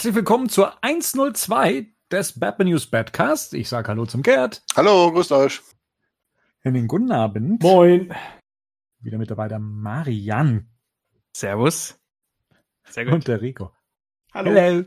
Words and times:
Herzlich 0.00 0.14
willkommen 0.14 0.48
zur 0.48 0.82
102 0.82 1.88
des 2.10 2.40
Batman 2.40 2.68
News 2.68 2.86
Badcast. 2.86 3.52
Ich 3.52 3.68
sage 3.68 3.88
Hallo 3.88 4.06
zum 4.06 4.22
Gerd. 4.22 4.62
Hallo, 4.74 5.12
grüßt 5.12 5.30
euch. 5.32 5.60
Henning, 6.60 6.88
guten 6.88 7.12
Abend. 7.12 7.62
Moin. 7.62 8.10
Wieder 9.00 9.18
mit 9.18 9.30
dabei 9.30 9.48
der 9.48 9.58
Marian. 9.58 10.70
Servus. 11.36 12.00
Sehr 12.84 13.04
gut. 13.04 13.12
Und 13.12 13.28
der 13.28 13.42
Rico. 13.42 13.72
Hallo. 14.32 14.50
Hello. 14.50 14.84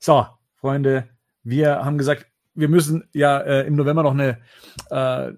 So, 0.00 0.26
Freunde, 0.56 1.08
wir 1.44 1.84
haben 1.84 1.96
gesagt, 1.96 2.26
wir 2.54 2.66
müssen 2.66 3.08
ja 3.12 3.38
äh, 3.38 3.68
im 3.68 3.76
November 3.76 4.02
noch 4.02 4.14
eine, 4.14 4.42
äh, 4.90 5.32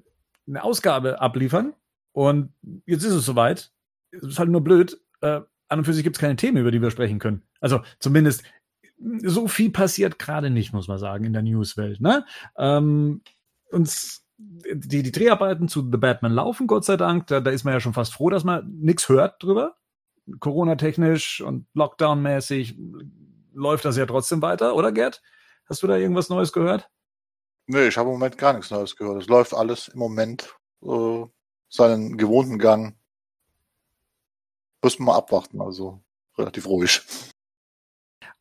eine 0.46 0.64
Ausgabe 0.64 1.20
abliefern. 1.20 1.74
Und 2.12 2.54
jetzt 2.86 3.04
ist 3.04 3.12
es 3.12 3.26
soweit. 3.26 3.72
Es 4.10 4.22
ist 4.22 4.38
halt 4.38 4.48
nur 4.48 4.64
blöd. 4.64 4.98
Äh, 5.20 5.42
an 5.68 5.80
und 5.80 5.84
für 5.84 5.92
sich 5.92 6.04
gibt 6.04 6.16
es 6.16 6.20
keine 6.20 6.36
Themen, 6.36 6.58
über 6.58 6.70
die 6.70 6.80
wir 6.80 6.90
sprechen 6.90 7.18
können. 7.18 7.42
Also 7.60 7.82
zumindest 7.98 8.44
so 8.98 9.48
viel 9.48 9.70
passiert 9.70 10.18
gerade 10.18 10.50
nicht, 10.50 10.72
muss 10.72 10.88
man 10.88 10.98
sagen, 10.98 11.24
in 11.24 11.32
der 11.32 11.42
Newswelt. 11.42 12.00
Ne? 12.00 12.24
Ähm, 12.56 13.22
uns 13.70 14.24
die, 14.38 15.02
die 15.02 15.12
Dreharbeiten 15.12 15.68
zu 15.68 15.88
The 15.90 15.98
Batman 15.98 16.32
laufen, 16.32 16.66
Gott 16.66 16.84
sei 16.84 16.96
Dank. 16.96 17.26
Da, 17.26 17.40
da 17.40 17.50
ist 17.50 17.64
man 17.64 17.74
ja 17.74 17.80
schon 17.80 17.94
fast 17.94 18.14
froh, 18.14 18.30
dass 18.30 18.44
man 18.44 18.70
nichts 18.80 19.08
hört 19.08 19.42
drüber. 19.42 19.76
Corona-technisch 20.40 21.40
und 21.42 21.66
Lockdown-mäßig 21.74 22.76
läuft 23.52 23.84
das 23.84 23.96
ja 23.96 24.06
trotzdem 24.06 24.42
weiter, 24.42 24.74
oder 24.74 24.90
Gerd? 24.90 25.22
Hast 25.66 25.82
du 25.82 25.86
da 25.86 25.96
irgendwas 25.96 26.28
Neues 26.28 26.52
gehört? 26.52 26.90
Nee, 27.66 27.88
ich 27.88 27.96
habe 27.96 28.08
im 28.08 28.14
Moment 28.14 28.36
gar 28.38 28.52
nichts 28.52 28.70
Neues 28.70 28.96
gehört. 28.96 29.22
Es 29.22 29.28
läuft 29.28 29.54
alles 29.54 29.88
im 29.88 29.98
Moment 29.98 30.54
äh, 30.82 31.24
seinen 31.68 32.16
gewohnten 32.16 32.58
Gang. 32.58 32.96
Müssen 34.82 35.00
wir 35.00 35.12
mal 35.12 35.16
abwarten, 35.16 35.60
also 35.60 36.02
relativ 36.36 36.66
ruhig. 36.66 37.00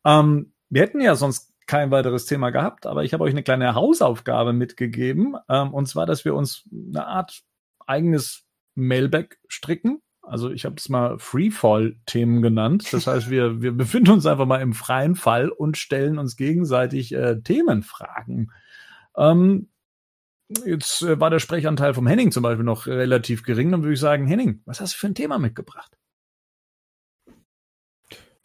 Ähm, 0.04 0.53
wir 0.70 0.82
hätten 0.82 1.00
ja 1.00 1.14
sonst 1.14 1.52
kein 1.66 1.90
weiteres 1.90 2.26
Thema 2.26 2.50
gehabt, 2.50 2.86
aber 2.86 3.04
ich 3.04 3.14
habe 3.14 3.24
euch 3.24 3.32
eine 3.32 3.42
kleine 3.42 3.74
Hausaufgabe 3.74 4.52
mitgegeben. 4.52 5.36
Ähm, 5.48 5.72
und 5.72 5.86
zwar, 5.86 6.06
dass 6.06 6.24
wir 6.24 6.34
uns 6.34 6.64
eine 6.72 7.06
Art 7.06 7.42
eigenes 7.86 8.44
Mailback 8.74 9.38
stricken. 9.48 10.02
Also 10.22 10.50
ich 10.50 10.64
habe 10.64 10.76
es 10.78 10.88
mal 10.88 11.18
Freefall-Themen 11.18 12.42
genannt. 12.42 12.92
Das 12.92 13.06
heißt, 13.06 13.30
wir, 13.30 13.60
wir 13.60 13.72
befinden 13.72 14.12
uns 14.12 14.26
einfach 14.26 14.46
mal 14.46 14.62
im 14.62 14.72
freien 14.72 15.16
Fall 15.16 15.48
und 15.50 15.76
stellen 15.76 16.18
uns 16.18 16.36
gegenseitig 16.36 17.12
äh, 17.12 17.40
Themenfragen. 17.40 18.50
Ähm, 19.16 19.68
jetzt 20.64 21.02
äh, 21.02 21.20
war 21.20 21.30
der 21.30 21.40
Sprechanteil 21.40 21.94
vom 21.94 22.06
Henning 22.06 22.32
zum 22.32 22.42
Beispiel 22.42 22.64
noch 22.64 22.86
relativ 22.86 23.42
gering. 23.42 23.70
Dann 23.70 23.82
würde 23.82 23.94
ich 23.94 24.00
sagen, 24.00 24.26
Henning, 24.26 24.62
was 24.64 24.80
hast 24.80 24.94
du 24.94 24.98
für 24.98 25.08
ein 25.08 25.14
Thema 25.14 25.38
mitgebracht? 25.38 25.96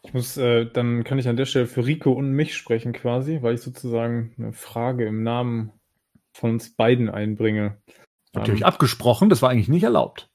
Ich 0.10 0.14
muss, 0.16 0.38
äh, 0.38 0.66
dann 0.66 1.04
kann 1.04 1.20
ich 1.20 1.28
an 1.28 1.38
der 1.38 1.46
Stelle 1.46 1.68
für 1.68 1.86
Rico 1.86 2.12
und 2.12 2.32
mich 2.32 2.56
sprechen 2.56 2.94
quasi, 2.94 3.44
weil 3.44 3.54
ich 3.54 3.62
sozusagen 3.62 4.34
eine 4.40 4.54
Frage 4.54 5.06
im 5.06 5.22
Namen 5.22 5.72
von 6.34 6.50
uns 6.50 6.76
beiden 6.76 7.10
einbringe. 7.10 7.78
Habt 8.36 8.48
ihr 8.48 8.56
euch 8.56 8.66
abgesprochen? 8.66 9.30
Das 9.30 9.44
war 9.44 9.52
eigentlich 9.52 9.68
nicht 9.68 9.84
erlaubt. 9.84 10.32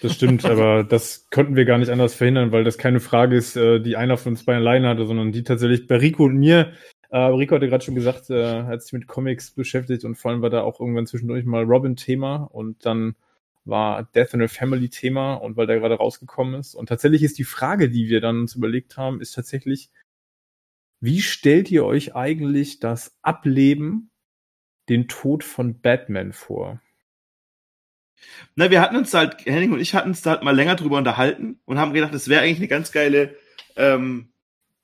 Das 0.00 0.14
stimmt, 0.14 0.46
aber 0.46 0.84
das 0.88 1.28
konnten 1.28 1.54
wir 1.54 1.66
gar 1.66 1.76
nicht 1.76 1.90
anders 1.90 2.14
verhindern, 2.14 2.50
weil 2.50 2.64
das 2.64 2.78
keine 2.78 2.98
Frage 2.98 3.36
ist, 3.36 3.56
äh, 3.56 3.80
die 3.80 3.94
einer 3.94 4.16
von 4.16 4.32
uns 4.32 4.46
beiden 4.46 4.62
alleine 4.62 4.88
hatte, 4.88 5.04
sondern 5.04 5.32
die 5.32 5.42
tatsächlich 5.42 5.86
bei 5.86 5.96
Rico 5.96 6.24
und 6.24 6.38
mir. 6.38 6.72
Äh, 7.10 7.18
Rico 7.18 7.56
hatte 7.56 7.68
gerade 7.68 7.84
schon 7.84 7.96
gesagt, 7.96 8.30
äh, 8.30 8.62
hat 8.62 8.82
sich 8.82 8.94
mit 8.94 9.06
Comics 9.06 9.50
beschäftigt 9.50 10.06
und 10.06 10.14
vor 10.14 10.30
allem 10.30 10.40
war 10.40 10.48
da 10.48 10.62
auch 10.62 10.80
irgendwann 10.80 11.06
zwischendurch 11.06 11.44
mal 11.44 11.64
Robin-Thema 11.64 12.48
und 12.50 12.86
dann 12.86 13.16
war 13.64 14.04
Death 14.14 14.34
in 14.34 14.42
a 14.42 14.48
Family 14.48 14.88
Thema 14.88 15.34
und 15.34 15.56
weil 15.56 15.66
der 15.66 15.78
gerade 15.78 15.96
rausgekommen 15.96 16.54
ist. 16.54 16.74
Und 16.74 16.88
tatsächlich 16.88 17.22
ist 17.22 17.38
die 17.38 17.44
Frage, 17.44 17.90
die 17.90 18.08
wir 18.08 18.20
dann 18.20 18.40
uns 18.40 18.54
überlegt 18.54 18.96
haben, 18.96 19.20
ist 19.20 19.34
tatsächlich, 19.34 19.90
wie 21.00 21.20
stellt 21.20 21.70
ihr 21.70 21.84
euch 21.84 22.14
eigentlich 22.14 22.80
das 22.80 23.16
Ableben, 23.22 24.10
den 24.88 25.08
Tod 25.08 25.44
von 25.44 25.80
Batman 25.80 26.32
vor? 26.32 26.80
Na, 28.54 28.70
wir 28.70 28.80
hatten 28.80 28.96
uns 28.96 29.14
halt, 29.14 29.46
Henning 29.46 29.72
und 29.72 29.80
ich 29.80 29.94
hatten 29.94 30.10
uns 30.10 30.22
da 30.22 30.30
halt 30.30 30.42
mal 30.42 30.54
länger 30.54 30.76
drüber 30.76 30.98
unterhalten 30.98 31.60
und 31.64 31.78
haben 31.78 31.94
gedacht, 31.94 32.12
das 32.12 32.28
wäre 32.28 32.42
eigentlich 32.42 32.58
eine 32.58 32.68
ganz 32.68 32.92
geile 32.92 33.36
ähm, 33.76 34.32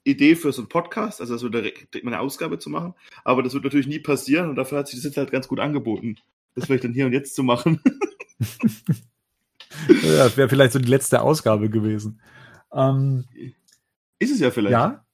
Idee 0.05 0.37
für 0.37 0.53
so 0.53 0.63
einen 0.63 0.69
Podcast, 0.69 1.21
also 1.21 1.37
so 1.37 1.49
direkt 1.49 2.03
mal 2.05 2.15
eine 2.15 2.21
Ausgabe 2.21 2.59
zu 2.59 2.71
machen. 2.71 2.95
Aber 3.25 3.43
das 3.43 3.53
wird 3.53 3.65
natürlich 3.65 3.89
nie 3.89 3.99
passieren 3.99 4.49
und 4.49 4.57
dafür 4.57 4.79
hat 4.79 4.89
sich 4.89 4.97
das 4.97 5.05
jetzt 5.05 5.17
halt 5.17 5.31
ganz 5.31 5.49
gut 5.49 5.61
angeboten, 5.61 6.17
das 6.55 6.67
vielleicht 6.67 6.85
dann 6.85 6.95
hier 6.95 7.07
und 7.07 7.13
jetzt 7.13 7.35
zu 7.35 7.43
machen. 7.43 7.81
ja, 9.89 10.25
das 10.25 10.37
wäre 10.37 10.49
vielleicht 10.49 10.73
so 10.73 10.79
die 10.79 10.89
letzte 10.89 11.23
Ausgabe 11.23 11.71
gewesen. 11.71 12.21
Ähm, 12.73 13.25
ist 14.19 14.33
es 14.33 14.41
ja 14.41 14.51
vielleicht. 14.51 14.73
Ja. 14.73 15.05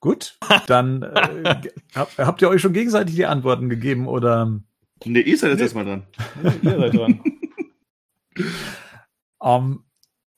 Gut, 0.00 0.36
dann 0.66 1.02
äh, 1.02 1.62
habt 1.94 2.42
ihr 2.42 2.48
euch 2.48 2.60
schon 2.60 2.72
gegenseitig 2.72 3.14
die 3.14 3.26
Antworten 3.26 3.68
gegeben 3.68 4.08
oder? 4.08 4.60
Nee, 5.04 5.20
ihr 5.20 5.38
seid 5.38 5.50
jetzt 5.50 5.58
nee. 5.58 5.64
erstmal 5.64 5.84
dran. 5.84 6.06
ihr 6.62 6.78
seid 6.78 6.94
dran. 6.94 7.22
um, 9.38 9.72
ähm, 9.74 9.84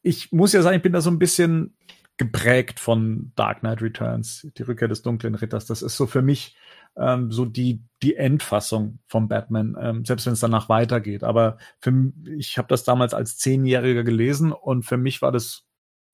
ich 0.02 0.32
muss 0.32 0.52
ja 0.52 0.60
sagen, 0.60 0.76
ich 0.76 0.82
bin 0.82 0.92
da 0.92 1.00
so 1.00 1.10
ein 1.10 1.18
bisschen 1.18 1.74
geprägt 2.16 2.78
von 2.78 3.32
Dark 3.34 3.60
Knight 3.60 3.82
Returns, 3.82 4.47
die 4.56 4.62
Rückkehr 4.62 4.88
des 4.88 5.02
dunklen 5.02 5.34
Ritters. 5.34 5.66
Das 5.66 5.82
ist 5.82 5.97
so 5.97 6.06
für 6.06 6.22
mich 6.22 6.56
ähm, 6.97 7.32
so 7.32 7.44
die, 7.44 7.82
die 8.02 8.14
Endfassung 8.14 9.00
von 9.06 9.28
Batman, 9.28 9.76
ähm, 9.80 10.04
selbst 10.04 10.26
wenn 10.26 10.34
es 10.34 10.41
danach 10.41 10.69
weitergeht. 10.69 11.25
Aber 11.25 11.58
für, 11.80 12.12
ich 12.36 12.56
habe 12.56 12.69
das 12.69 12.84
damals 12.84 13.14
als 13.14 13.36
Zehnjähriger 13.38 14.04
gelesen 14.04 14.52
und 14.52 14.84
für 14.84 14.97
mich 14.97 15.22
war 15.22 15.32
das 15.32 15.66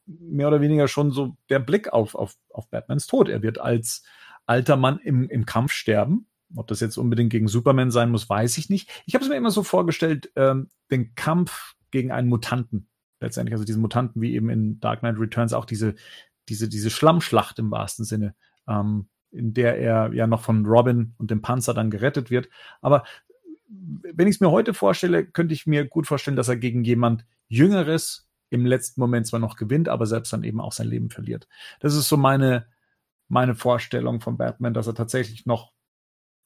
mehr 0.07 0.49
oder 0.49 0.61
weniger 0.61 0.89
schon 0.89 1.11
so 1.11 1.37
der 1.51 1.59
Blick 1.59 1.93
auf, 1.93 2.15
auf, 2.15 2.37
auf 2.49 2.69
Batmans 2.71 3.07
Tod. 3.07 3.29
Er 3.29 3.43
wird 3.43 3.61
als 3.61 4.03
alter 4.47 4.77
Mann 4.77 4.99
im, 4.99 5.29
im 5.29 5.47
Kampf 5.47 5.73
sterben. 5.73 6.27
Ob 6.57 6.67
das 6.67 6.81
jetzt 6.81 6.97
unbedingt 6.97 7.31
gegen 7.31 7.47
Superman 7.47 7.93
sein 7.93 8.11
muss, 8.11 8.29
weiß 8.29 8.59
ich 8.59 8.71
nicht. 8.71 8.91
Ich 9.07 9.15
habe 9.15 9.23
es 9.23 9.31
mir 9.31 9.37
immer 9.37 9.53
so 9.53 9.63
vorgestellt, 9.63 10.33
ähm, 10.35 10.71
den 10.91 11.15
Kampf 11.15 11.75
gegen 11.93 12.11
einen 12.11 12.29
Mutanten. 12.29 12.89
Letztendlich, 13.21 13.55
also 13.55 13.65
diesen 13.65 13.83
Mutanten, 13.83 14.23
wie 14.23 14.35
eben 14.35 14.51
in 14.51 14.81
Dark 14.81 15.01
Knight 15.01 15.19
Returns 15.19 15.53
auch 15.53 15.65
diese, 15.65 15.95
diese, 16.49 16.69
diese 16.69 16.91
Schlammschlacht 16.91 17.59
im 17.59 17.71
wahrsten 17.71 18.05
Sinne. 18.05 18.35
Ähm, 18.67 19.09
in 19.33 19.55
der 19.55 19.79
er 19.79 20.13
ja 20.13 20.27
noch 20.27 20.43
von 20.43 20.67
Robin 20.67 21.15
und 21.19 21.31
dem 21.31 21.43
Panzer 21.43 21.75
dann 21.75 21.91
gerettet 21.91 22.31
wird. 22.31 22.49
Aber 22.81 23.05
wenn 23.69 24.27
ich 24.27 24.37
es 24.37 24.41
mir 24.41 24.51
heute 24.51 24.75
vorstelle, 24.75 25.25
könnte 25.25 25.55
ich 25.55 25.67
mir 25.67 25.87
gut 25.87 26.07
vorstellen, 26.07 26.37
dass 26.37 26.49
er 26.49 26.57
gegen 26.57 26.85
jemand 26.85 27.25
Jüngeres 27.49 28.29
im 28.51 28.67
letzten 28.67 29.01
Moment 29.01 29.27
zwar 29.27 29.39
noch 29.39 29.57
gewinnt, 29.57 29.89
aber 29.89 30.07
selbst 30.07 30.33
dann 30.33 30.43
eben 30.43 30.61
auch 30.61 30.73
sein 30.73 30.89
Leben 30.89 31.11
verliert. 31.11 31.47
Das 31.79 31.95
ist 31.95 32.09
so 32.09 32.17
meine, 32.17 32.67
meine 33.29 33.55
Vorstellung 33.55 34.21
von 34.21 34.37
Batman, 34.37 34.75
dass 34.75 34.89
er 34.89 34.95
tatsächlich 34.95 35.47
noch 35.47 35.73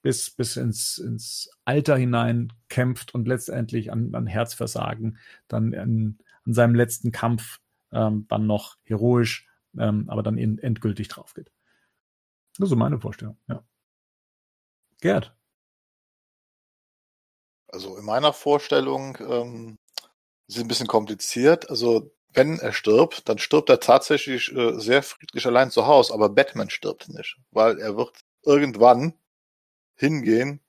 bis, 0.02 0.30
bis 0.30 0.56
ins, 0.56 0.98
ins 0.98 1.50
Alter 1.64 1.96
hinein 1.96 2.52
kämpft 2.68 3.14
und 3.14 3.26
letztendlich 3.26 3.90
an, 3.90 4.14
an 4.14 4.26
Herzversagen 4.26 5.16
dann 5.48 5.74
an, 5.74 6.18
an 6.46 6.54
seinem 6.54 6.74
letzten 6.74 7.12
Kampf 7.12 7.60
ähm, 7.92 8.26
dann 8.28 8.46
noch 8.46 8.76
heroisch, 8.84 9.48
ähm, 9.78 10.08
aber 10.08 10.22
dann 10.22 10.38
in, 10.38 10.58
endgültig 10.58 11.08
drauf 11.08 11.34
geht. 11.34 11.50
Das 12.58 12.70
ist 12.70 12.76
meine 12.76 13.00
Vorstellung, 13.00 13.38
ja. 13.48 13.64
Gerd. 15.00 15.36
Also 17.68 17.96
in 17.96 18.04
meiner 18.04 18.32
Vorstellung 18.32 19.18
ähm, 19.20 19.78
ist 20.46 20.56
es 20.56 20.62
ein 20.62 20.68
bisschen 20.68 20.86
kompliziert. 20.86 21.68
Also 21.68 22.14
wenn 22.32 22.58
er 22.58 22.72
stirbt, 22.72 23.28
dann 23.28 23.38
stirbt 23.38 23.68
er 23.68 23.80
tatsächlich 23.80 24.52
äh, 24.52 24.78
sehr 24.78 25.02
friedlich 25.02 25.46
allein 25.46 25.70
zu 25.70 25.86
Hause, 25.86 26.14
aber 26.14 26.28
Batman 26.28 26.70
stirbt 26.70 27.08
nicht, 27.08 27.36
weil 27.50 27.78
er 27.78 27.96
wird 27.96 28.20
irgendwann 28.42 29.14
hingehen 29.94 30.60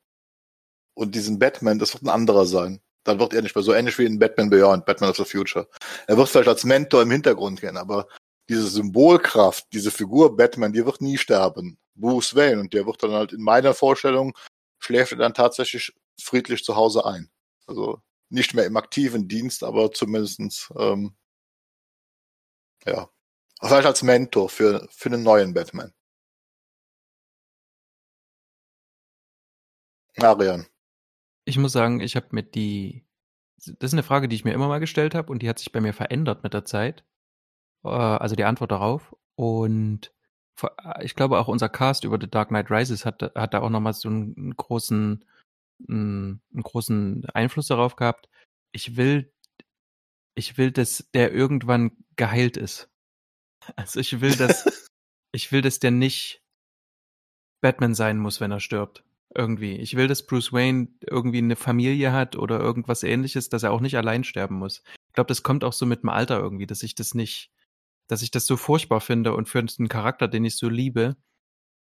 und 0.94 1.16
diesen 1.16 1.40
Batman, 1.40 1.80
das 1.80 1.94
wird 1.94 2.04
ein 2.04 2.10
anderer 2.10 2.46
sein. 2.46 2.82
Dann 3.06 3.20
wird 3.20 3.34
er 3.34 3.42
nicht 3.42 3.56
mehr 3.56 3.64
so 3.64 3.74
ähnlich 3.74 3.98
wie 3.98 4.06
in 4.06 4.20
Batman 4.20 4.50
Beyond, 4.50 4.86
Batman 4.86 5.12
of 5.12 5.18
the 5.18 5.26
Future. 5.26 5.68
Er 6.08 6.18
wird 6.18 6.28
vielleicht 6.28 6.50
als 6.50 6.66
Mentor 6.66 7.04
im 7.04 7.12
Hintergrund 7.12 7.62
gehen, 7.62 7.78
aber 7.78 8.08
diese 8.50 8.68
Symbolkraft, 8.68 9.66
diese 9.72 9.92
Figur 9.92 10.36
Batman, 10.36 10.74
die 10.74 10.86
wird 10.86 11.02
nie 11.02 11.18
sterben. 11.18 11.78
Bruce 11.96 12.36
Wayne. 12.36 12.60
Und 12.60 12.74
der 12.74 12.86
wird 12.86 13.02
dann 13.04 13.12
halt 13.12 13.32
in 13.32 13.42
meiner 13.42 13.74
Vorstellung, 13.74 14.38
schläft 14.80 15.14
er 15.14 15.20
dann 15.20 15.34
tatsächlich 15.34 15.94
friedlich 16.20 16.64
zu 16.64 16.76
Hause 16.76 17.06
ein. 17.06 17.30
Also 17.68 18.02
nicht 18.30 18.54
mehr 18.54 18.66
im 18.66 18.78
aktiven 18.78 19.28
Dienst, 19.28 19.64
aber 19.64 19.92
zumindestens 19.92 20.72
ähm, 20.78 21.16
ja, 22.86 23.10
vielleicht 23.62 23.88
als 23.88 24.04
Mentor 24.04 24.50
für, 24.50 24.88
für 24.92 25.10
einen 25.10 25.24
neuen 25.24 25.54
Batman. 25.54 25.94
Marian. 30.18 30.66
Ich 31.46 31.58
muss 31.58 31.72
sagen, 31.72 32.00
ich 32.00 32.16
habe 32.16 32.28
mit 32.32 32.56
die, 32.56 33.06
das 33.58 33.92
ist 33.92 33.94
eine 33.94 34.04
Frage, 34.04 34.28
die 34.28 34.36
ich 34.36 34.46
mir 34.46 34.54
immer 34.54 34.68
mal 34.68 34.80
gestellt 34.80 35.16
habe 35.16 35.32
und 35.32 35.42
die 35.42 35.50
hat 35.50 35.60
sich 35.60 35.72
bei 35.72 35.82
mir 35.82 35.94
verändert 35.94 36.44
mit 36.44 36.54
der 36.54 36.66
Zeit. 36.66 37.06
Äh, 37.84 37.90
also 37.90 38.36
die 38.36 38.46
Antwort 38.46 38.72
darauf. 38.72 39.16
Und 39.36 40.12
ich 41.02 41.16
glaube 41.16 41.40
auch 41.40 41.48
unser 41.48 41.70
Cast 41.70 42.04
über 42.04 42.18
The 42.20 42.30
Dark 42.30 42.50
Knight 42.50 42.72
Rises 42.72 43.06
hat, 43.06 43.22
hat 43.22 43.54
da 43.54 43.62
auch 43.62 43.70
nochmal 43.70 43.94
so 43.94 44.10
einen 44.10 44.56
großen, 44.56 45.26
einen, 45.88 46.42
einen 46.54 46.64
großen 46.64 47.26
Einfluss 47.34 47.68
darauf 47.68 47.96
gehabt. 47.96 48.30
Ich 48.72 48.96
will, 48.96 49.32
ich 50.36 50.58
will, 50.58 50.72
dass 50.72 51.10
der 51.14 51.34
irgendwann 51.34 51.92
geheilt 52.16 52.58
ist. 52.58 52.90
Also 53.76 54.00
ich 54.00 54.22
will, 54.22 54.36
dass, 54.36 54.92
ich 55.32 55.52
will, 55.52 55.64
dass 55.64 55.80
der 55.80 55.90
nicht 55.90 56.44
Batman 57.62 57.96
sein 57.96 58.20
muss, 58.20 58.40
wenn 58.40 58.52
er 58.52 58.60
stirbt. 58.60 59.04
Irgendwie. 59.38 59.76
Ich 59.76 59.98
will, 59.98 60.08
dass 60.08 60.26
Bruce 60.26 60.54
Wayne 60.54 60.88
irgendwie 61.02 61.40
eine 61.40 61.58
Familie 61.58 62.14
hat 62.14 62.38
oder 62.38 62.60
irgendwas 62.60 63.04
ähnliches, 63.04 63.50
dass 63.50 63.64
er 63.64 63.72
auch 63.72 63.82
nicht 63.82 63.98
allein 63.98 64.24
sterben 64.24 64.56
muss. 64.56 64.82
Ich 65.10 65.14
glaube, 65.14 65.28
das 65.28 65.44
kommt 65.44 65.66
auch 65.66 65.74
so 65.74 65.86
mit 65.86 66.04
dem 66.04 66.10
Alter 66.10 66.40
irgendwie, 66.40 66.66
dass 66.66 66.84
ich 66.84 66.96
das 66.96 67.14
nicht, 67.14 67.52
dass 68.08 68.22
ich 68.22 68.32
das 68.32 68.46
so 68.48 68.56
furchtbar 68.56 69.02
finde 69.02 69.34
und 69.34 69.50
für 69.50 69.60
einen 69.60 69.90
Charakter, 69.90 70.30
den 70.30 70.46
ich 70.46 70.56
so 70.56 70.70
liebe, 70.70 71.18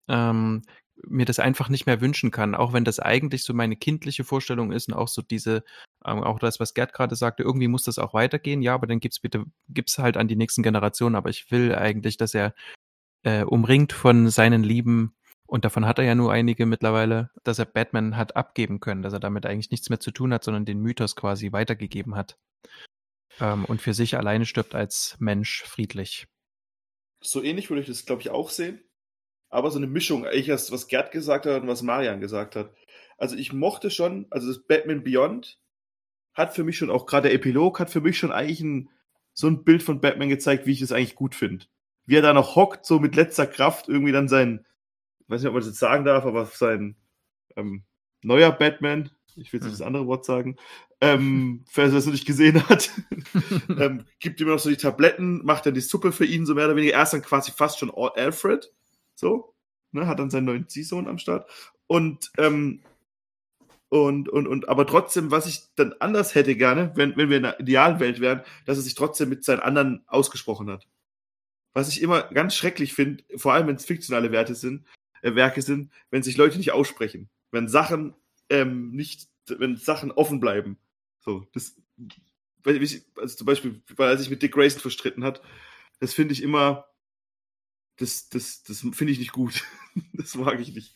ähm, 0.08 0.62
mir 1.06 1.26
das 1.26 1.38
einfach 1.38 1.68
nicht 1.68 1.86
mehr 1.86 2.00
wünschen 2.00 2.32
kann, 2.32 2.54
auch 2.56 2.72
wenn 2.72 2.84
das 2.84 2.98
eigentlich 2.98 3.44
so 3.44 3.54
meine 3.54 3.76
kindliche 3.76 4.24
Vorstellung 4.24 4.72
ist 4.72 4.88
und 4.88 4.94
auch 4.94 5.08
so 5.08 5.22
diese, 5.22 5.64
ähm, 6.04 6.22
auch 6.24 6.40
das, 6.40 6.58
was 6.58 6.74
Gerd 6.74 6.92
gerade 6.92 7.14
sagte, 7.14 7.44
irgendwie 7.44 7.68
muss 7.68 7.84
das 7.84 7.98
auch 7.98 8.14
weitergehen, 8.14 8.62
ja, 8.62 8.74
aber 8.74 8.86
dann 8.86 9.00
gibt's 9.00 9.20
bitte, 9.20 9.44
gibt's 9.68 9.98
halt 9.98 10.16
an 10.16 10.28
die 10.28 10.36
nächsten 10.36 10.62
Generationen, 10.62 11.14
aber 11.14 11.30
ich 11.30 11.50
will 11.50 11.74
eigentlich, 11.74 12.16
dass 12.16 12.34
er 12.34 12.54
äh, 13.22 13.44
umringt 13.44 13.92
von 13.92 14.28
seinen 14.28 14.64
Lieben 14.64 15.14
und 15.54 15.64
davon 15.64 15.86
hat 15.86 16.00
er 16.00 16.04
ja 16.04 16.16
nur 16.16 16.32
einige 16.32 16.66
mittlerweile, 16.66 17.30
dass 17.44 17.60
er 17.60 17.64
Batman 17.64 18.16
hat 18.16 18.34
abgeben 18.34 18.80
können, 18.80 19.02
dass 19.02 19.12
er 19.12 19.20
damit 19.20 19.46
eigentlich 19.46 19.70
nichts 19.70 19.88
mehr 19.88 20.00
zu 20.00 20.10
tun 20.10 20.34
hat, 20.34 20.42
sondern 20.42 20.64
den 20.64 20.80
Mythos 20.80 21.14
quasi 21.14 21.52
weitergegeben 21.52 22.16
hat. 22.16 22.40
Ähm, 23.38 23.64
und 23.66 23.80
für 23.80 23.94
sich 23.94 24.16
alleine 24.16 24.46
stirbt 24.46 24.74
als 24.74 25.14
Mensch 25.20 25.62
friedlich. 25.62 26.26
So 27.20 27.40
ähnlich 27.40 27.70
würde 27.70 27.82
ich 27.82 27.86
das, 27.86 28.04
glaube 28.04 28.20
ich, 28.20 28.30
auch 28.30 28.50
sehen. 28.50 28.82
Aber 29.48 29.70
so 29.70 29.78
eine 29.78 29.86
Mischung, 29.86 30.26
eigentlich 30.26 30.48
was 30.48 30.88
Gerd 30.88 31.12
gesagt 31.12 31.46
hat 31.46 31.62
und 31.62 31.68
was 31.68 31.82
Marian 31.82 32.20
gesagt 32.20 32.56
hat. 32.56 32.74
Also 33.16 33.36
ich 33.36 33.52
mochte 33.52 33.90
schon, 33.90 34.26
also 34.30 34.48
das 34.48 34.66
Batman 34.66 35.04
Beyond 35.04 35.60
hat 36.32 36.52
für 36.52 36.64
mich 36.64 36.78
schon, 36.78 36.90
auch 36.90 37.06
gerade 37.06 37.28
der 37.28 37.34
Epilog, 37.36 37.78
hat 37.78 37.90
für 37.90 38.00
mich 38.00 38.18
schon 38.18 38.32
eigentlich 38.32 38.60
ein, 38.60 38.90
so 39.32 39.46
ein 39.46 39.62
Bild 39.62 39.84
von 39.84 40.00
Batman 40.00 40.30
gezeigt, 40.30 40.66
wie 40.66 40.72
ich 40.72 40.82
es 40.82 40.90
eigentlich 40.90 41.14
gut 41.14 41.36
finde. 41.36 41.66
Wie 42.06 42.16
er 42.16 42.22
da 42.22 42.32
noch 42.32 42.56
hockt, 42.56 42.84
so 42.84 42.98
mit 42.98 43.14
letzter 43.14 43.46
Kraft 43.46 43.88
irgendwie 43.88 44.10
dann 44.10 44.26
sein, 44.26 44.66
ich 44.66 44.73
weiß 45.28 45.40
nicht, 45.40 45.48
ob 45.48 45.54
man 45.54 45.60
das 45.60 45.68
jetzt 45.68 45.78
sagen 45.78 46.04
darf, 46.04 46.24
aber 46.24 46.46
sein 46.46 46.96
ähm, 47.56 47.84
neuer 48.22 48.52
Batman, 48.52 49.10
ich 49.36 49.52
will 49.52 49.58
jetzt 49.58 49.64
nicht 49.64 49.80
das 49.80 49.86
andere 49.86 50.06
Wort 50.06 50.24
sagen, 50.24 50.56
ähm, 51.00 51.64
wer 51.74 51.90
das 51.90 52.06
noch 52.06 52.12
nicht 52.12 52.26
gesehen 52.26 52.66
hat, 52.68 52.90
ähm, 53.78 54.06
gibt 54.20 54.40
ihm 54.40 54.48
noch 54.48 54.58
so 54.58 54.70
die 54.70 54.76
Tabletten, 54.76 55.44
macht 55.44 55.66
dann 55.66 55.74
die 55.74 55.80
Suppe 55.80 56.12
für 56.12 56.24
ihn, 56.24 56.46
so 56.46 56.54
mehr 56.54 56.66
oder 56.66 56.76
weniger. 56.76 56.94
Er 56.94 57.02
ist 57.02 57.12
dann 57.12 57.22
quasi 57.22 57.52
fast 57.52 57.78
schon 57.78 57.92
Alfred, 57.94 58.72
so, 59.14 59.54
ne, 59.92 60.06
hat 60.06 60.18
dann 60.18 60.30
seinen 60.30 60.46
neuen 60.46 60.68
Ziehsohn 60.68 61.08
am 61.08 61.18
Start. 61.18 61.50
Und, 61.86 62.32
ähm, 62.38 62.80
und, 63.88 64.28
und, 64.28 64.48
und, 64.48 64.68
aber 64.68 64.86
trotzdem, 64.86 65.30
was 65.30 65.46
ich 65.46 65.62
dann 65.76 65.94
anders 66.00 66.34
hätte 66.34 66.56
gerne, 66.56 66.92
wenn, 66.94 67.16
wenn 67.16 67.30
wir 67.30 67.36
in 67.36 67.44
einer 67.44 67.60
idealen 67.60 68.00
Welt 68.00 68.20
wären, 68.20 68.42
dass 68.64 68.78
er 68.78 68.82
sich 68.82 68.94
trotzdem 68.94 69.28
mit 69.28 69.44
seinen 69.44 69.60
anderen 69.60 70.04
ausgesprochen 70.06 70.70
hat. 70.70 70.88
Was 71.74 71.88
ich 71.88 72.02
immer 72.02 72.22
ganz 72.22 72.54
schrecklich 72.54 72.94
finde, 72.94 73.22
vor 73.36 73.52
allem 73.52 73.66
wenn 73.66 73.76
es 73.76 73.84
fiktionale 73.84 74.32
Werte 74.32 74.54
sind, 74.54 74.84
Werke 75.24 75.62
sind, 75.62 75.90
wenn 76.10 76.22
sich 76.22 76.36
Leute 76.36 76.58
nicht 76.58 76.72
aussprechen. 76.72 77.30
Wenn 77.50 77.68
Sachen 77.68 78.14
ähm, 78.50 78.90
nicht, 78.90 79.28
wenn 79.48 79.76
Sachen 79.76 80.10
offen 80.12 80.40
bleiben. 80.40 80.78
So, 81.20 81.46
das, 81.52 81.80
also 82.64 83.36
zum 83.36 83.46
Beispiel, 83.46 83.82
weil 83.96 84.10
er 84.10 84.18
sich 84.18 84.30
mit 84.30 84.42
Dick 84.42 84.52
Grayson 84.52 84.80
verstritten 84.80 85.24
hat, 85.24 85.40
das 86.00 86.12
finde 86.14 86.32
ich 86.32 86.42
immer, 86.42 86.86
das, 87.96 88.28
das, 88.28 88.62
das 88.64 88.80
finde 88.80 89.12
ich 89.12 89.18
nicht 89.18 89.32
gut. 89.32 89.64
das 90.12 90.34
mag 90.34 90.60
ich 90.60 90.74
nicht. 90.74 90.94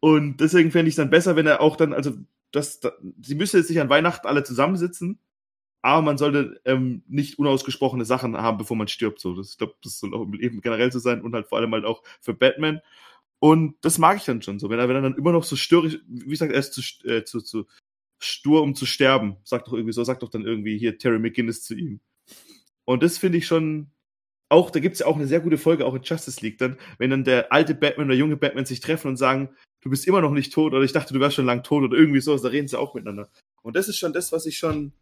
Und 0.00 0.38
deswegen 0.38 0.70
fände 0.70 0.88
ich 0.88 0.92
es 0.92 0.96
dann 0.96 1.10
besser, 1.10 1.36
wenn 1.36 1.46
er 1.46 1.60
auch 1.60 1.76
dann, 1.76 1.92
also, 1.92 2.12
das, 2.52 2.80
das 2.80 2.92
sie 3.22 3.36
müsste 3.36 3.58
jetzt 3.58 3.70
nicht 3.70 3.80
an 3.80 3.88
Weihnachten 3.88 4.26
alle 4.26 4.42
zusammensitzen, 4.42 5.20
aber 5.82 6.02
man 6.02 6.18
sollte 6.18 6.60
ähm, 6.64 7.02
nicht 7.06 7.38
unausgesprochene 7.38 8.04
Sachen 8.04 8.36
haben, 8.36 8.58
bevor 8.58 8.76
man 8.76 8.88
stirbt. 8.88 9.20
So, 9.20 9.34
das, 9.34 9.52
ich 9.52 9.58
glaube, 9.58 9.74
das 9.82 9.98
soll 9.98 10.14
auch 10.14 10.22
im 10.22 10.32
Leben 10.32 10.60
generell 10.60 10.92
so 10.92 10.98
sein 10.98 11.22
und 11.22 11.34
halt 11.34 11.46
vor 11.46 11.58
allem 11.58 11.72
halt 11.72 11.84
auch 11.84 12.02
für 12.20 12.34
Batman. 12.34 12.80
Und 13.40 13.76
das 13.80 13.98
mag 13.98 14.18
ich 14.18 14.24
dann 14.24 14.42
schon 14.42 14.58
so. 14.58 14.68
Wenn 14.70 14.78
er, 14.78 14.88
wenn 14.88 14.96
er 14.96 15.02
dann 15.02 15.16
immer 15.16 15.32
noch 15.32 15.44
so 15.44 15.56
störrig, 15.56 16.00
wie 16.06 16.30
gesagt, 16.30 16.52
er 16.52 16.60
ist 16.60 16.74
zu, 16.74 16.82
äh, 17.08 17.24
zu, 17.24 17.40
zu 17.40 17.66
stur, 18.18 18.62
um 18.62 18.74
zu 18.74 18.86
sterben. 18.86 19.36
Sagt 19.44 19.66
doch 19.66 19.72
irgendwie 19.72 19.94
so, 19.94 20.04
sagt 20.04 20.22
doch 20.22 20.28
dann 20.28 20.44
irgendwie 20.44 20.78
hier 20.78 20.98
Terry 20.98 21.18
McGinnis 21.18 21.62
zu 21.62 21.74
ihm. 21.74 22.00
Und 22.84 23.02
das 23.02 23.18
finde 23.18 23.38
ich 23.38 23.46
schon, 23.46 23.90
auch, 24.50 24.70
da 24.70 24.80
gibt 24.80 24.94
es 24.94 25.00
ja 25.00 25.06
auch 25.06 25.16
eine 25.16 25.26
sehr 25.26 25.40
gute 25.40 25.58
Folge, 25.58 25.86
auch 25.86 25.94
in 25.94 26.02
Justice 26.02 26.40
League, 26.42 26.58
dann, 26.58 26.76
wenn 26.98 27.10
dann 27.10 27.24
der 27.24 27.52
alte 27.52 27.74
Batman 27.74 28.08
oder 28.08 28.16
junge 28.16 28.36
Batman 28.36 28.66
sich 28.66 28.80
treffen 28.80 29.08
und 29.08 29.16
sagen, 29.16 29.48
du 29.80 29.88
bist 29.90 30.06
immer 30.06 30.20
noch 30.20 30.32
nicht 30.32 30.52
tot 30.52 30.74
oder 30.74 30.82
ich 30.82 30.92
dachte, 30.92 31.14
du 31.14 31.20
wärst 31.20 31.36
schon 31.36 31.46
lang 31.46 31.62
tot 31.62 31.84
oder 31.84 31.96
irgendwie 31.96 32.20
so, 32.20 32.36
da 32.36 32.48
reden 32.48 32.68
sie 32.68 32.78
auch 32.78 32.94
miteinander. 32.94 33.30
Und 33.62 33.76
das 33.76 33.88
ist 33.88 33.96
schon 33.96 34.12
das, 34.12 34.32
was 34.32 34.46
ich 34.46 34.58
schon, 34.58 34.92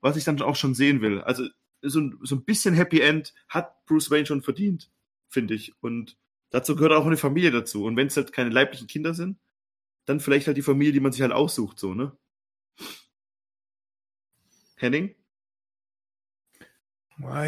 was 0.00 0.16
ich 0.16 0.24
dann 0.24 0.40
auch 0.40 0.56
schon 0.56 0.74
sehen 0.74 1.02
will. 1.02 1.20
Also 1.20 1.46
so 1.82 2.00
ein, 2.00 2.18
so 2.22 2.36
ein 2.36 2.44
bisschen 2.44 2.74
Happy 2.74 3.00
End 3.00 3.34
hat 3.48 3.84
Bruce 3.86 4.10
Wayne 4.10 4.26
schon 4.26 4.42
verdient, 4.42 4.90
finde 5.28 5.54
ich. 5.54 5.74
Und 5.80 6.16
dazu 6.50 6.76
gehört 6.76 6.92
auch 6.92 7.06
eine 7.06 7.16
Familie 7.16 7.50
dazu. 7.50 7.84
Und 7.84 7.96
wenn 7.96 8.08
es 8.08 8.16
halt 8.16 8.32
keine 8.32 8.50
leiblichen 8.50 8.86
Kinder 8.86 9.14
sind, 9.14 9.38
dann 10.04 10.20
vielleicht 10.20 10.46
halt 10.46 10.56
die 10.56 10.62
Familie, 10.62 10.92
die 10.92 11.00
man 11.00 11.12
sich 11.12 11.22
halt 11.22 11.32
aussucht, 11.32 11.78
so, 11.78 11.94
ne? 11.94 12.16
Henning? 14.76 15.14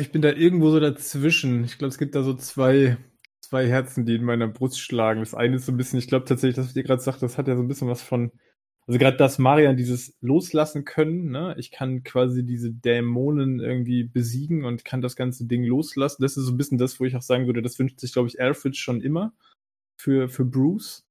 Ich 0.00 0.12
bin 0.12 0.20
da 0.20 0.30
irgendwo 0.30 0.70
so 0.70 0.80
dazwischen. 0.80 1.64
Ich 1.64 1.78
glaube, 1.78 1.88
es 1.88 1.98
gibt 1.98 2.14
da 2.14 2.22
so 2.22 2.34
zwei, 2.34 2.98
zwei 3.40 3.66
Herzen, 3.66 4.04
die 4.04 4.16
in 4.16 4.24
meiner 4.24 4.48
Brust 4.48 4.78
schlagen. 4.78 5.20
Das 5.20 5.34
eine 5.34 5.56
ist 5.56 5.66
so 5.66 5.72
ein 5.72 5.78
bisschen, 5.78 5.98
ich 5.98 6.08
glaube 6.08 6.26
tatsächlich, 6.26 6.56
das, 6.56 6.68
was 6.68 6.76
ihr 6.76 6.82
gerade 6.82 7.00
sagt, 7.00 7.22
das 7.22 7.38
hat 7.38 7.48
ja 7.48 7.56
so 7.56 7.62
ein 7.62 7.68
bisschen 7.68 7.88
was 7.88 8.02
von, 8.02 8.32
also 8.86 8.98
gerade 8.98 9.16
das 9.16 9.38
Marian 9.38 9.76
dieses 9.76 10.16
loslassen 10.20 10.84
können, 10.84 11.30
ne? 11.30 11.54
Ich 11.58 11.70
kann 11.70 12.02
quasi 12.02 12.44
diese 12.44 12.72
Dämonen 12.72 13.60
irgendwie 13.60 14.04
besiegen 14.04 14.64
und 14.64 14.84
kann 14.84 15.00
das 15.00 15.14
ganze 15.14 15.46
Ding 15.46 15.62
loslassen. 15.64 16.22
Das 16.22 16.36
ist 16.36 16.44
so 16.46 16.52
ein 16.52 16.56
bisschen 16.56 16.78
das, 16.78 16.98
wo 16.98 17.04
ich 17.04 17.14
auch 17.16 17.22
sagen 17.22 17.46
würde, 17.46 17.62
das 17.62 17.78
wünscht 17.78 18.00
sich, 18.00 18.12
glaube 18.12 18.28
ich, 18.28 18.40
Alfred 18.40 18.76
schon 18.76 19.00
immer 19.00 19.32
für, 19.96 20.28
für 20.28 20.44
Bruce. 20.44 21.04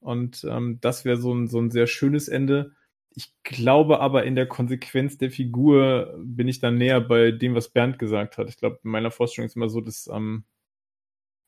Und 0.00 0.44
ähm, 0.48 0.78
das 0.80 1.04
wäre 1.04 1.16
so 1.16 1.34
ein, 1.34 1.48
so 1.48 1.58
ein 1.60 1.70
sehr 1.70 1.88
schönes 1.88 2.28
Ende. 2.28 2.72
Ich 3.10 3.32
glaube 3.42 4.00
aber 4.00 4.24
in 4.24 4.36
der 4.36 4.46
Konsequenz 4.46 5.18
der 5.18 5.30
Figur 5.30 6.14
bin 6.22 6.48
ich 6.48 6.60
dann 6.60 6.76
näher 6.76 7.00
bei 7.00 7.32
dem, 7.32 7.54
was 7.54 7.70
Bernd 7.70 7.98
gesagt 7.98 8.38
hat. 8.38 8.48
Ich 8.48 8.56
glaube, 8.58 8.78
in 8.84 8.90
meiner 8.90 9.10
Vorstellung 9.10 9.46
ist 9.46 9.56
immer 9.56 9.68
so, 9.68 9.80
dass, 9.80 10.08
ähm, 10.12 10.44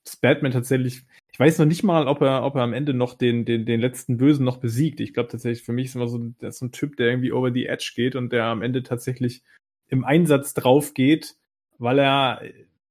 dass 0.09 0.17
Batman 0.17 0.53
tatsächlich, 0.53 1.05
ich 1.31 1.39
weiß 1.39 1.59
noch 1.59 1.67
nicht 1.67 1.83
mal, 1.83 2.07
ob 2.07 2.21
er, 2.23 2.45
ob 2.45 2.57
er 2.57 2.63
am 2.63 2.73
Ende 2.73 2.95
noch 2.95 3.15
den, 3.15 3.45
den, 3.45 3.67
den 3.67 3.81
letzten 3.81 4.17
Bösen 4.17 4.45
noch 4.45 4.59
besiegt. 4.59 5.01
Ich 5.01 5.15
glaube 5.15 5.31
tatsächlich, 5.31 5.65
für 5.65 5.73
mich 5.73 5.87
ist 5.87 5.95
immer 5.95 6.09
so, 6.09 6.19
der 6.19 6.49
ist 6.49 6.63
ein 6.63 6.73
Typ, 6.73 6.97
der 6.97 7.09
irgendwie 7.09 7.33
over 7.33 7.53
the 7.53 7.67
edge 7.67 7.93
geht 7.95 8.17
und 8.17 8.33
der 8.33 8.45
am 8.45 8.63
Ende 8.63 8.83
tatsächlich 8.83 9.43
im 9.89 10.05
Einsatz 10.05 10.55
drauf 10.55 10.95
geht, 10.95 11.37
weil 11.79 11.99
er, 11.99 12.43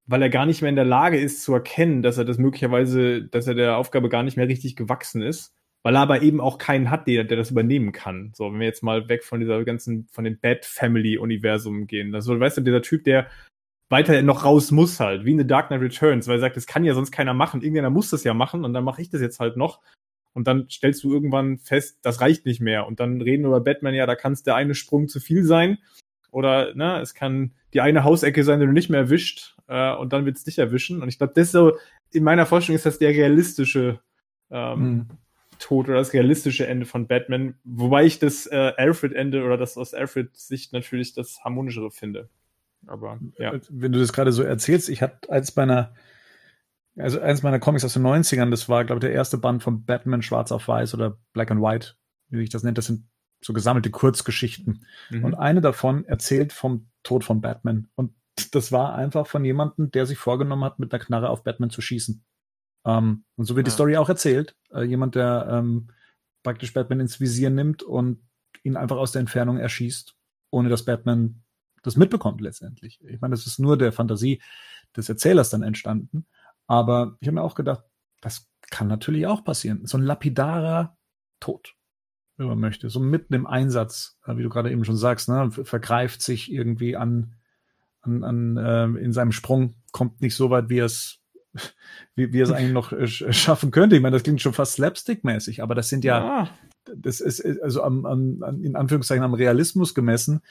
weil 0.06 0.22
er 0.22 0.30
gar 0.30 0.46
nicht 0.46 0.62
mehr 0.62 0.70
in 0.70 0.76
der 0.76 0.86
Lage 0.86 1.20
ist 1.20 1.44
zu 1.44 1.54
erkennen, 1.54 2.02
dass 2.02 2.18
er 2.18 2.26
das 2.26 2.38
möglicherweise, 2.38 3.24
dass 3.24 3.48
er 3.48 3.56
der 3.56 3.78
Aufgabe 3.78 4.10
gar 4.10 4.24
nicht 4.24 4.38
mehr 4.38 4.48
richtig 4.48 4.76
gewachsen 4.76 5.22
ist 5.22 5.54
weil 5.88 5.96
er 5.96 6.02
aber 6.02 6.22
eben 6.22 6.42
auch 6.42 6.58
keinen 6.58 6.92
hat, 6.92 7.08
der, 7.08 7.24
der 7.24 7.38
das 7.38 7.52
übernehmen 7.52 7.94
kann. 7.94 8.34
So, 8.36 8.52
wenn 8.52 8.60
wir 8.60 8.68
jetzt 8.68 8.84
mal 8.84 9.08
weg 9.08 9.24
von 9.24 9.40
dieser 9.40 9.64
ganzen, 9.64 10.06
von 10.12 10.26
den 10.26 10.38
Bad 10.38 10.66
Family 10.66 11.18
Universum 11.18 11.88
gehen. 11.88 12.14
Also, 12.14 12.38
weißt 12.38 12.58
du, 12.58 12.62
dieser 12.62 12.82
Typ, 12.82 13.06
der 13.06 13.28
weiter 13.90 14.22
noch 14.22 14.44
raus 14.44 14.72
muss 14.72 15.00
halt, 15.00 15.26
wie 15.26 15.32
in 15.32 15.38
The 15.38 15.48
Dark 15.48 15.68
Knight 15.68 15.82
Returns, 15.82 16.28
weil 16.28 16.38
er 16.38 16.42
sagt, 16.42 16.58
das 16.58 16.68
kann 16.68 16.84
ja 16.84 16.94
sonst 16.94 17.12
keiner 17.12 17.34
machen. 17.34 17.62
Irgendeiner 17.62 17.90
muss 17.90 18.10
das 18.10 18.24
ja 18.24 18.34
machen 18.34 18.66
und 18.66 18.74
dann 18.74 18.84
mache 18.84 19.02
ich 19.02 19.10
das 19.10 19.22
jetzt 19.22 19.40
halt 19.40 19.58
noch. 19.58 19.82
Und 20.34 20.48
dann 20.48 20.70
stellst 20.70 21.04
du 21.04 21.12
irgendwann 21.12 21.58
fest, 21.58 22.00
das 22.04 22.22
reicht 22.22 22.46
nicht 22.46 22.62
mehr. 22.62 22.86
Und 22.86 23.00
dann 23.00 23.22
reden 23.22 23.44
wir 23.44 23.48
über 23.48 23.62
Batman, 23.62 23.96
ja, 23.96 24.06
da 24.06 24.16
kann 24.16 24.34
es 24.34 24.44
der 24.44 24.56
eine 24.56 24.76
Sprung 24.76 25.08
zu 25.08 25.20
viel 25.20 25.44
sein. 25.44 25.80
Oder, 26.32 26.76
ne, 26.76 27.00
es 27.02 27.16
kann 27.16 27.54
die 27.74 27.82
eine 27.82 28.04
Hausecke 28.04 28.44
sein, 28.44 28.60
die 28.60 28.66
du 28.66 28.72
nicht 28.72 28.90
mehr 28.90 29.00
erwischt, 29.00 29.56
äh, 29.68 29.96
und 29.96 30.14
dann 30.14 30.26
wird 30.26 30.38
es 30.38 30.44
dich 30.44 30.60
erwischen. 30.60 31.02
Und 31.02 31.10
ich 31.10 31.18
glaube, 31.18 31.34
das 31.36 31.48
ist 31.48 31.52
so, 31.54 31.78
in 32.12 32.24
meiner 32.24 32.46
Vorstellung 32.46 32.76
ist 32.76 32.86
das 32.86 33.00
der 33.00 33.10
realistische 33.10 34.00
ähm, 34.50 34.80
hm. 34.80 35.08
Tod 35.60 35.88
oder 35.88 35.98
das 35.98 36.14
realistische 36.14 36.68
Ende 36.68 36.86
von 36.86 37.08
Batman, 37.08 37.56
wobei 37.64 38.06
ich 38.06 38.20
das 38.20 38.46
äh, 38.46 38.74
Alfred-Ende 38.78 39.44
oder 39.44 39.58
das 39.58 39.78
aus 39.78 39.94
Alfreds 39.94 40.48
Sicht 40.48 40.72
natürlich 40.72 41.14
das 41.14 41.44
harmonischere 41.44 41.90
finde. 41.90 42.30
Aber 42.86 43.20
ja. 43.38 43.60
Wenn 43.70 43.92
du 43.92 44.00
das 44.00 44.14
gerade 44.14 44.32
so 44.32 44.44
erzählst, 44.44 44.90
ich 44.90 45.02
hatte 45.02 45.30
eins 45.32 45.56
meiner, 45.56 45.94
also 46.96 47.20
eins 47.20 47.44
meiner 47.44 47.60
Comics 47.60 47.84
aus 47.84 47.94
den 47.94 48.06
90ern, 48.06 48.52
das 48.52 48.70
war, 48.70 48.86
glaube 48.86 49.00
ich, 49.00 49.02
der 49.02 49.12
erste 49.12 49.38
Band 49.38 49.64
von 49.64 49.86
Batman 49.86 50.22
Schwarz 50.22 50.52
auf 50.52 50.68
Weiß 50.68 50.94
oder 50.94 51.18
Black 51.34 51.52
and 51.52 51.62
White, 51.62 51.96
wie 52.30 52.40
sich 52.40 52.50
das 52.50 52.64
nennt. 52.64 52.78
Das 52.78 52.86
sind 52.86 53.08
so 53.42 53.54
gesammelte 53.54 53.90
Kurzgeschichten. 53.90 54.86
Mhm. 55.10 55.24
Und 55.24 55.36
eine 55.36 55.62
davon 55.62 56.06
erzählt 56.06 56.54
vom 56.54 56.90
Tod 57.04 57.24
von 57.24 57.42
Batman. 57.42 57.88
Und 57.96 58.14
das 58.52 58.72
war 58.72 58.96
einfach 58.96 59.28
von 59.28 59.44
jemandem, 59.46 59.92
der 59.92 60.06
sich 60.06 60.18
vorgenommen 60.18 60.64
hat, 60.64 60.80
mit 60.80 60.94
einer 60.94 61.04
Knarre 61.04 61.30
auf 61.30 61.44
Batman 61.44 61.70
zu 61.70 61.82
schießen. 61.82 62.24
Ähm, 62.86 63.26
und 63.36 63.46
so 63.46 63.56
wird 63.56 63.68
ja. 63.68 63.72
die 63.72 63.76
Story 63.76 63.98
auch 63.98 64.10
erzählt. 64.10 64.56
Äh, 64.72 64.84
jemand, 64.84 65.16
der 65.16 65.48
ähm, 65.52 65.90
praktisch 66.44 66.74
Batman 66.74 67.02
ins 67.02 67.20
Visier 67.20 67.50
nimmt 67.50 67.84
und 67.84 68.22
ihn 68.64 68.78
einfach 68.78 68.98
aus 68.98 69.12
der 69.12 69.22
Entfernung 69.22 69.58
erschießt, 69.58 70.16
ohne 70.52 70.70
dass 70.70 70.86
Batman 70.86 71.44
das 71.88 71.98
mitbekommt 71.98 72.42
letztendlich. 72.42 73.00
Ich 73.04 73.22
meine, 73.22 73.34
das 73.34 73.48
ist 73.48 73.60
nur 73.60 73.78
der 73.78 73.92
Fantasie 73.92 74.42
des 74.96 75.10
Erzählers 75.10 75.50
dann 75.50 75.64
entstanden. 75.64 76.26
Aber 76.68 77.18
ich 77.20 77.28
habe 77.28 77.36
mir 77.36 77.44
auch 77.44 77.56
gedacht, 77.56 77.84
das 78.22 78.50
kann 78.70 78.88
natürlich 78.88 79.26
auch 79.26 79.44
passieren. 79.44 79.86
So 79.86 79.98
ein 79.98 80.04
lapidarer 80.04 80.98
Tod, 81.40 81.76
wenn 82.36 82.48
man 82.48 82.60
möchte. 82.60 82.90
So 82.90 83.00
mitten 83.00 83.34
im 83.34 83.48
Einsatz, 83.48 84.20
äh, 84.26 84.36
wie 84.38 84.44
du 84.44 84.50
gerade 84.50 84.72
eben 84.72 84.86
schon 84.86 84.98
sagst, 84.98 85.30
ne, 85.30 85.50
vergreift 85.52 86.22
sich 86.22 86.52
irgendwie 86.52 86.96
an, 86.96 87.36
an, 88.02 88.24
an 88.24 88.58
äh, 88.58 88.86
in 89.00 89.14
seinem 89.14 89.32
Sprung, 89.32 89.76
kommt 89.92 90.22
nicht 90.22 90.36
so 90.36 90.50
weit, 90.50 90.70
wie 90.70 90.80
es 90.80 91.22
wie, 92.16 92.34
wie 92.34 92.42
es 92.42 92.52
eigentlich 92.52 92.74
noch 92.74 92.92
äh, 92.92 93.08
schaffen 93.08 93.72
könnte. 93.72 93.96
Ich 93.96 94.02
meine, 94.02 94.16
das 94.16 94.24
klingt 94.24 94.42
schon 94.42 94.54
fast 94.54 94.74
slapstick-mäßig, 94.74 95.62
aber 95.62 95.76
das 95.76 95.90
sind 95.90 96.04
ja, 96.04 96.20
ja. 96.20 96.50
das 96.96 97.22
ist 97.22 97.44
also 97.62 97.82
am, 97.84 98.06
am, 98.06 98.64
in 98.64 98.76
Anführungszeichen 98.76 99.24
am 99.24 99.34
Realismus 99.34 99.96
gemessen, 99.96 100.42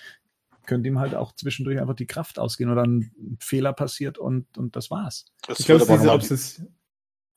könnte 0.67 0.89
ihm 0.89 0.99
halt 0.99 1.15
auch 1.15 1.33
zwischendurch 1.33 1.81
einfach 1.81 1.95
die 1.95 2.07
Kraft 2.07 2.39
ausgehen 2.39 2.71
oder 2.71 2.83
ein 2.83 3.39
Fehler 3.41 3.73
passiert 3.73 4.19
und, 4.19 4.59
und 4.59 4.77
das 4.77 4.91
war's. 4.91 5.27
Das 5.47 5.61
ich 5.61 5.67
glaube, 5.67 5.87
diese 5.87 6.13
Obsession. 6.13 6.77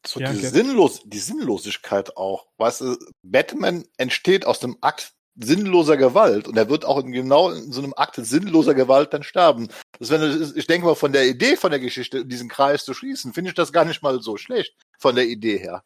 So 0.07 0.19
ja, 0.21 0.31
die, 0.31 0.45
Sinnlos 0.45 1.01
die 1.05 1.19
Sinnlosigkeit 1.19 2.15
auch. 2.15 2.47
Weißt 2.57 2.81
du, 2.81 2.97
Batman 3.21 3.83
entsteht 3.97 4.45
aus 4.45 4.59
dem 4.59 4.77
Akt 4.81 5.13
sinnloser 5.35 5.97
Gewalt 5.97 6.47
und 6.47 6.57
er 6.57 6.69
wird 6.69 6.85
auch 6.85 6.99
in 6.99 7.11
genau 7.11 7.51
in 7.51 7.71
so 7.71 7.81
einem 7.81 7.93
Akt 7.95 8.15
sinnloser 8.15 8.75
Gewalt 8.75 9.13
dann 9.13 9.23
sterben. 9.23 9.69
Das 9.97 10.09
wenn 10.09 10.53
ich 10.55 10.67
denke 10.67 10.87
mal 10.87 10.95
von 10.95 11.13
der 11.13 11.27
Idee 11.27 11.55
von 11.55 11.71
der 11.71 11.79
Geschichte 11.79 12.25
diesen 12.25 12.49
Kreis 12.49 12.85
zu 12.85 12.93
schließen, 12.93 13.33
finde 13.33 13.49
ich 13.49 13.55
das 13.55 13.73
gar 13.73 13.85
nicht 13.85 14.01
mal 14.01 14.21
so 14.21 14.37
schlecht 14.37 14.75
von 14.97 15.15
der 15.15 15.27
Idee 15.27 15.57
her. 15.57 15.83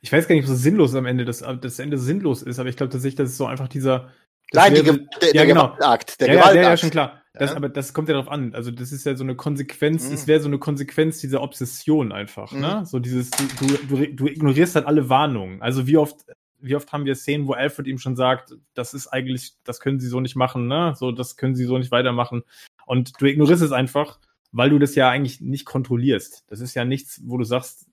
Ich 0.00 0.12
weiß 0.12 0.28
gar 0.28 0.34
nicht, 0.34 0.46
ob 0.46 0.54
es 0.54 0.62
sinnlos 0.62 0.94
am 0.94 1.06
Ende 1.06 1.24
das, 1.24 1.42
das 1.60 1.78
Ende 1.78 1.98
sinnlos 1.98 2.42
ist, 2.42 2.58
aber 2.58 2.68
ich 2.68 2.76
glaube 2.76 2.92
tatsächlich, 2.92 3.16
das 3.16 3.30
ist 3.30 3.38
so 3.38 3.46
einfach 3.46 3.68
dieser 3.68 4.12
Nein, 4.52 4.74
die, 4.74 4.82
der, 4.82 4.98
der 5.20 5.34
ja, 5.34 5.44
genau. 5.44 5.68
Gewaltakt, 5.74 6.20
der 6.20 6.28
ja, 6.28 6.34
Gewaltakt. 6.34 6.56
Ja, 6.56 6.70
ja, 6.70 6.76
schon 6.76 6.90
klar. 6.90 7.22
Das, 7.34 7.50
ja. 7.50 7.56
Aber 7.56 7.68
das 7.68 7.92
kommt 7.92 8.08
ja 8.08 8.14
darauf 8.14 8.30
an. 8.30 8.54
Also 8.54 8.70
das 8.70 8.92
ist 8.92 9.04
ja 9.04 9.14
so 9.14 9.24
eine 9.24 9.36
Konsequenz, 9.36 10.08
mhm. 10.08 10.14
es 10.14 10.26
wäre 10.26 10.40
so 10.40 10.48
eine 10.48 10.58
Konsequenz 10.58 11.20
dieser 11.20 11.42
Obsession 11.42 12.12
einfach. 12.12 12.52
Ne? 12.52 12.58
Mhm. 12.58 12.64
Ne? 12.64 12.86
So 12.86 12.98
dieses, 12.98 13.30
du, 13.30 13.66
du, 13.88 14.06
du 14.14 14.26
ignorierst 14.26 14.74
halt 14.74 14.86
alle 14.86 15.08
Warnungen. 15.08 15.60
Also 15.60 15.86
wie 15.86 15.98
oft 15.98 16.24
wie 16.60 16.74
oft 16.74 16.92
haben 16.92 17.04
wir 17.04 17.14
Szenen, 17.14 17.46
wo 17.46 17.52
Alfred 17.52 17.86
ihm 17.86 17.98
schon 17.98 18.16
sagt, 18.16 18.54
das 18.74 18.94
ist 18.94 19.08
eigentlich, 19.08 19.52
das 19.64 19.80
können 19.80 20.00
sie 20.00 20.08
so 20.08 20.20
nicht 20.20 20.36
machen, 20.36 20.66
ne? 20.66 20.94
So, 20.96 21.12
das 21.12 21.36
können 21.36 21.54
sie 21.54 21.64
so 21.64 21.78
nicht 21.78 21.90
weitermachen. 21.90 22.42
Und 22.86 23.20
du 23.20 23.26
ignorierst 23.26 23.62
es 23.62 23.72
einfach, 23.72 24.18
weil 24.52 24.70
du 24.70 24.78
das 24.78 24.94
ja 24.94 25.10
eigentlich 25.10 25.40
nicht 25.40 25.66
kontrollierst. 25.66 26.44
Das 26.48 26.60
ist 26.60 26.74
ja 26.74 26.84
nichts, 26.84 27.20
wo 27.24 27.36
du 27.36 27.44
sagst, 27.44 27.86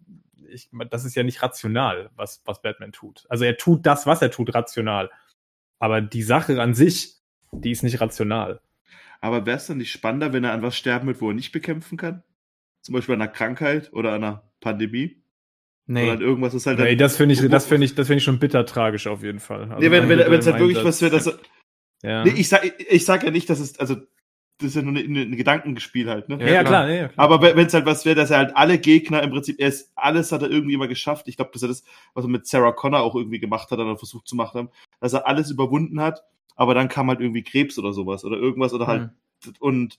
ich, 0.49 0.69
das 0.89 1.03
ist 1.03 1.15
ja 1.15 1.23
nicht 1.23 1.41
rational, 1.41 2.09
was, 2.15 2.41
was 2.45 2.61
Batman 2.61 2.91
tut. 2.91 3.25
Also 3.27 3.43
er 3.43 3.57
tut 3.57 3.85
das, 3.85 4.05
was 4.05 4.21
er 4.21 4.31
tut, 4.31 4.53
rational. 4.53 5.09
Aber 5.83 5.99
die 5.99 6.23
Sache 6.23 6.61
an 6.61 6.73
sich, 6.73 7.15
die 7.51 7.71
ist 7.71 7.83
nicht 7.83 7.99
rational. 7.99 8.61
Aber 9.19 9.45
wäre 9.45 9.57
es 9.57 9.67
dann 9.67 9.79
nicht 9.79 9.91
spannender, 9.91 10.31
wenn 10.31 10.45
er 10.45 10.53
an 10.53 10.61
was 10.61 10.77
sterben 10.77 11.07
wird, 11.07 11.19
wo 11.19 11.27
er 11.27 11.33
nicht 11.33 11.51
bekämpfen 11.51 11.97
kann? 11.97 12.23
Zum 12.79 12.93
Beispiel 12.93 13.15
an 13.15 13.21
einer 13.21 13.29
Krankheit 13.29 13.91
oder 13.91 14.13
einer 14.13 14.49
Pandemie? 14.61 15.21
Nee. 15.85 16.09
Oder 16.09 16.21
irgendwas 16.21 16.53
ist 16.53 16.67
halt. 16.67 16.79
Nee, 16.79 16.95
das 16.95 17.17
finde 17.17 17.33
ich, 17.33 17.49
das 17.49 17.65
finde 17.65 17.83
ich, 17.83 17.95
das 17.95 18.07
finde 18.07 18.19
ich 18.19 18.23
schon 18.23 18.39
bitter 18.39 18.65
tragisch 18.65 19.07
auf 19.07 19.23
jeden 19.23 19.41
Fall. 19.41 19.63
Also 19.63 19.79
nee, 19.79 19.91
wenn, 19.91 20.09
es 20.09 20.47
halt 20.47 20.59
wirklich 20.59 20.81
was 20.85 21.01
wird, 21.01 21.11
dass, 21.11 21.37
ja. 22.01 22.23
Nee, 22.23 22.31
ich 22.37 22.47
sag, 22.47 22.63
ich 22.79 23.03
sag 23.03 23.25
ja 23.25 23.31
nicht, 23.31 23.49
dass 23.49 23.59
es, 23.59 23.77
also, 23.77 23.97
das 24.59 24.69
ist 24.69 24.75
ja 24.75 24.81
nur 24.81 24.93
ein, 24.93 25.15
ein 25.15 25.35
Gedankengespiel 25.35 26.09
halt, 26.09 26.29
ne? 26.29 26.37
Ja, 26.39 26.47
ja 26.47 26.63
klar, 26.63 26.89
ja, 26.89 27.07
klar. 27.07 27.25
Aber 27.25 27.41
wenn 27.41 27.65
es 27.65 27.73
halt 27.73 27.85
was 27.85 28.05
wäre, 28.05 28.15
dass 28.15 28.31
er 28.31 28.37
halt 28.37 28.55
alle 28.55 28.77
Gegner 28.77 29.21
im 29.23 29.31
Prinzip, 29.31 29.59
er 29.59 29.69
ist, 29.69 29.91
alles 29.95 30.31
hat 30.31 30.41
er 30.41 30.49
irgendwie 30.49 30.73
immer 30.73 30.87
geschafft. 30.87 31.27
Ich 31.27 31.35
glaube, 31.35 31.51
dass 31.51 31.63
er 31.63 31.67
das, 31.69 31.83
was 32.13 32.25
er 32.25 32.29
mit 32.29 32.47
Sarah 32.47 32.71
Connor 32.71 33.01
auch 33.01 33.15
irgendwie 33.15 33.39
gemacht 33.39 33.71
hat, 33.71 33.79
oder 33.79 33.97
versucht 33.97 34.27
zu 34.27 34.35
machen, 34.35 34.69
dass 34.99 35.13
er 35.13 35.27
alles 35.27 35.49
überwunden 35.49 35.99
hat, 35.99 36.23
aber 36.55 36.73
dann 36.73 36.87
kam 36.87 37.09
halt 37.09 37.19
irgendwie 37.19 37.43
Krebs 37.43 37.79
oder 37.79 37.93
sowas 37.93 38.23
oder 38.23 38.37
irgendwas 38.37 38.73
oder 38.73 38.87
halt, 38.87 39.01
mhm. 39.01 39.53
und, 39.59 39.97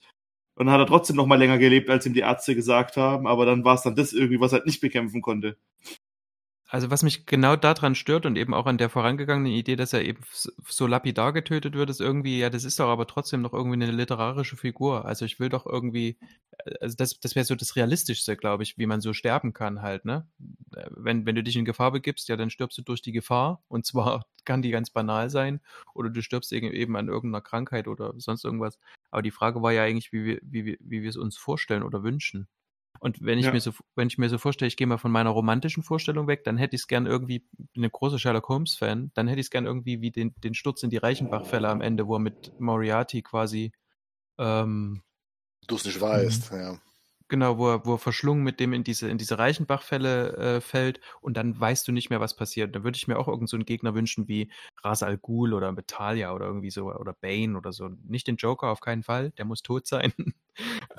und 0.55 0.65
dann 0.65 0.71
hat 0.71 0.79
er 0.79 0.87
trotzdem 0.87 1.17
noch 1.17 1.27
mal 1.27 1.37
länger 1.37 1.57
gelebt, 1.57 1.89
als 1.89 2.05
ihm 2.05 2.13
die 2.13 2.21
Ärzte 2.21 2.55
gesagt 2.55 2.95
haben, 2.97 3.27
aber 3.27 3.45
dann 3.45 3.65
war 3.65 3.75
es 3.75 3.81
dann 3.81 3.95
das 3.95 4.13
irgendwie, 4.13 4.39
was 4.39 4.53
er 4.53 4.59
halt 4.59 4.67
nicht 4.67 4.81
bekämpfen 4.81 5.21
konnte. 5.21 5.57
Also 6.75 6.91
was 6.91 7.03
mich 7.03 7.25
genau 7.25 7.55
daran 7.55 7.95
stört 7.95 8.25
und 8.25 8.35
eben 8.35 8.53
auch 8.53 8.65
an 8.65 8.77
der 8.77 8.89
vorangegangenen 8.89 9.53
Idee, 9.53 9.77
dass 9.77 9.93
er 9.93 10.03
eben 10.03 10.19
so 10.67 10.87
lapidar 10.87 11.31
getötet 11.31 11.73
wird, 11.73 11.89
ist 11.89 12.01
irgendwie, 12.01 12.37
ja, 12.39 12.49
das 12.49 12.65
ist 12.65 12.81
doch 12.81 12.89
aber 12.89 13.07
trotzdem 13.07 13.41
noch 13.41 13.53
irgendwie 13.53 13.81
eine 13.81 13.91
literarische 13.91 14.57
Figur. 14.57 15.05
Also 15.05 15.23
ich 15.23 15.39
will 15.39 15.47
doch 15.47 15.65
irgendwie, 15.65 16.17
äh, 16.65 16.73
also 16.81 16.97
das, 16.97 17.17
das 17.21 17.33
wäre 17.33 17.45
so 17.45 17.55
das 17.55 17.77
Realistischste, 17.77 18.35
glaube 18.35 18.63
ich, 18.63 18.77
wie 18.77 18.87
man 18.87 18.99
so 18.99 19.13
sterben 19.13 19.53
kann 19.53 19.81
halt, 19.81 20.03
ne? 20.03 20.27
Äh, 20.75 20.89
wenn, 20.97 21.25
wenn 21.25 21.35
du 21.35 21.43
dich 21.43 21.55
in 21.55 21.63
Gefahr 21.63 21.93
begibst, 21.93 22.27
ja, 22.27 22.35
dann 22.35 22.49
stirbst 22.49 22.77
du 22.77 22.81
durch 22.81 23.01
die 23.01 23.13
Gefahr 23.13 23.63
und 23.69 23.85
zwar 23.85 24.25
kann 24.43 24.61
die 24.61 24.71
ganz 24.71 24.89
banal 24.89 25.29
sein 25.29 25.61
oder 25.93 26.09
du 26.09 26.21
stirbst 26.21 26.51
eben 26.51 26.97
an 26.97 27.07
irgendeiner 27.07 27.41
Krankheit 27.41 27.87
oder 27.87 28.13
sonst 28.17 28.43
irgendwas. 28.43 28.79
Aber 29.11 29.21
die 29.21 29.31
Frage 29.31 29.61
war 29.61 29.71
ja 29.71 29.83
eigentlich, 29.83 30.11
wie 30.11 30.25
wir, 30.25 30.39
wie 30.41 30.65
wir, 30.65 30.77
wie 30.81 31.03
wir 31.03 31.09
es 31.09 31.15
uns 31.15 31.37
vorstellen 31.37 31.83
oder 31.83 32.03
wünschen. 32.03 32.49
Und 33.05 33.23
wenn 33.23 33.37
ich 33.37 33.45
ja. 33.45 33.51
mir 33.51 33.61
so, 33.61 33.71
wenn 33.93 34.07
ich 34.07 34.17
mir 34.17 34.29
so 34.29 34.39
vorstelle, 34.39 34.65
ich 34.67 34.77
gehe 34.77 34.87
mal 34.87 34.97
von 34.97 35.11
meiner 35.11 35.29
romantischen 35.29 35.83
Vorstellung 35.83 36.25
weg, 36.25 36.43
dann 36.43 36.57
hätte 36.57 36.75
ich 36.75 36.81
es 36.81 36.87
gern 36.87 37.05
irgendwie, 37.05 37.45
bin 37.75 37.83
ein 37.83 37.91
großer 37.91 38.17
Sherlock 38.17 38.49
Holmes-Fan, 38.49 39.11
dann 39.13 39.27
hätte 39.27 39.39
ich 39.39 39.45
es 39.45 39.51
gern 39.51 39.67
irgendwie 39.67 40.01
wie 40.01 40.09
den, 40.09 40.33
den 40.37 40.55
Sturz 40.55 40.81
in 40.81 40.89
die 40.89 40.97
Reichenbach-Fälle 40.97 41.69
am 41.69 41.81
Ende, 41.81 42.07
wo 42.07 42.15
er 42.15 42.19
mit 42.19 42.59
Moriarty 42.59 43.21
quasi 43.21 43.73
ähm, 44.39 45.03
du 45.67 45.75
es 45.75 45.85
nicht 45.85 46.01
weißt, 46.01 46.49
ja. 46.53 46.79
Genau, 47.27 47.57
wo 47.57 47.69
er, 47.69 47.85
wo 47.85 47.93
er 47.95 47.97
verschlungen 47.97 48.43
mit 48.43 48.59
dem 48.59 48.71
in 48.71 48.83
diese, 48.83 49.09
in 49.09 49.17
diese 49.17 49.39
Reichenbach-Fälle 49.39 50.37
äh, 50.37 50.61
fällt 50.61 50.99
und 51.21 51.35
dann 51.37 51.59
weißt 51.59 51.87
du 51.87 51.91
nicht 51.91 52.11
mehr, 52.11 52.19
was 52.19 52.35
passiert. 52.35 52.75
Da 52.75 52.83
würde 52.83 52.97
ich 52.97 53.07
mir 53.07 53.17
auch 53.17 53.27
irgendeinen 53.27 53.61
so 53.61 53.65
Gegner 53.65 53.95
wünschen 53.95 54.27
wie 54.27 54.51
Ras 54.83 55.01
Al 55.01 55.17
Ghul 55.17 55.53
oder 55.53 55.71
Metalia 55.71 56.33
oder 56.33 56.45
irgendwie 56.45 56.69
so 56.69 56.93
oder 56.93 57.13
Bane 57.13 57.57
oder 57.57 57.71
so. 57.73 57.89
Nicht 58.03 58.27
den 58.27 58.35
Joker 58.35 58.67
auf 58.69 58.79
keinen 58.79 59.01
Fall, 59.01 59.31
der 59.31 59.45
muss 59.45 59.63
tot 59.63 59.87
sein. 59.87 60.13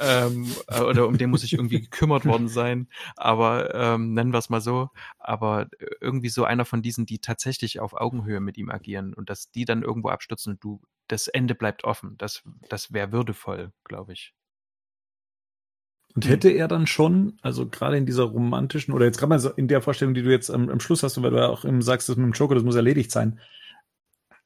ähm, 0.01 0.53
äh, 0.67 0.81
oder 0.81 1.07
um 1.07 1.17
den 1.17 1.31
muss 1.31 1.45
ich 1.45 1.53
irgendwie 1.53 1.81
gekümmert 1.83 2.25
worden 2.27 2.49
sein. 2.49 2.89
Aber 3.17 3.73
ähm, 3.75 4.13
nennen 4.15 4.33
wir 4.33 4.39
es 4.39 4.51
mal 4.51 4.61
so. 4.61 4.91
Aber 5.19 5.69
irgendwie 6.01 6.29
so 6.29 6.45
einer 6.45 6.65
von 6.65 6.83
diesen, 6.83 7.07
die 7.07 7.21
tatsächlich 7.21 7.79
auf 7.81 7.95
Augenhöhe 7.95 8.41
mit 8.41 8.59
ihm 8.59 8.71
agieren 8.71 9.15
und 9.15 9.31
dass 9.31 9.53
die 9.53 9.65
dann 9.65 9.83
irgendwo 9.83 10.09
abstürzen 10.09 10.55
und 10.55 10.65
du, 10.65 10.83
das 11.09 11.29
Ende 11.29 11.55
bleibt 11.55 11.85
offen. 11.85 12.17
Das, 12.19 12.43
das 12.69 12.93
wäre 12.93 13.13
würdevoll, 13.13 13.73
glaube 13.85 14.13
ich. 14.13 14.36
Und 16.17 16.25
hm. 16.25 16.31
hätte 16.31 16.49
er 16.49 16.67
dann 16.67 16.87
schon, 16.87 17.39
also 17.43 17.69
gerade 17.69 17.97
in 17.97 18.07
dieser 18.07 18.25
romantischen 18.25 18.93
oder 18.93 19.05
jetzt 19.05 19.19
gerade 19.19 19.29
mal 19.29 19.39
so 19.39 19.51
in 19.51 19.69
der 19.69 19.83
Vorstellung, 19.83 20.15
die 20.15 20.23
du 20.23 20.31
jetzt 20.31 20.51
am, 20.51 20.69
am 20.69 20.81
Schluss 20.81 21.03
hast, 21.03 21.21
weil 21.23 21.31
du 21.31 21.37
ja 21.37 21.49
auch 21.49 21.65
eben 21.65 21.83
sagst, 21.83 22.09
das 22.09 22.17
mit 22.17 22.25
dem 22.25 22.33
Joker, 22.33 22.55
das 22.55 22.65
muss 22.65 22.75
erledigt 22.75 23.13
sein, 23.13 23.39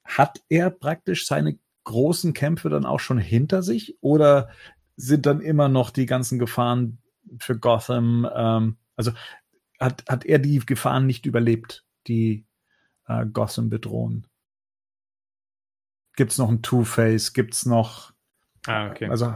hat 0.05 0.43
er 0.49 0.71
praktisch 0.71 1.27
seine 1.27 1.59
großen 1.85 2.35
Kämpfe 2.35 2.69
dann 2.69 2.85
auch 2.85 3.01
schon 3.01 3.19
hinter 3.19 3.63
sich 3.63 3.97
oder 4.01 4.51
sind 4.97 5.25
dann 5.25 5.41
immer 5.41 5.69
noch 5.69 5.91
die 5.91 6.07
ganzen 6.07 6.39
Gefahren 6.39 6.99
für 7.39 7.59
Gotham, 7.59 8.29
ähm, 8.35 8.77
also 8.97 9.13
hat, 9.79 10.05
hat 10.09 10.27
er 10.27 10.41
die 10.41 10.59
Gefahren 10.59 11.07
nicht 11.07 11.25
überlebt, 11.25 11.87
die 12.07 12.45
äh, 13.07 13.25
Gotham 13.25 13.71
bedrohen? 13.71 14.27
Gibt's 16.17 16.37
noch 16.37 16.51
ein 16.51 16.61
Two-Face? 16.61 17.33
Gibt's 17.33 17.65
noch 17.65 18.13
Ah, 18.67 18.91
okay. 18.91 19.09
Also 19.09 19.35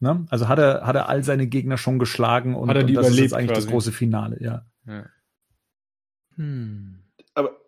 Ne? 0.00 0.26
Also 0.30 0.48
hat 0.48 0.58
er, 0.58 0.86
hat 0.86 0.96
er 0.96 1.08
all 1.10 1.22
seine 1.22 1.46
Gegner 1.46 1.76
schon 1.76 1.98
geschlagen 1.98 2.54
und, 2.54 2.70
hat 2.70 2.76
er 2.76 2.84
die 2.84 2.96
und 2.96 3.04
das 3.04 3.18
ist 3.18 3.34
eigentlich 3.34 3.50
quasi. 3.50 3.66
das 3.66 3.70
große 3.70 3.92
Finale, 3.92 4.38
ja. 4.40 4.66
ja. 4.86 5.04
Hm. 6.36 7.02
Aber 7.34 7.60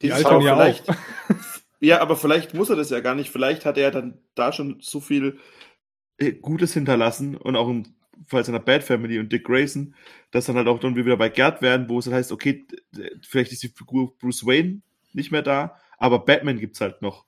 die 0.00 0.12
Alter 0.12 0.40
ja 0.40 0.54
vielleicht, 0.54 0.88
auch. 0.88 0.94
ja, 1.80 2.00
aber 2.00 2.16
vielleicht 2.16 2.54
muss 2.54 2.70
er 2.70 2.76
das 2.76 2.90
ja 2.90 3.00
gar 3.00 3.16
nicht. 3.16 3.30
Vielleicht 3.30 3.66
hat 3.66 3.76
er 3.76 3.90
dann 3.90 4.18
da 4.36 4.52
schon 4.52 4.78
so 4.80 5.00
viel 5.00 5.38
äh, 6.18 6.32
Gutes 6.32 6.72
hinterlassen 6.72 7.36
und 7.36 7.56
auch 7.56 7.68
im 7.68 7.84
Fall 8.28 8.44
seiner 8.44 8.60
Bad 8.60 8.84
Family 8.84 9.18
und 9.18 9.32
Dick 9.32 9.44
Grayson, 9.44 9.96
dass 10.30 10.46
dann 10.46 10.56
halt 10.56 10.68
auch 10.68 10.78
dann 10.78 10.94
wieder 10.94 11.16
bei 11.16 11.28
Gerd 11.28 11.60
werden, 11.60 11.88
wo 11.88 11.98
es 11.98 12.04
dann 12.04 12.14
heißt, 12.14 12.30
okay, 12.30 12.64
vielleicht 13.22 13.50
ist 13.50 13.64
die 13.64 13.68
Figur 13.68 14.16
Bruce 14.16 14.46
Wayne 14.46 14.82
nicht 15.12 15.32
mehr 15.32 15.42
da, 15.42 15.76
aber 15.98 16.24
Batman 16.24 16.60
gibt's 16.60 16.80
halt 16.80 17.02
noch. 17.02 17.26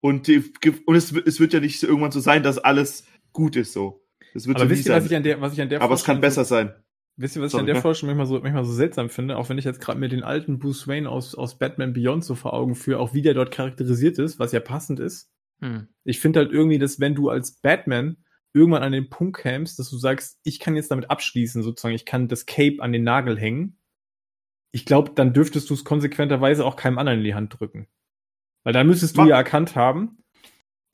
Und, 0.00 0.26
die, 0.26 0.52
und 0.84 0.96
es, 0.96 1.12
es 1.12 1.40
wird 1.40 1.52
ja 1.54 1.60
nicht 1.60 1.82
irgendwann 1.82 2.12
so 2.12 2.20
sein, 2.20 2.42
dass 2.42 2.58
alles 2.58 3.04
gut 3.34 3.56
ist 3.56 3.74
so. 3.74 4.02
Das 4.32 4.46
wird 4.46 4.56
aber 4.56 4.64
so 4.64 4.70
wisst 4.70 4.86
ihr, 4.86 4.94
was 4.94 5.04
ich 5.04 5.14
an 5.14 5.22
der, 5.22 5.40
was 5.42 5.52
ich 5.52 5.60
an 5.60 5.68
der 5.68 5.82
Aber 5.82 5.94
es 5.94 6.04
kann 6.04 6.22
besser 6.22 6.46
sein. 6.46 6.74
Wisst 7.16 7.36
ihr, 7.36 7.42
was 7.42 7.52
Sorry, 7.52 7.64
ich 7.64 7.68
an 7.68 7.74
der. 7.74 7.82
Vorstellung 7.82 8.16
manchmal 8.16 8.38
so, 8.38 8.42
manchmal 8.42 8.64
so 8.64 8.72
seltsam 8.72 9.10
finde? 9.10 9.36
Auch 9.36 9.48
wenn 9.48 9.58
ich 9.58 9.64
jetzt 9.64 9.80
gerade 9.80 10.00
mir 10.00 10.08
den 10.08 10.24
alten 10.24 10.58
Bruce 10.58 10.88
Wayne 10.88 11.08
aus, 11.08 11.34
aus 11.34 11.58
Batman 11.58 11.92
Beyond 11.92 12.24
so 12.24 12.34
vor 12.34 12.54
Augen 12.54 12.74
führe, 12.74 12.98
auch 12.98 13.12
wie 13.12 13.22
der 13.22 13.34
dort 13.34 13.52
charakterisiert 13.52 14.18
ist, 14.18 14.38
was 14.38 14.52
ja 14.52 14.60
passend 14.60 14.98
ist. 14.98 15.30
Hm. 15.60 15.88
Ich 16.04 16.18
finde 16.18 16.40
halt 16.40 16.52
irgendwie, 16.52 16.78
dass 16.78 16.98
wenn 16.98 17.14
du 17.14 17.28
als 17.28 17.60
Batman 17.60 18.16
irgendwann 18.52 18.82
an 18.82 18.92
den 18.92 19.10
Punkt 19.10 19.36
kämst, 19.38 19.78
dass 19.78 19.90
du 19.90 19.98
sagst, 19.98 20.38
ich 20.42 20.58
kann 20.58 20.76
jetzt 20.76 20.90
damit 20.90 21.10
abschließen, 21.10 21.62
sozusagen, 21.62 21.94
ich 21.94 22.06
kann 22.06 22.28
das 22.28 22.46
Cape 22.46 22.76
an 22.80 22.92
den 22.92 23.04
Nagel 23.04 23.38
hängen. 23.38 23.78
Ich 24.72 24.84
glaube, 24.84 25.12
dann 25.14 25.32
dürftest 25.32 25.70
du 25.70 25.74
es 25.74 25.84
konsequenterweise 25.84 26.64
auch 26.64 26.76
keinem 26.76 26.98
anderen 26.98 27.18
in 27.18 27.24
die 27.24 27.34
Hand 27.34 27.58
drücken. 27.58 27.88
Weil 28.64 28.72
dann 28.72 28.86
müsstest 28.86 29.16
du 29.16 29.22
Mach. 29.22 29.28
ja 29.28 29.36
erkannt 29.36 29.76
haben, 29.76 30.23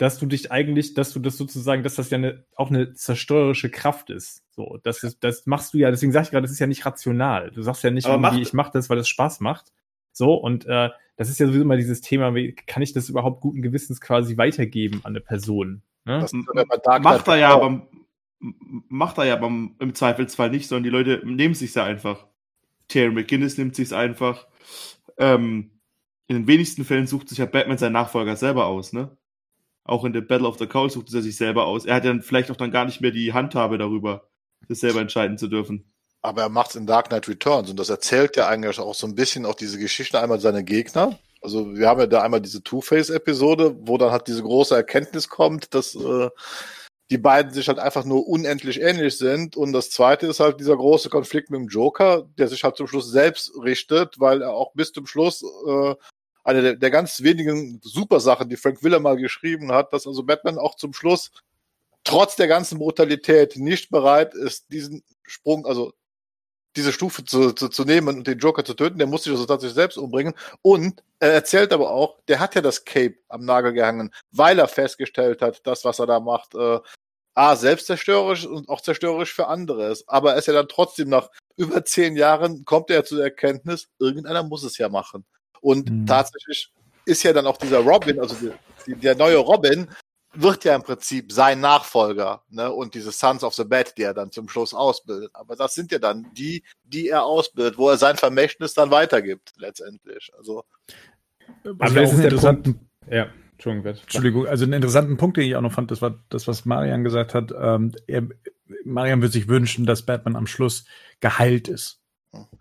dass 0.01 0.19
du 0.19 0.25
dich 0.25 0.51
eigentlich, 0.51 0.95
dass 0.95 1.13
du 1.13 1.21
das 1.21 1.37
sozusagen, 1.37 1.83
dass 1.83 1.97
das 1.97 2.09
ja 2.09 2.17
eine, 2.17 2.43
auch 2.57 2.71
eine 2.71 2.95
zerstörerische 2.95 3.69
Kraft 3.69 4.09
ist. 4.09 4.43
So, 4.49 4.79
das 4.83 5.03
ist, 5.03 5.23
das 5.23 5.45
machst 5.45 5.75
du 5.75 5.79
ja, 5.79 5.91
deswegen 5.91 6.11
sag 6.11 6.23
ich 6.23 6.31
gerade, 6.31 6.41
das 6.41 6.53
ist 6.53 6.59
ja 6.59 6.67
nicht 6.67 6.87
rational. 6.87 7.51
Du 7.51 7.61
sagst 7.61 7.85
ja 7.85 7.91
nicht 7.91 8.09
irgendwie, 8.09 8.41
ich 8.41 8.55
mache 8.55 8.71
das, 8.73 8.89
weil 8.89 8.97
es 8.97 9.11
Spaß 9.11 9.41
macht. 9.41 9.75
So, 10.11 10.33
und 10.37 10.65
äh, 10.65 10.89
das 11.17 11.29
ist 11.29 11.39
ja 11.39 11.47
sowieso 11.47 11.65
immer 11.65 11.77
dieses 11.77 12.01
Thema, 12.01 12.35
wie 12.35 12.55
kann 12.55 12.83
ich 12.83 12.95
das 12.95 13.11
überhaupt 13.11 13.43
guten 13.43 13.61
Gewissens 13.61 14.01
quasi 14.01 14.39
weitergeben 14.39 15.01
an 15.05 15.11
eine 15.11 15.21
Person? 15.21 15.83
Ne? 16.07 16.21
Das 16.21 16.33
macht 16.33 17.29
er 17.29 17.37
ja, 17.37 17.51
aber 17.51 17.87
macht 18.39 19.19
er 19.19 19.25
ja 19.25 19.37
beim, 19.37 19.77
im 19.81 19.95
Zweifelsfall 19.95 20.49
nicht, 20.49 20.67
sondern 20.67 20.85
die 20.85 20.91
Leute 20.91 21.21
nehmen 21.27 21.53
sich's 21.53 21.75
ja 21.75 21.85
einfach. 21.85 22.27
Terry 22.89 23.13
McGinnis 23.13 23.59
nimmt 23.59 23.77
sich's 23.77 23.93
einfach. 23.93 24.47
Ähm, 25.19 25.73
in 26.27 26.37
den 26.37 26.47
wenigsten 26.47 26.87
Fällen 26.87 27.07
sucht 27.07 27.29
sich 27.29 27.37
ja 27.37 27.45
Batman 27.45 27.77
seinen 27.77 27.93
Nachfolger 27.93 28.37
selber 28.37 28.65
aus, 28.65 28.95
ne? 28.95 29.15
Auch 29.91 30.05
in 30.05 30.13
der 30.13 30.21
Battle 30.21 30.47
of 30.47 30.59
the 30.59 30.67
Cowl 30.67 30.89
sucht 30.89 31.13
er 31.13 31.23
sich 31.23 31.37
selber 31.37 31.67
aus. 31.67 31.85
Er 31.85 31.97
hat 31.97 32.05
dann 32.05 32.23
vielleicht 32.23 32.51
auch 32.51 32.57
dann 32.57 32.71
gar 32.71 32.85
nicht 32.85 33.01
mehr 33.01 33.11
die 33.11 33.33
Handhabe 33.33 33.77
darüber, 33.77 34.29
das 34.69 34.81
selber 34.81 35.01
entscheiden 35.01 35.37
zu 35.37 35.49
dürfen. 35.49 35.93
Aber 36.23 36.43
er 36.43 36.49
macht's 36.49 36.77
in 36.77 36.87
Dark 36.87 37.09
Knight 37.09 37.29
Returns 37.29 37.71
und 37.71 37.79
das 37.79 37.89
erzählt 37.89 38.37
ja 38.37 38.47
eigentlich 38.47 38.79
auch 38.79 38.95
so 38.95 39.07
ein 39.07 39.15
bisschen 39.15 39.47
auch 39.47 39.55
diese 39.55 39.79
Geschichte 39.79 40.21
einmal 40.21 40.39
seine 40.39 40.65
Gegner. 40.65 41.19
Also 41.43 41.75
wir 41.75 41.89
haben 41.89 41.99
ja 41.99 42.07
da 42.07 42.23
einmal 42.23 42.41
diese 42.41 42.63
Two-Face-Episode, 42.63 43.79
wo 43.81 43.99
dann 43.99 44.13
halt 44.13 44.29
diese 44.29 44.43
große 44.43 44.75
Erkenntnis 44.75 45.29
kommt, 45.29 45.75
dass 45.75 45.95
äh, 45.95 46.29
die 47.11 47.19
beiden 47.19 47.53
sich 47.53 47.67
halt 47.67 47.79
einfach 47.79 48.05
nur 48.05 48.29
unendlich 48.29 48.81
ähnlich 48.81 49.19
sind. 49.19 49.57
Und 49.57 49.73
das 49.73 49.91
zweite 49.91 50.27
ist 50.27 50.39
halt 50.39 50.61
dieser 50.61 50.77
große 50.77 51.09
Konflikt 51.09 51.51
mit 51.51 51.61
dem 51.61 51.69
Joker, 51.69 52.29
der 52.39 52.47
sich 52.47 52.63
halt 52.63 52.77
zum 52.77 52.87
Schluss 52.87 53.11
selbst 53.11 53.53
richtet, 53.61 54.21
weil 54.21 54.43
er 54.43 54.53
auch 54.53 54.73
bis 54.75 54.93
zum 54.93 55.07
Schluss 55.07 55.43
äh, 55.67 55.95
eine 56.45 56.63
der, 56.63 56.77
der 56.77 56.91
ganz 56.91 57.23
wenigen 57.23 57.81
super 57.83 58.21
Sachen, 58.21 58.49
die 58.49 58.57
Frank 58.57 58.83
Willer 58.83 59.01
mal 59.01 59.17
geschrieben 59.17 59.73
hat, 59.73 59.93
dass 59.93 60.07
also 60.07 60.23
Batman 60.23 60.59
auch 60.59 60.77
zum 60.77 60.93
Schluss 60.93 61.31
trotz 62.05 62.37
der 62.37 62.49
ganzen 62.49 62.79
Brutalität 62.79 63.57
nicht 63.57 63.91
bereit 63.91 64.35
ist, 64.35 64.73
diesen 64.73 65.03
Sprung, 65.23 65.67
also 65.67 65.93
diese 66.77 66.93
Stufe 66.93 67.25
zu, 67.25 67.53
zu, 67.53 67.69
zu 67.69 67.85
nehmen 67.85 68.19
und 68.19 68.27
den 68.27 68.39
Joker 68.39 68.65
zu 68.65 68.75
töten. 68.75 68.99
Der 68.99 69.07
muss 69.07 69.25
sich 69.25 69.33
also 69.33 69.47
tatsächlich 69.47 69.75
selbst 69.75 69.99
umbringen. 69.99 70.35
Und 70.63 71.03
er 71.19 71.33
erzählt 71.33 71.73
aber 71.73 71.91
auch, 71.91 72.19
der 72.29 72.41
hat 72.41 72.55
ja 72.55 72.63
das 72.63 72.85
Cape 72.85 73.17
am 73.29 73.45
Nagel 73.45 73.73
gehangen, 73.73 74.13
weil 74.31 74.59
er 74.59 74.69
festgestellt 74.69 75.43
hat, 75.43 75.67
das, 75.67 75.85
was 75.85 75.99
er 75.99 76.07
da 76.07 76.21
macht, 76.21 76.55
äh, 76.55 76.79
A, 77.35 77.57
selbstzerstörerisch 77.57 78.45
und 78.47 78.69
auch 78.69 78.81
zerstörerisch 78.81 79.33
für 79.33 79.47
andere 79.47 79.91
ist. 79.91 80.09
Aber 80.09 80.33
er 80.33 80.39
ist 80.39 80.47
ja 80.47 80.53
dann 80.53 80.69
trotzdem 80.69 81.09
nach 81.09 81.31
über 81.57 81.85
zehn 81.85 82.17
Jahren, 82.17 82.65
kommt 82.65 82.91
er 82.91 83.05
zu 83.05 83.17
der 83.17 83.27
Erkenntnis, 83.27 83.89
irgendeiner 83.99 84.43
muss 84.43 84.65
es 84.65 84.79
ja 84.79 84.89
machen. 84.89 85.25
Und 85.61 85.91
mhm. 85.91 86.07
tatsächlich 86.07 86.73
ist 87.05 87.23
ja 87.23 87.33
dann 87.33 87.47
auch 87.47 87.57
dieser 87.57 87.81
Robin, 87.81 88.21
also 88.21 88.35
die, 88.35 88.53
die, 88.87 88.95
der 88.95 89.15
neue 89.15 89.39
Robin, 89.39 89.89
wird 90.33 90.65
ja 90.65 90.77
im 90.77 90.83
Prinzip 90.83 91.33
sein 91.33 91.61
Nachfolger, 91.61 92.43
ne? 92.51 92.71
Und 92.71 92.95
diese 92.95 93.11
Sons 93.11 93.43
of 93.43 93.55
the 93.55 93.65
Bad, 93.65 93.99
die 93.99 94.03
er 94.03 94.15
dann 94.15 94.31
zum 94.31 94.49
Schluss 94.49 94.73
ausbildet. 94.73 95.31
Aber 95.35 95.57
das 95.57 95.75
sind 95.75 95.91
ja 95.91 95.99
dann 95.99 96.29
die, 96.35 96.63
die 96.85 97.09
er 97.09 97.25
ausbildet, 97.25 97.79
wo 97.79 97.89
er 97.89 97.97
sein 97.97 98.17
Vermächtnis 98.17 98.75
dann 98.75 98.91
weitergibt, 98.91 99.53
letztendlich. 99.57 100.31
Also. 100.39 100.65
Also 101.81 101.95
das 101.95 102.13
ist 102.13 102.21
interessant. 102.21 102.63
Punkt, 102.65 102.81
ja. 103.11 103.27
Entschuldigung, 103.53 103.95
Entschuldigung, 103.95 104.47
also 104.47 104.65
einen 104.65 104.73
interessanten 104.73 105.17
Punkt, 105.19 105.37
den 105.37 105.45
ich 105.45 105.55
auch 105.55 105.61
noch 105.61 105.73
fand, 105.73 105.91
das 105.91 106.01
war 106.01 106.19
das, 106.31 106.49
was 106.49 106.65
Marian 106.65 107.05
gesagt 107.05 107.35
hat. 107.35 107.53
Ähm, 107.59 107.93
er, 108.07 108.27
Marian 108.85 109.21
würde 109.21 109.33
sich 109.33 109.49
wünschen, 109.49 109.85
dass 109.85 110.07
Batman 110.07 110.37
am 110.37 110.47
Schluss 110.47 110.87
geheilt 111.21 111.69
ist. 111.69 112.00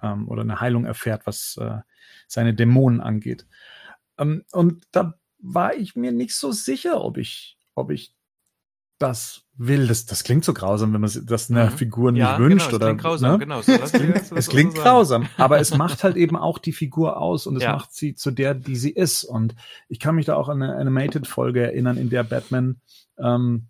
Ähm, 0.01 0.27
oder 0.27 0.41
eine 0.41 0.59
Heilung 0.59 0.85
erfährt, 0.85 1.25
was 1.25 1.57
äh, 1.59 1.79
seine 2.27 2.53
Dämonen 2.53 3.01
angeht. 3.01 3.47
Ähm, 4.17 4.43
und 4.51 4.88
da 4.91 5.15
war 5.39 5.75
ich 5.75 5.95
mir 5.95 6.11
nicht 6.11 6.35
so 6.35 6.51
sicher, 6.51 7.03
ob 7.03 7.17
ich 7.17 7.57
ob 7.75 7.91
ich 7.91 8.13
das 8.99 9.45
will. 9.55 9.88
Das, 9.88 10.05
das 10.05 10.23
klingt 10.23 10.43
so 10.43 10.53
grausam, 10.53 10.93
wenn 10.93 11.01
man 11.01 11.11
das 11.25 11.49
einer 11.49 11.71
mhm. 11.71 11.77
Figur 11.77 12.11
nicht 12.11 12.19
ja, 12.19 12.38
genau, 12.38 12.49
wünscht. 12.49 12.67
Genau, 12.67 12.75
oder, 12.75 12.85
klingt 12.88 13.01
grausam, 13.01 13.31
ne? 13.31 13.39
genau. 13.39 13.61
So, 13.61 13.71
es 13.71 13.91
klingt, 13.91 14.31
es 14.35 14.49
klingt 14.49 14.75
so 14.75 14.81
grausam, 14.81 15.27
aber 15.38 15.59
es 15.59 15.73
macht 15.77 16.03
halt 16.03 16.17
eben 16.17 16.35
auch 16.35 16.59
die 16.59 16.73
Figur 16.73 17.17
aus 17.17 17.47
und 17.47 17.55
es 17.55 17.63
ja. 17.63 17.73
macht 17.73 17.93
sie 17.93 18.13
zu 18.13 18.31
der, 18.31 18.53
die 18.53 18.75
sie 18.75 18.91
ist. 18.91 19.23
Und 19.23 19.55
ich 19.88 19.99
kann 19.99 20.15
mich 20.15 20.25
da 20.25 20.35
auch 20.35 20.49
an 20.49 20.61
eine 20.61 20.75
Animated-Folge 20.75 21.63
erinnern, 21.63 21.97
in 21.97 22.09
der 22.09 22.23
Batman, 22.23 22.81
ähm, 23.17 23.67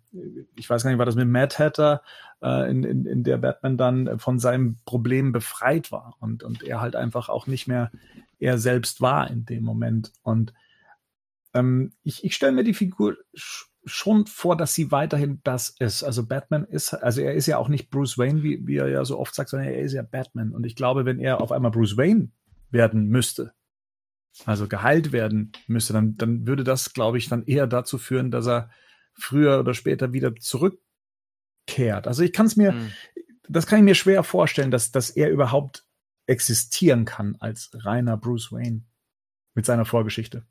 ich 0.56 0.68
weiß 0.68 0.82
gar 0.82 0.90
nicht, 0.90 0.98
war 0.98 1.06
das 1.06 1.16
mit 1.16 1.28
Mad 1.28 1.56
Hatter, 1.58 2.02
äh, 2.42 2.70
in, 2.70 2.84
in, 2.84 3.06
in 3.06 3.24
der 3.24 3.38
Batman 3.38 3.76
dann 3.76 4.18
von 4.18 4.38
seinem 4.38 4.76
Problem 4.84 5.32
befreit 5.32 5.92
war 5.92 6.16
und, 6.20 6.42
und 6.42 6.62
er 6.62 6.80
halt 6.80 6.96
einfach 6.96 7.28
auch 7.28 7.46
nicht 7.46 7.68
mehr 7.68 7.90
er 8.38 8.58
selbst 8.58 9.00
war 9.00 9.30
in 9.30 9.44
dem 9.44 9.62
Moment. 9.62 10.12
Und 10.22 10.54
ähm, 11.54 11.92
ich 12.02 12.24
ich 12.24 12.34
stelle 12.34 12.52
mir 12.52 12.64
die 12.64 12.74
Figur 12.74 13.16
schon 13.84 14.26
vor, 14.26 14.56
dass 14.56 14.74
sie 14.74 14.90
weiterhin 14.90 15.40
das 15.42 15.74
ist. 15.78 16.02
Also 16.02 16.26
Batman 16.26 16.64
ist, 16.64 16.92
also 16.94 17.20
er 17.20 17.34
ist 17.34 17.46
ja 17.46 17.58
auch 17.58 17.68
nicht 17.68 17.90
Bruce 17.90 18.18
Wayne, 18.18 18.42
wie, 18.42 18.66
wie 18.66 18.76
er 18.76 18.88
ja 18.88 19.04
so 19.04 19.18
oft 19.18 19.34
sagt, 19.34 19.50
sondern 19.50 19.68
er 19.68 19.80
ist 19.80 19.92
ja 19.92 20.02
Batman. 20.02 20.52
Und 20.52 20.64
ich 20.64 20.76
glaube, 20.76 21.04
wenn 21.04 21.18
er 21.18 21.40
auf 21.40 21.52
einmal 21.52 21.70
Bruce 21.70 21.96
Wayne 21.96 22.30
werden 22.70 23.08
müsste, 23.08 23.52
also 24.44 24.68
geheilt 24.68 25.12
werden 25.12 25.52
müsste, 25.66 25.92
dann, 25.92 26.16
dann 26.16 26.46
würde 26.46 26.64
das, 26.64 26.92
glaube 26.92 27.18
ich, 27.18 27.28
dann 27.28 27.44
eher 27.44 27.66
dazu 27.66 27.98
führen, 27.98 28.30
dass 28.30 28.46
er 28.46 28.70
früher 29.14 29.58
oder 29.60 29.74
später 29.74 30.12
wieder 30.12 30.34
zurückkehrt. 31.70 32.06
Also 32.06 32.22
ich 32.22 32.32
kann 32.32 32.46
es 32.46 32.56
mir, 32.56 32.72
hm. 32.72 32.92
das 33.48 33.66
kann 33.66 33.78
ich 33.78 33.84
mir 33.84 33.94
schwer 33.94 34.22
vorstellen, 34.22 34.70
dass, 34.70 34.92
dass 34.92 35.10
er 35.10 35.30
überhaupt 35.30 35.84
existieren 36.26 37.04
kann 37.04 37.36
als 37.40 37.70
reiner 37.74 38.16
Bruce 38.16 38.52
Wayne 38.52 38.82
mit 39.54 39.66
seiner 39.66 39.84
Vorgeschichte. 39.84 40.44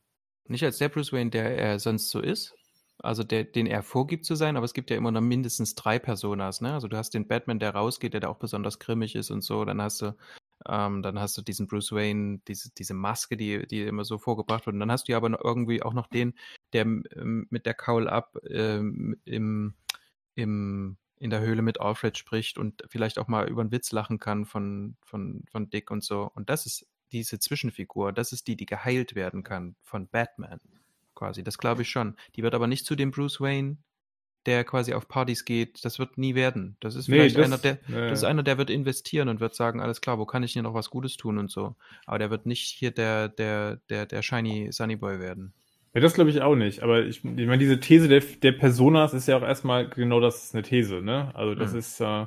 Nicht 0.48 0.64
als 0.64 0.78
der 0.78 0.90
Bruce 0.90 1.14
Wayne, 1.14 1.30
der 1.30 1.58
er 1.58 1.80
sonst 1.80 2.10
so 2.10 2.20
ist, 2.20 2.56
also 3.02 3.24
der, 3.24 3.46
den 3.46 3.66
er 3.66 3.82
vorgibt 3.82 4.26
zu 4.26 4.36
sein, 4.36 4.58
aber 4.58 4.66
es 4.66 4.74
gibt 4.74 4.90
ja 4.90 4.98
immer 4.98 5.12
noch 5.12 5.22
mindestens 5.22 5.76
drei 5.76 6.00
Personas, 6.00 6.60
ne? 6.60 6.74
Also 6.74 6.90
du 6.90 6.98
hast 6.98 7.14
den 7.14 7.28
Batman, 7.28 7.60
der 7.60 7.74
rausgeht, 7.74 8.14
der 8.14 8.20
da 8.20 8.28
auch 8.28 8.40
besonders 8.40 8.78
grimmig 8.80 9.16
ist 9.16 9.32
und 9.32 9.42
so, 9.42 9.64
dann 9.64 9.82
hast 9.82 10.02
du, 10.02 10.18
ähm, 10.68 11.02
dann 11.02 11.18
hast 11.18 11.38
du 11.38 11.42
diesen 11.42 11.68
Bruce 11.68 11.94
Wayne, 11.94 12.42
diese, 12.48 12.74
diese 12.74 12.94
Maske, 12.94 13.38
die, 13.38 13.66
die 13.68 13.84
immer 13.84 14.04
so 14.04 14.18
vorgebracht 14.18 14.66
wird. 14.66 14.74
Und 14.74 14.82
dann 14.82 14.92
hast 14.92 15.08
du 15.08 15.14
ja 15.14 15.18
aber 15.18 15.40
irgendwie 15.42 15.82
auch 15.82 15.94
noch 15.94 16.08
den, 16.08 16.34
der 16.74 16.82
ähm, 16.82 17.48
mit 17.50 17.66
der 17.66 17.74
Cowl 17.74 18.10
ab 18.10 18.36
ähm, 18.50 19.16
im, 19.24 19.76
im, 20.36 20.98
in 21.20 21.30
der 21.30 21.42
Höhle 21.42 21.62
mit 21.62 21.80
Alfred 21.82 22.18
spricht 22.18 22.58
und 22.58 22.84
vielleicht 22.88 23.20
auch 23.20 23.28
mal 23.28 23.48
über 23.48 23.62
einen 23.62 23.72
Witz 23.72 23.92
lachen 23.92 24.20
kann 24.20 24.46
von, 24.46 24.96
von, 25.02 25.44
von 25.52 25.70
Dick 25.70 25.92
und 25.92 26.04
so. 26.04 26.32
Und 26.34 26.50
das 26.50 26.66
ist 26.66 26.88
diese 27.12 27.40
Zwischenfigur, 27.40 28.14
das 28.14 28.32
ist 28.32 28.48
die, 28.48 28.56
die 28.56 28.66
geheilt 28.66 29.16
werden 29.16 29.44
kann 29.44 29.76
von 29.82 30.08
Batman 30.08 30.60
quasi. 31.16 31.44
Das 31.44 31.58
glaube 31.58 31.82
ich 31.82 31.90
schon. 31.90 32.16
Die 32.36 32.44
wird 32.44 32.56
aber 32.56 32.68
nicht 32.68 32.86
zu 32.86 32.96
dem 32.96 33.12
Bruce 33.12 33.42
Wayne, 33.42 33.78
der 34.46 34.64
quasi 34.64 34.94
auf 34.94 35.08
Partys 35.10 35.44
geht. 35.44 35.84
Das 35.84 36.00
wird 36.00 36.18
nie 36.18 36.36
werden. 36.36 36.78
Das 36.80 36.96
ist 36.96 37.08
vielleicht 37.08 37.36
nee, 37.36 37.44
das, 37.44 37.52
einer, 37.52 37.58
der, 37.58 37.74
äh, 37.90 38.10
das 38.10 38.20
ist 38.20 38.24
einer, 38.24 38.44
der 38.44 38.58
wird 38.58 38.70
investieren 38.70 39.28
und 39.28 39.42
wird 39.42 39.56
sagen, 39.56 39.82
alles 39.82 40.00
klar, 40.00 40.18
wo 40.18 40.26
kann 40.26 40.44
ich 40.44 40.54
hier 40.54 40.64
noch 40.64 40.74
was 40.74 40.90
Gutes 40.90 41.18
tun 41.18 41.38
und 41.38 41.52
so. 41.52 41.76
Aber 42.06 42.20
der 42.20 42.30
wird 42.30 42.46
nicht 42.46 42.70
hier 42.70 42.92
der, 42.92 43.28
der, 43.28 43.78
der, 43.90 44.06
der 44.06 44.22
shiny 44.22 44.72
Sunny 44.72 44.96
Boy 44.96 45.20
werden. 45.20 45.54
Ja, 45.94 46.02
das 46.02 46.14
glaube 46.14 46.30
ich 46.30 46.42
auch 46.42 46.56
nicht. 46.56 46.84
Aber 46.84 47.06
ich, 47.06 47.18
ich 47.18 47.24
meine, 47.24 47.58
diese 47.58 47.80
These 47.80 48.08
der, 48.08 48.22
der 48.22 48.52
Personas 48.52 49.14
ist 49.14 49.28
ja 49.28 49.38
auch 49.38 49.42
erstmal 49.42 49.90
genau 49.90 50.20
das 50.20 50.44
ist 50.44 50.56
eine 50.56 50.64
These, 50.64 51.02
ne? 51.02 51.34
Also 51.36 51.56
das 51.56 51.74
mhm. 51.74 51.80
ist, 51.80 52.00
äh, 52.00 52.26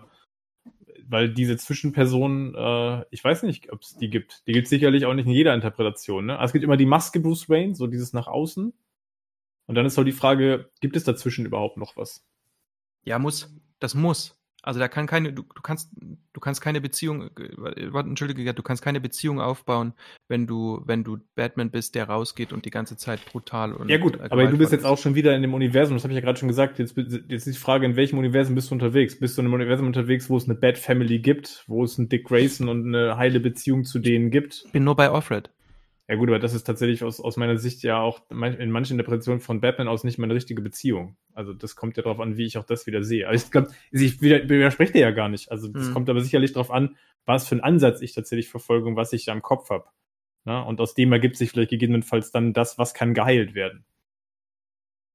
weil 1.08 1.32
diese 1.32 1.56
Zwischenpersonen, 1.56 2.54
äh, 2.54 3.04
ich 3.10 3.22
weiß 3.22 3.44
nicht, 3.44 3.72
ob 3.72 3.82
es 3.82 3.96
die 3.96 4.10
gibt. 4.10 4.46
Die 4.46 4.52
gibt 4.52 4.64
es 4.64 4.70
sicherlich 4.70 5.06
auch 5.06 5.14
nicht 5.14 5.26
in 5.26 5.32
jeder 5.32 5.54
Interpretation. 5.54 6.26
Ne? 6.26 6.38
Also 6.38 6.46
es 6.46 6.52
gibt 6.52 6.64
immer 6.64 6.76
die 6.76 6.86
Maske 6.86 7.20
Bruce 7.20 7.48
Wayne, 7.48 7.74
so 7.74 7.86
dieses 7.86 8.12
nach 8.12 8.26
außen. 8.26 8.72
Und 9.66 9.74
dann 9.74 9.86
ist 9.86 9.96
halt 9.96 10.08
die 10.08 10.12
Frage, 10.12 10.70
gibt 10.80 10.96
es 10.96 11.04
dazwischen 11.04 11.46
überhaupt 11.46 11.76
noch 11.76 11.96
was? 11.96 12.24
Ja, 13.04 13.18
muss. 13.18 13.54
Das 13.78 13.94
muss. 13.94 14.41
Also 14.62 14.78
da 14.78 14.86
kann 14.86 15.08
keine, 15.08 15.32
du, 15.32 15.42
du 15.42 15.62
kannst, 15.62 15.90
du 16.32 16.40
kannst 16.40 16.60
keine 16.60 16.80
Beziehung, 16.80 17.30
äh, 17.36 17.98
entschuldige, 17.98 18.54
du 18.54 18.62
kannst 18.62 18.82
keine 18.82 19.00
Beziehung 19.00 19.40
aufbauen, 19.40 19.92
wenn 20.28 20.46
du, 20.46 20.82
wenn 20.86 21.02
du 21.02 21.18
Batman 21.34 21.70
bist, 21.70 21.96
der 21.96 22.08
rausgeht 22.08 22.52
und 22.52 22.64
die 22.64 22.70
ganze 22.70 22.96
Zeit 22.96 23.24
brutal 23.24 23.72
und. 23.72 23.88
Ja 23.88 23.98
gut, 23.98 24.20
aber 24.20 24.46
du 24.46 24.56
bist 24.56 24.70
jetzt 24.70 24.84
auch 24.84 24.98
schon 24.98 25.16
wieder 25.16 25.34
in 25.34 25.42
dem 25.42 25.52
Universum, 25.52 25.96
das 25.96 26.04
habe 26.04 26.12
ich 26.12 26.16
ja 26.16 26.24
gerade 26.24 26.38
schon 26.38 26.48
gesagt. 26.48 26.78
Jetzt, 26.78 26.96
jetzt 26.96 27.46
ist 27.46 27.56
die 27.56 27.60
Frage, 27.60 27.86
in 27.86 27.96
welchem 27.96 28.18
Universum 28.18 28.54
bist 28.54 28.70
du 28.70 28.74
unterwegs? 28.74 29.18
Bist 29.18 29.36
du 29.36 29.42
in 29.42 29.46
einem 29.46 29.54
Universum 29.54 29.86
unterwegs, 29.88 30.30
wo 30.30 30.36
es 30.36 30.44
eine 30.44 30.54
Bat 30.54 30.78
Family 30.78 31.18
gibt, 31.18 31.64
wo 31.66 31.82
es 31.82 31.98
einen 31.98 32.08
Dick 32.08 32.24
Grayson 32.24 32.68
und 32.68 32.86
eine 32.86 33.16
heile 33.16 33.40
Beziehung 33.40 33.84
zu 33.84 33.98
denen 33.98 34.30
gibt? 34.30 34.64
Bin 34.72 34.84
nur 34.84 34.94
bei 34.94 35.10
Alfred. 35.10 35.50
Ja 36.08 36.16
gut, 36.16 36.28
aber 36.28 36.40
das 36.40 36.52
ist 36.52 36.64
tatsächlich 36.64 37.04
aus, 37.04 37.20
aus 37.20 37.36
meiner 37.36 37.56
Sicht 37.58 37.82
ja 37.84 38.00
auch 38.00 38.20
in 38.28 38.70
manchen 38.70 38.98
Interpretationen 38.98 39.40
von 39.40 39.60
Batman 39.60 39.88
aus 39.88 40.02
nicht 40.02 40.18
mal 40.18 40.24
eine 40.24 40.34
richtige 40.34 40.60
Beziehung. 40.60 41.16
Also 41.32 41.54
das 41.54 41.76
kommt 41.76 41.96
ja 41.96 42.02
darauf 42.02 42.18
an, 42.20 42.36
wie 42.36 42.44
ich 42.44 42.58
auch 42.58 42.64
das 42.64 42.86
wieder 42.86 43.04
sehe. 43.04 43.28
Also 43.28 43.44
ich 43.44 43.50
glaube, 43.52 43.70
ich 43.92 44.20
widerspreche 44.20 44.92
dir 44.92 45.00
ja 45.00 45.10
gar 45.12 45.28
nicht. 45.28 45.50
Also 45.50 45.68
das 45.68 45.88
mhm. 45.88 45.92
kommt 45.92 46.10
aber 46.10 46.20
sicherlich 46.20 46.52
darauf 46.52 46.70
an, 46.70 46.96
was 47.24 47.46
für 47.46 47.54
einen 47.54 47.62
Ansatz 47.62 48.02
ich 48.02 48.14
tatsächlich 48.14 48.48
verfolge 48.48 48.88
und 48.88 48.96
was 48.96 49.12
ich 49.12 49.24
da 49.24 49.32
im 49.32 49.42
Kopf 49.42 49.70
habe. 49.70 49.86
Ne? 50.44 50.64
Und 50.64 50.80
aus 50.80 50.94
dem 50.94 51.12
ergibt 51.12 51.36
sich 51.36 51.50
vielleicht 51.50 51.70
gegebenenfalls 51.70 52.32
dann 52.32 52.52
das, 52.52 52.78
was 52.78 52.94
kann 52.94 53.14
geheilt 53.14 53.54
werden. 53.54 53.84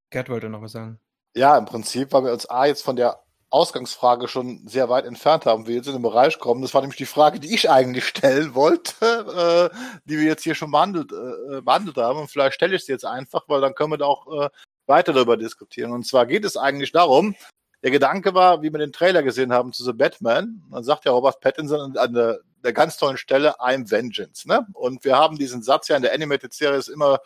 Gerd 0.10 0.30
wollte 0.30 0.50
noch 0.50 0.62
was 0.62 0.71
sagen. 0.71 1.00
Ja, 1.36 1.58
im 1.58 1.65
Prinzip, 1.65 2.13
weil 2.13 2.23
wir 2.23 2.34
uns 2.34 2.50
A 2.50 2.65
jetzt 2.65 2.84
von 2.84 2.95
der 2.95 3.19
Ausgangsfrage 3.49 4.27
schon 4.27 4.67
sehr 4.67 4.89
weit 4.89 5.05
entfernt 5.05 5.45
haben, 5.45 5.67
wir 5.67 5.75
jetzt 5.75 5.88
in 5.88 5.93
den 5.93 6.01
Bereich 6.01 6.38
kommen. 6.39 6.62
Das 6.62 6.73
war 6.73 6.81
nämlich 6.81 6.97
die 6.97 7.05
Frage, 7.05 7.39
die 7.39 7.53
ich 7.53 7.69
eigentlich 7.69 8.05
stellen 8.05 8.55
wollte, 8.55 9.71
äh, 9.71 9.99
die 10.05 10.17
wir 10.17 10.25
jetzt 10.25 10.43
hier 10.43 10.55
schon 10.55 10.71
behandelt, 10.71 11.12
äh, 11.12 11.62
behandelt 11.62 11.97
haben. 11.97 12.19
Und 12.19 12.29
vielleicht 12.29 12.55
stelle 12.55 12.75
ich 12.75 12.86
sie 12.86 12.91
jetzt 12.91 13.05
einfach, 13.05 13.43
weil 13.47 13.62
dann 13.62 13.73
können 13.73 13.91
wir 13.91 13.97
da 13.97 14.05
auch 14.05 14.27
äh, 14.45 14.49
weiter 14.86 15.13
darüber 15.13 15.38
diskutieren. 15.38 15.91
Und 15.91 16.05
zwar 16.05 16.25
geht 16.25 16.45
es 16.45 16.57
eigentlich 16.57 16.91
darum, 16.91 17.36
der 17.83 17.91
Gedanke 17.91 18.33
war, 18.33 18.62
wie 18.62 18.71
wir 18.71 18.79
den 18.79 18.91
Trailer 18.91 19.23
gesehen 19.23 19.53
haben 19.53 19.71
zu 19.71 19.83
The 19.83 19.93
Batman, 19.93 20.63
dann 20.71 20.83
sagt 20.83 21.05
ja 21.05 21.12
Robert 21.12 21.39
Pattinson 21.39 21.95
an 21.95 22.13
der, 22.13 22.39
der 22.63 22.73
ganz 22.73 22.97
tollen 22.97 23.17
Stelle, 23.17 23.60
I'm 23.60 23.89
Vengeance. 23.89 24.47
Ne? 24.47 24.65
Und 24.73 25.05
wir 25.05 25.15
haben 25.15 25.38
diesen 25.38 25.62
Satz 25.62 25.88
ja 25.88 25.95
in 25.95 26.01
der 26.01 26.13
Animated 26.13 26.53
Series 26.53 26.88
immer 26.88 27.19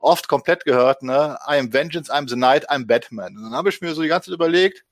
oft 0.00 0.28
komplett 0.28 0.64
gehört, 0.64 1.02
ne? 1.02 1.38
I'm 1.46 1.72
Vengeance, 1.72 2.12
I'm 2.12 2.28
the 2.28 2.36
Night, 2.36 2.68
I'm 2.68 2.86
Batman. 2.86 3.36
Und 3.36 3.44
dann 3.44 3.52
habe 3.54 3.68
ich 3.68 3.80
mir 3.80 3.94
so 3.94 4.02
die 4.02 4.08
ganze 4.08 4.30
Zeit 4.30 4.34
überlegt, 4.34 4.84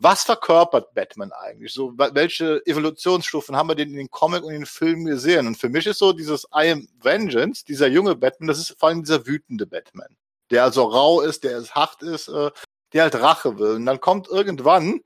was 0.00 0.24
verkörpert 0.24 0.94
Batman 0.94 1.30
eigentlich? 1.30 1.74
So, 1.74 1.92
welche 1.96 2.64
Evolutionsstufen 2.66 3.54
haben 3.54 3.68
wir 3.68 3.74
denn 3.74 3.90
in 3.90 3.96
den 3.96 4.10
Comic 4.10 4.42
und 4.42 4.50
in 4.54 4.60
den 4.60 4.66
Filmen 4.66 5.04
gesehen? 5.04 5.46
Und 5.46 5.58
für 5.58 5.68
mich 5.68 5.86
ist 5.86 5.98
so 5.98 6.14
dieses 6.14 6.44
I 6.54 6.70
am 6.70 6.88
Vengeance, 7.02 7.64
dieser 7.66 7.86
junge 7.86 8.16
Batman, 8.16 8.48
das 8.48 8.58
ist 8.58 8.76
vor 8.78 8.88
allem 8.88 9.02
dieser 9.02 9.26
wütende 9.26 9.66
Batman, 9.66 10.16
der 10.50 10.64
also 10.64 10.84
rau 10.84 11.20
ist, 11.20 11.44
der 11.44 11.62
hart 11.62 12.02
ist, 12.02 12.28
äh, 12.28 12.50
der 12.94 13.02
halt 13.02 13.14
Rache 13.16 13.58
will. 13.58 13.74
Und 13.74 13.84
dann 13.84 14.00
kommt 14.00 14.28
irgendwann 14.28 15.02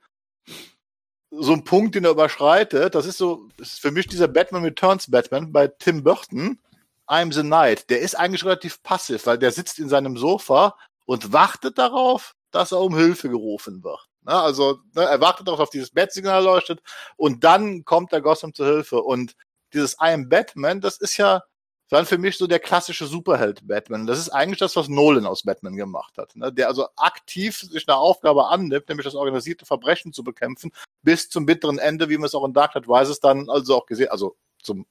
so 1.33 1.53
ein 1.53 1.65
Punkt, 1.65 1.97
den 1.97 2.05
er 2.05 2.13
überschreitet. 2.13 2.95
Das 2.95 3.07
ist 3.07 3.19
so, 3.19 3.49
das 3.57 3.75
ist 3.75 3.81
für 3.81 3.91
mich 3.91 4.07
dieser 4.07 4.29
Batman 4.29 4.63
Returns 4.63 5.11
Batman 5.11 5.51
bei 5.53 5.67
Tim 5.67 6.05
Burton. 6.05 6.61
I'm 7.09 7.35
the 7.35 7.43
Knight. 7.43 7.91
Der 7.91 8.01
ist 8.01 8.15
eigentlich 8.15 8.45
relativ 8.45 8.83
passiv, 8.83 9.27
weil 9.27 9.39
der 9.39 9.51
sitzt 9.51 9.81
in 9.81 9.89
seinem 9.89 10.17
Sofa 10.17 10.77
und 11.05 11.33
wartet 11.33 11.79
darauf, 11.79 12.35
dass 12.53 12.73
er 12.73 12.81
um 12.81 12.97
Hilfe 12.97 13.29
gerufen 13.29 13.83
wird. 13.83 14.09
Ne, 14.25 14.33
also 14.33 14.81
ne, 14.95 15.03
er 15.03 15.21
wartet 15.21 15.47
darauf, 15.47 15.61
dass 15.61 15.71
dieses 15.71 15.91
Bat-Signal 15.91 16.45
leuchtet 16.45 16.81
und 17.17 17.45
dann 17.45 17.85
kommt 17.85 18.13
der 18.13 18.23
Gotham 18.23 18.55
zur 18.55 18.67
Hilfe. 18.67 19.03
Und 19.03 19.37
dieses 19.73 19.95
I 19.95 20.13
am 20.13 20.29
Batman, 20.29 20.81
das 20.81 20.99
ist 20.99 21.17
ja 21.17 21.43
dann 21.91 22.07
für 22.07 22.19
mich 22.19 22.39
so 22.39 22.47
der 22.47 22.59
klassische 22.59 23.07
Superheld 23.07 23.67
Batman. 23.69 24.07
Das 24.07 24.19
ist 24.19 24.31
eigentlich 24.31 24.59
das, 24.59 24.75
was 24.77 24.89
Nolan 24.89 25.27
aus 25.27 25.43
Batman 25.43 25.77
gemacht 25.77 26.17
hat. 26.17 26.35
Ne? 26.35 26.53
Der 26.53 26.69
also 26.69 26.89
aktiv 26.97 27.59
sich 27.59 27.87
eine 27.87 27.97
Aufgabe 27.97 28.49
annimmt, 28.49 28.89
nämlich 28.89 29.05
das 29.05 29.15
organisierte 29.15 29.67
Verbrechen 29.67 30.13
zu 30.13 30.25
bekämpfen, 30.25 30.73
bis 31.03 31.29
zum 31.29 31.45
bitteren 31.45 31.79
Ende, 31.79 32.09
wie 32.09 32.17
man 32.17 32.27
es 32.27 32.35
auch 32.35 32.45
in 32.45 32.55
Dark 32.55 32.73
Knight 32.73 32.89
Rises 32.89 33.21
dann 33.21 33.51
also 33.51 33.77
auch 33.77 33.87
gesehen, 33.87 34.09
also 34.09 34.37
zum 34.63 34.87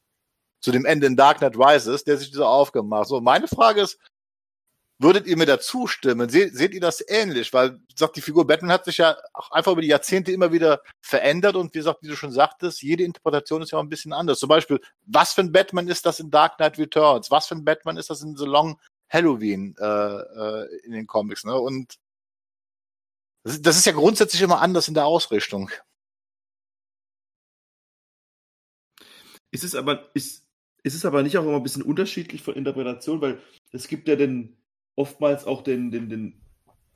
zu 0.61 0.71
dem 0.71 0.85
Ende 0.85 1.07
in 1.07 1.17
Dark 1.17 1.39
Knight 1.39 1.57
Rises, 1.57 2.05
der 2.05 2.17
sich 2.17 2.29
diese 2.31 2.47
Aufgabe 2.47 2.87
macht. 2.87 3.09
So, 3.09 3.19
meine 3.19 3.49
Frage 3.49 3.81
ist, 3.81 3.99
Würdet 4.99 5.27
ihr 5.27 5.37
mir 5.37 5.45
da 5.45 5.59
zustimmen? 5.59 6.29
Seht, 6.29 6.55
seht 6.55 6.73
ihr 6.73 6.79
das 6.79 7.03
ähnlich? 7.07 7.51
Weil, 7.51 7.79
gesagt, 7.91 8.15
die 8.15 8.21
Figur 8.21 8.45
Batman 8.45 8.71
hat 8.71 8.85
sich 8.85 8.97
ja 8.97 9.17
auch 9.33 9.51
einfach 9.51 9.71
über 9.71 9.81
die 9.81 9.87
Jahrzehnte 9.87 10.31
immer 10.31 10.51
wieder 10.51 10.81
verändert 11.01 11.55
und 11.55 11.73
wie 11.73 11.79
gesagt, 11.79 12.03
wie 12.03 12.07
du 12.07 12.15
schon 12.15 12.31
sagtest, 12.31 12.81
jede 12.83 13.03
Interpretation 13.03 13.61
ist 13.61 13.71
ja 13.71 13.79
auch 13.79 13.83
ein 13.83 13.89
bisschen 13.89 14.13
anders. 14.13 14.39
Zum 14.39 14.49
Beispiel, 14.49 14.79
was 15.05 15.33
für 15.33 15.41
ein 15.41 15.51
Batman 15.51 15.87
ist 15.87 16.05
das 16.05 16.19
in 16.19 16.29
Dark 16.31 16.57
Knight 16.57 16.77
Returns? 16.77 17.31
Was 17.31 17.47
für 17.47 17.55
ein 17.55 17.65
Batman 17.65 17.97
ist 17.97 18.09
das 18.09 18.21
in 18.21 18.37
The 18.37 18.45
Long 18.45 18.79
Halloween 19.09 19.75
äh, 19.79 19.85
äh, 19.85 20.79
in 20.85 20.91
den 20.91 21.07
Comics? 21.07 21.43
Ne? 21.43 21.57
Und 21.57 21.95
das 23.43 23.55
ist, 23.55 23.65
das 23.65 23.77
ist 23.77 23.85
ja 23.85 23.93
grundsätzlich 23.93 24.41
immer 24.41 24.61
anders 24.61 24.87
in 24.87 24.93
der 24.93 25.05
Ausrichtung. 25.05 25.69
Ist 29.51 29.63
es 29.63 29.75
aber, 29.75 30.09
ist, 30.15 30.45
ist 30.83 30.95
es 30.95 31.05
aber 31.05 31.23
nicht 31.23 31.37
auch 31.37 31.43
immer 31.43 31.57
ein 31.57 31.63
bisschen 31.63 31.83
unterschiedlich 31.83 32.41
von 32.41 32.55
Interpretation, 32.55 33.21
weil 33.21 33.41
es 33.71 33.87
gibt 33.87 34.07
ja 34.07 34.15
den, 34.15 34.57
oftmals 34.95 35.45
auch 35.45 35.63
den, 35.63 35.91
den, 35.91 36.09
den, 36.09 36.41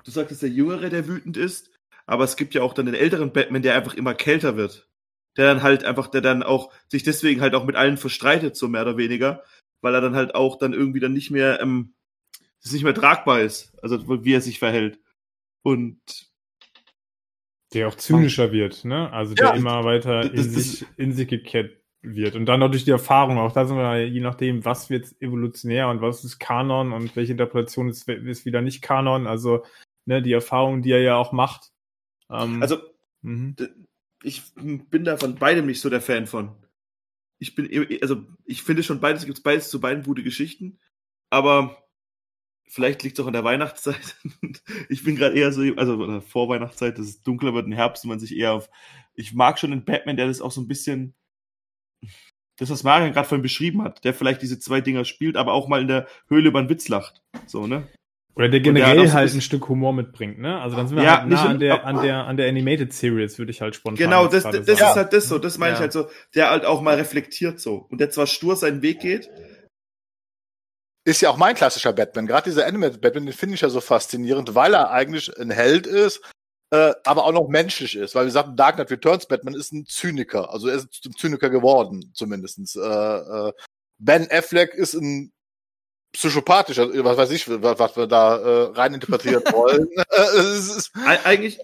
du 0.03 0.11
sagtest 0.11 0.41
der 0.41 0.49
Jüngere, 0.49 0.89
der 0.89 1.07
wütend 1.07 1.37
ist, 1.37 1.71
aber 2.05 2.23
es 2.23 2.35
gibt 2.35 2.53
ja 2.53 2.61
auch 2.61 2.73
dann 2.73 2.85
den 2.85 2.95
älteren 2.95 3.33
Batman, 3.33 3.61
der 3.61 3.75
einfach 3.75 3.93
immer 3.93 4.13
kälter 4.13 4.55
wird. 4.57 4.89
Der 5.35 5.45
dann 5.45 5.61
halt 5.61 5.83
einfach, 5.83 6.07
der 6.07 6.21
dann 6.21 6.41
auch 6.41 6.73
sich 6.87 7.03
deswegen 7.03 7.41
halt 7.41 7.53
auch 7.53 7.65
mit 7.65 7.75
allen 7.75 7.97
verstreitet, 7.97 8.55
so 8.55 8.67
mehr 8.67 8.81
oder 8.81 8.97
weniger, 8.97 9.43
weil 9.81 9.93
er 9.93 10.01
dann 10.01 10.15
halt 10.15 10.33
auch 10.33 10.57
dann 10.57 10.73
irgendwie 10.73 10.99
dann 10.99 11.13
nicht 11.13 11.29
mehr, 11.29 11.61
ähm, 11.61 11.93
es 12.63 12.71
nicht 12.71 12.83
mehr 12.83 12.95
tragbar 12.95 13.41
ist, 13.41 13.77
also 13.83 14.23
wie 14.23 14.33
er 14.33 14.41
sich 14.41 14.57
verhält. 14.57 14.99
Und 15.61 15.99
der 17.73 17.87
auch 17.87 17.95
zynischer 17.95 18.51
wird, 18.51 18.85
ne? 18.85 19.11
Also 19.11 19.35
der 19.35 19.47
ja, 19.47 19.53
immer 19.53 19.83
weiter 19.83 20.23
in 20.23 20.35
das, 20.35 20.45
sich, 20.47 20.85
in 20.95 21.11
sich 21.11 21.27
gekehrt 21.27 21.77
wird. 22.15 22.35
Und 22.35 22.45
dann 22.45 22.59
durch 22.59 22.85
die 22.85 22.91
Erfahrung, 22.91 23.37
auch 23.37 23.51
da 23.51 23.65
sind 23.65 23.77
wir, 23.77 24.07
je 24.07 24.21
nachdem, 24.21 24.65
was 24.65 24.89
wird 24.89 25.15
evolutionär 25.19 25.89
und 25.89 26.01
was 26.01 26.23
ist 26.23 26.39
Kanon 26.39 26.93
und 26.93 27.15
welche 27.15 27.33
Interpretation 27.33 27.89
ist, 27.89 28.07
ist 28.07 28.45
wieder 28.45 28.61
nicht 28.61 28.81
Kanon. 28.81 29.27
Also 29.27 29.63
ne, 30.05 30.21
die 30.21 30.33
Erfahrung, 30.33 30.81
die 30.81 30.91
er 30.91 31.01
ja 31.01 31.15
auch 31.15 31.31
macht. 31.31 31.71
Ähm, 32.29 32.61
also 32.61 32.77
mhm. 33.21 33.55
ich 34.23 34.53
bin 34.55 35.03
da 35.03 35.17
von 35.17 35.35
beidem 35.35 35.65
nicht 35.65 35.81
so 35.81 35.89
der 35.89 36.01
Fan 36.01 36.27
von. 36.27 36.55
Ich 37.39 37.55
bin, 37.55 37.69
also 38.01 38.23
ich 38.45 38.63
finde 38.63 38.83
schon 38.83 38.99
beides, 38.99 39.25
gibt 39.25 39.37
es 39.37 39.43
beides 39.43 39.69
zu 39.69 39.79
beiden 39.79 40.03
gute 40.03 40.23
Geschichten, 40.23 40.79
aber 41.29 41.87
vielleicht 42.67 43.03
liegt 43.03 43.17
es 43.17 43.23
auch 43.23 43.27
an 43.27 43.33
der 43.33 43.43
Weihnachtszeit. 43.43 44.17
ich 44.89 45.03
bin 45.03 45.15
gerade 45.15 45.37
eher 45.37 45.51
so, 45.51 45.61
also 45.75 46.21
vor 46.21 46.49
Weihnachtszeit, 46.49 46.97
dass 46.97 47.07
es 47.07 47.21
dunkler 47.21 47.53
wird 47.53 47.67
im 47.67 47.73
Herbst 47.73 48.03
und 48.03 48.09
man 48.09 48.19
sich 48.19 48.35
eher 48.35 48.53
auf. 48.53 48.69
Ich 49.13 49.33
mag 49.33 49.59
schon 49.59 49.71
den 49.71 49.85
Batman, 49.85 50.17
der 50.17 50.27
das 50.27 50.41
auch 50.41 50.51
so 50.51 50.61
ein 50.61 50.67
bisschen 50.67 51.15
das, 52.57 52.69
was 52.69 52.83
Marian 52.83 53.13
gerade 53.13 53.27
vorhin 53.27 53.43
beschrieben 53.43 53.83
hat, 53.83 54.03
der 54.03 54.13
vielleicht 54.13 54.41
diese 54.41 54.59
zwei 54.59 54.81
Dinger 54.81 55.05
spielt, 55.05 55.37
aber 55.37 55.53
auch 55.53 55.67
mal 55.67 55.81
in 55.81 55.87
der 55.87 56.07
Höhle 56.27 56.49
über 56.49 56.61
den 56.61 56.69
Witz 56.69 56.87
lacht. 56.87 57.21
So, 57.45 57.67
ne? 57.67 57.87
Oder 58.35 58.49
der 58.49 58.59
generell 58.59 59.01
der 59.01 59.13
halt 59.13 59.33
ein 59.33 59.41
Stück 59.41 59.67
Humor 59.67 59.93
mitbringt, 59.93 60.37
ne? 60.37 60.61
Also 60.61 60.75
dann 60.75 60.87
sind 60.87 60.97
wir 60.97 61.03
ja, 61.03 61.21
halt 61.21 61.29
nah 61.29 61.45
an 61.45 61.59
der, 61.59 61.85
an 61.85 62.03
der, 62.03 62.25
an 62.25 62.37
der 62.37 62.47
Animated 62.47 62.93
Series, 62.93 63.39
würde 63.39 63.51
ich 63.51 63.61
halt 63.61 63.75
spontan 63.75 63.97
Genau, 63.97 64.27
das, 64.27 64.43
das, 64.43 64.63
das 64.63 64.79
ist 64.79 64.95
halt 64.95 65.11
das 65.11 65.27
so, 65.27 65.39
das 65.39 65.57
meine 65.57 65.71
ja. 65.71 65.75
ich 65.77 65.81
halt 65.81 65.91
so, 65.91 66.07
der 66.35 66.51
halt 66.51 66.63
auch 66.63 66.81
mal 66.81 66.95
reflektiert 66.95 67.59
so. 67.59 67.87
Und 67.89 67.99
der 67.99 68.11
zwar 68.11 68.27
stur 68.27 68.55
seinen 68.55 68.83
Weg 68.83 68.99
geht. 68.99 69.29
Ist 71.03 71.21
ja 71.21 71.31
auch 71.31 71.37
mein 71.37 71.55
klassischer 71.55 71.93
Batman. 71.93 72.27
Gerade 72.27 72.49
dieser 72.49 72.67
Animated 72.67 73.01
Batman, 73.01 73.25
den 73.25 73.33
finde 73.33 73.55
ich 73.55 73.61
ja 73.61 73.69
so 73.69 73.81
faszinierend, 73.81 74.53
weil 74.53 74.75
er 74.75 74.91
eigentlich 74.91 75.35
ein 75.39 75.49
Held 75.49 75.87
ist, 75.87 76.21
äh, 76.71 76.93
aber 77.05 77.25
auch 77.25 77.31
noch 77.31 77.47
menschlich 77.47 77.95
ist, 77.95 78.15
weil 78.15 78.25
wir 78.25 78.31
sagten, 78.31 78.55
Dark 78.55 78.75
Knight 78.75 78.91
Returns 78.91 79.25
Batman 79.25 79.53
ist 79.53 79.71
ein 79.71 79.85
Zyniker, 79.85 80.51
also 80.51 80.67
er 80.67 80.75
ist 80.75 80.93
zum 80.93 81.15
Zyniker 81.15 81.49
geworden, 81.49 82.11
zumindestens. 82.13 82.75
Äh, 82.75 82.81
äh, 82.81 83.53
ben 83.99 84.27
Affleck 84.29 84.73
ist 84.73 84.93
ein 84.93 85.31
psychopathischer, 86.11 86.89
was 87.03 87.17
weiß 87.17 87.31
ich, 87.31 87.49
was, 87.49 87.79
was 87.79 87.97
wir 87.97 88.07
da 88.07 88.37
äh, 88.37 88.63
rein 88.73 88.93
interpretieren 88.93 89.43
wollen. 89.51 89.87
eigentlich, 91.23 91.59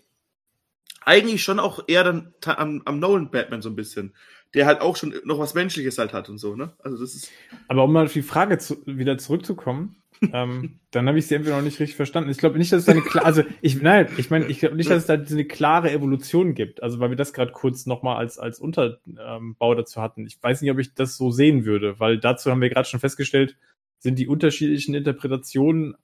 eigentlich 1.01 1.43
schon 1.43 1.59
auch 1.59 1.83
eher 1.87 2.03
dann 2.03 2.33
am, 2.45 2.81
am 2.85 2.99
Nolan 2.99 3.31
Batman 3.31 3.61
so 3.61 3.69
ein 3.69 3.75
bisschen 3.75 4.13
der 4.53 4.65
halt 4.65 4.81
auch 4.81 4.95
schon 4.95 5.15
noch 5.23 5.39
was 5.39 5.53
Menschliches 5.53 5.97
halt 5.97 6.13
hat 6.13 6.29
und 6.29 6.37
so, 6.37 6.55
ne? 6.55 6.73
Also 6.79 6.97
das 6.97 7.15
ist. 7.15 7.31
Aber 7.67 7.83
um 7.83 7.93
mal 7.93 8.05
auf 8.05 8.13
die 8.13 8.21
Frage 8.21 8.57
zu, 8.59 8.85
wieder 8.85 9.17
zurückzukommen, 9.17 10.02
ähm, 10.31 10.79
dann 10.91 11.07
habe 11.07 11.17
ich 11.17 11.27
sie 11.27 11.36
entweder 11.36 11.57
noch 11.57 11.63
nicht 11.63 11.79
richtig 11.79 11.95
verstanden. 11.95 12.29
Ich 12.29 12.38
glaube 12.38 12.57
nicht, 12.57 12.71
dass 12.71 12.83
es 12.83 12.89
eine 12.89 13.01
klare, 13.01 13.25
also 13.25 13.43
ich, 13.62 13.81
nein, 13.81 14.07
ich 14.17 14.29
meine, 14.29 14.45
ich 14.45 14.59
glaube 14.59 14.75
nicht, 14.75 14.89
dass 14.89 14.99
es 14.99 15.05
da 15.07 15.13
eine 15.13 15.45
klare 15.45 15.91
Evolution 15.91 16.53
gibt. 16.53 16.83
Also 16.83 16.99
weil 16.99 17.09
wir 17.09 17.17
das 17.17 17.33
gerade 17.33 17.51
kurz 17.51 17.86
nochmal 17.86 18.17
als, 18.17 18.38
als 18.38 18.59
Unterbau 18.59 19.75
dazu 19.75 20.01
hatten. 20.01 20.25
Ich 20.25 20.41
weiß 20.41 20.62
nicht, 20.62 20.71
ob 20.71 20.79
ich 20.79 20.93
das 20.93 21.17
so 21.17 21.31
sehen 21.31 21.65
würde, 21.65 21.99
weil 21.99 22.19
dazu 22.19 22.51
haben 22.51 22.62
wir 22.62 22.69
gerade 22.69 22.88
schon 22.88 22.99
festgestellt, 22.99 23.57
sind 23.99 24.19
die 24.19 24.27
unterschiedlichen 24.27 24.95
Interpretationen 24.95 25.95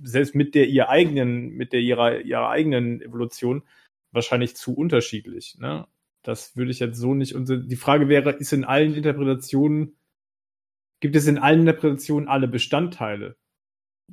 selbst 0.00 0.34
mit 0.34 0.54
der 0.54 0.68
ihr 0.68 0.88
eigenen, 0.88 1.50
mit 1.50 1.72
der 1.72 1.80
ihrer, 1.80 2.20
ihrer 2.20 2.48
eigenen 2.48 3.02
Evolution 3.02 3.62
wahrscheinlich 4.12 4.56
zu 4.56 4.74
unterschiedlich. 4.74 5.56
Ne? 5.58 5.86
Das 6.22 6.56
würde 6.56 6.70
ich 6.70 6.78
jetzt 6.78 6.98
so 6.98 7.14
nicht. 7.14 7.34
Und 7.34 7.48
die 7.48 7.76
Frage 7.76 8.08
wäre, 8.08 8.30
ist 8.30 8.52
in 8.52 8.64
allen 8.64 8.94
Interpretationen, 8.94 9.96
gibt 11.00 11.16
es 11.16 11.26
in 11.26 11.38
allen 11.38 11.60
Interpretationen 11.60 12.28
alle 12.28 12.48
Bestandteile? 12.48 13.36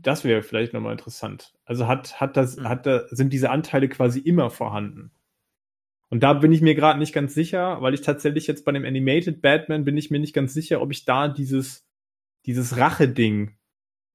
Das 0.02 0.24
wäre 0.24 0.42
vielleicht 0.42 0.74
nochmal 0.74 0.94
interessant. 0.94 1.54
Also 1.66 1.88
hat, 1.88 2.20
hat 2.20 2.38
das, 2.38 2.58
mhm. 2.58 2.70
hat 2.70 2.86
da, 2.86 3.08
sind 3.10 3.34
diese 3.34 3.50
Anteile 3.50 3.90
quasi 3.90 4.20
immer 4.20 4.50
vorhanden? 4.50 5.12
Und 6.10 6.24
da 6.24 6.34
bin 6.34 6.52
ich 6.52 6.62
mir 6.62 6.74
gerade 6.74 7.00
nicht 7.00 7.14
ganz 7.14 7.34
sicher, 7.34 7.82
weil 7.82 7.94
ich 7.94 8.02
tatsächlich 8.02 8.48
jetzt 8.48 8.66
bei 8.66 8.72
dem 8.72 8.86
Animated 8.86 9.42
Batman 9.42 9.86
bin 9.86 9.98
ich 9.98 10.10
mir 10.10 10.20
nicht 10.20 10.34
ganz 10.34 10.54
sicher, 10.54 10.82
ob 10.82 10.92
ich 10.92 11.06
da 11.06 11.28
dieses, 11.28 11.86
dieses 12.46 12.78
Rache-Ding 12.78 13.56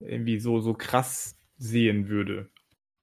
irgendwie 0.01 0.41
so, 0.41 0.61
so 0.61 0.75
krass 0.75 1.39
sehen 1.57 2.09
würde. 2.09 2.51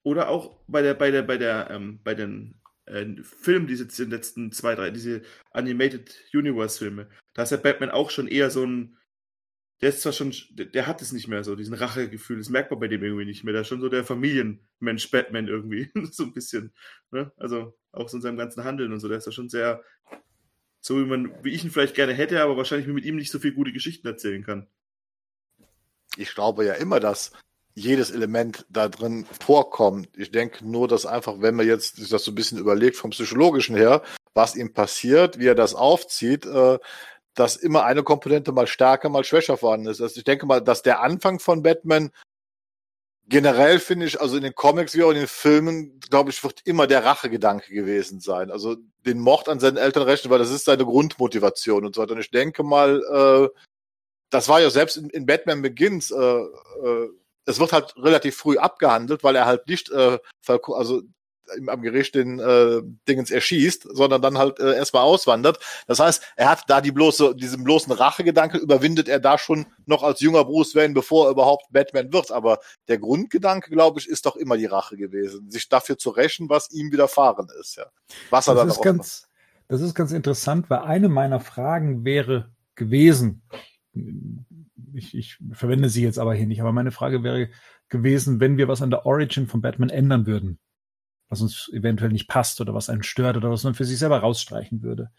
Oder 0.02 0.28
auch 0.28 0.58
bei 0.66 0.82
der, 0.82 0.94
bei 0.94 1.10
der, 1.10 1.22
bei 1.22 1.38
der, 1.38 1.70
ähm, 1.70 2.00
bei 2.04 2.14
den 2.14 2.60
äh, 2.86 3.06
Filmen, 3.22 3.66
diese 3.66 3.86
den 3.86 4.10
letzten 4.10 4.52
zwei, 4.52 4.74
drei, 4.74 4.90
diese 4.90 5.22
Animated 5.52 6.14
Universe 6.34 6.78
Filme, 6.78 7.08
da 7.34 7.44
ist 7.44 7.52
der 7.52 7.58
Batman 7.58 7.90
auch 7.90 8.10
schon 8.10 8.28
eher 8.28 8.50
so 8.50 8.64
ein, 8.64 8.98
der 9.82 9.88
ist 9.88 10.00
zwar 10.00 10.12
schon, 10.12 10.32
der, 10.52 10.86
hat 10.86 11.02
es 11.02 11.10
nicht 11.10 11.26
mehr 11.26 11.42
so, 11.42 11.56
diesen 11.56 11.74
Rachegefühl, 11.74 12.38
das 12.38 12.48
merkt 12.48 12.70
man 12.70 12.78
bei 12.78 12.86
dem 12.86 13.02
irgendwie 13.02 13.24
nicht 13.24 13.42
mehr. 13.42 13.52
Der 13.52 13.62
ist 13.62 13.68
schon 13.68 13.80
so 13.80 13.88
der 13.88 14.04
Familienmensch 14.04 15.10
Batman 15.10 15.48
irgendwie, 15.48 15.90
so 16.12 16.22
ein 16.22 16.32
bisschen. 16.32 16.72
Ne? 17.10 17.32
Also 17.36 17.76
auch 17.90 18.08
so 18.08 18.16
in 18.16 18.22
seinem 18.22 18.36
ganzen 18.36 18.62
Handeln 18.62 18.92
und 18.92 19.00
so, 19.00 19.08
der 19.08 19.18
ist 19.18 19.26
da 19.26 19.32
schon 19.32 19.48
sehr, 19.48 19.82
so 20.80 21.00
wie 21.00 21.04
man, 21.04 21.32
wie 21.42 21.50
ich 21.50 21.64
ihn 21.64 21.72
vielleicht 21.72 21.96
gerne 21.96 22.12
hätte, 22.12 22.40
aber 22.40 22.56
wahrscheinlich 22.56 22.86
mit 22.86 23.04
ihm 23.04 23.16
nicht 23.16 23.32
so 23.32 23.40
viele 23.40 23.54
gute 23.54 23.72
Geschichten 23.72 24.06
erzählen 24.06 24.44
kann. 24.44 24.68
Ich 26.16 26.32
glaube 26.32 26.64
ja 26.64 26.74
immer, 26.74 27.00
dass 27.00 27.32
jedes 27.74 28.12
Element 28.12 28.66
da 28.68 28.88
drin 28.88 29.26
vorkommt. 29.40 30.10
Ich 30.16 30.30
denke 30.30 30.64
nur, 30.64 30.86
dass 30.86 31.06
einfach, 31.06 31.40
wenn 31.40 31.56
man 31.56 31.66
jetzt 31.66 31.96
sich 31.96 32.08
das 32.08 32.22
so 32.22 32.30
ein 32.30 32.36
bisschen 32.36 32.58
überlegt 32.58 32.96
vom 32.96 33.10
psychologischen 33.10 33.74
her, 33.74 34.02
was 34.34 34.54
ihm 34.54 34.72
passiert, 34.74 35.40
wie 35.40 35.46
er 35.46 35.54
das 35.54 35.74
aufzieht, 35.74 36.46
äh, 36.46 36.78
dass 37.34 37.56
immer 37.56 37.84
eine 37.84 38.02
Komponente 38.02 38.52
mal 38.52 38.66
stärker, 38.66 39.08
mal 39.08 39.24
schwächer 39.24 39.56
vorhanden 39.56 39.88
ist. 39.88 40.00
Also 40.00 40.18
ich 40.18 40.24
denke 40.24 40.46
mal, 40.46 40.60
dass 40.60 40.82
der 40.82 41.00
Anfang 41.00 41.38
von 41.38 41.62
Batman 41.62 42.10
generell 43.26 43.78
finde 43.78 44.06
ich, 44.06 44.20
also 44.20 44.36
in 44.36 44.42
den 44.42 44.54
Comics 44.54 44.94
wie 44.94 45.02
auch 45.02 45.10
in 45.10 45.16
den 45.16 45.28
Filmen, 45.28 46.00
glaube 46.10 46.30
ich, 46.30 46.42
wird 46.44 46.60
immer 46.64 46.86
der 46.86 47.04
Rachegedanke 47.04 47.72
gewesen 47.72 48.20
sein. 48.20 48.50
Also 48.50 48.76
den 49.06 49.18
Mord 49.18 49.48
an 49.48 49.60
seinen 49.60 49.76
Eltern 49.78 50.02
rechnen, 50.02 50.30
weil 50.30 50.38
das 50.38 50.50
ist 50.50 50.64
seine 50.64 50.84
Grundmotivation 50.84 51.86
und 51.86 51.94
so 51.94 52.02
weiter. 52.02 52.12
Und 52.12 52.20
ich 52.20 52.30
denke 52.30 52.62
mal, 52.62 53.02
äh, 53.10 53.58
das 54.30 54.48
war 54.48 54.60
ja 54.60 54.70
selbst 54.70 54.96
in, 54.96 55.08
in 55.10 55.26
Batman 55.26 55.62
Begins, 55.62 56.10
äh, 56.10 56.16
äh, 56.16 57.08
es 57.44 57.58
wird 57.58 57.72
halt 57.72 57.94
relativ 57.96 58.36
früh 58.36 58.56
abgehandelt, 58.58 59.24
weil 59.24 59.36
er 59.36 59.46
halt 59.46 59.66
nicht, 59.66 59.90
äh, 59.90 60.18
also 60.46 61.02
am 61.66 61.82
Gericht 61.82 62.14
den 62.14 62.38
äh, 62.38 62.82
Dingens 63.08 63.30
erschießt, 63.30 63.88
sondern 63.92 64.22
dann 64.22 64.38
halt 64.38 64.58
äh, 64.60 64.74
erstmal 64.74 65.02
auswandert. 65.02 65.58
Das 65.86 66.00
heißt, 66.00 66.22
er 66.36 66.50
hat 66.50 66.64
da 66.68 66.80
die 66.80 66.92
bloße, 66.92 67.34
diesen 67.34 67.64
bloßen 67.64 67.92
Rachegedanke 67.92 68.58
überwindet 68.58 69.08
er 69.08 69.20
da 69.20 69.38
schon 69.38 69.66
noch 69.86 70.02
als 70.02 70.20
junger 70.20 70.44
Bruce 70.44 70.74
Wayne, 70.74 70.94
bevor 70.94 71.26
er 71.26 71.32
überhaupt 71.32 71.66
Batman 71.70 72.12
wird. 72.12 72.30
Aber 72.30 72.58
der 72.88 72.98
Grundgedanke, 72.98 73.70
glaube 73.70 74.00
ich, 74.00 74.08
ist 74.08 74.26
doch 74.26 74.36
immer 74.36 74.56
die 74.56 74.66
Rache 74.66 74.96
gewesen, 74.96 75.50
sich 75.50 75.68
dafür 75.68 75.98
zu 75.98 76.10
rächen, 76.10 76.48
was 76.48 76.70
ihm 76.70 76.92
widerfahren 76.92 77.48
ist. 77.60 77.76
Ja, 77.76 77.86
was 78.30 78.48
er 78.48 78.54
das 78.54 78.62
dann 78.62 78.68
ist 78.70 78.82
ganz, 78.82 79.28
das 79.68 79.80
ist 79.80 79.94
ganz 79.94 80.12
interessant, 80.12 80.70
weil 80.70 80.80
eine 80.80 81.08
meiner 81.08 81.40
Fragen 81.40 82.04
wäre 82.04 82.50
gewesen, 82.74 83.42
ich, 84.94 85.14
ich 85.14 85.38
verwende 85.52 85.88
sie 85.88 86.02
jetzt 86.02 86.18
aber 86.18 86.34
hier 86.34 86.46
nicht, 86.46 86.60
aber 86.60 86.72
meine 86.72 86.90
Frage 86.90 87.22
wäre 87.22 87.48
gewesen, 87.88 88.40
wenn 88.40 88.56
wir 88.56 88.68
was 88.68 88.82
an 88.82 88.90
der 88.90 89.06
Origin 89.06 89.46
von 89.46 89.60
Batman 89.60 89.90
ändern 89.90 90.26
würden, 90.26 90.58
was 91.32 91.40
uns 91.40 91.70
eventuell 91.72 92.12
nicht 92.12 92.28
passt 92.28 92.60
oder 92.60 92.74
was 92.74 92.90
einen 92.90 93.02
stört 93.02 93.38
oder 93.38 93.50
was 93.50 93.64
man 93.64 93.72
für 93.74 93.86
sich 93.86 93.98
selber 93.98 94.18
rausstreichen 94.18 94.82
würde, 94.82 95.10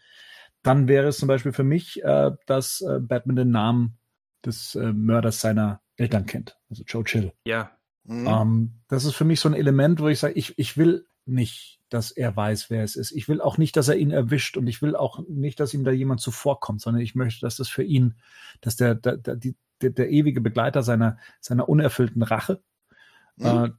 dann 0.62 0.86
wäre 0.86 1.08
es 1.08 1.18
zum 1.18 1.26
Beispiel 1.26 1.52
für 1.52 1.64
mich, 1.64 2.02
äh, 2.04 2.30
dass 2.46 2.80
äh, 2.82 3.00
Batman 3.00 3.34
den 3.34 3.50
Namen 3.50 3.98
des 4.44 4.76
äh, 4.76 4.92
Mörders 4.92 5.40
seiner 5.40 5.80
Eltern 5.96 6.24
kennt, 6.24 6.56
also 6.70 6.84
Joe 6.86 7.02
Chill. 7.02 7.32
Ja. 7.44 7.72
Mhm. 8.04 8.26
Ähm, 8.28 8.72
das 8.86 9.04
ist 9.04 9.16
für 9.16 9.24
mich 9.24 9.40
so 9.40 9.48
ein 9.48 9.54
Element, 9.54 10.00
wo 10.00 10.06
ich 10.06 10.20
sage, 10.20 10.34
ich, 10.34 10.56
ich 10.56 10.76
will 10.76 11.04
nicht, 11.26 11.80
dass 11.88 12.12
er 12.12 12.36
weiß, 12.36 12.70
wer 12.70 12.84
es 12.84 12.94
ist. 12.94 13.10
Ich 13.10 13.28
will 13.28 13.40
auch 13.40 13.58
nicht, 13.58 13.76
dass 13.76 13.88
er 13.88 13.96
ihn 13.96 14.12
erwischt 14.12 14.56
und 14.56 14.68
ich 14.68 14.82
will 14.82 14.94
auch 14.94 15.20
nicht, 15.28 15.58
dass 15.58 15.74
ihm 15.74 15.84
da 15.84 15.90
jemand 15.90 16.20
zuvorkommt, 16.20 16.80
sondern 16.80 17.02
ich 17.02 17.16
möchte, 17.16 17.40
dass 17.40 17.56
das 17.56 17.68
für 17.68 17.82
ihn, 17.82 18.14
dass 18.60 18.76
der, 18.76 18.94
der, 18.94 19.16
der, 19.16 19.34
die, 19.34 19.56
der, 19.82 19.90
der 19.90 20.10
ewige 20.10 20.40
Begleiter 20.40 20.84
seiner, 20.84 21.18
seiner 21.40 21.68
unerfüllten 21.68 22.22
Rache, 22.22 22.62
Mhm. 23.36 23.46
äh, 23.46 23.70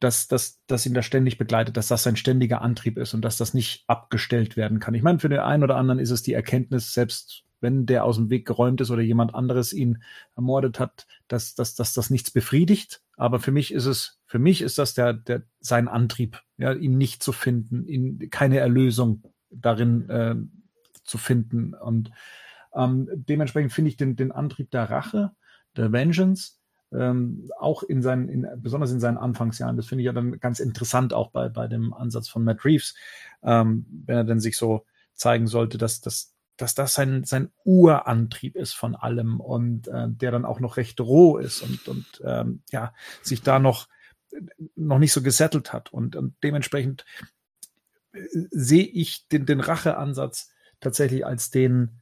dass, 0.00 0.28
dass, 0.28 0.64
dass 0.66 0.86
ihn 0.86 0.94
da 0.94 1.02
ständig 1.02 1.38
begleitet, 1.38 1.76
dass 1.76 1.88
das 1.88 2.02
sein 2.02 2.16
ständiger 2.16 2.62
Antrieb 2.62 2.98
ist 2.98 3.14
und 3.14 3.22
dass 3.22 3.36
das 3.36 3.54
nicht 3.54 3.84
abgestellt 3.88 4.56
werden 4.56 4.78
kann. 4.78 4.94
Ich 4.94 5.02
meine, 5.02 5.18
für 5.18 5.28
den 5.28 5.40
einen 5.40 5.64
oder 5.64 5.76
anderen 5.76 5.98
ist 5.98 6.10
es 6.10 6.22
die 6.22 6.34
Erkenntnis, 6.34 6.92
selbst 6.92 7.44
wenn 7.60 7.86
der 7.86 8.04
aus 8.04 8.16
dem 8.16 8.30
Weg 8.30 8.46
geräumt 8.46 8.80
ist 8.80 8.90
oder 8.90 9.02
jemand 9.02 9.34
anderes 9.34 9.72
ihn 9.72 10.02
ermordet 10.36 10.78
hat, 10.78 11.06
dass, 11.26 11.54
dass, 11.54 11.74
dass 11.74 11.92
das 11.92 12.10
nichts 12.10 12.30
befriedigt. 12.30 13.02
Aber 13.16 13.40
für 13.40 13.50
mich 13.50 13.72
ist 13.74 13.86
es, 13.86 14.20
für 14.26 14.38
mich 14.38 14.62
ist 14.62 14.78
das 14.78 14.94
der, 14.94 15.12
der, 15.12 15.42
sein 15.58 15.88
Antrieb, 15.88 16.40
ja, 16.56 16.72
ihn 16.72 16.96
nicht 16.96 17.22
zu 17.22 17.32
finden, 17.32 17.86
ihn, 17.86 18.30
keine 18.30 18.58
Erlösung 18.58 19.24
darin 19.50 20.08
äh, 20.08 20.36
zu 21.02 21.18
finden. 21.18 21.74
Und 21.74 22.12
ähm, 22.74 23.08
dementsprechend 23.12 23.72
finde 23.72 23.88
ich 23.90 23.96
den, 23.96 24.14
den 24.14 24.30
Antrieb 24.30 24.70
der 24.70 24.88
Rache, 24.88 25.32
der 25.76 25.90
Vengeance, 25.90 26.57
ähm, 26.92 27.50
auch 27.58 27.82
in 27.82 28.02
seinen, 28.02 28.28
in, 28.28 28.46
besonders 28.56 28.90
in 28.90 29.00
seinen 29.00 29.18
Anfangsjahren, 29.18 29.76
das 29.76 29.86
finde 29.86 30.02
ich 30.02 30.06
ja 30.06 30.12
dann 30.12 30.40
ganz 30.40 30.60
interessant 30.60 31.12
auch 31.12 31.30
bei, 31.30 31.48
bei 31.48 31.66
dem 31.66 31.92
Ansatz 31.92 32.28
von 32.28 32.44
Matt 32.44 32.64
Reeves, 32.64 32.94
ähm, 33.42 33.86
wenn 34.06 34.16
er 34.16 34.24
dann 34.24 34.40
sich 34.40 34.56
so 34.56 34.84
zeigen 35.14 35.46
sollte, 35.46 35.78
dass, 35.78 36.00
dass, 36.00 36.34
dass 36.56 36.74
das 36.74 36.94
sein, 36.94 37.24
sein 37.24 37.50
Urantrieb 37.64 38.56
ist 38.56 38.72
von 38.72 38.94
allem 38.94 39.40
und 39.40 39.88
äh, 39.88 40.08
der 40.08 40.30
dann 40.30 40.44
auch 40.44 40.60
noch 40.60 40.76
recht 40.76 41.00
roh 41.00 41.36
ist 41.36 41.62
und, 41.62 41.88
und 41.88 42.22
ähm, 42.24 42.62
ja, 42.70 42.94
sich 43.22 43.42
da 43.42 43.58
noch, 43.58 43.88
noch 44.76 44.98
nicht 44.98 45.12
so 45.12 45.22
gesettelt 45.22 45.72
hat. 45.72 45.92
Und, 45.92 46.16
und 46.16 46.34
dementsprechend 46.42 47.04
äh, 48.12 48.20
sehe 48.50 48.86
ich 48.86 49.28
den, 49.28 49.44
den 49.44 49.60
Racheansatz 49.60 50.50
tatsächlich 50.80 51.26
als 51.26 51.50
den, 51.50 52.00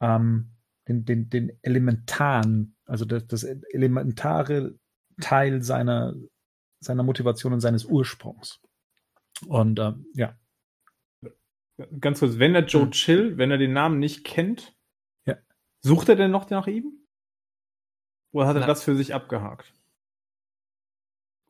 ähm, 0.00 0.50
den, 0.88 1.04
den, 1.04 1.30
den 1.30 1.52
elementaren, 1.62 2.73
also 2.86 3.04
das, 3.04 3.26
das 3.26 3.44
elementare 3.44 4.74
Teil 5.20 5.62
seiner, 5.62 6.14
seiner 6.80 7.02
Motivation 7.02 7.52
und 7.52 7.60
seines 7.60 7.84
Ursprungs. 7.84 8.60
Und 9.46 9.78
äh, 9.78 9.92
ja, 10.14 10.36
Ganz 11.98 12.20
kurz, 12.20 12.38
wenn 12.38 12.54
er 12.54 12.64
Joe 12.64 12.84
Hm. 12.84 12.90
Chill, 12.92 13.36
wenn 13.36 13.50
er 13.50 13.58
den 13.58 13.72
Namen 13.72 13.98
nicht 13.98 14.22
kennt, 14.24 14.76
Ja. 15.26 15.36
sucht 15.80 16.08
er 16.08 16.14
denn 16.14 16.30
noch 16.30 16.48
nach 16.48 16.68
ihm? 16.68 17.04
Oder 18.32 18.46
hat 18.46 18.54
er 18.56 18.60
Na- 18.60 18.66
das 18.68 18.84
für 18.84 18.94
sich 18.96 19.12
abgehakt? 19.12 19.72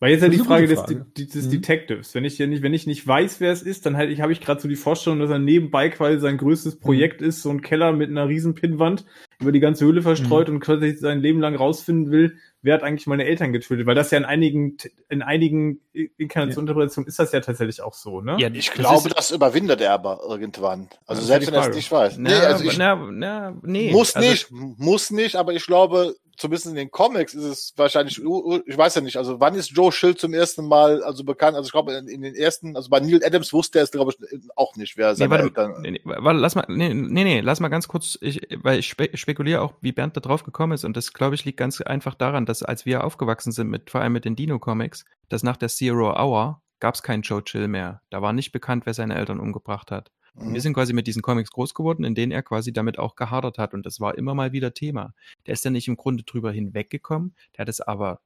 Weil 0.04 0.10
jetzt 0.12 0.20
ja 0.20 0.28
Das 0.28 0.36
die 0.36 0.44
Frage 0.44 0.64
gute 0.66 0.74
des, 0.74 0.80
Frage. 0.84 1.06
des, 1.16 1.28
des 1.30 1.46
Mhm. 1.46 1.50
Detectives. 1.50 2.14
Wenn 2.14 2.26
ich 2.26 2.36
ja 2.36 2.46
nicht, 2.46 2.62
wenn 2.62 2.74
ich 2.74 2.86
nicht 2.86 3.06
weiß, 3.06 3.40
wer 3.40 3.50
es 3.52 3.62
ist, 3.62 3.86
dann 3.86 3.96
halt, 3.96 4.10
ich 4.10 4.20
habe 4.20 4.32
ich 4.32 4.42
gerade 4.42 4.60
so 4.60 4.68
die 4.68 4.76
Vorstellung, 4.76 5.18
dass 5.18 5.30
er 5.30 5.38
nebenbei 5.38 5.88
quasi 5.88 6.20
sein 6.20 6.34
Mhm. 6.34 6.38
größtes 6.40 6.78
Projekt 6.78 7.22
ist, 7.22 7.40
so 7.40 7.48
ein 7.48 7.62
Keller 7.62 7.92
mit 7.92 8.10
einer 8.10 8.28
riesen 8.28 8.54
Pinnwand 8.54 9.06
über 9.40 9.50
die 9.50 9.60
ganze 9.60 9.86
Höhle 9.86 10.02
verstreut 10.02 10.48
Mhm. 10.48 10.56
und 10.56 10.60
quasi 10.60 10.94
sein 10.96 11.20
Leben 11.20 11.40
lang 11.40 11.54
rausfinden 11.56 12.12
will, 12.12 12.36
wer 12.60 12.74
hat 12.74 12.82
eigentlich 12.82 13.06
meine 13.06 13.24
Eltern 13.24 13.52
getötet. 13.54 13.86
Weil 13.86 13.94
das 13.94 14.10
ja 14.10 14.18
in 14.18 14.26
einigen, 14.26 14.76
in 15.08 15.22
einigen 15.22 15.80
Inkarnationsinterpretationen 16.18 17.08
ist 17.08 17.18
das 17.18 17.32
ja 17.32 17.40
tatsächlich 17.40 17.80
auch 17.82 17.94
so, 17.94 18.20
ne? 18.20 18.36
Ja, 18.38 18.48
Ich 18.52 18.66
das 18.66 18.74
glaube, 18.74 19.08
ist- 19.08 19.16
das 19.18 19.30
überwindet 19.30 19.80
er 19.80 19.92
aber 19.92 20.20
irgendwann. 20.28 20.88
Also 21.06 21.20
Das 21.22 21.28
selbst 21.28 21.46
ja 21.46 21.52
wenn 21.52 21.54
er 21.54 21.60
es 21.60 21.64
Frage. 21.66 21.76
nicht 21.76 21.92
weiß. 21.92 22.18
Na, 22.18 22.28
nee, 22.30 22.34
also 22.36 22.64
ich, 22.64 22.78
na, 22.78 23.08
na, 23.10 23.56
nee. 23.62 23.90
muss 23.92 24.14
also, 24.16 24.28
nicht, 24.28 24.48
muss 24.50 25.10
nicht, 25.10 25.36
aber 25.36 25.52
ich 25.54 25.64
glaube, 25.66 26.14
zumindest 26.36 26.66
in 26.66 26.74
den 26.74 26.90
Comics 26.90 27.34
ist 27.34 27.44
es 27.44 27.72
wahrscheinlich, 27.76 28.18
ich 28.18 28.76
weiß 28.78 28.94
ja 28.96 29.00
nicht, 29.00 29.16
also 29.16 29.40
wann 29.40 29.54
ist 29.54 29.70
Joe 29.70 29.92
Schild 29.92 30.18
zum 30.18 30.34
ersten 30.34 30.66
Mal 30.66 31.02
also 31.02 31.24
bekannt? 31.24 31.56
Also 31.56 31.66
ich 31.68 31.72
glaube, 31.72 31.92
in, 31.94 32.08
in 32.08 32.22
den 32.22 32.34
ersten, 32.34 32.76
also 32.76 32.90
bei 32.90 33.00
Neil 33.00 33.22
Adams 33.24 33.52
wusste 33.52 33.78
er 33.78 33.84
es, 33.84 33.90
glaube 33.90 34.12
ich, 34.18 34.40
auch 34.56 34.76
nicht, 34.76 34.96
wer 34.96 35.14
Nee, 35.16 35.28
seine 35.28 35.30
warte, 35.30 35.44
Eltern. 35.44 35.74
nee, 35.82 35.90
nee, 35.92 36.00
warte, 36.04 36.38
lass 36.38 36.54
mal, 36.54 36.64
nee, 36.68 36.92
nee, 36.92 37.24
nee, 37.24 37.40
lass 37.40 37.60
mal 37.60 37.68
ganz 37.68 37.88
kurz, 37.88 38.18
ich, 38.20 38.46
weil 38.62 38.78
ich 38.78 38.88
spe 38.88 39.10
spekuliere 39.16 39.60
auch, 39.60 39.74
wie 39.80 39.92
Bernd 39.92 40.16
da 40.16 40.20
drauf 40.20 40.44
gekommen 40.44 40.72
ist 40.72 40.84
und 40.84 40.96
das, 40.96 41.12
glaube 41.12 41.34
ich, 41.34 41.44
liegt 41.44 41.58
ganz 41.58 41.80
einfach 41.80 42.14
daran, 42.14 42.46
dass 42.46 42.62
als 42.62 42.86
wir 42.86 43.04
aufgewachsen 43.04 43.52
sind, 43.52 43.68
mit, 43.68 43.90
vor 43.90 44.00
allem 44.00 44.12
mit 44.12 44.24
den 44.24 44.36
Dino-Comics, 44.36 45.04
dass 45.28 45.42
nach 45.42 45.56
der 45.56 45.68
Zero 45.68 46.12
Hour 46.18 46.62
gab 46.80 46.94
es 46.94 47.02
keinen 47.02 47.22
Joe 47.22 47.42
Chill 47.42 47.68
mehr. 47.68 48.02
Da 48.10 48.20
war 48.22 48.32
nicht 48.32 48.52
bekannt, 48.52 48.86
wer 48.86 48.94
seine 48.94 49.14
Eltern 49.14 49.40
umgebracht 49.40 49.90
hat. 49.90 50.10
Mhm. 50.34 50.54
Wir 50.54 50.60
sind 50.60 50.74
quasi 50.74 50.92
mit 50.92 51.06
diesen 51.06 51.22
Comics 51.22 51.50
groß 51.50 51.74
geworden, 51.74 52.04
in 52.04 52.14
denen 52.14 52.32
er 52.32 52.42
quasi 52.42 52.72
damit 52.72 52.98
auch 52.98 53.16
gehadert 53.16 53.58
hat. 53.58 53.74
Und 53.74 53.86
das 53.86 54.00
war 54.00 54.16
immer 54.16 54.34
mal 54.34 54.52
wieder 54.52 54.74
Thema. 54.74 55.14
Der 55.46 55.54
ist 55.54 55.64
ja 55.64 55.70
nicht 55.70 55.88
im 55.88 55.96
Grunde 55.96 56.24
drüber 56.24 56.52
hinweggekommen. 56.52 57.34
Der 57.56 57.62
hat 57.62 57.68
es 57.68 57.80
aber, 57.80 58.20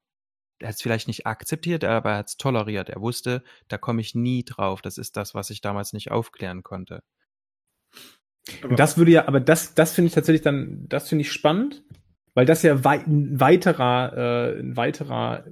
der 0.61 0.69
hat 0.69 0.77
es 0.77 0.83
vielleicht 0.83 1.09
nicht 1.09 1.27
akzeptiert, 1.27 1.85
aber 1.85 2.13
er 2.13 2.19
hat 2.19 2.29
es 2.29 2.37
toleriert. 2.37 2.89
Er 2.89 3.01
wusste, 3.01 3.43
da 3.69 3.79
komme 3.79 4.01
ich 4.01 4.15
nie 4.15 4.45
drauf. 4.45 4.83
Das 4.83 4.99
ist 4.99 5.17
das, 5.17 5.35
was 5.35 5.51
ich 5.51 5.61
damals 5.61 5.93
nicht 5.93 6.11
aufklären 6.11 6.63
konnte. 6.63 7.03
Und 8.63 8.79
das 8.79 8.97
würde 8.97 9.11
ja, 9.11 9.29
aber 9.29 9.41
das, 9.41 9.75
das 9.75 9.93
finde 9.93 10.09
ich 10.09 10.15
tatsächlich 10.15 10.43
dann, 10.43 10.89
das 10.89 11.09
finde 11.09 11.23
ich 11.23 11.33
spannend, 11.33 11.83
weil 12.35 12.47
das 12.47 12.63
ja 12.63 12.83
wei 12.85 13.01
ein 13.01 13.39
weiterer, 13.41 14.17
äh, 14.17 14.61
ein 14.61 14.77
weiterer 14.77 15.45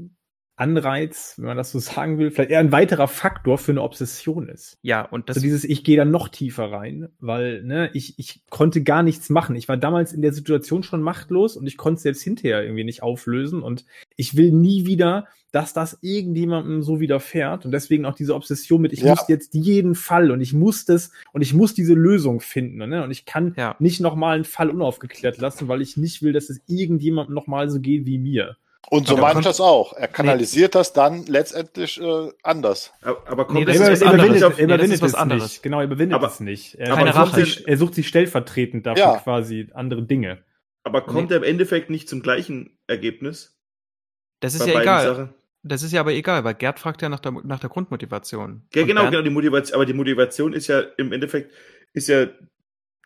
Anreiz, 0.56 1.34
wenn 1.36 1.46
man 1.46 1.56
das 1.56 1.70
so 1.72 1.78
sagen 1.80 2.18
will, 2.18 2.30
vielleicht 2.30 2.50
eher 2.50 2.60
ein 2.60 2.72
weiterer 2.72 3.08
Faktor 3.08 3.58
für 3.58 3.72
eine 3.72 3.82
Obsession 3.82 4.48
ist. 4.48 4.78
Ja, 4.82 5.02
und 5.02 5.28
das 5.28 5.36
also 5.36 5.44
dieses, 5.44 5.64
ich 5.64 5.84
gehe 5.84 5.96
da 5.96 6.04
noch 6.04 6.28
tiefer 6.28 6.70
rein, 6.72 7.08
weil 7.20 7.62
ne, 7.62 7.90
ich, 7.92 8.18
ich 8.18 8.42
konnte 8.50 8.82
gar 8.82 9.02
nichts 9.02 9.30
machen. 9.30 9.56
Ich 9.56 9.68
war 9.68 9.76
damals 9.76 10.12
in 10.12 10.22
der 10.22 10.32
Situation 10.32 10.82
schon 10.82 11.02
machtlos 11.02 11.56
und 11.56 11.66
ich 11.66 11.76
konnte 11.76 11.96
es 11.96 12.02
selbst 12.02 12.22
hinterher 12.22 12.62
irgendwie 12.62 12.84
nicht 12.84 13.02
auflösen. 13.02 13.62
Und 13.62 13.84
ich 14.16 14.36
will 14.36 14.50
nie 14.52 14.86
wieder, 14.86 15.26
dass 15.52 15.72
das 15.72 15.98
irgendjemandem 16.02 16.82
so 16.82 17.00
widerfährt. 17.00 17.64
Und 17.64 17.72
deswegen 17.72 18.04
auch 18.04 18.14
diese 18.14 18.34
Obsession 18.34 18.80
mit, 18.82 18.92
ich 18.92 19.00
Ja. 19.00 19.10
muss 19.10 19.28
jetzt 19.28 19.54
jeden 19.54 19.94
Fall 19.94 20.30
und 20.30 20.40
ich 20.40 20.52
muss 20.52 20.84
das 20.84 21.12
und 21.32 21.42
ich 21.42 21.54
muss 21.54 21.74
diese 21.74 21.94
Lösung 21.94 22.40
finden. 22.40 22.88
Ne? 22.88 23.02
Und 23.04 23.10
ich 23.10 23.24
kann 23.24 23.54
Ja. 23.56 23.76
nicht 23.78 24.00
nochmal 24.00 24.34
einen 24.36 24.44
Fall 24.44 24.70
unaufgeklärt 24.70 25.38
lassen, 25.38 25.68
weil 25.68 25.80
ich 25.82 25.96
nicht 25.96 26.22
will, 26.22 26.32
dass 26.32 26.50
es 26.50 26.60
irgendjemandem 26.66 27.34
nochmal 27.34 27.70
so 27.70 27.80
geht 27.80 28.06
wie 28.06 28.18
mir. 28.18 28.56
Und 28.88 29.08
so 29.08 29.16
meine 29.16 29.40
ich 29.40 29.44
das 29.46 29.60
auch. 29.60 29.92
Er 29.94 30.06
kanalisiert 30.08 30.74
das 30.76 30.92
dann 30.92 31.26
letztendlich 31.26 32.00
äh, 32.00 32.30
anders. 32.42 32.92
Aber, 33.02 33.42
Nee, 33.52 33.64
kommt 33.64 33.68
das 33.68 33.76
ist 33.76 34.02
er 34.02 34.12
überwindet, 34.14 34.42
er 34.42 34.48
Nee, 34.48 34.54
das 34.54 34.58
überwindet 34.60 34.92
ist 34.92 35.02
was 35.02 35.08
es 35.10 35.14
anderes. 35.16 35.42
nicht. 35.42 35.62
Genau, 35.62 35.78
er 35.80 35.84
überwindet 35.84 36.14
Aber- 36.14 36.28
es 36.28 36.40
nicht. 36.40 36.74
Er, 36.76 36.92
aber 36.92 37.00
er, 37.06 37.12
Keine 37.12 37.12
sucht 37.26 37.32
Rache. 37.36 37.44
sich, 37.44 37.66
er 37.68 37.76
sucht 37.78 37.94
sich 37.94 38.06
stellvertretend 38.08 38.86
dafür 38.86 39.02
Ja. 39.04 39.16
quasi 39.18 39.68
andere 39.74 40.02
Dinge. 40.04 40.44
Aber 40.84 41.02
kommt 41.02 41.32
er 41.32 41.38
im 41.38 41.42
Endeffekt 41.42 41.90
nicht 41.90 42.08
zum 42.08 42.22
gleichen 42.22 42.78
Ergebnis? 42.86 43.58
Das 44.40 44.54
ist 44.54 44.64
bei 44.66 44.72
ja 44.72 44.80
egal. 44.82 45.04
Sachen? 45.06 45.34
Das 45.64 45.82
ist 45.82 45.90
ja 45.92 45.98
aber 46.00 46.12
egal, 46.12 46.44
weil 46.44 46.54
Gerd 46.54 46.78
fragt 46.78 47.02
ja 47.02 47.08
nach 47.08 47.18
der, 47.18 47.32
nach 47.32 47.58
der 47.58 47.70
Grundmotivation. 47.70 48.62
Ja, 48.72 48.82
Und 48.82 48.86
genau, 48.88 49.00
Bernd- 49.00 49.10
genau, 49.10 49.22
die 49.24 49.30
Motivation, 49.30 49.74
aber 49.74 49.84
die 49.86 49.94
Motivation 49.94 50.52
ist 50.52 50.68
ja 50.68 50.78
im 50.96 51.12
Endeffekt, 51.12 51.52
ist 51.92 52.06
ja 52.06 52.26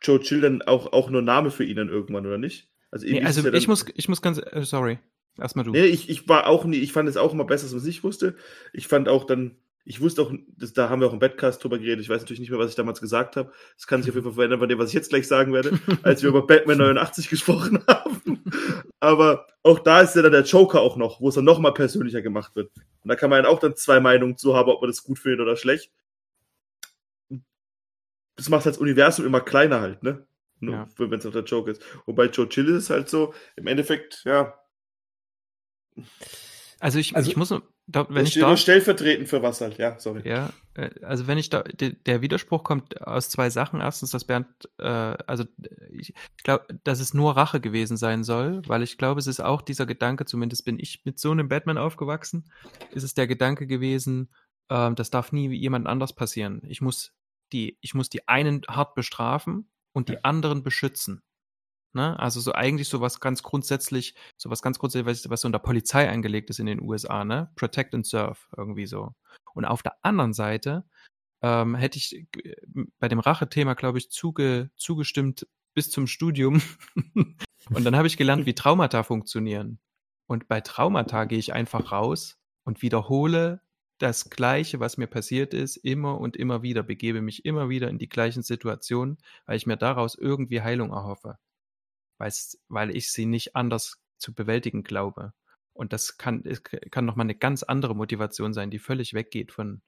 Joe 0.02 0.20
Chill 0.20 0.42
dann 0.42 0.60
auch, 0.62 0.92
auch 0.92 1.08
nur 1.08 1.22
Name 1.22 1.50
für 1.50 1.64
ihn 1.64 1.76
dann 1.76 1.88
irgendwann, 1.88 2.26
oder 2.26 2.36
nicht? 2.36 2.68
Also, 2.90 3.06
Nee, 3.06 3.12
irgendwie 3.12 3.30
ist 3.30 3.36
also 3.38 3.48
ja 3.48 3.54
ich 3.54 3.68
muss, 3.68 3.86
ich 3.94 4.08
muss 4.10 4.20
ganz, 4.20 4.38
äh, 4.38 4.62
sorry. 4.62 4.98
Erstmal 5.38 5.64
du. 5.64 5.72
Nee, 5.72 5.86
ich, 5.86 6.08
ich 6.08 6.28
war 6.28 6.46
auch 6.46 6.64
nie, 6.64 6.78
ich 6.78 6.92
fand 6.92 7.08
es 7.08 7.16
auch 7.16 7.32
immer 7.32 7.44
besser, 7.44 7.64
als 7.64 7.72
man 7.72 7.80
es 7.80 7.86
nicht 7.86 8.04
wusste. 8.04 8.36
Ich 8.72 8.88
fand 8.88 9.08
auch 9.08 9.24
dann, 9.24 9.56
ich 9.84 10.00
wusste 10.00 10.22
auch, 10.22 10.32
das, 10.56 10.72
da 10.72 10.88
haben 10.88 11.00
wir 11.00 11.08
auch 11.08 11.12
im 11.12 11.18
Badcast 11.18 11.62
drüber 11.62 11.78
geredet, 11.78 12.00
ich 12.00 12.08
weiß 12.08 12.20
natürlich 12.20 12.40
nicht 12.40 12.50
mehr, 12.50 12.58
was 12.58 12.70
ich 12.70 12.76
damals 12.76 13.00
gesagt 13.00 13.36
habe. 13.36 13.52
Das 13.76 13.86
kann 13.86 14.02
sich 14.02 14.10
auf 14.10 14.16
jeden 14.16 14.26
Fall 14.26 14.34
verändern 14.34 14.60
von 14.60 14.68
dem, 14.68 14.78
was 14.78 14.88
ich 14.88 14.94
jetzt 14.94 15.10
gleich 15.10 15.26
sagen 15.26 15.52
werde, 15.52 15.78
als 16.02 16.22
wir 16.22 16.28
über 16.28 16.46
Batman 16.46 16.78
89 16.94 17.28
gesprochen 17.28 17.82
haben. 17.86 18.44
Aber 19.00 19.46
auch 19.62 19.78
da 19.78 20.02
ist 20.02 20.14
ja 20.14 20.22
dann 20.22 20.32
der 20.32 20.44
Joker 20.44 20.80
auch 20.80 20.96
noch, 20.96 21.20
wo 21.20 21.28
es 21.28 21.34
dann 21.34 21.44
noch 21.44 21.58
mal 21.58 21.72
persönlicher 21.72 22.22
gemacht 22.22 22.54
wird. 22.54 22.70
Und 23.02 23.08
da 23.08 23.16
kann 23.16 23.30
man 23.30 23.42
dann 23.42 23.52
auch 23.52 23.58
dann 23.58 23.76
zwei 23.76 24.00
Meinungen 24.00 24.36
zu 24.36 24.54
haben, 24.54 24.70
ob 24.70 24.82
man 24.82 24.90
das 24.90 25.02
gut 25.02 25.18
findet 25.18 25.40
oder 25.40 25.56
schlecht. 25.56 25.90
Das 28.36 28.48
macht 28.48 28.66
das 28.66 28.78
Universum 28.78 29.26
immer 29.26 29.40
kleiner 29.40 29.80
halt, 29.80 30.02
ne? 30.02 30.26
Ja. 30.62 30.86
wenn 30.98 31.18
es 31.18 31.24
auch 31.24 31.32
der 31.32 31.44
Joker 31.44 31.70
ist. 31.70 31.82
Und 32.04 32.14
bei 32.16 32.26
Joe 32.26 32.48
Chill 32.48 32.68
ist 32.68 32.84
es 32.84 32.90
halt 32.90 33.08
so, 33.08 33.32
im 33.56 33.66
Endeffekt, 33.66 34.22
ja, 34.24 34.54
Also 36.78 36.98
ich, 36.98 37.14
Also- 37.14 37.30
ich 37.30 37.36
muss, 37.36 37.50
nur- 37.50 37.62
da, 37.86 38.06
wenn 38.08 38.24
ich 38.24 38.34
da, 38.34 38.56
stellvertretend 38.56 39.28
für 39.28 39.42
was 39.42 39.60
halt, 39.60 39.76
ja, 39.78 39.98
sorry. 39.98 40.22
ja, 40.26 40.50
äh, 40.74 40.88
also 41.02 41.26
wenn 41.26 41.36
ich 41.38 41.50
da, 41.50 41.62
der, 41.62 41.90
der 41.90 42.22
Widerspruch 42.22 42.62
kommt 42.64 43.02
aus 43.06 43.28
zwei 43.28 43.50
Sachen. 43.50 43.80
Erstens, 43.80 44.12
dass 44.12 44.24
Bernd, 44.24 44.46
äh, 44.78 44.84
also 44.86 45.42
äh, 45.44 45.46
ich 45.92 46.14
glaube, 46.42 46.66
dass 46.84 47.00
es 47.00 47.12
nur 47.12 47.36
Rache 47.36 47.60
gewesen 47.60 47.96
sein 47.98 48.24
soll, 48.24 48.62
weil 48.66 48.82
ich 48.82 48.96
glaube, 48.96 49.18
es 49.20 49.26
ist 49.26 49.40
auch 49.40 49.60
dieser 49.60 49.84
Gedanke, 49.86 50.24
zumindest 50.24 50.64
bin 50.64 50.78
ich 50.78 51.02
mit 51.04 51.18
so 51.18 51.32
einem 51.32 51.48
Batman 51.48 51.76
aufgewachsen, 51.78 52.50
ist 52.92 53.02
es 53.02 53.12
der 53.14 53.26
Gedanke 53.26 53.66
gewesen, 53.66 54.30
ähm, 54.70 54.94
das 54.94 55.10
darf 55.10 55.32
nie 55.32 55.48
jemand 55.54 55.86
anders 55.86 56.14
passieren. 56.14 56.62
Ich 56.66 56.80
muss 56.80 57.12
die, 57.52 57.76
ich 57.80 57.92
muss 57.94 58.08
die 58.08 58.26
einen 58.28 58.62
hart 58.68 58.94
bestrafen 58.94 59.68
und 59.92 60.08
die 60.08 60.24
anderen 60.24 60.62
beschützen. 60.62 61.22
Ne? 61.92 62.18
Also 62.18 62.40
so 62.40 62.52
eigentlich 62.52 62.88
so 62.88 63.00
was 63.00 63.20
ganz 63.20 63.42
grundsätzlich, 63.42 64.14
so 64.36 64.50
was 64.50 64.62
ganz 64.62 64.78
grundsätzlich, 64.78 65.30
was 65.30 65.40
so 65.40 65.48
in 65.48 65.52
der 65.52 65.58
Polizei 65.58 66.08
angelegt 66.08 66.50
ist 66.50 66.60
in 66.60 66.66
den 66.66 66.80
USA, 66.80 67.24
ne? 67.24 67.50
Protect 67.56 67.94
and 67.94 68.06
serve, 68.06 68.38
irgendwie 68.56 68.86
so. 68.86 69.14
Und 69.54 69.64
auf 69.64 69.82
der 69.82 69.96
anderen 70.02 70.32
Seite 70.32 70.84
ähm, 71.42 71.74
hätte 71.74 71.98
ich 71.98 72.26
bei 72.98 73.08
dem 73.08 73.18
Rache-Thema, 73.18 73.74
glaube 73.74 73.98
ich, 73.98 74.10
zuge 74.10 74.70
zugestimmt 74.76 75.46
bis 75.74 75.90
zum 75.90 76.06
Studium. 76.06 76.62
und 77.70 77.84
dann 77.84 77.96
habe 77.96 78.06
ich 78.06 78.16
gelernt, 78.16 78.46
wie 78.46 78.54
Traumata 78.54 79.02
funktionieren. 79.02 79.78
Und 80.26 80.48
bei 80.48 80.60
Traumata 80.60 81.24
gehe 81.24 81.38
ich 81.38 81.52
einfach 81.52 81.90
raus 81.92 82.38
und 82.64 82.82
wiederhole 82.82 83.62
das 83.98 84.30
Gleiche, 84.30 84.80
was 84.80 84.96
mir 84.96 85.06
passiert 85.06 85.54
ist, 85.54 85.76
immer 85.76 86.18
und 86.18 86.36
immer 86.36 86.62
wieder, 86.62 86.82
begebe 86.82 87.20
mich 87.20 87.44
immer 87.44 87.68
wieder 87.68 87.88
in 87.88 87.98
die 87.98 88.08
gleichen 88.08 88.42
Situationen, 88.42 89.18
weil 89.46 89.56
ich 89.56 89.66
mir 89.66 89.76
daraus 89.76 90.14
irgendwie 90.14 90.62
Heilung 90.62 90.90
erhoffe, 90.90 91.38
weil 92.20 92.94
ich 92.94 93.10
sie 93.10 93.26
nicht 93.26 93.56
anders 93.56 93.98
zu 94.18 94.34
bewältigen 94.34 94.84
glaube. 94.84 95.32
Und 95.72 95.92
das 95.92 96.18
kann, 96.18 96.44
kann 96.90 97.06
nochmal 97.06 97.24
eine 97.24 97.34
ganz 97.34 97.62
andere 97.62 97.96
Motivation 97.96 98.52
sein, 98.52 98.70
die 98.70 98.78
völlig 98.78 99.14
weggeht 99.14 99.50
von, 99.50 99.80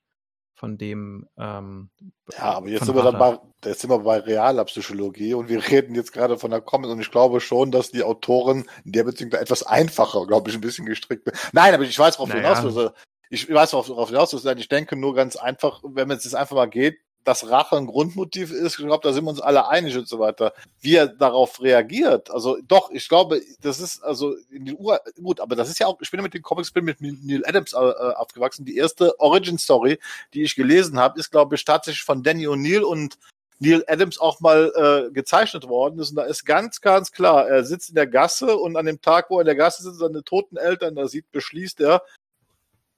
von 0.55 0.79
dem. 0.79 1.29
Ähm, 1.37 1.91
ja, 2.33 2.55
aber 2.55 2.69
jetzt 2.69 2.87
sind, 2.87 2.95
wir 2.95 3.03
dann 3.03 3.19
bei, 3.19 3.39
jetzt 3.65 3.81
sind 3.81 3.91
wir 3.91 3.99
bei 3.99 4.19
realer 4.19 4.65
Psychologie 4.65 5.35
und 5.35 5.49
wir 5.49 5.69
reden 5.69 5.95
jetzt 5.95 6.13
gerade 6.13 6.39
von 6.39 6.51
der 6.51 6.63
Comic 6.63 6.91
und 6.91 7.01
ich 7.01 7.11
glaube 7.11 7.41
schon, 7.41 7.71
dass 7.71 7.91
die 7.91 8.03
Autoren 8.03 8.69
in 8.85 8.93
der 8.93 9.05
Beziehung 9.05 9.31
da 9.31 9.39
etwas 9.39 9.65
einfacher, 9.65 10.27
glaube 10.27 10.49
ich, 10.49 10.57
ein 10.57 10.63
bisschen 10.63 10.87
gestrickt 10.87 11.25
sind. 11.25 11.37
Nein, 11.53 11.75
aber 11.75 11.85
ich 11.85 11.99
weiß, 11.99 12.19
worauf 12.19 12.31
naja. 12.31 12.59
hinaus 12.59 12.75
will 12.75 12.93
ich 13.33 13.49
weiß, 13.49 13.73
worauf 13.73 13.87
du 13.87 14.07
hinaus 14.07 14.33
willst. 14.33 14.47
Ich 14.59 14.69
denke 14.69 14.95
nur 14.95 15.15
ganz 15.15 15.37
einfach, 15.37 15.81
wenn 15.83 16.11
es 16.11 16.25
jetzt 16.25 16.35
einfach 16.35 16.55
mal 16.55 16.69
geht, 16.69 16.99
dass 17.25 17.49
Rache 17.49 17.77
ein 17.77 17.87
Grundmotiv 17.87 18.51
ist, 18.51 18.79
ich 18.79 18.85
glaube, 18.85 19.07
da 19.07 19.13
sind 19.13 19.25
wir 19.25 19.31
uns 19.31 19.41
alle 19.41 19.69
einig 19.69 19.97
und 19.97 20.09
so 20.09 20.19
weiter. 20.19 20.53
Wie 20.81 20.97
er 20.97 21.07
darauf 21.07 21.61
reagiert, 21.61 22.31
also 22.31 22.59
doch, 22.67 22.91
ich 22.91 23.09
glaube, 23.09 23.41
das 23.61 23.81
ist 23.81 24.03
also 24.03 24.35
in 24.51 24.65
die 24.65 24.75
Ur 24.75 25.01
gut, 25.23 25.41
aber 25.41 25.57
das 25.57 25.69
ist 25.69 25.79
ja 25.79 25.87
auch, 25.87 25.99
ich 26.01 26.11
bin 26.11 26.19
ja 26.19 26.25
mit 26.25 26.35
den 26.35 26.43
Comics 26.43 26.71
bin 26.71 26.85
mit 26.85 27.01
Neil 27.01 27.45
Adams 27.47 27.73
äh, 27.73 27.79
äh, 27.79 28.15
aufgewachsen. 28.15 28.65
Die 28.65 28.77
erste 28.77 29.19
Origin 29.21 29.59
Story, 29.59 29.99
die 30.35 30.43
ich 30.43 30.57
gelesen 30.57 30.99
habe, 30.99 31.19
ist 31.19 31.31
glaube 31.31 31.55
ich 31.55 31.65
tatsächlich 31.65 32.05
von 32.05 32.23
Danny 32.23 32.47
O'Neill 32.47 32.83
und 32.83 33.19
Neil 33.63 33.85
Adams 33.87 34.19
auch 34.19 34.41
mal 34.41 34.73
äh, 34.75 35.13
gezeichnet 35.13 35.69
worden 35.69 36.01
ist. 36.01 36.11
Und 36.11 36.17
da 36.17 36.25
ist 36.25 36.45
ganz, 36.45 36.81
ganz 36.81 37.13
klar, 37.13 37.47
er 37.47 37.65
sitzt 37.65 37.91
in 37.91 37.95
der 37.95 38.09
Gasse 38.09 38.57
und 38.57 38.77
an 38.77 38.87
dem 38.87 39.01
Tag, 39.01 39.31
wo 39.31 39.37
er 39.37 39.43
in 39.43 39.47
der 39.47 39.55
Gasse 39.55 39.85
sitzt, 39.85 40.01
seine 40.01 40.25
toten 40.25 40.57
Eltern 40.57 40.97
da 40.97 41.07
sieht, 41.07 41.31
beschließt 41.31 41.81
er, 41.81 42.03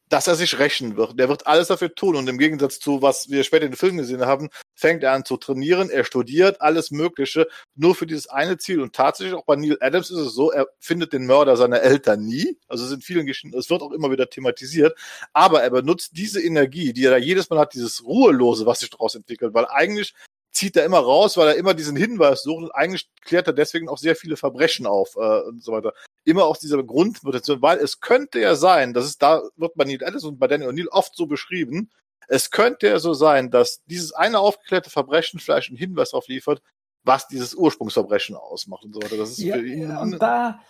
dass 0.09 0.27
er 0.27 0.35
sich 0.35 0.59
rächen 0.59 0.97
wird. 0.97 1.19
Der 1.19 1.29
wird 1.29 1.47
alles 1.47 1.69
dafür 1.69 1.95
tun. 1.95 2.17
Und 2.17 2.29
im 2.29 2.39
Gegensatz 2.39 2.79
zu, 2.79 3.03
was 3.03 3.31
wir 3.31 3.43
später 3.45 3.65
in 3.65 3.73
den 3.73 3.77
Filmen 3.77 3.99
gesehen 3.99 4.27
haben, 4.27 4.51
fängt 4.75 5.03
er 5.03 5.13
an 5.13 5.25
zu 5.25 5.37
trainieren, 5.37 5.91
er 5.91 6.05
studiert 6.05 6.61
alles 6.61 6.91
Mögliche, 6.91 7.49
nur 7.75 7.95
für 7.95 8.07
dieses 8.07 8.29
eine 8.29 8.59
Ziel. 8.59 8.81
Und 8.81 8.95
tatsächlich 8.95 9.35
auch 9.35 9.45
bei 9.45 9.57
Neil 9.57 9.79
Adams 9.81 10.11
ist 10.11 10.19
es 10.19 10.35
so, 10.35 10.51
er 10.51 10.67
findet 10.79 11.13
den 11.13 11.27
Mörder 11.27 11.57
seiner 11.57 11.81
Eltern 11.81 12.25
nie. 12.25 12.59
Also 12.69 12.85
es 12.85 12.91
sind 12.91 13.05
vielen 13.05 13.27
Geschichten, 13.27 13.57
es 13.57 13.71
wird 13.71 13.83
auch 13.83 13.93
immer 13.93 14.11
wieder 14.11 14.29
thematisiert. 14.29 14.97
Aber 15.33 15.63
er 15.63 15.71
benutzt 15.71 16.13
diese 16.15 16.43
Energie, 16.43 16.93
die 16.93 17.05
er 17.05 17.13
da 17.13 17.17
jedes 17.17 17.49
Mal 17.51 17.59
hat, 17.59 17.75
dieses 17.75 18.05
Ruhelose, 18.05 18.67
was 18.67 18.81
sich 18.81 18.91
daraus 18.91 19.15
entwickelt, 19.15 19.55
weil 19.55 19.67
eigentlich 19.67 20.15
zieht 20.55 20.77
er 20.77 20.85
immer 20.85 21.01
raus, 21.01 21.37
weil 21.37 21.49
er 21.49 21.57
immer 21.57 21.75
diesen 21.75 21.97
Hinweis 21.97 22.43
sucht 22.43 22.65
und 22.65 22.75
eigentlich 22.75 23.11
klärt 23.23 23.49
er 23.49 23.53
deswegen 23.53 23.89
auch 23.89 23.99
sehr 23.99 24.17
viele 24.17 24.37
Verbrechen 24.37 24.87
auf 24.87 25.17
äh, 25.17 25.41
und 25.41 25.63
so 25.63 25.73
weiter. 25.73 25.93
Immer 26.25 26.45
aus 26.45 26.61
dieser 26.61 26.83
Grundmotivation, 26.83 27.61
weil 27.61 27.79
es 27.79 28.01
könnte 28.01 28.41
ja 28.41 28.55
sein, 28.55 28.95
das 28.95 29.05
ist 29.05 29.21
da, 29.21 29.43
wird 29.57 29.75
bei 29.75 29.85
Neil 29.85 30.03
Ellis 30.03 30.25
und 30.25 30.39
bei 30.39 30.47
Daniel 30.47 30.71
O'Neill 30.71 30.89
oft 30.89 31.15
so 31.17 31.27
beschrieben, 31.27 31.91
es 32.29 32.51
könnte 32.51 32.87
ja 32.87 32.99
so 32.99 33.13
sein, 33.13 33.51
dass 33.51 33.83
dieses 33.85 34.13
eine 34.13 34.39
aufgeklärte 34.39 34.91
Verbrechen 34.91 35.41
vielleicht 35.41 35.69
einen 35.69 35.77
Hinweis 35.77 36.11
darauf 36.11 36.29
liefert, 36.29 36.63
was 37.03 37.29
dieses 37.29 37.55
Ursprungsverbrechen 37.55 38.35
ausmacht 38.37 38.85
und 38.85 38.95
so 38.95 39.03
weiter. 39.03 39.17
Das 39.17 39.31
ist 39.31 39.39
ja, 39.39 39.57
für 39.57 39.67
ihn 39.67 39.95
und 39.97 40.19
da 40.23 40.61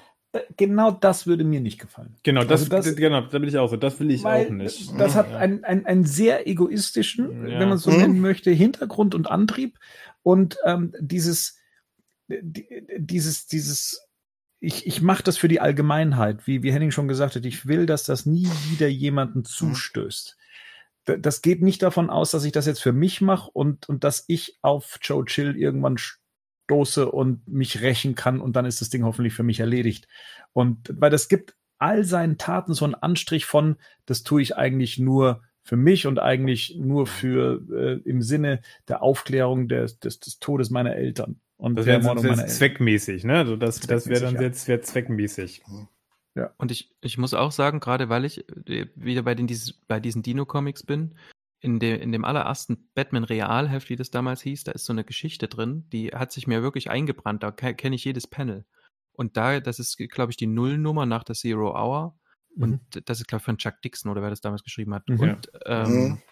genau 0.56 0.90
das 0.90 1.26
würde 1.26 1.44
mir 1.44 1.60
nicht 1.60 1.78
gefallen. 1.78 2.14
Genau, 2.22 2.44
das, 2.44 2.70
also 2.70 2.90
das 2.90 2.96
genau, 2.96 3.22
da 3.22 3.38
bin 3.38 3.48
ich 3.48 3.58
auch 3.58 3.68
so. 3.68 3.76
Das 3.76 3.98
will 4.00 4.10
ich 4.10 4.24
auch 4.24 4.50
nicht. 4.50 4.98
Das 4.98 5.14
hat 5.14 5.30
ja. 5.30 5.38
einen, 5.38 5.64
einen, 5.64 5.86
einen 5.86 6.04
sehr 6.04 6.46
egoistischen, 6.48 7.46
ja. 7.48 7.60
wenn 7.60 7.68
man 7.68 7.78
es 7.78 7.82
so 7.82 7.90
mhm. 7.90 7.98
nennen 7.98 8.20
möchte, 8.20 8.50
Hintergrund 8.50 9.14
und 9.14 9.30
Antrieb. 9.30 9.78
Und 10.22 10.56
ähm, 10.64 10.94
dieses, 10.98 11.58
dieses, 12.28 13.46
dieses, 13.46 14.06
ich, 14.60 14.86
ich 14.86 15.02
mache 15.02 15.22
das 15.22 15.36
für 15.36 15.48
die 15.48 15.60
Allgemeinheit, 15.60 16.46
wie, 16.46 16.62
wie 16.62 16.72
Henning 16.72 16.90
schon 16.90 17.08
gesagt 17.08 17.36
hat, 17.36 17.44
ich 17.44 17.66
will, 17.66 17.86
dass 17.86 18.04
das 18.04 18.26
nie 18.26 18.48
wieder 18.70 18.88
jemanden 18.88 19.40
mhm. 19.40 19.44
zustößt. 19.44 20.36
Das 21.04 21.42
geht 21.42 21.60
nicht 21.60 21.82
davon 21.82 22.08
aus, 22.08 22.30
dass 22.30 22.44
ich 22.44 22.52
das 22.52 22.64
jetzt 22.64 22.82
für 22.82 22.92
mich 22.92 23.20
mache 23.20 23.50
und, 23.50 23.88
und 23.90 24.04
dass 24.04 24.24
ich 24.26 24.56
auf 24.62 24.98
Joe 25.02 25.24
Chill 25.26 25.54
irgendwann 25.54 25.98
stoße 26.64 27.10
und 27.10 27.46
mich 27.48 27.82
rächen 27.82 28.14
kann 28.14 28.40
und 28.40 28.56
dann 28.56 28.64
ist 28.64 28.80
das 28.80 28.90
Ding 28.90 29.04
hoffentlich 29.04 29.34
für 29.34 29.42
mich 29.42 29.60
erledigt. 29.60 30.08
Und 30.52 30.92
weil 30.98 31.10
das 31.10 31.28
gibt 31.28 31.54
all 31.78 32.04
seinen 32.04 32.38
Taten 32.38 32.74
so 32.74 32.84
einen 32.84 32.94
Anstrich 32.94 33.44
von, 33.44 33.76
das 34.06 34.22
tue 34.22 34.42
ich 34.42 34.56
eigentlich 34.56 34.98
nur 34.98 35.42
für 35.62 35.76
mich 35.76 36.06
und 36.06 36.18
eigentlich 36.18 36.76
nur 36.78 37.06
für 37.06 37.62
äh, 37.70 38.08
im 38.08 38.22
Sinne 38.22 38.60
der 38.88 39.02
Aufklärung 39.02 39.68
des, 39.68 39.98
des, 39.98 40.20
des 40.20 40.38
Todes 40.38 40.70
meiner 40.70 40.94
Eltern. 40.94 41.40
Und 41.56 41.76
das 41.76 41.86
wäre 41.86 42.02
jetzt 42.02 42.56
zweckmäßig, 42.56 43.24
ne? 43.24 43.38
Also 43.38 43.56
das, 43.56 43.80
das 43.80 44.08
wäre 44.08 44.20
dann 44.20 44.34
ja. 44.34 44.42
jetzt 44.42 44.68
wär 44.68 44.82
zweckmäßig. 44.82 45.62
Ja. 46.34 46.52
Und 46.58 46.70
ich, 46.70 46.90
ich 47.00 47.16
muss 47.16 47.32
auch 47.32 47.52
sagen, 47.52 47.80
gerade 47.80 48.08
weil 48.08 48.24
ich 48.24 48.48
äh, 48.68 48.86
wieder 48.96 49.22
bei, 49.22 49.34
den, 49.34 49.46
dieses, 49.46 49.72
bei 49.72 50.00
diesen 50.00 50.22
Dino-Comics 50.22 50.82
bin, 50.82 51.14
in, 51.64 51.78
de, 51.78 51.98
in 51.98 52.12
dem 52.12 52.26
allerersten 52.26 52.90
Batman 52.94 53.24
Realheft, 53.24 53.88
wie 53.88 53.96
das 53.96 54.10
damals 54.10 54.42
hieß, 54.42 54.64
da 54.64 54.72
ist 54.72 54.84
so 54.84 54.92
eine 54.92 55.02
Geschichte 55.02 55.48
drin, 55.48 55.88
die 55.92 56.08
hat 56.08 56.30
sich 56.30 56.46
mir 56.46 56.62
wirklich 56.62 56.90
eingebrannt. 56.90 57.42
Da 57.42 57.50
kenne 57.52 57.96
ich 57.96 58.04
jedes 58.04 58.26
Panel. 58.26 58.66
Und 59.12 59.38
da, 59.38 59.60
das 59.60 59.78
ist, 59.78 59.96
glaube 59.96 60.30
ich, 60.30 60.36
die 60.36 60.46
Nullnummer 60.46 61.06
nach 61.06 61.24
der 61.24 61.34
Zero 61.34 61.74
Hour. 61.74 62.18
Und 62.54 62.94
mhm. 62.94 63.02
das 63.06 63.20
ist, 63.20 63.28
glaube 63.28 63.40
ich, 63.40 63.44
von 63.46 63.56
Chuck 63.56 63.80
Dixon 63.82 64.10
oder 64.10 64.20
wer 64.20 64.28
das 64.28 64.42
damals 64.42 64.62
geschrieben 64.62 64.92
hat. 64.94 65.08
Mhm. 65.08 65.20
Und 65.20 65.50
ähm, 65.64 65.90
mhm. 65.90 66.22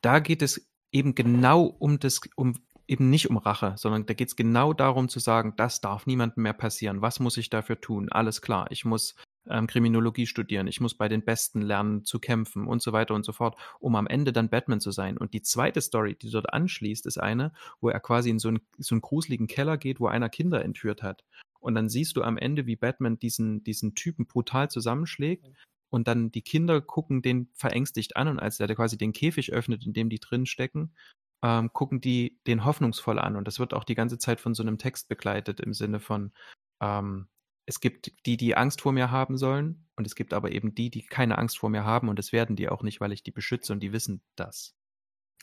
da 0.00 0.20
geht 0.20 0.42
es 0.42 0.70
eben 0.92 1.16
genau 1.16 1.64
um 1.64 1.98
das, 1.98 2.20
um 2.36 2.54
eben 2.86 3.10
nicht 3.10 3.30
um 3.30 3.36
Rache, 3.36 3.74
sondern 3.76 4.06
da 4.06 4.14
geht 4.14 4.28
es 4.28 4.36
genau 4.36 4.72
darum 4.72 5.08
zu 5.08 5.18
sagen, 5.18 5.54
das 5.56 5.80
darf 5.80 6.06
niemandem 6.06 6.42
mehr 6.42 6.52
passieren. 6.52 7.02
Was 7.02 7.20
muss 7.20 7.36
ich 7.36 7.50
dafür 7.50 7.80
tun? 7.80 8.10
Alles 8.10 8.42
klar, 8.42 8.66
ich 8.70 8.84
muss 8.84 9.14
ähm, 9.48 9.66
Kriminologie 9.66 10.26
studieren, 10.26 10.66
ich 10.66 10.80
muss 10.80 10.94
bei 10.94 11.08
den 11.08 11.24
Besten 11.24 11.62
lernen 11.62 12.04
zu 12.04 12.18
kämpfen 12.18 12.66
und 12.66 12.82
so 12.82 12.92
weiter 12.92 13.14
und 13.14 13.24
so 13.24 13.32
fort, 13.32 13.56
um 13.80 13.96
am 13.96 14.06
Ende 14.06 14.32
dann 14.32 14.50
Batman 14.50 14.80
zu 14.80 14.90
sein. 14.90 15.16
Und 15.16 15.34
die 15.34 15.42
zweite 15.42 15.80
Story, 15.80 16.16
die 16.20 16.30
dort 16.30 16.52
anschließt, 16.52 17.06
ist 17.06 17.18
eine, 17.18 17.52
wo 17.80 17.88
er 17.88 18.00
quasi 18.00 18.30
in 18.30 18.38
so 18.38 18.48
einen, 18.48 18.60
so 18.78 18.94
einen 18.94 19.02
gruseligen 19.02 19.46
Keller 19.46 19.76
geht, 19.76 20.00
wo 20.00 20.06
einer 20.06 20.28
Kinder 20.28 20.64
entführt 20.64 21.02
hat. 21.02 21.24
Und 21.60 21.74
dann 21.74 21.88
siehst 21.88 22.16
du 22.16 22.22
am 22.22 22.38
Ende, 22.38 22.66
wie 22.66 22.76
Batman 22.76 23.18
diesen, 23.18 23.62
diesen 23.62 23.94
Typen 23.94 24.26
brutal 24.26 24.70
zusammenschlägt. 24.70 25.48
Und 25.90 26.08
dann 26.08 26.30
die 26.30 26.42
Kinder 26.42 26.80
gucken 26.80 27.20
den 27.20 27.50
verängstigt 27.52 28.16
an 28.16 28.26
und 28.26 28.40
als 28.40 28.58
er 28.58 28.74
quasi 28.74 28.96
den 28.96 29.12
Käfig 29.12 29.52
öffnet, 29.52 29.84
in 29.84 29.92
dem 29.92 30.08
die 30.08 30.20
drin 30.20 30.46
stecken, 30.46 30.94
ähm, 31.42 31.72
gucken 31.72 32.00
die 32.00 32.40
den 32.46 32.64
hoffnungsvoll 32.64 33.18
an. 33.18 33.36
Und 33.36 33.46
das 33.46 33.58
wird 33.58 33.74
auch 33.74 33.84
die 33.84 33.94
ganze 33.94 34.18
Zeit 34.18 34.40
von 34.40 34.54
so 34.54 34.62
einem 34.62 34.78
Text 34.78 35.08
begleitet 35.08 35.60
im 35.60 35.74
Sinne 35.74 36.00
von, 36.00 36.32
ähm, 36.80 37.28
es 37.66 37.80
gibt 37.80 38.12
die, 38.26 38.36
die 38.36 38.56
Angst 38.56 38.80
vor 38.80 38.92
mir 38.92 39.10
haben 39.10 39.36
sollen 39.36 39.86
und 39.96 40.06
es 40.06 40.14
gibt 40.14 40.34
aber 40.34 40.50
eben 40.50 40.74
die, 40.74 40.90
die 40.90 41.02
keine 41.02 41.38
Angst 41.38 41.58
vor 41.58 41.70
mir 41.70 41.84
haben 41.84 42.08
und 42.08 42.18
das 42.18 42.32
werden 42.32 42.56
die 42.56 42.68
auch 42.68 42.82
nicht, 42.82 43.00
weil 43.00 43.12
ich 43.12 43.22
die 43.22 43.30
beschütze 43.30 43.72
und 43.72 43.80
die 43.80 43.92
wissen 43.92 44.22
das. 44.36 44.74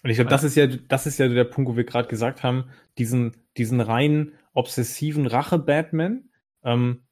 Und 0.04 0.10
ich 0.10 0.18
glaube, 0.18 0.30
das 0.30 0.44
ist 0.44 0.56
ja, 0.56 0.68
das 0.68 1.06
ist 1.06 1.18
ja 1.18 1.28
der 1.28 1.44
Punkt, 1.44 1.72
wo 1.72 1.76
wir 1.76 1.84
gerade 1.84 2.08
gesagt 2.08 2.44
haben, 2.44 2.70
diesen, 2.98 3.36
diesen 3.58 3.82
rein 3.82 4.34
obsessiven 4.54 5.28
Rache-Batman, 5.28 6.30
ähm, 6.64 7.04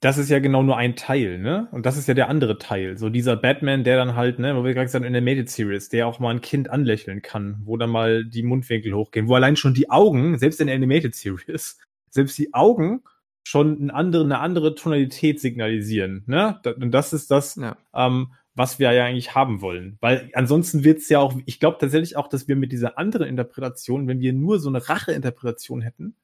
das 0.00 0.16
ist 0.16 0.30
ja 0.30 0.38
genau 0.38 0.62
nur 0.62 0.76
ein 0.76 0.94
Teil, 0.94 1.38
ne? 1.38 1.68
Und 1.72 1.86
das 1.86 1.96
ist 1.96 2.06
ja 2.06 2.14
der 2.14 2.28
andere 2.28 2.58
Teil. 2.58 2.96
So 2.96 3.08
dieser 3.08 3.36
Batman, 3.36 3.82
der 3.82 3.96
dann 3.96 4.14
halt, 4.14 4.38
ne, 4.38 4.54
wo 4.54 4.62
wir 4.62 4.74
gerade 4.74 4.86
gesagt 4.86 5.04
haben, 5.04 5.06
in 5.06 5.12
der 5.12 5.20
Animated 5.22 5.50
Series, 5.50 5.88
der 5.88 6.06
auch 6.06 6.20
mal 6.20 6.30
ein 6.30 6.40
Kind 6.40 6.70
anlächeln 6.70 7.20
kann, 7.20 7.62
wo 7.64 7.76
dann 7.76 7.90
mal 7.90 8.24
die 8.24 8.44
Mundwinkel 8.44 8.94
hochgehen, 8.94 9.26
wo 9.26 9.34
allein 9.34 9.56
schon 9.56 9.74
die 9.74 9.90
Augen, 9.90 10.38
selbst 10.38 10.60
in 10.60 10.68
der 10.68 10.76
Animated 10.76 11.16
Series, 11.16 11.78
selbst 12.10 12.38
die 12.38 12.54
Augen 12.54 13.02
schon 13.42 13.80
eine 13.80 13.94
andere, 13.94 14.24
eine 14.24 14.38
andere 14.38 14.74
Tonalität 14.76 15.40
signalisieren. 15.40 16.22
Ne? 16.26 16.60
Und 16.64 16.92
das 16.92 17.12
ist 17.12 17.30
das, 17.30 17.56
ja. 17.56 17.76
ähm, 17.92 18.32
was 18.54 18.78
wir 18.78 18.92
ja 18.92 19.04
eigentlich 19.04 19.34
haben 19.34 19.60
wollen. 19.60 19.98
Weil 20.00 20.30
ansonsten 20.34 20.84
wird 20.84 20.98
es 20.98 21.08
ja 21.08 21.18
auch, 21.18 21.34
ich 21.44 21.60
glaube 21.60 21.76
tatsächlich 21.78 22.16
auch, 22.16 22.28
dass 22.28 22.48
wir 22.48 22.56
mit 22.56 22.72
dieser 22.72 22.98
anderen 22.98 23.28
Interpretation, 23.28 24.08
wenn 24.08 24.20
wir 24.20 24.32
nur 24.32 24.58
so 24.60 24.68
eine 24.68 24.88
Rache-Interpretation 24.88 25.82
hätten, 25.82 26.16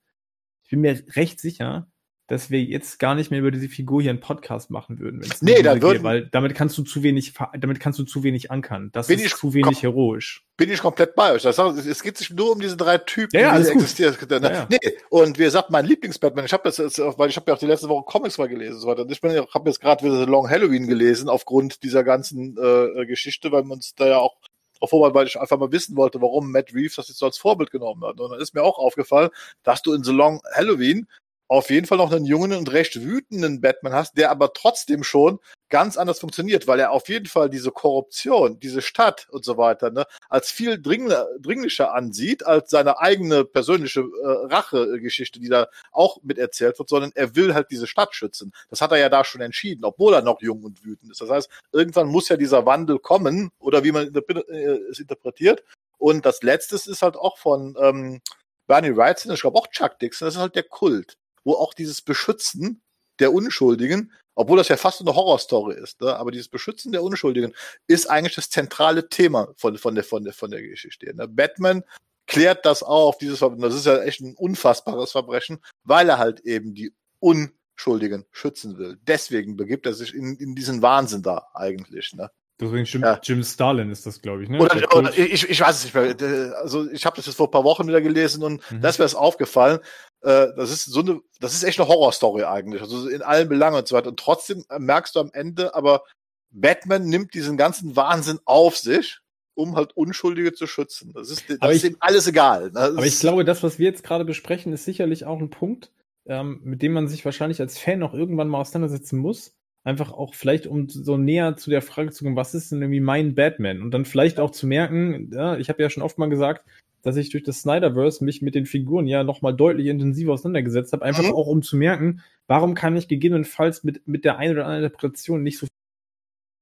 ich 0.65 0.71
bin 0.71 0.81
mir 0.81 1.03
recht 1.15 1.41
sicher, 1.41 1.92
dass 2.29 2.51
wir 2.51 2.63
jetzt 2.63 2.99
gar 2.99 3.15
nicht 3.15 3.31
mehr 3.31 3.41
über 3.41 3.51
diese 3.51 3.69
Figur 3.69 4.01
hier 4.01 4.11
einen 4.11 4.21
Podcast 4.21 4.71
machen 4.71 4.99
würden, 4.99 5.21
wenn 5.21 5.31
es 5.31 5.43
nee, 5.43 5.63
dann 5.63 5.83
würden, 5.83 6.03
weil 6.03 6.29
damit 6.29 6.55
kannst 6.55 6.79
du 6.79 6.83
zu 6.83 7.03
wenig, 7.03 7.35
damit 7.59 7.81
kannst 7.81 7.99
du 7.99 8.05
zu 8.05 8.23
wenig 8.23 8.51
ankern. 8.51 8.91
Das 8.93 9.11
ist 9.11 9.25
ich, 9.25 9.35
zu 9.35 9.53
wenig 9.55 9.83
heroisch. 9.83 10.45
Bin 10.57 10.71
ich 10.71 10.81
komplett 10.81 11.15
bei 11.15 11.33
euch. 11.33 11.43
Das 11.43 11.59
es 11.59 12.03
geht 12.03 12.17
sich 12.17 12.31
nur 12.31 12.53
um 12.53 12.61
diese 12.61 12.77
drei 12.77 12.99
Typen, 12.99 13.39
ja, 13.39 13.57
ja, 13.57 13.61
die 13.61 13.69
existieren. 13.69 14.17
Ja, 14.31 14.53
ja. 14.53 14.67
Nee, 14.71 14.79
und 15.11 15.39
wie 15.39 15.45
gesagt, 15.45 15.71
mein 15.71 15.85
Lieblings-Batman, 15.85 16.45
ich 16.45 16.53
habe 16.53 16.63
das 16.65 16.79
weil 16.79 17.29
ich 17.29 17.37
habe 17.37 17.51
ja 17.51 17.55
auch 17.55 17.59
die 17.59 17.67
letzte 17.67 17.89
Woche 17.89 18.05
Comics 18.05 18.39
mal 18.39 18.49
gelesen 18.49 18.75
und 18.75 18.81
so 18.81 18.89
weiter. 18.89 19.05
Ich 19.09 19.21
bin, 19.21 19.33
habe 19.33 19.69
jetzt 19.69 19.81
gerade 19.81 20.05
wieder 20.05 20.27
Long 20.27 20.49
Halloween 20.49 20.87
gelesen 20.87 21.29
aufgrund 21.29 21.83
dieser 21.83 22.05
ganzen 22.05 22.57
äh, 22.57 23.05
Geschichte, 23.07 23.53
weil 23.53 23.65
wir 23.65 23.73
uns 23.73 23.95
da 23.95 24.07
ja 24.07 24.19
auch 24.19 24.37
Obwohl, 24.81 25.15
weil 25.15 25.27
ich 25.27 25.39
einfach 25.39 25.59
mal 25.59 25.71
wissen 25.71 25.97
wollte, 25.97 26.21
warum 26.21 26.51
Matt 26.51 26.75
Reeves 26.75 26.97
das 26.97 27.09
jetzt 27.09 27.19
so 27.19 27.27
als 27.27 27.39
Vorbild 27.39 27.71
genommen 27.71 28.03
hat. 28.05 28.19
Und 28.19 28.31
dann 28.33 28.41
ist 28.41 28.55
mir 28.55 28.63
auch 28.63 28.79
aufgefallen, 28.79 29.31
dass 29.63 29.83
du 29.83 29.93
in 29.93 30.03
The 30.03 30.13
Long 30.13 30.41
Halloween 30.55 31.07
auf 31.53 31.69
jeden 31.69 31.87
Fall 31.87 31.99
noch 31.99 32.11
einen 32.11 32.25
jungen 32.25 32.55
und 32.55 32.73
recht 32.73 33.03
wütenden 33.03 33.61
Batman 33.61 33.93
hast, 33.93 34.17
der 34.17 34.31
aber 34.31 34.55
trotzdem 34.55 35.05
schon 35.05 35.39
ganz 35.69 35.99
anders 35.99 36.19
funktioniert, 36.19 36.67
weil 36.67 36.81
er 36.81 36.93
auf 36.93 37.11
jeden 37.11 37.27
Fall 37.27 37.51
diese 37.51 37.71
Korruption, 37.71 38.59
diese 38.59 38.81
Stadt 38.81 39.27
und 39.31 39.45
so 39.45 39.59
weiter, 39.59 39.91
ne, 39.91 40.07
als 40.31 40.51
viel 40.51 40.81
dringlicher 40.81 41.93
ansieht 41.93 42.47
als 42.47 42.71
seine 42.71 43.01
eigene 43.01 43.45
persönliche 43.45 44.01
äh, 44.01 44.55
Rachegeschichte, 44.55 45.41
die 45.41 45.51
da 45.51 45.69
auch 45.91 46.23
mit 46.23 46.39
erzählt 46.39 46.79
wird, 46.79 46.89
sondern 46.89 47.13
er 47.15 47.37
will 47.37 47.53
halt 47.53 47.71
diese 47.71 47.87
Stadt 47.87 48.15
schützen. 48.15 48.53
Das 48.71 48.81
hat 48.81 48.93
er 48.93 48.99
ja 48.99 49.11
da 49.11 49.23
schon 49.23 49.43
entschieden, 49.43 49.85
obwohl 49.85 50.15
er 50.15 50.23
noch 50.23 50.41
jung 50.41 50.63
und 50.63 50.83
wütend 50.83 51.13
ist. 51.13 51.21
Das 51.21 51.29
heißt, 51.29 51.51
irgendwann 51.71 52.09
muss 52.09 52.31
ja 52.31 52.39
dieser 52.39 52.65
Wandel 52.65 52.99
kommen 52.99 53.51
oder 53.59 53.85
wie 53.85 53.93
man 53.93 54.11
äh, 54.15 54.55
es 54.91 55.01
interpretiert. 55.01 55.65
Und 55.99 56.25
das 56.25 56.43
Letzte 56.43 56.77
ist 56.77 57.03
halt 57.03 57.17
auch 57.17 57.37
von 57.37 57.77
ähm, 57.79 58.23
Bernie 58.67 58.97
Wrightson, 58.97 59.35
ich 59.35 59.43
glaube 59.43 59.59
auch 59.59 59.67
Chuck 59.67 59.99
Dixon, 59.99 60.27
das 60.27 60.37
ist 60.37 60.41
halt 60.41 60.55
der 60.55 60.63
Kult 60.63 61.19
wo 61.45 61.55
auch 61.55 61.75
dieses 61.75 62.03
Beschützen 62.03 62.83
der 63.19 63.33
Unschuldigen, 63.33 64.13
obwohl 64.35 64.59
das 64.59 64.69
ja 64.69 64.77
fast 64.77 65.01
eine 65.01 65.15
Horrorstory 65.15 65.75
ist, 65.75 66.01
ne? 66.01 66.17
aber 66.17 66.31
dieses 66.31 66.49
Beschützen 66.49 66.93
der 66.93 67.03
Unschuldigen 67.03 67.53
ist 67.87 68.09
eigentlich 68.09 68.35
das 68.35 68.51
zentrale 68.51 69.09
Thema 69.09 69.53
von, 69.57 69.77
von, 69.77 69.95
der, 69.95 70.05
von, 70.05 70.25
der, 70.25 70.33
von 70.33 70.51
der 70.51 70.63
Geschichte. 70.63 71.15
Ne? 71.15 71.29
Batman 71.29 71.85
klärt 72.27 72.65
das 72.65 72.83
auf, 72.83 73.19
dieses 73.19 73.39
Verbrechen. 73.39 73.63
Das 73.63 73.75
ist 73.75 73.87
ja 73.87 74.03
echt 74.03 74.21
ein 74.21 74.35
unfassbares 74.35 75.13
Verbrechen, 75.13 75.59
weil 75.85 76.09
er 76.09 76.19
halt 76.19 76.41
eben 76.41 76.75
die 76.75 76.95
Unschuldigen 77.19 78.25
schützen 78.31 78.79
will. 78.79 78.99
Deswegen 79.03 79.57
begibt 79.57 79.87
er 79.87 79.95
sich 79.95 80.15
in, 80.15 80.37
in 80.37 80.55
diesen 80.55 80.81
Wahnsinn 80.83 81.23
da 81.23 81.49
eigentlich. 81.53 82.15
Ne? 82.15 82.31
Deswegen 82.61 82.85
Jim, 82.85 83.03
ja. 83.03 83.19
Jim 83.23 83.43
Stalin 83.43 83.91
ist 83.91 84.07
das, 84.07 84.21
glaube 84.21 84.45
ich. 84.45 84.49
Ne? 84.49 84.61
Oder, 84.61 84.97
oder 84.97 85.19
ich, 85.19 85.49
ich 85.49 85.61
weiß 85.61 85.77
es 85.77 85.85
nicht 85.85 85.95
mehr. 85.95 86.57
Also 86.59 86.89
ich 86.91 87.05
habe 87.05 87.17
das 87.17 87.27
jetzt 87.27 87.37
vor 87.37 87.49
ein 87.49 87.51
paar 87.51 87.65
Wochen 87.65 87.89
wieder 87.89 88.01
gelesen 88.01 88.45
und 88.45 88.61
mhm. 88.71 88.81
das 88.81 88.99
wäre 88.99 89.07
es 89.07 89.15
aufgefallen. 89.15 89.81
Äh, 90.21 90.49
das 90.57 90.71
ist 90.71 90.85
so 90.85 91.01
eine, 91.01 91.21
das 91.41 91.55
ist 91.55 91.65
echt 91.65 91.81
eine 91.81 91.89
Horrorstory 91.89 92.45
eigentlich. 92.45 92.83
Also 92.83 93.09
in 93.09 93.23
allen 93.23 93.49
Belangen 93.49 93.79
und 93.79 93.89
so 93.89 93.97
weiter. 93.97 94.11
Und 94.11 94.21
trotzdem 94.21 94.65
merkst 94.79 95.17
du 95.17 95.21
am 95.21 95.31
Ende, 95.33 95.75
aber 95.75 96.05
Batman 96.51 97.05
nimmt 97.05 97.35
diesen 97.35 97.57
ganzen 97.57 97.97
Wahnsinn 97.97 98.39
auf 98.45 98.77
sich, 98.77 99.19
um 99.55 99.75
halt 99.75 99.97
Unschuldige 99.97 100.53
zu 100.53 100.67
schützen. 100.67 101.13
Das 101.15 101.31
ist, 101.31 101.49
das 101.49 101.61
aber 101.61 101.73
ist 101.73 101.85
ich, 101.85 101.91
ihm 101.91 101.97
alles 102.01 102.27
egal. 102.27 102.71
Ne? 102.71 102.81
aber 102.81 103.07
ich 103.07 103.19
glaube, 103.19 103.45
das, 103.45 103.63
was 103.63 103.79
wir 103.79 103.87
jetzt 103.87 104.05
gerade 104.05 104.25
besprechen, 104.25 104.73
ist 104.73 104.85
sicherlich 104.85 105.25
auch 105.25 105.41
ein 105.41 105.51
Punkt, 105.51 105.91
ähm, 106.27 106.61
mit 106.63 106.83
dem 106.83 106.93
man 106.93 107.09
sich 107.09 107.25
wahrscheinlich 107.25 107.61
als 107.61 107.79
Fan 107.79 107.99
noch 107.99 108.15
irgendwann 108.15 108.49
mal 108.49 108.61
auseinandersetzen 108.61 109.19
muss 109.19 109.57
einfach 109.85 110.13
auch 110.13 110.35
vielleicht, 110.35 110.67
um 110.67 110.89
so 110.89 111.17
näher 111.17 111.57
zu 111.57 111.71
der 111.71 111.83
Frage 111.83 112.11
zu 112.11 112.25
kommen, 112.25 112.37
was 112.37 112.55
ist 112.55 112.71
denn 112.73 112.83
irgendwie 112.83 113.01
mein 113.01 113.35
Batman? 113.35 113.83
Und 113.83 113.93
dann 113.93 114.05
vielleicht 114.05 114.39
auch 114.39 114.51
zu 114.51 114.67
merken, 114.67 115.31
ja, 115.33 115.57
ich 115.57 115.69
habe 115.69 115.83
ja 115.83 115.91
schon 115.91 116.03
oft 116.03 116.19
mal 116.19 116.29
gesagt, 116.29 116.65
dass 117.03 117.17
ich 117.17 117.31
durch 117.31 117.43
das 117.43 117.63
Snyderverse 117.63 118.25
mich 118.25 118.43
mit 118.43 118.55
den 118.55 118.67
Figuren 118.67 119.09
ja 119.09 119.25
nochmal 119.25 119.55
deutlich 119.55 119.89
intensiver 119.89 120.33
auseinandergesetzt 120.35 120.93
habe, 120.93 121.05
einfach 121.05 121.25
mhm. 121.25 121.33
auch 121.33 121.49
um 121.49 121.63
zu 121.63 121.77
merken, 121.77 122.23
warum 122.47 122.75
kann 122.75 122.97
ich 122.97 123.09
gegebenenfalls 123.09 123.83
mit, 123.83 124.07
mit 124.07 124.25
der 124.25 124.39
einen 124.39 124.55
oder 124.55 124.65
anderen 124.65 124.85
Interpretation 124.85 125.43
nicht 125.43 125.59
so 125.59 125.67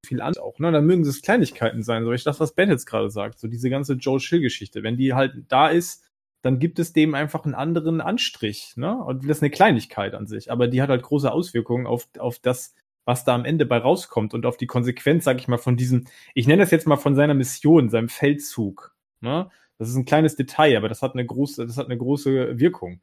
viel 0.06 0.22
an 0.22 0.34
auch, 0.38 0.58
ne? 0.58 0.72
Dann 0.72 0.86
mögen 0.86 1.02
es 1.02 1.20
Kleinigkeiten 1.20 1.82
sein, 1.82 2.04
so 2.04 2.12
ich 2.12 2.24
das, 2.24 2.40
was 2.40 2.54
Ben 2.54 2.70
jetzt 2.70 2.86
gerade 2.86 3.10
sagt, 3.10 3.38
so 3.38 3.48
diese 3.48 3.68
ganze 3.68 3.94
Joe 3.94 4.18
Chill-Geschichte. 4.18 4.82
Wenn 4.82 4.96
die 4.96 5.12
halt 5.12 5.34
da 5.48 5.68
ist, 5.68 6.04
dann 6.42 6.58
gibt 6.58 6.78
es 6.78 6.94
dem 6.94 7.14
einfach 7.14 7.44
einen 7.44 7.54
anderen 7.54 8.00
Anstrich, 8.00 8.72
ne? 8.76 8.96
Und 8.96 9.28
das 9.28 9.38
ist 9.38 9.42
eine 9.42 9.50
Kleinigkeit 9.50 10.14
an 10.14 10.26
sich, 10.26 10.50
aber 10.50 10.68
die 10.68 10.80
hat 10.80 10.88
halt 10.88 11.02
große 11.02 11.30
Auswirkungen 11.30 11.86
auf, 11.86 12.08
auf 12.18 12.38
das, 12.38 12.74
was 13.10 13.24
da 13.24 13.34
am 13.34 13.44
Ende 13.44 13.66
bei 13.66 13.76
rauskommt 13.76 14.34
und 14.34 14.46
auf 14.46 14.56
die 14.56 14.68
Konsequenz, 14.68 15.24
sag 15.24 15.40
ich 15.40 15.48
mal, 15.48 15.58
von 15.58 15.76
diesem, 15.76 16.06
ich 16.32 16.46
nenne 16.46 16.62
das 16.62 16.70
jetzt 16.70 16.86
mal 16.86 16.96
von 16.96 17.16
seiner 17.16 17.34
Mission, 17.34 17.90
seinem 17.90 18.08
Feldzug. 18.08 18.94
Ne? 19.20 19.50
Das 19.78 19.88
ist 19.88 19.96
ein 19.96 20.04
kleines 20.04 20.36
Detail, 20.36 20.76
aber 20.76 20.88
das 20.88 21.02
hat 21.02 21.14
eine 21.14 21.26
große, 21.26 21.66
das 21.66 21.76
hat 21.76 21.86
eine 21.86 21.98
große 21.98 22.60
Wirkung. 22.60 23.00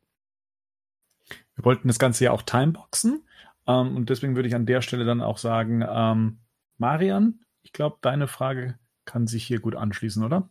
Wir 1.55 1.65
wollten 1.65 1.89
das 1.89 1.99
Ganze 1.99 2.23
ja 2.23 2.31
auch 2.31 2.41
timeboxen. 2.41 3.27
Ähm, 3.67 3.97
und 3.97 4.09
deswegen 4.09 4.37
würde 4.37 4.47
ich 4.47 4.55
an 4.55 4.65
der 4.65 4.81
Stelle 4.81 5.03
dann 5.03 5.19
auch 5.19 5.37
sagen, 5.37 5.83
ähm, 5.85 6.39
Marian, 6.77 7.41
ich 7.63 7.73
glaube, 7.73 7.97
deine 7.99 8.29
Frage 8.29 8.79
kann 9.03 9.27
sich 9.27 9.43
hier 9.43 9.59
gut 9.59 9.75
anschließen, 9.75 10.23
oder? 10.23 10.49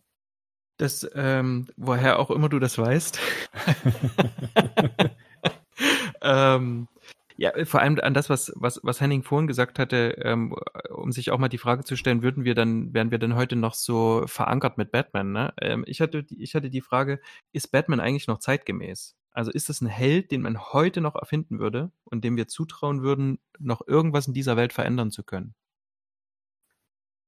Das, 0.77 1.11
ähm, 1.15 1.69
woher 1.79 2.19
auch 2.19 2.31
immer 2.31 2.51
du 2.51 2.59
das 2.59 2.77
weißt. 2.77 3.19
ähm, 6.21 6.89
ja, 7.37 7.53
vor 7.65 7.81
allem 7.81 7.99
an 8.01 8.15
das, 8.15 8.31
was, 8.31 8.53
was, 8.57 8.81
was 8.83 9.01
Henning 9.01 9.23
vorhin 9.23 9.47
gesagt 9.47 9.79
hatte, 9.79 10.17
ähm, 10.23 10.55
um 10.91 11.13
sich 11.13 11.31
auch 11.31 11.39
mal 11.39 11.49
die 11.49 11.59
Frage 11.59 11.85
zu 11.85 11.97
stellen, 11.97 12.23
würden 12.23 12.45
wir 12.45 12.55
dann, 12.55 12.95
wären 12.95 13.11
wir 13.11 13.19
denn 13.19 13.35
heute 13.35 13.57
noch 13.57 13.75
so 13.75 14.25
verankert 14.27 14.79
mit 14.79 14.91
Batman? 14.91 15.33
Ne? 15.33 15.53
Ähm, 15.61 15.85
ich, 15.87 16.01
hatte, 16.01 16.25
ich 16.31 16.55
hatte 16.55 16.71
die 16.71 16.81
Frage, 16.81 17.21
ist 17.53 17.73
Batman 17.73 18.01
eigentlich 18.01 18.27
noch 18.27 18.39
zeitgemäß? 18.39 19.17
Also 19.33 19.51
ist 19.51 19.69
das 19.69 19.83
ein 19.83 19.87
Held, 19.87 20.31
den 20.31 20.41
man 20.41 20.59
heute 20.73 21.03
noch 21.03 21.15
erfinden 21.15 21.59
würde 21.59 21.91
und 22.05 22.25
dem 22.25 22.39
wir 22.39 22.49
zutrauen 22.49 23.03
würden, 23.03 23.39
noch 23.59 23.87
irgendwas 23.87 24.27
in 24.27 24.35
dieser 24.35 24.57
Welt 24.57 24.73
verändern 24.73 25.11
zu 25.11 25.23
können? 25.23 25.55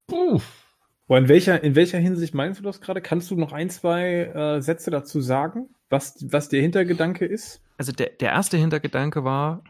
Puh. 0.07 0.41
Boah, 1.07 1.19
in 1.19 1.29
welcher, 1.29 1.63
in 1.63 1.75
welcher 1.75 1.99
Hinsicht 1.99 2.35
meinst 2.35 2.61
du 2.61 2.65
das 2.65 2.81
gerade? 2.81 3.03
Kannst 3.03 3.31
du 3.31 3.37
noch 3.37 3.53
ein, 3.53 3.69
zwei 3.69 4.25
äh, 4.25 4.63
Sätze 4.63 4.91
dazu 4.91 5.21
sagen, 5.21 5.69
was, 5.91 6.17
was 6.33 6.49
der 6.49 6.63
Hintergedanke 6.63 7.27
ist? 7.27 7.63
Also 7.77 7.93
der, 7.93 8.11
der 8.11 8.31
erste 8.31 8.57
Hintergedanke 8.57 9.25
war, 9.25 9.63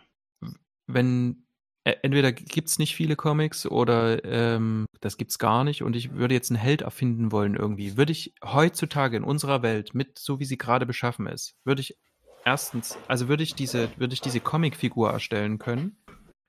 wenn 0.89 1.45
äh, 1.85 1.95
entweder 2.03 2.33
gibt 2.33 2.69
es 2.69 2.79
nicht 2.79 2.97
viele 2.97 3.15
Comics 3.15 3.65
oder 3.67 4.25
ähm, 4.25 4.87
das 5.01 5.17
gibt's 5.17 5.39
gar 5.39 5.63
nicht 5.63 5.83
und 5.83 5.95
ich 5.95 6.15
würde 6.15 6.35
jetzt 6.35 6.51
einen 6.51 6.59
Held 6.59 6.83
erfinden 6.83 7.31
wollen 7.31 7.55
irgendwie, 7.55 7.97
würde 7.97 8.13
ich 8.13 8.35
heutzutage 8.45 9.17
in 9.17 9.25
unserer 9.25 9.63
Welt 9.63 9.95
mit 9.95 10.19
so 10.19 10.41
wie 10.41 10.45
sie 10.45 10.59
gerade 10.59 10.87
beschaffen 10.87 11.27
ist, 11.27 11.55
würde 11.65 11.83
ich 11.83 11.97
erstens, 12.45 12.99
also 13.07 13.29
würde 13.29 13.43
ich 13.43 13.55
diese, 13.55 13.91
würde 13.97 14.15
ich 14.15 14.21
diese 14.21 14.41
Comicfigur 14.41 15.11
erstellen 15.11 15.59
können, 15.59 15.97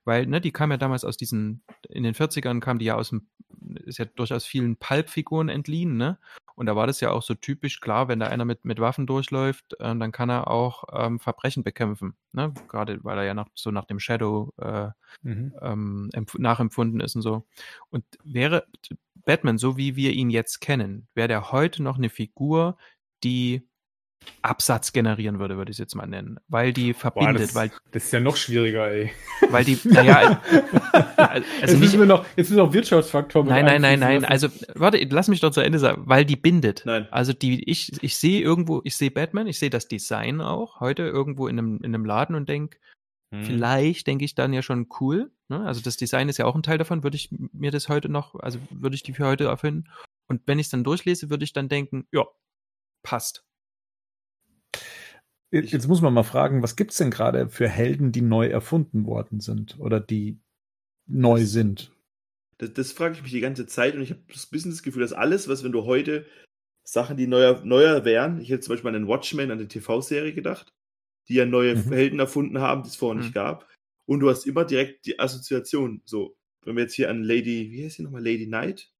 weil 0.04 0.26
ne, 0.26 0.40
die 0.40 0.52
kam 0.52 0.70
ja 0.70 0.76
damals 0.76 1.04
aus 1.04 1.16
diesen, 1.16 1.62
in 1.88 2.02
den 2.02 2.14
40ern 2.14 2.60
kam 2.60 2.78
die 2.78 2.86
ja 2.86 2.96
aus 2.96 3.10
dem, 3.10 3.28
ist 3.84 3.98
ja 3.98 4.06
durchaus 4.06 4.44
vielen 4.44 4.76
Pulp-Figuren 4.76 5.48
entliehen, 5.48 5.96
ne? 5.96 6.18
Und 6.60 6.66
da 6.66 6.76
war 6.76 6.86
das 6.86 7.00
ja 7.00 7.10
auch 7.10 7.22
so 7.22 7.32
typisch 7.32 7.80
klar, 7.80 8.08
wenn 8.08 8.20
da 8.20 8.26
einer 8.26 8.44
mit, 8.44 8.66
mit 8.66 8.80
Waffen 8.80 9.06
durchläuft, 9.06 9.80
äh, 9.80 9.96
dann 9.96 10.12
kann 10.12 10.28
er 10.28 10.48
auch 10.48 10.84
ähm, 10.92 11.18
Verbrechen 11.18 11.64
bekämpfen. 11.64 12.16
Ne? 12.32 12.52
Gerade 12.68 13.02
weil 13.02 13.16
er 13.16 13.24
ja 13.24 13.32
nach, 13.32 13.46
so 13.54 13.70
nach 13.70 13.86
dem 13.86 13.98
Shadow 13.98 14.52
äh, 14.58 14.90
mhm. 15.22 15.54
ähm, 15.62 16.10
nachempfunden 16.36 17.00
ist 17.00 17.16
und 17.16 17.22
so. 17.22 17.46
Und 17.88 18.04
wäre 18.24 18.66
Batman, 19.24 19.56
so 19.56 19.78
wie 19.78 19.96
wir 19.96 20.12
ihn 20.12 20.28
jetzt 20.28 20.60
kennen, 20.60 21.08
wäre 21.14 21.28
der 21.28 21.50
heute 21.50 21.82
noch 21.82 21.96
eine 21.96 22.10
Figur, 22.10 22.76
die 23.24 23.66
Absatz 24.42 24.92
generieren 24.92 25.38
würde, 25.38 25.56
würde 25.56 25.70
ich 25.70 25.74
es 25.74 25.78
jetzt 25.78 25.94
mal 25.94 26.06
nennen. 26.06 26.38
Weil 26.48 26.72
die 26.72 26.94
verbindet, 26.94 27.36
Boah, 27.36 27.40
das, 27.40 27.54
weil. 27.54 27.70
Das 27.90 28.04
ist 28.04 28.12
ja 28.12 28.20
noch 28.20 28.36
schwieriger, 28.36 28.90
ey. 28.90 29.10
Weil 29.50 29.64
die, 29.64 29.78
naja, 29.84 30.40
also 31.16 31.46
jetzt 31.60 31.70
nicht, 31.72 31.80
müssen 31.80 31.98
wir 32.00 32.06
noch, 32.06 32.24
jetzt 32.36 32.50
müssen 32.50 32.56
wir 32.56 32.64
noch 32.64 32.72
Wirtschaftsfaktor 32.72 33.44
Nein, 33.44 33.64
nein, 33.64 33.82
nein, 33.82 34.00
nein. 34.00 34.24
Also, 34.24 34.48
warte, 34.74 34.98
lass 35.10 35.28
mich 35.28 35.40
doch 35.40 35.50
zu 35.50 35.60
Ende 35.60 35.78
sagen, 35.78 36.02
weil 36.06 36.24
die 36.24 36.36
bindet. 36.36 36.82
Nein. 36.86 37.06
Also 37.10 37.32
die, 37.32 37.68
ich, 37.68 38.02
ich 38.02 38.16
sehe 38.16 38.40
irgendwo, 38.40 38.80
ich 38.84 38.96
sehe 38.96 39.10
Batman, 39.10 39.46
ich 39.46 39.58
sehe 39.58 39.70
das 39.70 39.88
Design 39.88 40.40
auch 40.40 40.80
heute 40.80 41.02
irgendwo 41.02 41.46
in 41.46 41.58
einem, 41.58 41.76
in 41.78 41.94
einem 41.94 42.04
Laden 42.04 42.34
und 42.34 42.48
denke, 42.48 42.78
hm. 43.34 43.44
vielleicht 43.44 44.06
denke 44.06 44.24
ich 44.24 44.34
dann 44.34 44.52
ja 44.52 44.62
schon 44.62 44.88
cool. 45.00 45.30
Ne? 45.48 45.64
Also 45.64 45.80
das 45.80 45.96
Design 45.96 46.28
ist 46.28 46.38
ja 46.38 46.46
auch 46.46 46.54
ein 46.54 46.62
Teil 46.62 46.78
davon, 46.78 47.02
würde 47.02 47.16
ich 47.16 47.30
mir 47.52 47.70
das 47.70 47.88
heute 47.88 48.08
noch, 48.08 48.34
also 48.36 48.58
würde 48.70 48.96
ich 48.96 49.02
die 49.02 49.12
für 49.12 49.26
heute 49.26 49.44
erfinden. 49.44 49.90
Und 50.28 50.42
wenn 50.46 50.58
ich 50.58 50.66
es 50.66 50.70
dann 50.70 50.84
durchlese, 50.84 51.28
würde 51.28 51.44
ich 51.44 51.52
dann 51.52 51.68
denken, 51.68 52.06
ja, 52.12 52.24
passt. 53.02 53.44
Jetzt 55.50 55.88
muss 55.88 56.00
man 56.00 56.14
mal 56.14 56.22
fragen, 56.22 56.62
was 56.62 56.76
gibt's 56.76 56.96
denn 56.96 57.10
gerade 57.10 57.48
für 57.48 57.68
Helden, 57.68 58.12
die 58.12 58.22
neu 58.22 58.46
erfunden 58.46 59.04
worden 59.04 59.40
sind 59.40 59.78
oder 59.80 59.98
die 59.98 60.38
neu 61.06 61.44
sind? 61.44 61.92
Das, 62.58 62.72
das 62.72 62.92
frage 62.92 63.16
ich 63.16 63.22
mich 63.22 63.32
die 63.32 63.40
ganze 63.40 63.66
Zeit 63.66 63.94
und 63.94 64.02
ich 64.02 64.10
habe 64.10 64.20
ein 64.20 64.50
bisschen 64.50 64.70
das 64.70 64.82
Gefühl, 64.82 65.02
dass 65.02 65.12
alles, 65.12 65.48
was 65.48 65.64
wenn 65.64 65.72
du 65.72 65.84
heute 65.84 66.24
Sachen, 66.84 67.16
die 67.16 67.26
neuer, 67.26 67.64
neuer 67.64 68.04
wären, 68.04 68.40
ich 68.40 68.50
hätte 68.50 68.60
zum 68.60 68.74
Beispiel 68.74 68.88
an 68.88 68.94
den 68.94 69.08
Watchmen, 69.08 69.50
an 69.50 69.58
die 69.58 69.66
TV-Serie 69.66 70.32
gedacht, 70.34 70.72
die 71.28 71.34
ja 71.34 71.46
neue 71.46 71.74
mhm. 71.74 71.92
Helden 71.92 72.20
erfunden 72.20 72.60
haben, 72.60 72.82
die 72.82 72.88
es 72.88 72.96
vorher 72.96 73.16
mhm. 73.16 73.22
nicht 73.22 73.34
gab. 73.34 73.68
Und 74.06 74.20
du 74.20 74.30
hast 74.30 74.46
immer 74.46 74.64
direkt 74.64 75.06
die 75.06 75.18
Assoziation. 75.18 76.02
So, 76.04 76.36
wenn 76.62 76.76
wir 76.76 76.82
jetzt 76.82 76.94
hier 76.94 77.10
an 77.10 77.22
Lady, 77.22 77.70
wie 77.70 77.84
heißt 77.84 77.96
sie 77.96 78.02
nochmal, 78.02 78.24
Lady 78.24 78.46
Knight? 78.46 78.90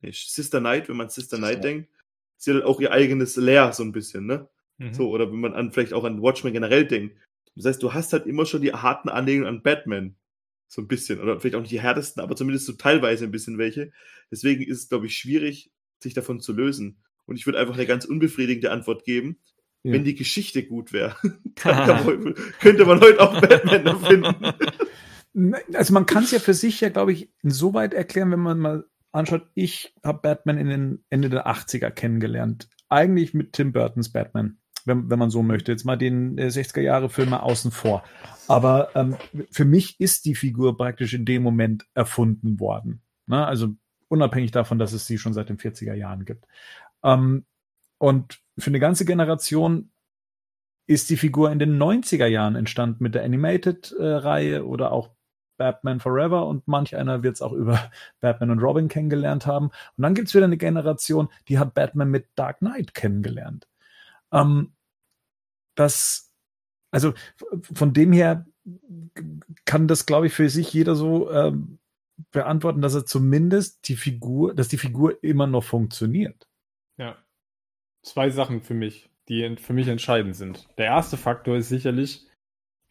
Nee, 0.00 0.12
Sister 0.12 0.60
Knight, 0.60 0.88
wenn 0.88 0.96
man 0.96 1.08
Sister 1.08 1.38
Knight 1.38 1.64
denkt, 1.64 1.90
sie 2.36 2.54
hat 2.54 2.62
auch 2.62 2.80
ihr 2.80 2.92
eigenes 2.92 3.36
Lair 3.36 3.72
so 3.72 3.82
ein 3.82 3.92
bisschen, 3.92 4.26
ne? 4.26 4.48
Mhm. 4.78 4.94
So, 4.94 5.10
oder 5.10 5.30
wenn 5.30 5.40
man 5.40 5.54
an, 5.54 5.72
vielleicht 5.72 5.92
auch 5.92 6.04
an 6.04 6.22
Watchmen 6.22 6.52
generell 6.52 6.86
denkt. 6.86 7.16
Das 7.54 7.66
heißt, 7.66 7.82
du 7.82 7.92
hast 7.92 8.12
halt 8.12 8.26
immer 8.26 8.46
schon 8.46 8.62
die 8.62 8.72
harten 8.72 9.08
Anlegungen 9.08 9.48
an 9.48 9.62
Batman. 9.62 10.16
So 10.68 10.82
ein 10.82 10.88
bisschen. 10.88 11.20
Oder 11.20 11.40
vielleicht 11.40 11.56
auch 11.56 11.60
nicht 11.60 11.72
die 11.72 11.80
härtesten, 11.80 12.22
aber 12.22 12.36
zumindest 12.36 12.66
so 12.66 12.72
teilweise 12.74 13.24
ein 13.24 13.30
bisschen 13.30 13.58
welche. 13.58 13.92
Deswegen 14.30 14.62
ist 14.62 14.78
es, 14.78 14.88
glaube 14.88 15.06
ich, 15.06 15.16
schwierig, 15.16 15.70
sich 16.00 16.14
davon 16.14 16.40
zu 16.40 16.52
lösen. 16.52 17.02
Und 17.26 17.36
ich 17.36 17.46
würde 17.46 17.58
einfach 17.58 17.74
eine 17.74 17.86
ganz 17.86 18.04
unbefriedigende 18.04 18.70
Antwort 18.70 19.04
geben. 19.04 19.38
Ja. 19.82 19.92
Wenn 19.92 20.04
die 20.04 20.14
Geschichte 20.14 20.64
gut 20.64 20.92
wäre, 20.92 21.16
könnte 22.60 22.84
man 22.84 23.00
heute 23.00 23.20
auch 23.20 23.40
Batman 23.40 23.86
erfinden. 23.86 24.52
Also 25.74 25.94
man 25.94 26.06
kann 26.06 26.24
es 26.24 26.32
ja 26.32 26.40
für 26.40 26.54
sich 26.54 26.80
ja, 26.80 26.88
glaube 26.88 27.12
ich, 27.12 27.30
insoweit 27.42 27.94
erklären, 27.94 28.30
wenn 28.32 28.40
man 28.40 28.58
mal 28.58 28.84
anschaut, 29.12 29.48
ich 29.54 29.94
habe 30.04 30.20
Batman 30.20 30.58
in 30.58 30.68
den 30.68 31.04
Ende 31.10 31.28
der 31.28 31.46
80er 31.46 31.90
kennengelernt. 31.90 32.68
Eigentlich 32.88 33.34
mit 33.34 33.52
Tim 33.52 33.72
Burtons 33.72 34.10
Batman, 34.10 34.58
wenn, 34.88 35.08
wenn 35.08 35.18
man 35.18 35.30
so 35.30 35.42
möchte. 35.42 35.70
Jetzt 35.70 35.84
mal 35.84 35.96
den 35.96 36.36
60er 36.38 36.80
Jahre 36.80 37.08
Filme 37.08 37.42
außen 37.42 37.70
vor. 37.70 38.02
Aber 38.48 38.96
ähm, 38.96 39.16
für 39.50 39.64
mich 39.64 40.00
ist 40.00 40.24
die 40.24 40.34
Figur 40.34 40.76
praktisch 40.76 41.14
in 41.14 41.24
dem 41.24 41.42
Moment 41.42 41.86
erfunden 41.94 42.58
worden. 42.58 43.02
Ne? 43.26 43.46
Also 43.46 43.76
unabhängig 44.08 44.50
davon, 44.50 44.78
dass 44.78 44.92
es 44.92 45.06
sie 45.06 45.18
schon 45.18 45.34
seit 45.34 45.50
den 45.50 45.58
40er 45.58 45.94
Jahren 45.94 46.24
gibt. 46.24 46.46
Ähm, 47.04 47.44
und 47.98 48.40
für 48.58 48.70
eine 48.70 48.80
ganze 48.80 49.04
Generation 49.04 49.90
ist 50.86 51.10
die 51.10 51.16
Figur 51.16 51.52
in 51.52 51.58
den 51.58 51.78
90er 51.78 52.26
Jahren 52.26 52.56
entstanden 52.56 53.02
mit 53.02 53.14
der 53.14 53.24
Animated-Reihe 53.24 54.56
äh, 54.56 54.60
oder 54.60 54.90
auch 54.92 55.10
Batman 55.58 56.00
Forever 56.00 56.46
und 56.46 56.66
manch 56.66 56.96
einer 56.96 57.22
wird 57.22 57.34
es 57.34 57.42
auch 57.42 57.52
über 57.52 57.90
Batman 58.20 58.50
und 58.50 58.60
Robin 58.60 58.88
kennengelernt 58.88 59.46
haben. 59.46 59.66
Und 59.66 60.02
dann 60.02 60.14
gibt 60.14 60.28
es 60.28 60.34
wieder 60.34 60.46
eine 60.46 60.56
Generation, 60.56 61.28
die 61.48 61.58
hat 61.58 61.74
Batman 61.74 62.10
mit 62.10 62.28
Dark 62.36 62.60
Knight 62.60 62.94
kennengelernt. 62.94 63.68
Ähm, 64.32 64.72
das, 65.78 66.32
also 66.90 67.14
von 67.74 67.92
dem 67.92 68.12
her 68.12 68.46
kann 69.64 69.88
das, 69.88 70.06
glaube 70.06 70.26
ich, 70.26 70.32
für 70.32 70.48
sich 70.48 70.72
jeder 70.72 70.94
so 70.94 71.30
ähm, 71.30 71.78
beantworten, 72.30 72.82
dass 72.82 72.94
er 72.94 73.06
zumindest 73.06 73.88
die 73.88 73.96
Figur, 73.96 74.54
dass 74.54 74.68
die 74.68 74.78
Figur 74.78 75.22
immer 75.22 75.46
noch 75.46 75.64
funktioniert. 75.64 76.48
Ja. 76.98 77.16
Zwei 78.02 78.30
Sachen 78.30 78.62
für 78.62 78.74
mich, 78.74 79.10
die 79.28 79.56
für 79.56 79.72
mich 79.72 79.88
entscheidend 79.88 80.36
sind. 80.36 80.68
Der 80.78 80.86
erste 80.86 81.16
Faktor 81.16 81.56
ist 81.56 81.68
sicherlich, 81.68 82.26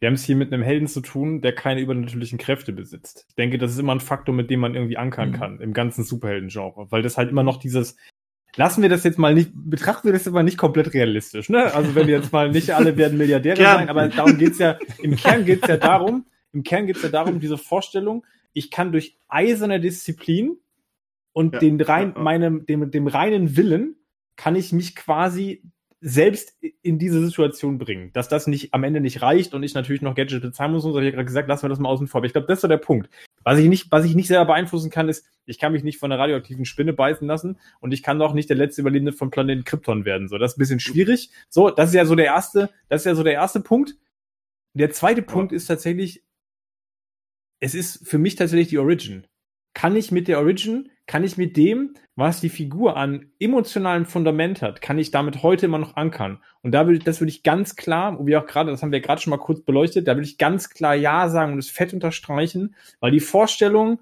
wir 0.00 0.06
haben 0.06 0.14
es 0.14 0.24
hier 0.24 0.36
mit 0.36 0.52
einem 0.52 0.62
Helden 0.62 0.86
zu 0.86 1.00
tun, 1.00 1.40
der 1.40 1.54
keine 1.54 1.80
übernatürlichen 1.80 2.38
Kräfte 2.38 2.72
besitzt. 2.72 3.24
Ich 3.28 3.34
denke, 3.34 3.58
das 3.58 3.72
ist 3.72 3.78
immer 3.78 3.94
ein 3.94 4.00
Faktor, 4.00 4.34
mit 4.34 4.48
dem 4.48 4.60
man 4.60 4.74
irgendwie 4.74 4.96
ankern 4.96 5.30
mhm. 5.30 5.34
kann 5.34 5.60
im 5.60 5.72
ganzen 5.72 6.04
Superhelden-Genre, 6.04 6.90
weil 6.90 7.02
das 7.02 7.18
halt 7.18 7.30
immer 7.30 7.42
noch 7.42 7.58
dieses 7.58 7.96
Lassen 8.56 8.82
wir 8.82 8.88
das 8.88 9.04
jetzt 9.04 9.18
mal 9.18 9.34
nicht, 9.34 9.50
betrachten 9.54 10.08
wir 10.08 10.12
das 10.12 10.26
aber 10.26 10.42
nicht 10.42 10.58
komplett 10.58 10.94
realistisch, 10.94 11.48
ne? 11.48 11.72
Also 11.74 11.94
wenn 11.94 12.08
jetzt 12.08 12.32
mal 12.32 12.50
nicht 12.50 12.74
alle 12.74 12.96
werden 12.96 13.18
Milliardäre 13.18 13.56
sein, 13.56 13.88
aber 13.88 14.08
darum 14.08 14.38
geht's 14.38 14.58
ja, 14.58 14.78
im 15.02 15.16
Kern 15.16 15.44
geht's 15.44 15.68
ja 15.68 15.76
darum, 15.76 16.26
im 16.52 16.62
Kern 16.62 16.86
geht's 16.86 17.02
ja 17.02 17.08
darum, 17.08 17.40
diese 17.40 17.58
Vorstellung, 17.58 18.24
ich 18.52 18.70
kann 18.70 18.90
durch 18.90 19.16
eiserne 19.28 19.80
Disziplin 19.80 20.56
und 21.32 21.54
ja, 21.54 21.60
den 21.60 21.80
rein, 21.80 22.14
ja. 22.16 22.22
meinem, 22.22 22.66
dem, 22.66 22.90
dem 22.90 23.06
reinen 23.06 23.56
Willen 23.56 23.96
kann 24.36 24.56
ich 24.56 24.72
mich 24.72 24.96
quasi 24.96 25.62
selbst 26.00 26.56
in 26.82 26.98
diese 26.98 27.24
Situation 27.24 27.78
bringen, 27.78 28.12
dass 28.12 28.28
das 28.28 28.46
nicht 28.46 28.72
am 28.72 28.84
Ende 28.84 29.00
nicht 29.00 29.20
reicht 29.20 29.52
und 29.52 29.64
ich 29.64 29.74
natürlich 29.74 30.02
noch 30.02 30.14
Gadget 30.14 30.42
bezahlen 30.42 30.72
muss 30.72 30.84
und 30.84 30.92
so, 30.92 31.00
ich 31.00 31.06
habe 31.06 31.12
gerade 31.16 31.24
gesagt, 31.24 31.48
lassen 31.48 31.64
wir 31.64 31.68
das 31.68 31.80
mal 31.80 31.88
außen 31.88 32.06
vor. 32.06 32.20
Aber 32.20 32.26
ich 32.26 32.32
glaube, 32.32 32.46
das 32.46 32.58
ist 32.58 32.62
so 32.62 32.68
der 32.68 32.76
Punkt. 32.76 33.10
Was 33.42 33.58
ich 33.58 33.68
nicht, 33.68 33.90
was 33.90 34.04
ich 34.04 34.14
nicht 34.14 34.28
selber 34.28 34.46
beeinflussen 34.46 34.90
kann, 34.90 35.08
ist, 35.08 35.26
ich 35.44 35.58
kann 35.58 35.72
mich 35.72 35.82
nicht 35.82 35.98
von 35.98 36.12
einer 36.12 36.20
radioaktiven 36.20 36.64
Spinne 36.66 36.92
beißen 36.92 37.26
lassen 37.26 37.58
und 37.80 37.92
ich 37.92 38.02
kann 38.02 38.22
auch 38.22 38.32
nicht 38.32 38.48
der 38.48 38.56
letzte 38.56 38.82
Überlebende 38.82 39.12
vom 39.12 39.30
Planeten 39.30 39.64
Krypton 39.64 40.04
werden. 40.04 40.28
So, 40.28 40.38
das 40.38 40.52
ist 40.52 40.58
ein 40.58 40.60
bisschen 40.60 40.80
schwierig. 40.80 41.30
So, 41.48 41.70
das 41.70 41.88
ist 41.88 41.94
ja 41.94 42.04
so 42.04 42.14
der 42.14 42.26
erste, 42.26 42.70
das 42.88 43.02
ist 43.02 43.06
ja 43.06 43.14
so 43.16 43.24
der 43.24 43.32
erste 43.32 43.60
Punkt. 43.60 43.96
Der 44.74 44.90
zweite 44.92 45.22
Punkt 45.22 45.52
ist 45.52 45.66
tatsächlich, 45.66 46.22
es 47.60 47.74
ist 47.74 48.06
für 48.06 48.18
mich 48.18 48.36
tatsächlich 48.36 48.68
die 48.68 48.78
Origin. 48.78 49.26
Kann 49.74 49.96
ich 49.96 50.12
mit 50.12 50.28
der 50.28 50.38
Origin 50.38 50.90
kann 51.08 51.24
ich 51.24 51.38
mit 51.38 51.56
dem, 51.56 51.94
was 52.16 52.40
die 52.40 52.50
Figur 52.50 52.96
an 52.96 53.32
emotionalem 53.40 54.04
Fundament 54.04 54.60
hat, 54.60 54.82
kann 54.82 54.98
ich 54.98 55.10
damit 55.10 55.42
heute 55.42 55.66
immer 55.66 55.78
noch 55.78 55.96
ankern. 55.96 56.42
Und 56.62 56.72
da 56.72 56.86
würde, 56.86 56.98
das 56.98 57.20
würde 57.20 57.30
ich 57.30 57.42
ganz 57.42 57.76
klar, 57.76 58.24
wie 58.26 58.36
auch 58.36 58.46
gerade, 58.46 58.70
das 58.70 58.82
haben 58.82 58.92
wir 58.92 59.00
gerade 59.00 59.20
schon 59.20 59.30
mal 59.30 59.38
kurz 59.38 59.62
beleuchtet, 59.62 60.06
da 60.06 60.14
würde 60.14 60.28
ich 60.28 60.36
ganz 60.36 60.68
klar 60.68 60.94
Ja 60.94 61.30
sagen 61.30 61.54
und 61.54 61.58
es 61.58 61.70
fett 61.70 61.94
unterstreichen, 61.94 62.76
weil 63.00 63.10
die 63.10 63.20
Vorstellung 63.20 64.00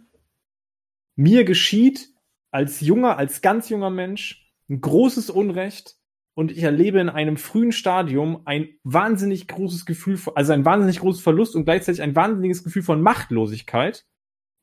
mir 1.15 1.45
geschieht 1.45 2.11
als 2.51 2.81
junger, 2.81 3.17
als 3.17 3.41
ganz 3.41 3.69
junger 3.69 3.91
Mensch 3.91 4.53
ein 4.69 4.81
großes 4.81 5.31
Unrecht 5.31 5.95
und 6.35 6.51
ich 6.51 6.65
erlebe 6.65 6.99
in 6.99 7.09
einem 7.09 7.37
frühen 7.37 7.71
Stadium 7.71 8.43
ein 8.47 8.69
wahnsinnig 8.83 9.47
großes 9.47 9.87
Gefühl, 9.87 10.19
also 10.35 10.53
ein 10.53 10.65
wahnsinnig 10.65 10.99
großes 10.99 11.23
Verlust 11.23 11.55
und 11.55 11.67
gleichzeitig 11.67 12.03
ein 12.03 12.17
wahnsinniges 12.17 12.65
Gefühl 12.65 12.83
von 12.83 13.01
Machtlosigkeit. 13.01 14.05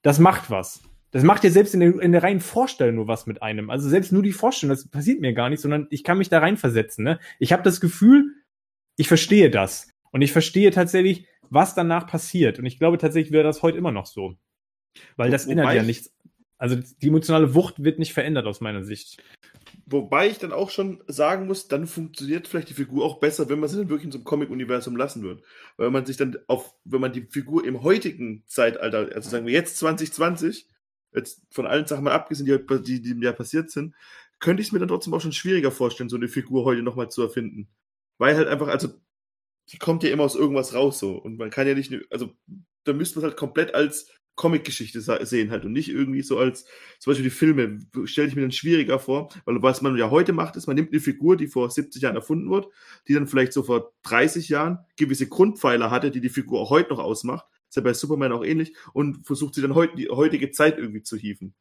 Das 0.02 0.20
macht 0.20 0.50
was. 0.50 0.84
Das 1.14 1.24
macht 1.24 1.44
ja 1.44 1.52
selbst 1.52 1.76
in 1.76 1.80
der, 1.80 2.00
in 2.00 2.12
der 2.12 2.24
reinen 2.24 2.40
Vorstellung 2.40 2.96
nur 2.96 3.08
was 3.08 3.28
mit 3.28 3.44
einem. 3.44 3.70
Also 3.70 3.88
selbst 3.88 4.12
nur 4.12 4.24
die 4.24 4.32
Vorstellung, 4.32 4.76
das 4.76 4.88
passiert 4.88 5.22
mir 5.22 5.34
gar 5.34 5.50
nicht, 5.50 5.62
sondern 5.62 5.86
ich 5.92 6.04
kann 6.04 6.18
mich 6.18 6.30
da 6.30 6.40
reinversetzen. 6.40 7.04
Ne? 7.04 7.20
Ich 7.38 7.54
habe 7.54 7.62
das 7.62 7.80
Gefühl, 7.80 8.34
ich 8.96 9.08
verstehe 9.08 9.52
das. 9.52 9.90
Und 10.12 10.24
ich 10.24 10.32
verstehe 10.32 10.72
tatsächlich, 10.72 11.28
was 11.52 11.76
danach 11.76 12.08
passiert. 12.08 12.58
Und 12.58 12.66
ich 12.66 12.80
glaube 12.80 12.98
tatsächlich 12.98 13.32
wäre 13.32 13.44
das 13.44 13.62
heute 13.62 13.78
immer 13.78 13.92
noch 13.92 14.08
so. 14.08 14.36
Weil 15.16 15.30
das 15.30 15.46
ändert 15.46 15.74
ja 15.74 15.84
nichts. 15.84 16.12
Also 16.58 16.78
die 16.78 17.08
emotionale 17.08 17.54
Wucht 17.54 17.84
wird 17.84 18.00
nicht 18.00 18.14
verändert 18.14 18.48
aus 18.48 18.60
meiner 18.60 18.84
Sicht. 18.84 19.22
Wobei 19.86 20.30
ich 20.30 20.40
dann 20.40 20.52
auch 20.52 20.72
schon 20.72 21.04
sagen 21.08 21.46
muss, 21.46 21.68
dann 21.68 21.86
funktioniert 21.86 22.48
vielleicht 22.48 22.70
die 22.70 22.74
Figur 22.74 23.06
auch 23.06 23.20
besser, 23.20 23.50
wenn 23.50 23.60
man 23.60 23.70
sie 23.70 23.78
dann 23.78 23.90
wirklich 23.90 24.06
in 24.06 24.12
so 24.12 24.18
einem 24.18 24.26
Comic-Universum 24.26 24.96
lassen 24.96 25.22
wird. 25.22 25.44
Weil 25.78 25.92
man 25.92 26.06
sich 26.06 26.18
dann 26.18 26.38
auf, 26.48 26.74
wenn 26.86 27.02
man 27.02 27.12
die 27.12 27.28
Figur 27.30 27.66
im 27.66 27.84
heutigen 27.84 28.44
Zeitalter, 28.48 29.10
also 29.14 29.30
sagen 29.30 29.46
wir 29.46 29.54
jetzt 29.54 29.78
2020, 29.78 30.68
jetzt 31.16 31.42
von 31.52 31.66
allen 31.66 31.86
Sachen 31.86 32.04
mal 32.04 32.12
abgesehen, 32.12 32.46
die, 32.46 33.02
die, 33.02 33.02
die 33.02 33.24
Jahr 33.24 33.34
passiert 33.34 33.72
sind, 33.72 33.96
könnte 34.40 34.62
ich 34.62 34.68
es 34.68 34.72
mir 34.74 34.80
dann 34.80 34.90
trotzdem 34.90 35.14
auch 35.14 35.22
schon 35.22 35.32
schwieriger 35.32 35.72
vorstellen, 35.72 36.10
so 36.10 36.18
eine 36.18 36.28
Figur 36.28 36.66
heute 36.66 36.84
nochmal 36.84 37.10
zu 37.10 37.22
erfinden. 37.22 37.70
Weil 38.18 38.36
halt 38.36 38.48
einfach, 38.48 38.68
also, 38.68 38.90
die 39.70 39.78
kommt 39.78 40.04
ja 40.04 40.10
immer 40.10 40.24
aus 40.24 40.36
irgendwas 40.36 40.74
raus 40.74 41.00
so. 41.00 41.16
Und 41.16 41.38
man 41.38 41.50
kann 41.50 41.68
ja 41.68 41.74
nicht, 41.74 41.94
also, 42.10 42.34
da 42.84 42.94
müsste 42.94 43.20
man 43.20 43.30
halt 43.30 43.38
komplett 43.38 43.74
als 43.74 44.10
Comic-Geschichte 44.36 45.00
sehen 45.26 45.52
halt 45.52 45.64
und 45.64 45.74
nicht 45.74 45.90
irgendwie 45.90 46.24
so 46.24 46.38
als, 46.40 46.66
zum 47.00 47.12
Beispiel 47.12 47.26
die 47.26 47.30
Filme, 47.30 47.80
stelle 48.06 48.28
ich 48.28 48.36
mir 48.36 48.42
dann 48.42 48.52
schwieriger 48.52 48.98
vor, 48.98 49.30
weil 49.46 49.62
was 49.62 49.82
man 49.82 49.96
ja 49.96 50.10
heute 50.10 50.34
macht, 50.34 50.56
ist, 50.56 50.66
man 50.66 50.76
nimmt 50.76 50.92
eine 50.92 51.00
Figur, 51.00 51.38
die 51.38 51.48
vor 51.48 51.70
70 51.70 52.02
Jahren 52.02 52.16
erfunden 52.16 52.50
wird, 52.50 52.68
die 53.08 53.14
dann 53.14 53.28
vielleicht 53.28 53.54
so 53.54 53.62
vor 53.62 53.94
30 54.04 54.50
Jahren 54.50 54.80
gewisse 54.98 55.28
Grundpfeiler 55.28 55.92
hatte, 55.92 56.10
die 56.10 56.22
die 56.22 56.30
Figur 56.30 56.60
auch 56.60 56.72
heute 56.72 56.90
noch 56.90 57.00
ausmacht 57.00 57.46
ist 57.74 57.78
ja 57.78 57.82
bei 57.82 57.96
Superman 57.96 58.32
auch 58.32 58.46
ähnlich 58.46 58.76
und 58.94 59.26
versucht 59.26 59.56
sie 59.56 59.62
dann 59.64 59.74
heute, 59.74 59.96
die 59.96 60.10
heutige 60.10 60.52
Zeit 60.52 60.78
irgendwie 60.78 61.02
zu 61.02 61.18
hieven. 61.18 61.56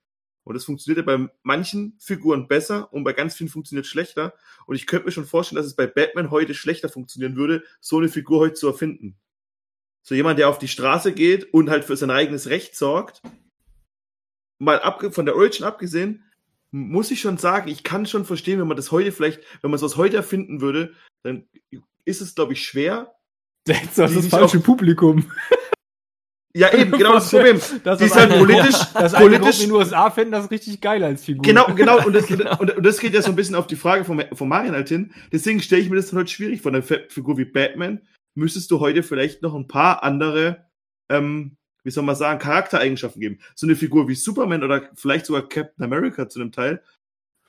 Und 0.44 0.54
das 0.54 0.66
funktioniert 0.66 1.06
ja 1.06 1.16
bei 1.16 1.30
manchen 1.42 1.96
Figuren 1.98 2.48
besser 2.48 2.92
und 2.92 3.02
bei 3.02 3.14
ganz 3.14 3.34
vielen 3.34 3.48
funktioniert 3.48 3.86
schlechter. 3.86 4.34
Und 4.66 4.74
ich 4.74 4.86
könnte 4.86 5.06
mir 5.06 5.12
schon 5.12 5.24
vorstellen, 5.24 5.56
dass 5.56 5.64
es 5.64 5.74
bei 5.74 5.86
Batman 5.86 6.30
heute 6.30 6.52
schlechter 6.52 6.90
funktionieren 6.90 7.36
würde, 7.36 7.64
so 7.80 7.96
eine 7.96 8.10
Figur 8.10 8.40
heute 8.40 8.54
zu 8.54 8.66
erfinden. 8.66 9.16
So 10.02 10.14
jemand, 10.14 10.38
der 10.38 10.50
auf 10.50 10.58
die 10.58 10.68
Straße 10.68 11.14
geht 11.14 11.54
und 11.54 11.70
halt 11.70 11.84
für 11.84 11.96
sein 11.96 12.10
eigenes 12.10 12.48
Recht 12.48 12.76
sorgt. 12.76 13.22
Mal 14.58 14.80
ab, 14.80 15.14
von 15.14 15.24
der 15.24 15.36
Origin 15.36 15.64
abgesehen, 15.64 16.24
muss 16.72 17.10
ich 17.10 17.20
schon 17.20 17.38
sagen, 17.38 17.68
ich 17.68 17.84
kann 17.84 18.04
schon 18.04 18.26
verstehen, 18.26 18.60
wenn 18.60 18.68
man 18.68 18.76
das 18.76 18.90
heute 18.90 19.12
vielleicht, 19.12 19.40
wenn 19.62 19.70
man 19.70 19.82
es 19.82 19.96
heute 19.96 20.16
erfinden 20.16 20.60
würde, 20.60 20.94
dann 21.22 21.48
ist 22.04 22.20
es, 22.20 22.34
glaube 22.34 22.52
ich, 22.52 22.62
schwer. 22.62 23.14
Das 23.64 24.10
ist 24.10 24.16
das 24.16 24.26
falsche 24.26 24.60
Publikum. 24.60 25.30
Ja, 26.55 26.72
eben, 26.78 26.90
genau 26.92 27.14
das 27.14 27.30
Problem. 27.30 27.61
Das 27.82 27.98
die 27.98 28.05
ist 28.05 28.16
halt 28.16 28.30
politisch, 28.30 28.76
das 28.94 29.12
politisch 29.12 29.61
in 29.61 29.68
den 29.68 29.76
USA 29.76 30.11
finden 30.11 30.32
das 30.32 30.50
richtig 30.50 30.80
geil 30.80 31.03
als 31.03 31.24
Figur. 31.24 31.42
Genau, 31.42 31.74
genau. 31.74 32.05
Und 32.05 32.14
das, 32.14 32.26
genau. 32.28 32.59
Und, 32.59 32.74
das 32.84 32.98
geht 32.98 33.14
ja 33.14 33.22
so 33.22 33.30
ein 33.30 33.36
bisschen 33.36 33.55
auf 33.55 33.66
die 33.66 33.76
Frage 33.76 34.05
von, 34.05 34.22
von 34.32 34.48
Marian 34.48 34.74
halt 34.74 34.88
hin. 34.88 35.12
Deswegen 35.32 35.62
stelle 35.62 35.82
ich 35.82 35.90
mir 35.90 35.96
das 35.96 36.12
halt 36.12 36.30
schwierig. 36.30 36.61
Von 36.61 36.74
einer 36.74 36.84
Figur 36.84 37.38
wie 37.38 37.44
Batman 37.44 38.03
müsstest 38.34 38.70
du 38.70 38.80
heute 38.80 39.03
vielleicht 39.03 39.42
noch 39.42 39.55
ein 39.55 39.68
paar 39.68 40.03
andere, 40.03 40.66
ähm, 41.11 41.57
wie 41.84 41.90
soll 41.90 42.05
man 42.05 42.16
sagen, 42.16 42.38
Charaktereigenschaften 42.38 43.20
geben. 43.20 43.38
So 43.55 43.66
eine 43.66 43.76
Figur 43.76 44.09
wie 44.09 44.14
Superman 44.14 44.62
oder 44.62 44.90
vielleicht 44.94 45.26
sogar 45.26 45.48
Captain 45.48 45.84
America 45.84 46.28
zu 46.28 46.40
einem 46.40 46.53
Teil 46.53 46.82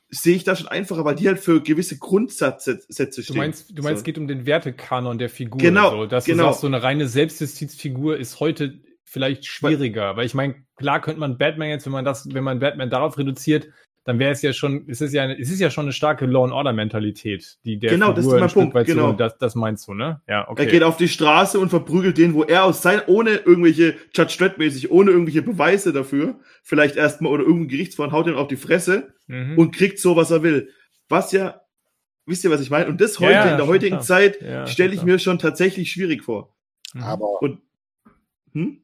sehe 0.10 0.36
ich 0.36 0.44
da 0.44 0.56
schon 0.56 0.68
einfacher, 0.68 1.04
weil 1.06 1.16
die 1.16 1.28
halt 1.28 1.40
für 1.40 1.62
gewisse 1.62 1.98
Grundsätze 1.98 2.84
stehen. 2.88 3.24
Du 3.28 3.34
meinst, 3.34 3.70
du 3.72 3.82
meinst, 3.82 3.98
so. 3.98 4.02
es 4.02 4.04
geht 4.04 4.20
um 4.20 4.28
den 4.28 4.46
Wertekanon 4.46 5.18
der 5.18 5.30
Figur. 5.30 5.60
Genau. 5.60 5.90
So, 5.90 6.06
dass 6.06 6.26
genau. 6.26 6.44
du 6.44 6.50
sagst, 6.50 6.62
so 6.62 6.68
eine 6.68 6.84
reine 6.84 7.08
Selbstjustizfigur 7.08 8.18
ist 8.18 8.40
heute 8.40 8.80
vielleicht 9.14 9.46
schwieriger, 9.46 10.18
weil 10.18 10.26
ich 10.26 10.34
meine, 10.34 10.56
klar 10.76 11.00
könnte 11.00 11.20
man 11.20 11.38
Batman 11.38 11.70
jetzt, 11.70 11.86
wenn 11.86 11.94
man 11.94 12.04
das, 12.04 12.34
wenn 12.34 12.44
man 12.44 12.60
Batman 12.60 12.90
darauf 12.90 13.16
reduziert, 13.20 13.68
dann 14.06 14.18
wäre 14.18 14.32
es 14.32 14.42
ja 14.42 14.54
schon, 14.54 14.86
es 14.90 15.02
ist 15.02 15.14
ja, 15.14 15.30
es 15.32 15.52
ist 15.52 15.60
ja 15.60 15.70
schon 15.70 15.86
eine 15.86 15.94
starke 15.94 16.26
Law 16.26 16.46
and 16.46 16.52
Order 16.52 16.74
Mentalität, 16.74 17.60
die 17.64 17.78
der 17.78 17.92
genau, 17.92 18.08
Figur 18.16 18.40
das 18.40 18.52
ist 18.52 18.56
mein 18.56 18.72
Punkt, 18.72 18.88
genau. 18.88 19.12
So, 19.12 19.14
das, 19.14 19.38
das 19.38 19.54
meinst 19.54 19.88
du, 19.88 19.94
ne? 19.94 20.20
Ja, 20.28 20.50
okay. 20.50 20.66
Er 20.66 20.72
geht 20.72 20.84
auf 20.84 20.98
die 20.98 21.08
Straße 21.08 21.60
und 21.60 21.70
verprügelt 21.70 22.18
den, 22.18 22.34
wo 22.34 22.44
er 22.44 22.66
aus 22.66 22.82
sein, 22.82 23.02
ohne 23.06 23.36
irgendwelche 23.36 23.96
Judge 24.16 24.36
Dredd 24.40 24.58
mäßig, 24.58 24.90
ohne 24.90 25.12
irgendwelche 25.12 25.44
Beweise 25.44 25.94
dafür, 25.94 26.40
vielleicht 26.64 26.96
erstmal 26.96 27.32
oder 27.32 27.44
irgendein 27.44 27.68
Gerichtsverfahren 27.68 28.14
haut 28.14 28.28
ihn 28.28 28.34
auf 28.34 28.48
die 28.48 28.58
Fresse 28.58 29.14
mhm. 29.28 29.60
und 29.60 29.76
kriegt 29.76 30.00
so, 30.00 30.16
was 30.16 30.32
er 30.32 30.42
will. 30.42 30.70
Was 31.08 31.32
ja, 31.32 31.62
wisst 32.26 32.44
ihr, 32.44 32.50
was 32.50 32.62
ich 32.62 32.72
meine? 32.72 32.88
Und 32.88 33.00
das 33.00 33.20
heute, 33.20 33.32
ja, 33.32 33.52
in 33.52 33.58
der 33.58 33.68
heutigen 33.68 33.98
klar. 33.98 34.02
Zeit, 34.02 34.42
ja, 34.42 34.66
stelle 34.66 34.90
ich 34.90 35.02
klar. 35.02 35.06
mir 35.06 35.20
schon 35.20 35.38
tatsächlich 35.38 35.92
schwierig 35.92 36.24
vor. 36.24 36.54
Aber, 37.00 37.42
und, 37.42 37.62
hm? 38.52 38.83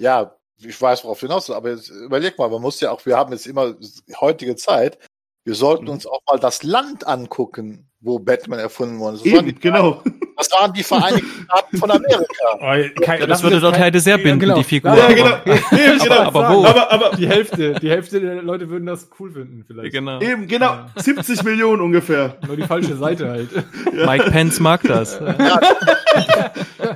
Ja, 0.00 0.36
ich 0.58 0.80
weiß, 0.80 1.04
worauf 1.04 1.20
du 1.20 1.26
hinaus 1.26 1.50
aber 1.50 1.70
jetzt, 1.70 1.90
überleg 1.90 2.38
mal, 2.38 2.48
man 2.48 2.62
muss 2.62 2.80
ja 2.80 2.90
auch, 2.90 3.04
wir 3.06 3.16
haben 3.16 3.32
jetzt 3.32 3.46
immer 3.46 3.76
heutige 4.20 4.56
Zeit, 4.56 4.98
wir 5.44 5.54
sollten 5.54 5.84
mhm. 5.84 5.90
uns 5.90 6.06
auch 6.06 6.20
mal 6.28 6.38
das 6.38 6.62
Land 6.62 7.06
angucken, 7.06 7.90
wo 8.02 8.18
Batman 8.18 8.58
erfunden 8.58 8.98
worden 8.98 9.16
ist. 9.16 9.26
Eben, 9.26 9.58
genau. 9.60 10.02
Das 10.36 10.50
waren 10.52 10.72
die 10.72 10.82
Vereinigten 10.82 11.44
Staaten 11.44 11.76
von 11.76 11.90
Amerika. 11.90 12.24
Oh, 12.62 13.02
kein, 13.02 13.20
Ja, 13.20 13.26
das 13.26 13.42
würde 13.42 13.60
dort 13.60 13.78
heute 13.78 14.00
sehr 14.00 14.18
binden, 14.18 14.40
genau. 14.40 14.56
die 14.56 14.64
Figur. 14.64 14.94
Ja, 14.94 15.08
genau. 15.08 15.28
Eben, 15.44 15.98
genau. 15.98 16.20
aber 16.22 16.48
wo? 16.50 16.64
Aber, 16.64 16.90
aber 16.90 17.10
Die 17.16 17.28
Hälfte, 17.28 17.74
die 17.74 17.88
Hälfte 17.90 18.20
der 18.20 18.42
Leute 18.42 18.68
würden 18.68 18.86
das 18.86 19.08
cool 19.18 19.30
finden, 19.32 19.64
vielleicht. 19.66 19.92
Genau. 19.92 20.20
eben, 20.20 20.46
genau. 20.46 20.86
70 20.96 21.42
Millionen 21.42 21.80
ungefähr. 21.80 22.36
Nur 22.46 22.56
die 22.56 22.62
falsche 22.62 22.96
Seite 22.96 23.28
halt. 23.28 23.48
Mike 23.92 24.30
Pence 24.30 24.60
mag 24.60 24.82
das. 24.82 25.18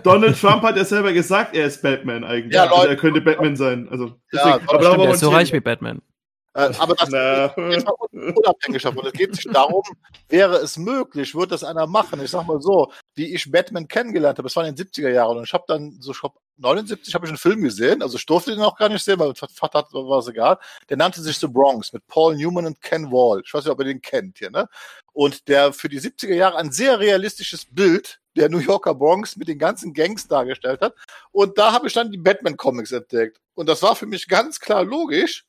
Donald 0.02 0.38
Trump 0.40 0.62
hat 0.62 0.76
ja 0.76 0.84
selber 0.84 1.12
gesagt, 1.12 1.54
er 1.54 1.66
ist 1.66 1.82
Batman 1.82 2.24
eigentlich. 2.24 2.54
Ja, 2.54 2.64
also 2.64 2.76
Leute. 2.76 2.88
er 2.90 2.96
könnte 2.96 3.20
Batman 3.20 3.56
sein. 3.56 3.88
Also, 3.90 4.12
Ja, 4.32 4.58
deswegen, 4.58 4.68
aber 4.68 4.78
Der 4.78 4.98
wir 4.98 5.10
ist 5.10 5.20
so 5.20 5.30
reich 5.30 5.52
wie 5.52 5.60
Batman. 5.60 6.02
Äh, 6.54 6.70
aber 6.78 6.94
das 6.94 7.08
ist 7.08 7.86
unabhängig 8.12 8.82
davon. 8.82 9.06
Es 9.06 9.12
geht 9.12 9.34
sich 9.34 9.46
darum, 9.52 9.82
wäre 10.28 10.56
es 10.56 10.76
möglich, 10.76 11.34
würde 11.34 11.50
das 11.50 11.64
einer 11.64 11.86
machen. 11.86 12.22
Ich 12.22 12.30
sag 12.30 12.46
mal 12.46 12.60
so, 12.60 12.92
wie 13.16 13.34
ich 13.34 13.50
Batman 13.50 13.88
kennengelernt 13.88 14.38
habe, 14.38 14.46
das 14.46 14.54
war 14.54 14.66
in 14.66 14.74
den 14.74 14.86
70er 14.86 15.10
Jahren 15.10 15.38
und 15.38 15.44
ich 15.44 15.52
habe 15.52 15.64
dann 15.66 15.96
so, 16.00 16.12
ich 16.12 16.20
glaub, 16.20 16.36
79 16.58 17.12
habe 17.14 17.26
ich 17.26 17.30
einen 17.30 17.38
Film 17.38 17.62
gesehen, 17.62 18.02
also 18.02 18.16
ich 18.16 18.26
durfte 18.26 18.52
den 18.52 18.60
auch 18.60 18.76
gar 18.76 18.88
nicht 18.88 19.02
sehen, 19.02 19.18
weil 19.18 19.34
Vater 19.34 19.80
hat, 19.80 19.92
war 19.92 20.18
es 20.20 20.28
egal. 20.28 20.58
Der 20.88 20.96
nannte 20.96 21.20
sich 21.20 21.36
The 21.38 21.48
Bronx 21.48 21.92
mit 21.92 22.06
Paul 22.06 22.36
Newman 22.36 22.66
und 22.66 22.80
Ken 22.80 23.10
Wall. 23.10 23.42
Ich 23.44 23.52
weiß 23.52 23.64
nicht, 23.64 23.72
ob 23.72 23.80
ihr 23.80 23.86
den 23.86 24.00
kennt 24.00 24.38
hier, 24.38 24.50
ne? 24.50 24.68
Und 25.12 25.48
der 25.48 25.72
für 25.72 25.88
die 25.88 26.00
70er 26.00 26.34
Jahre 26.34 26.58
ein 26.58 26.70
sehr 26.70 27.00
realistisches 27.00 27.66
Bild 27.68 28.20
der 28.36 28.48
New 28.48 28.58
Yorker 28.58 28.94
Bronx 28.94 29.36
mit 29.36 29.48
den 29.48 29.58
ganzen 29.58 29.92
Gangs 29.92 30.28
dargestellt 30.28 30.80
hat. 30.80 30.94
Und 31.32 31.58
da 31.58 31.72
habe 31.72 31.88
ich 31.88 31.92
dann 31.92 32.12
die 32.12 32.18
Batman-Comics 32.18 32.92
entdeckt. 32.92 33.40
Und 33.54 33.68
das 33.68 33.82
war 33.82 33.96
für 33.96 34.06
mich 34.06 34.28
ganz 34.28 34.60
klar 34.60 34.84
logisch, 34.84 35.44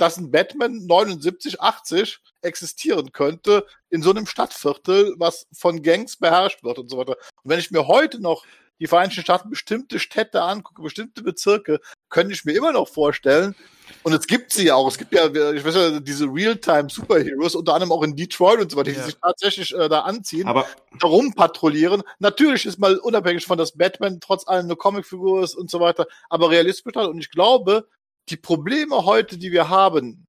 dass 0.00 0.16
ein 0.16 0.30
Batman 0.30 0.86
79, 0.86 1.60
80 1.60 2.20
existieren 2.42 3.12
könnte 3.12 3.66
in 3.90 4.02
so 4.02 4.10
einem 4.10 4.26
Stadtviertel, 4.26 5.14
was 5.18 5.46
von 5.52 5.82
Gangs 5.82 6.16
beherrscht 6.16 6.62
wird 6.64 6.78
und 6.78 6.90
so 6.90 6.96
weiter. 6.96 7.16
Und 7.42 7.50
wenn 7.50 7.58
ich 7.58 7.70
mir 7.70 7.86
heute 7.86 8.20
noch 8.20 8.44
die 8.80 8.86
Vereinigten 8.86 9.20
Staaten 9.20 9.50
bestimmte 9.50 9.98
Städte 9.98 10.42
angucke, 10.42 10.82
bestimmte 10.82 11.22
Bezirke, 11.22 11.80
könnte 12.08 12.32
ich 12.32 12.46
mir 12.46 12.52
immer 12.52 12.72
noch 12.72 12.88
vorstellen, 12.88 13.54
und 14.02 14.12
es 14.14 14.26
gibt 14.26 14.52
sie 14.52 14.66
ja 14.66 14.76
auch, 14.76 14.88
es 14.88 14.96
gibt 14.96 15.12
ja, 15.12 15.26
ich 15.52 15.64
weiß 15.64 15.74
ja, 15.74 16.00
diese 16.00 16.24
Realtime-Superheroes, 16.26 17.54
unter 17.54 17.74
anderem 17.74 17.92
auch 17.92 18.02
in 18.02 18.16
Detroit 18.16 18.60
und 18.60 18.70
so 18.70 18.76
weiter, 18.78 18.92
die 18.92 18.96
Ja. 18.96 19.04
sich 19.04 19.16
tatsächlich 19.20 19.74
äh, 19.74 19.88
da 19.88 20.00
anziehen 20.00 20.46
Aber 20.46 20.66
herumpatrouillieren. 21.02 22.02
Natürlich 22.18 22.66
ist 22.66 22.78
mal 22.78 22.96
unabhängig 22.98 23.44
von, 23.44 23.58
dass 23.58 23.76
Batman 23.76 24.20
trotz 24.20 24.46
allem 24.46 24.66
eine 24.66 24.76
Comicfigur 24.76 25.42
ist 25.42 25.54
und 25.54 25.70
so 25.70 25.80
weiter, 25.80 26.06
aber 26.30 26.50
realistisch 26.50 26.84
betrachtet. 26.84 27.12
Und 27.12 27.20
ich 27.20 27.30
glaube, 27.30 27.86
die 28.30 28.36
Probleme 28.36 29.04
heute, 29.04 29.38
die 29.38 29.52
wir 29.52 29.68
haben 29.68 30.26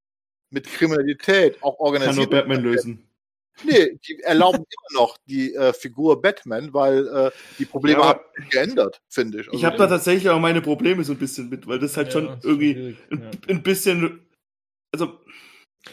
mit 0.50 0.66
Kriminalität, 0.68 1.62
auch 1.62 1.78
kann 1.78 1.80
nur 1.80 1.94
organisiert, 1.94 2.30
Batman 2.32 2.64
lösen. 2.64 3.08
nee, 3.64 3.98
die 4.08 4.20
erlauben 4.22 4.58
immer 4.60 5.02
noch 5.02 5.18
die 5.26 5.54
äh, 5.54 5.72
Figur 5.74 6.22
Batman, 6.22 6.74
weil 6.74 7.08
äh, 7.08 7.32
die 7.58 7.66
Probleme 7.66 8.00
Ja, 8.02 8.08
haben 8.10 8.20
geändert, 8.50 9.02
finde 9.08 9.42
ich. 9.42 9.48
ich 9.48 9.54
Also, 9.54 9.66
habe 9.66 9.78
da 9.78 9.88
tatsächlich 9.88 10.30
auch 10.30 10.40
meine 10.40 10.62
Probleme 10.62 11.04
so 11.04 11.14
ein 11.14 11.20
bisschen 11.20 11.50
mit, 11.50 11.68
weil 11.68 11.80
das 11.80 11.96
halt 11.96 12.08
Ja, 12.08 12.14
schon 12.14 12.34
ist 12.38 12.44
irgendwie 12.44 12.98
ein, 13.12 13.22
ja. 13.22 13.32
ein 13.48 13.64
bisschen, 13.64 14.26
also 14.94 15.20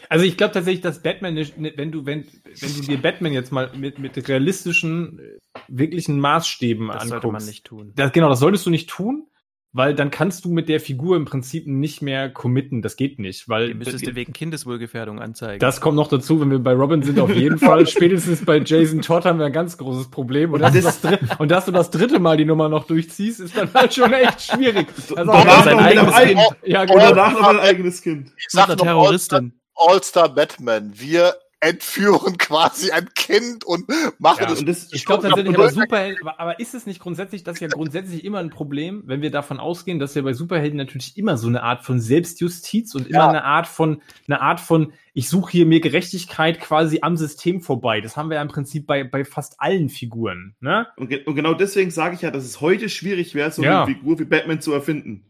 Also 0.09 0.25
ich 0.25 0.37
glaube 0.37 0.53
tatsächlich, 0.53 0.81
dass 0.81 1.01
Batman, 1.01 1.33
nicht- 1.35 1.55
wenn 1.57 1.91
du, 1.91 2.05
wenn, 2.05 2.27
wenn 2.43 2.73
du 2.73 2.81
dir 2.81 3.01
Batman 3.01 3.33
jetzt 3.33 3.51
mal 3.51 3.71
mit, 3.75 3.97
mit 3.99 4.27
realistischen, 4.27 5.19
äh, 5.19 5.37
wirklichen 5.67 6.19
Maßstäben 6.19 6.87
Das 6.87 7.03
anguckst. 7.03 7.09
sollte 7.09 7.27
man 7.27 7.45
nicht 7.45 7.65
tun. 7.65 7.93
Das, 7.95 8.11
genau, 8.11 8.29
das 8.29 8.39
solltest 8.39 8.65
du 8.65 8.69
nicht 8.69 8.89
tun, 8.89 9.27
weil 9.71 9.93
dann 9.93 10.09
kannst 10.09 10.45
du 10.45 10.49
mit 10.49 10.67
der 10.67 10.79
Figur 10.79 11.15
im 11.15 11.25
Prinzip 11.25 11.67
nicht 11.67 12.01
mehr 12.01 12.29
committen. 12.29 12.81
Das 12.81 12.95
geht 12.95 13.19
nicht, 13.19 13.47
weil 13.47 13.67
Die 13.67 13.73
müsstest 13.75 14.07
du 14.07 14.15
wegen 14.15 14.33
Kindeswohlgefährdung 14.33 15.19
anzeigen. 15.19 15.59
das 15.59 15.79
kommt 15.79 15.95
noch 15.95 16.07
dazu, 16.07 16.41
wenn 16.41 16.49
wir 16.49 16.59
bei 16.59 16.73
Robin 16.73 17.03
sind, 17.03 17.19
auf 17.19 17.33
jeden 17.35 17.59
Fall. 17.59 17.85
Spätestens 17.87 18.43
bei 18.43 18.57
Jason 18.59 19.01
Todd 19.01 19.25
haben 19.25 19.37
wir 19.39 19.45
ein 19.45 19.53
ganz 19.53 19.77
großes 19.77 20.09
Problem. 20.09 20.53
Und 20.53 20.61
dass, 20.61 20.73
du 20.73 20.81
das, 20.81 21.03
dri- 21.03 21.19
und 21.39 21.51
dass 21.51 21.65
du 21.65 21.71
das 21.71 21.91
dritte 21.91 22.19
Mal 22.19 22.37
die 22.37 22.45
Nummer 22.45 22.67
noch 22.69 22.85
durchziehst, 22.87 23.39
ist 23.41 23.55
dann 23.55 23.71
halt 23.73 23.93
schon 23.93 24.11
echt 24.13 24.41
schwierig. 24.41 24.87
Also 25.15 25.31
danach 25.31 25.63
sein 25.63 25.77
eigenes 25.79 26.13
einem 26.13 26.27
Kind. 26.37 26.39
eigenen- 26.39 26.45
Ja, 26.65 26.85
genau. 26.85 26.99
danach 26.99 27.33
noch 27.33 27.47
ein 27.49 27.59
eigenes 27.59 28.01
Kind. 28.01 28.31
ich 28.37 28.45
sag 28.49 28.69
noch 28.69 28.75
Terroristin. 28.77 29.53
All-Star 29.75 30.33
Batman. 30.33 30.91
Wir 30.95 31.33
entführen 31.61 32.37
quasi 32.37 32.91
ein 32.91 33.09
Kind 33.15 33.65
und 33.65 33.85
machen 34.17 34.43
Ja, 34.43 34.51
es. 34.53 34.59
und 34.59 34.65
das, 34.65 34.91
Ich 34.93 35.05
glaube 35.05 35.23
tatsächlich, 35.27 35.53
aber 35.55 35.69
Superhelden, 35.69 36.21
aber, 36.27 36.39
aber 36.39 36.59
ist 36.59 36.73
es 36.73 36.85
nicht 36.85 36.99
grundsätzlich, 36.99 37.43
das 37.43 37.55
ist 37.55 37.59
ja 37.61 37.67
grundsätzlich 37.67 38.23
immer 38.23 38.39
ein 38.39 38.49
Problem, 38.49 39.03
wenn 39.05 39.21
wir 39.21 39.29
davon 39.29 39.59
ausgehen, 39.59 39.99
dass 39.99 40.15
ja 40.15 40.21
bei 40.21 40.33
Superhelden 40.33 40.77
natürlich 40.77 41.17
immer 41.17 41.37
so 41.37 41.47
eine 41.47 41.61
Art 41.63 41.83
von 41.83 41.99
Selbstjustiz 41.99 42.95
und 42.95 43.07
immer 43.07 43.19
Ja. 43.19 43.29
eine 43.29 43.43
Art 43.43 43.67
von, 43.67 44.01
eine 44.27 44.41
Art 44.41 44.59
von, 44.61 44.93
ich 45.13 45.27
suche 45.27 45.51
hier 45.51 45.65
mir 45.65 45.81
Gerechtigkeit 45.81 46.59
quasi 46.61 46.99
am 47.01 47.17
System 47.17 47.59
vorbei. 47.61 47.99
Das 47.99 48.15
haben 48.15 48.29
wir 48.29 48.35
ja 48.35 48.41
im 48.41 48.47
Prinzip 48.47 48.87
bei, 48.87 49.03
bei 49.03 49.25
fast 49.25 49.59
allen 49.59 49.89
Figuren, 49.89 50.55
ne? 50.61 50.87
und, 50.95 51.09
ge 51.09 51.25
und 51.25 51.35
genau 51.35 51.53
deswegen 51.53 51.91
sage 51.91 52.15
ich 52.15 52.21
ja, 52.21 52.31
dass 52.31 52.45
es 52.45 52.61
heute 52.61 52.87
schwierig 52.89 53.35
wäre, 53.35 53.51
so 53.51 53.63
Ja. 53.63 53.83
eine 53.83 53.93
Figur 53.93 54.17
wie 54.19 54.25
Batman 54.25 54.61
zu 54.61 54.71
erfinden. 54.71 55.25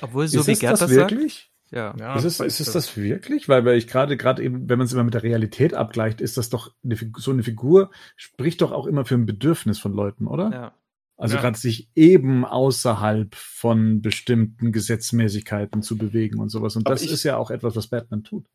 Obwohl, 0.00 0.26
so 0.26 0.40
ist 0.40 0.48
wie 0.48 0.52
es 0.52 0.58
Gerd 0.58 0.72
das 0.72 0.80
das 0.80 0.90
wirklich? 0.90 1.34
sagt. 1.34 1.57
Ja. 1.70 1.94
Ja, 1.98 2.16
ist 2.16 2.24
es, 2.24 2.40
ist 2.40 2.60
es 2.60 2.72
das 2.72 2.96
wirklich? 2.96 3.48
Weil, 3.48 3.64
weil 3.64 3.76
ich 3.76 3.86
gerade, 3.86 4.16
gerade 4.16 4.42
eben, 4.42 4.68
wenn 4.68 4.78
man 4.78 4.86
es 4.86 4.92
immer 4.92 5.04
mit 5.04 5.14
der 5.14 5.22
Realität 5.22 5.74
abgleicht, 5.74 6.20
ist 6.20 6.36
das 6.38 6.48
doch 6.48 6.72
eine, 6.82 6.96
so 7.16 7.30
eine 7.30 7.42
Figur 7.42 7.90
spricht 8.16 8.60
doch 8.62 8.72
auch 8.72 8.86
immer 8.86 9.04
für 9.04 9.14
ein 9.16 9.26
Bedürfnis 9.26 9.78
von 9.78 9.92
Leuten, 9.92 10.26
oder? 10.26 10.50
ja. 10.52 10.72
Also 11.20 11.34
Ja. 11.34 11.40
gerade 11.42 11.58
sich 11.58 11.88
eben 11.96 12.44
außerhalb 12.44 13.34
von 13.34 14.00
bestimmten 14.02 14.70
Gesetzmäßigkeiten 14.70 15.82
zu 15.82 15.98
bewegen 15.98 16.38
und 16.38 16.48
sowas. 16.48 16.76
Und 16.76 16.86
Aber 16.86 16.94
das 16.94 17.02
ich- 17.02 17.10
ist 17.10 17.24
ja 17.24 17.36
auch 17.36 17.50
etwas, 17.50 17.74
was 17.74 17.88
Batman 17.88 18.22
tut. 18.22 18.46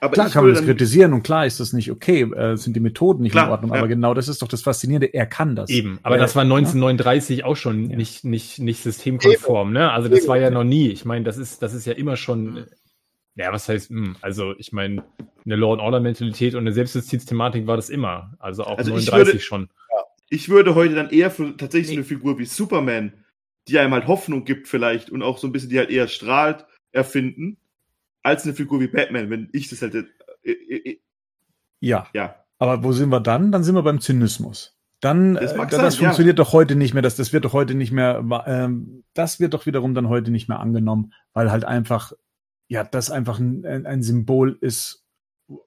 Aber 0.00 0.12
Klar 0.12 0.26
ich 0.28 0.32
kann 0.32 0.44
man 0.44 0.54
das 0.54 0.64
kritisieren 0.64 1.12
und 1.12 1.22
klar 1.22 1.46
ist 1.46 1.58
das 1.60 1.72
nicht 1.72 1.90
okay, 1.90 2.22
äh, 2.22 2.56
sind 2.56 2.74
die 2.76 2.80
Methoden 2.80 3.22
nicht 3.22 3.32
in 3.32 3.38
Klar, 3.40 3.50
Ordnung, 3.50 3.72
ja. 3.72 3.78
aber 3.78 3.88
genau 3.88 4.14
das 4.14 4.28
ist 4.28 4.40
doch 4.42 4.48
das 4.48 4.62
Faszinierende, 4.62 5.06
er 5.06 5.26
kann 5.26 5.56
das. 5.56 5.70
Eben, 5.70 5.98
aber 6.02 6.16
Äh, 6.16 6.20
das 6.20 6.36
war 6.36 6.42
1939 6.44 7.44
auch 7.44 7.56
schon 7.56 7.90
Ja. 7.90 7.96
nicht, 7.96 8.24
nicht, 8.24 8.58
nicht 8.60 8.82
systemkonform, 8.82 9.72
ne? 9.72 9.90
Also 9.90 10.08
das 10.08 10.28
war 10.28 10.38
ja 10.38 10.50
noch 10.50 10.64
nie. 10.64 10.88
Ich 10.90 11.04
meine, 11.04 11.24
das 11.24 11.36
ist, 11.36 11.62
das 11.62 11.74
ist 11.74 11.84
ja 11.86 11.94
immer 11.94 12.16
schon, 12.16 12.66
ja, 13.34 13.52
was 13.52 13.68
heißt, 13.68 13.90
mh, 13.90 14.16
also 14.20 14.54
ich 14.58 14.72
meine, 14.72 15.02
eine 15.44 15.56
Law 15.56 15.72
and 15.72 15.82
Order 15.82 16.00
Mentalität 16.00 16.54
und 16.54 16.60
eine 16.60 16.72
Selbstjustizthematik 16.72 17.66
war 17.66 17.76
das 17.76 17.90
immer. 17.90 18.34
Also 18.38 18.64
auch 18.64 18.78
Also 18.78 18.90
ich 18.96 19.06
39 19.06 19.34
würde- 19.34 19.40
schon. 19.44 19.68
Ich 20.30 20.48
würde 20.50 20.74
heute 20.74 20.94
dann 20.94 21.08
eher 21.10 21.30
für 21.30 21.56
tatsächlich 21.56 21.90
Nee. 21.90 21.96
eine 21.96 22.04
Figur 22.04 22.38
wie 22.38 22.44
Superman, 22.44 23.12
die 23.66 23.78
einem 23.78 23.94
halt 23.94 24.06
Hoffnung 24.06 24.44
gibt 24.44 24.68
vielleicht 24.68 25.10
und 25.10 25.22
auch 25.22 25.38
so 25.38 25.46
ein 25.48 25.52
bisschen, 25.52 25.70
die 25.70 25.78
halt 25.78 25.90
eher 25.90 26.06
strahlt, 26.06 26.66
erfinden, 26.92 27.56
als 28.28 28.44
eine 28.44 28.54
Figur 28.54 28.80
wie 28.80 28.88
Batman, 28.88 29.30
wenn 29.30 29.48
ich 29.52 29.68
das 29.68 29.82
halt, 29.82 29.94
äh, 29.94 30.04
äh, 30.42 30.90
äh, 30.90 31.00
Ja, 31.80 32.06
ja. 32.14 32.36
aber 32.58 32.84
wo 32.84 32.92
sind 32.92 33.08
wir 33.08 33.20
dann? 33.20 33.50
Dann 33.52 33.64
sind 33.64 33.74
wir 33.74 33.82
beim 33.82 34.00
Zynismus. 34.00 34.76
Dann, 35.00 35.34
Das 35.34 35.52
äh, 35.52 35.56
das 35.56 35.70
sein, 35.70 35.80
ja. 35.80 35.90
funktioniert 35.90 36.38
doch 36.38 36.52
heute 36.52 36.74
nicht 36.74 36.92
mehr, 36.92 37.02
das, 37.02 37.16
das 37.16 37.32
wird 37.32 37.44
doch 37.44 37.52
heute 37.52 37.74
nicht 37.74 37.92
mehr, 37.92 38.24
ähm, 38.46 39.04
das 39.14 39.40
wird 39.40 39.54
doch 39.54 39.64
wiederum 39.66 39.94
dann 39.94 40.08
heute 40.08 40.30
nicht 40.30 40.48
mehr 40.48 40.58
angenommen, 40.60 41.12
weil 41.32 41.50
halt 41.50 41.64
einfach, 41.64 42.12
ja, 42.68 42.84
das 42.84 43.10
einfach 43.10 43.38
ein, 43.38 43.64
ein 43.64 43.86
ein 43.86 44.02
Symbol 44.02 44.58
ist, 44.60 45.06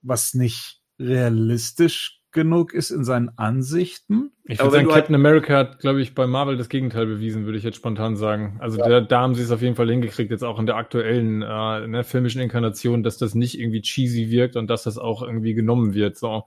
was 0.02 0.34
nicht 0.34 0.82
realistisch 0.98 2.21
genug 2.32 2.72
ist 2.74 2.90
in 2.90 3.04
seinen 3.04 3.30
Ansichten. 3.36 4.32
Ich 4.44 4.58
würde 4.58 4.72
sagen, 4.72 4.84
du 4.84 4.90
halt- 4.90 5.02
Captain 5.02 5.14
America 5.14 5.54
hat, 5.54 5.78
glaube 5.78 6.00
ich, 6.00 6.14
bei 6.14 6.26
Marvel 6.26 6.56
das 6.56 6.68
Gegenteil 6.68 7.06
bewiesen, 7.06 7.44
würde 7.44 7.58
ich 7.58 7.64
jetzt 7.64 7.76
spontan 7.76 8.16
sagen. 8.16 8.56
Also 8.60 8.78
da, 8.78 9.00
da 9.00 9.20
haben 9.20 9.34
sie 9.34 9.42
es 9.42 9.50
auf 9.50 9.62
jeden 9.62 9.76
Fall 9.76 9.88
hingekriegt, 9.88 10.30
jetzt 10.30 10.42
auch 10.44 10.58
in 10.58 10.66
der 10.66 10.76
aktuellen 10.76 11.42
äh, 11.42 11.86
ne, 11.86 12.04
filmischen 12.04 12.40
Inkarnation, 12.40 13.02
dass 13.02 13.18
das 13.18 13.34
nicht 13.34 13.58
irgendwie 13.58 13.82
cheesy 13.82 14.30
wirkt 14.30 14.56
und 14.56 14.68
dass 14.68 14.82
das 14.82 14.98
auch 14.98 15.22
irgendwie 15.22 15.54
genommen 15.54 15.94
wird. 15.94 16.16
So, 16.16 16.44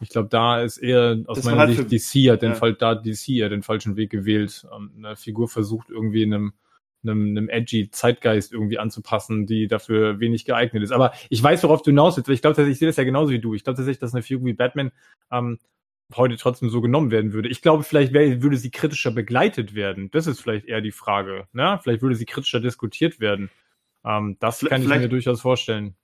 ich 0.00 0.10
glaube, 0.10 0.28
da 0.28 0.60
ist 0.60 0.78
eher 0.78 1.18
aus 1.26 1.38
Das 1.38 1.44
meiner 1.46 1.58
halt 1.58 1.90
Sicht 1.90 1.90
DC 1.92 2.30
hat 2.30 2.42
den 2.42 2.50
ja. 2.50 2.54
Fall, 2.54 2.74
da 2.74 2.90
hat 2.90 3.06
DC 3.06 3.28
ja 3.28 3.48
den 3.48 3.62
falschen 3.62 3.96
Weg 3.96 4.10
gewählt 4.10 4.66
und 4.76 4.92
eine 4.96 5.16
Figur 5.16 5.48
versucht 5.48 5.88
irgendwie 5.90 6.24
einem 6.24 6.52
einem, 7.02 7.36
einem 7.36 7.48
edgy 7.48 7.90
Zeitgeist 7.90 8.52
irgendwie 8.52 8.78
anzupassen, 8.78 9.46
die 9.46 9.66
dafür 9.68 10.20
wenig 10.20 10.44
geeignet 10.44 10.82
ist. 10.82 10.92
Aber 10.92 11.12
ich 11.30 11.42
weiß, 11.42 11.62
worauf 11.62 11.82
du 11.82 11.90
hinaus 11.90 12.16
willst, 12.16 12.28
weil 12.28 12.34
ich 12.34 12.42
glaube 12.42 12.56
tatsächlich, 12.56 12.74
ich 12.74 12.78
sehe 12.80 12.88
das 12.88 12.96
ja 12.96 13.04
genauso 13.04 13.32
wie 13.32 13.38
du. 13.38 13.54
Ich 13.54 13.64
glaube 13.64 13.76
tatsächlich, 13.76 14.00
dass 14.00 14.14
eine 14.14 14.22
Figur 14.22 14.46
wie 14.46 14.52
Batman 14.52 14.92
ähm, 15.30 15.58
heute 16.16 16.36
trotzdem 16.36 16.70
so 16.70 16.80
genommen 16.80 17.10
werden 17.10 17.32
würde. 17.32 17.48
Ich 17.48 17.62
glaube, 17.62 17.82
vielleicht 17.82 18.12
wär, 18.12 18.42
würde 18.42 18.56
sie 18.56 18.70
kritischer 18.70 19.10
begleitet 19.10 19.74
werden. 19.74 20.10
Das 20.10 20.26
ist 20.26 20.40
vielleicht 20.40 20.66
eher 20.66 20.80
die 20.80 20.92
Frage. 20.92 21.46
Ne? 21.52 21.78
Vielleicht 21.82 22.02
würde 22.02 22.14
sie 22.16 22.24
kritischer 22.24 22.60
diskutiert 22.60 23.20
werden. 23.20 23.50
Ähm, 24.04 24.36
das 24.40 24.58
Vielleicht- 24.60 24.70
kann 24.70 24.82
ich 24.82 24.88
mir 24.88 25.08
durchaus 25.08 25.40
vorstellen. 25.40 25.94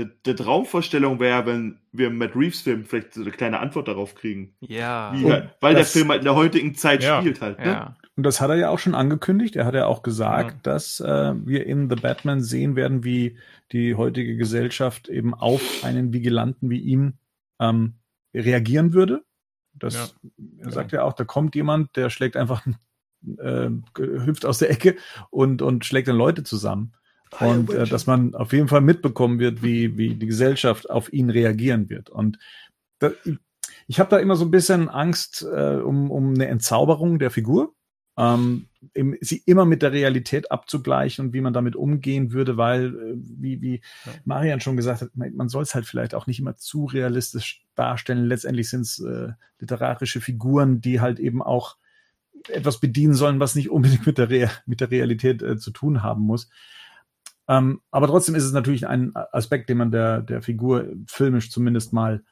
Eine, 0.00 0.12
eine 0.26 0.34
Traumvorstellung 0.36 1.20
wäre, 1.20 1.46
wenn 1.46 1.78
wir 1.92 2.08
im 2.08 2.18
Matt 2.18 2.34
Reeves 2.36 2.60
Film 2.62 2.84
vielleicht 2.84 3.14
so 3.14 3.20
eine 3.22 3.30
kleine 3.30 3.60
Antwort 3.60 3.88
darauf 3.88 4.14
kriegen. 4.14 4.54
Ja. 4.60 5.12
Wie 5.14 5.24
weil 5.24 5.74
der 5.74 5.82
das- 5.82 5.92
Film 5.92 6.08
halt 6.08 6.20
in 6.20 6.24
der 6.24 6.34
heutigen 6.36 6.74
Zeit 6.74 7.02
Ja. 7.02 7.20
spielt 7.20 7.40
halt. 7.40 7.58
Ne? 7.58 7.66
ja. 7.66 7.96
Und 8.16 8.24
das 8.24 8.40
hat 8.40 8.50
er 8.50 8.56
ja 8.56 8.68
auch 8.70 8.78
schon 8.78 8.94
angekündigt. 8.94 9.56
Er 9.56 9.64
hat 9.64 9.74
ja 9.74 9.86
auch 9.86 10.02
gesagt, 10.02 10.66
Ja. 10.66 10.72
dass 10.72 11.00
äh, 11.00 11.32
wir 11.46 11.66
in 11.66 11.88
The 11.88 11.96
Batman 11.96 12.42
sehen 12.42 12.76
werden, 12.76 13.02
wie 13.04 13.38
die 13.72 13.94
heutige 13.94 14.36
Gesellschaft 14.36 15.08
eben 15.08 15.32
auf 15.34 15.62
einen 15.84 16.12
Vigilanten 16.12 16.68
wie 16.70 16.80
ihn 16.80 17.14
ähm, 17.60 17.94
reagieren 18.34 18.92
würde. 18.92 19.22
Das 19.72 20.16
er 20.58 20.70
sagt 20.72 20.92
ja 20.92 21.04
auch, 21.04 21.12
da 21.14 21.24
kommt 21.24 21.54
jemand, 21.54 21.96
der 21.96 22.10
schlägt 22.10 22.36
einfach, 22.36 22.66
äh, 23.38 23.68
hüpft 23.98 24.44
aus 24.44 24.58
der 24.58 24.70
Ecke 24.70 24.96
und, 25.30 25.62
und 25.62 25.84
schlägt 25.84 26.08
dann 26.08 26.16
Leute 26.16 26.42
zusammen. 26.42 26.92
Und 27.38 27.70
äh, 27.72 27.86
dass 27.86 28.06
man 28.06 28.34
auf 28.34 28.52
jeden 28.52 28.68
Fall 28.68 28.80
mitbekommen 28.80 29.38
wird, 29.38 29.62
wie, 29.62 29.96
wie 29.96 30.14
die 30.14 30.26
Gesellschaft 30.26 30.90
auf 30.90 31.12
ihn 31.12 31.30
reagieren 31.30 31.88
wird. 31.88 32.10
Und 32.10 32.38
da, 32.98 33.12
ich 33.86 34.00
habe 34.00 34.10
da 34.10 34.18
immer 34.18 34.36
so 34.36 34.44
ein 34.44 34.50
bisschen 34.50 34.88
Angst 34.88 35.42
äh, 35.42 35.76
um, 35.76 36.10
um 36.10 36.34
eine 36.34 36.48
Entzauberung 36.48 37.18
der 37.18 37.30
Figur. 37.30 37.74
Ähm, 38.16 38.66
im, 38.92 39.16
sie 39.20 39.42
immer 39.46 39.64
mit 39.64 39.82
der 39.82 39.92
Realität 39.92 40.50
abzugleichen 40.50 41.26
und 41.26 41.32
wie 41.32 41.40
man 41.40 41.52
damit 41.52 41.76
umgehen 41.76 42.32
würde, 42.32 42.56
weil, 42.56 42.86
äh, 42.86 43.14
wie, 43.16 43.62
wie 43.62 43.80
ja. 44.04 44.12
Marian 44.24 44.60
schon 44.60 44.76
gesagt 44.76 45.02
hat, 45.02 45.10
man, 45.14 45.34
man 45.34 45.48
soll 45.48 45.62
es 45.62 45.74
halt 45.74 45.86
vielleicht 45.86 46.14
auch 46.14 46.26
nicht 46.26 46.40
immer 46.40 46.56
zu 46.56 46.86
realistisch 46.86 47.64
darstellen. 47.76 48.26
Letztendlich 48.26 48.68
sind 48.68 48.82
es 48.82 48.98
äh, 48.98 49.28
literarische 49.58 50.20
Figuren, 50.20 50.80
die 50.80 51.00
halt 51.00 51.18
eben 51.18 51.42
auch 51.42 51.76
etwas 52.48 52.80
bedienen 52.80 53.14
sollen, 53.14 53.40
was 53.40 53.54
nicht 53.54 53.70
unbedingt 53.70 54.06
mit 54.06 54.18
der, 54.18 54.30
Re 54.30 54.50
mit 54.66 54.80
der 54.80 54.90
Realität 54.90 55.42
äh, 55.42 55.56
zu 55.56 55.70
tun 55.70 56.02
haben 56.02 56.22
muss. 56.22 56.50
Ähm, 57.50 57.80
aber 57.90 58.06
trotzdem 58.06 58.36
ist 58.36 58.44
es 58.44 58.52
natürlich 58.52 58.86
ein 58.86 59.10
Aspekt, 59.32 59.68
den 59.68 59.78
man 59.78 59.90
der, 59.90 60.20
der 60.20 60.40
Figur 60.40 60.86
filmisch 61.08 61.50
zumindest 61.50 61.92
mal 61.92 62.22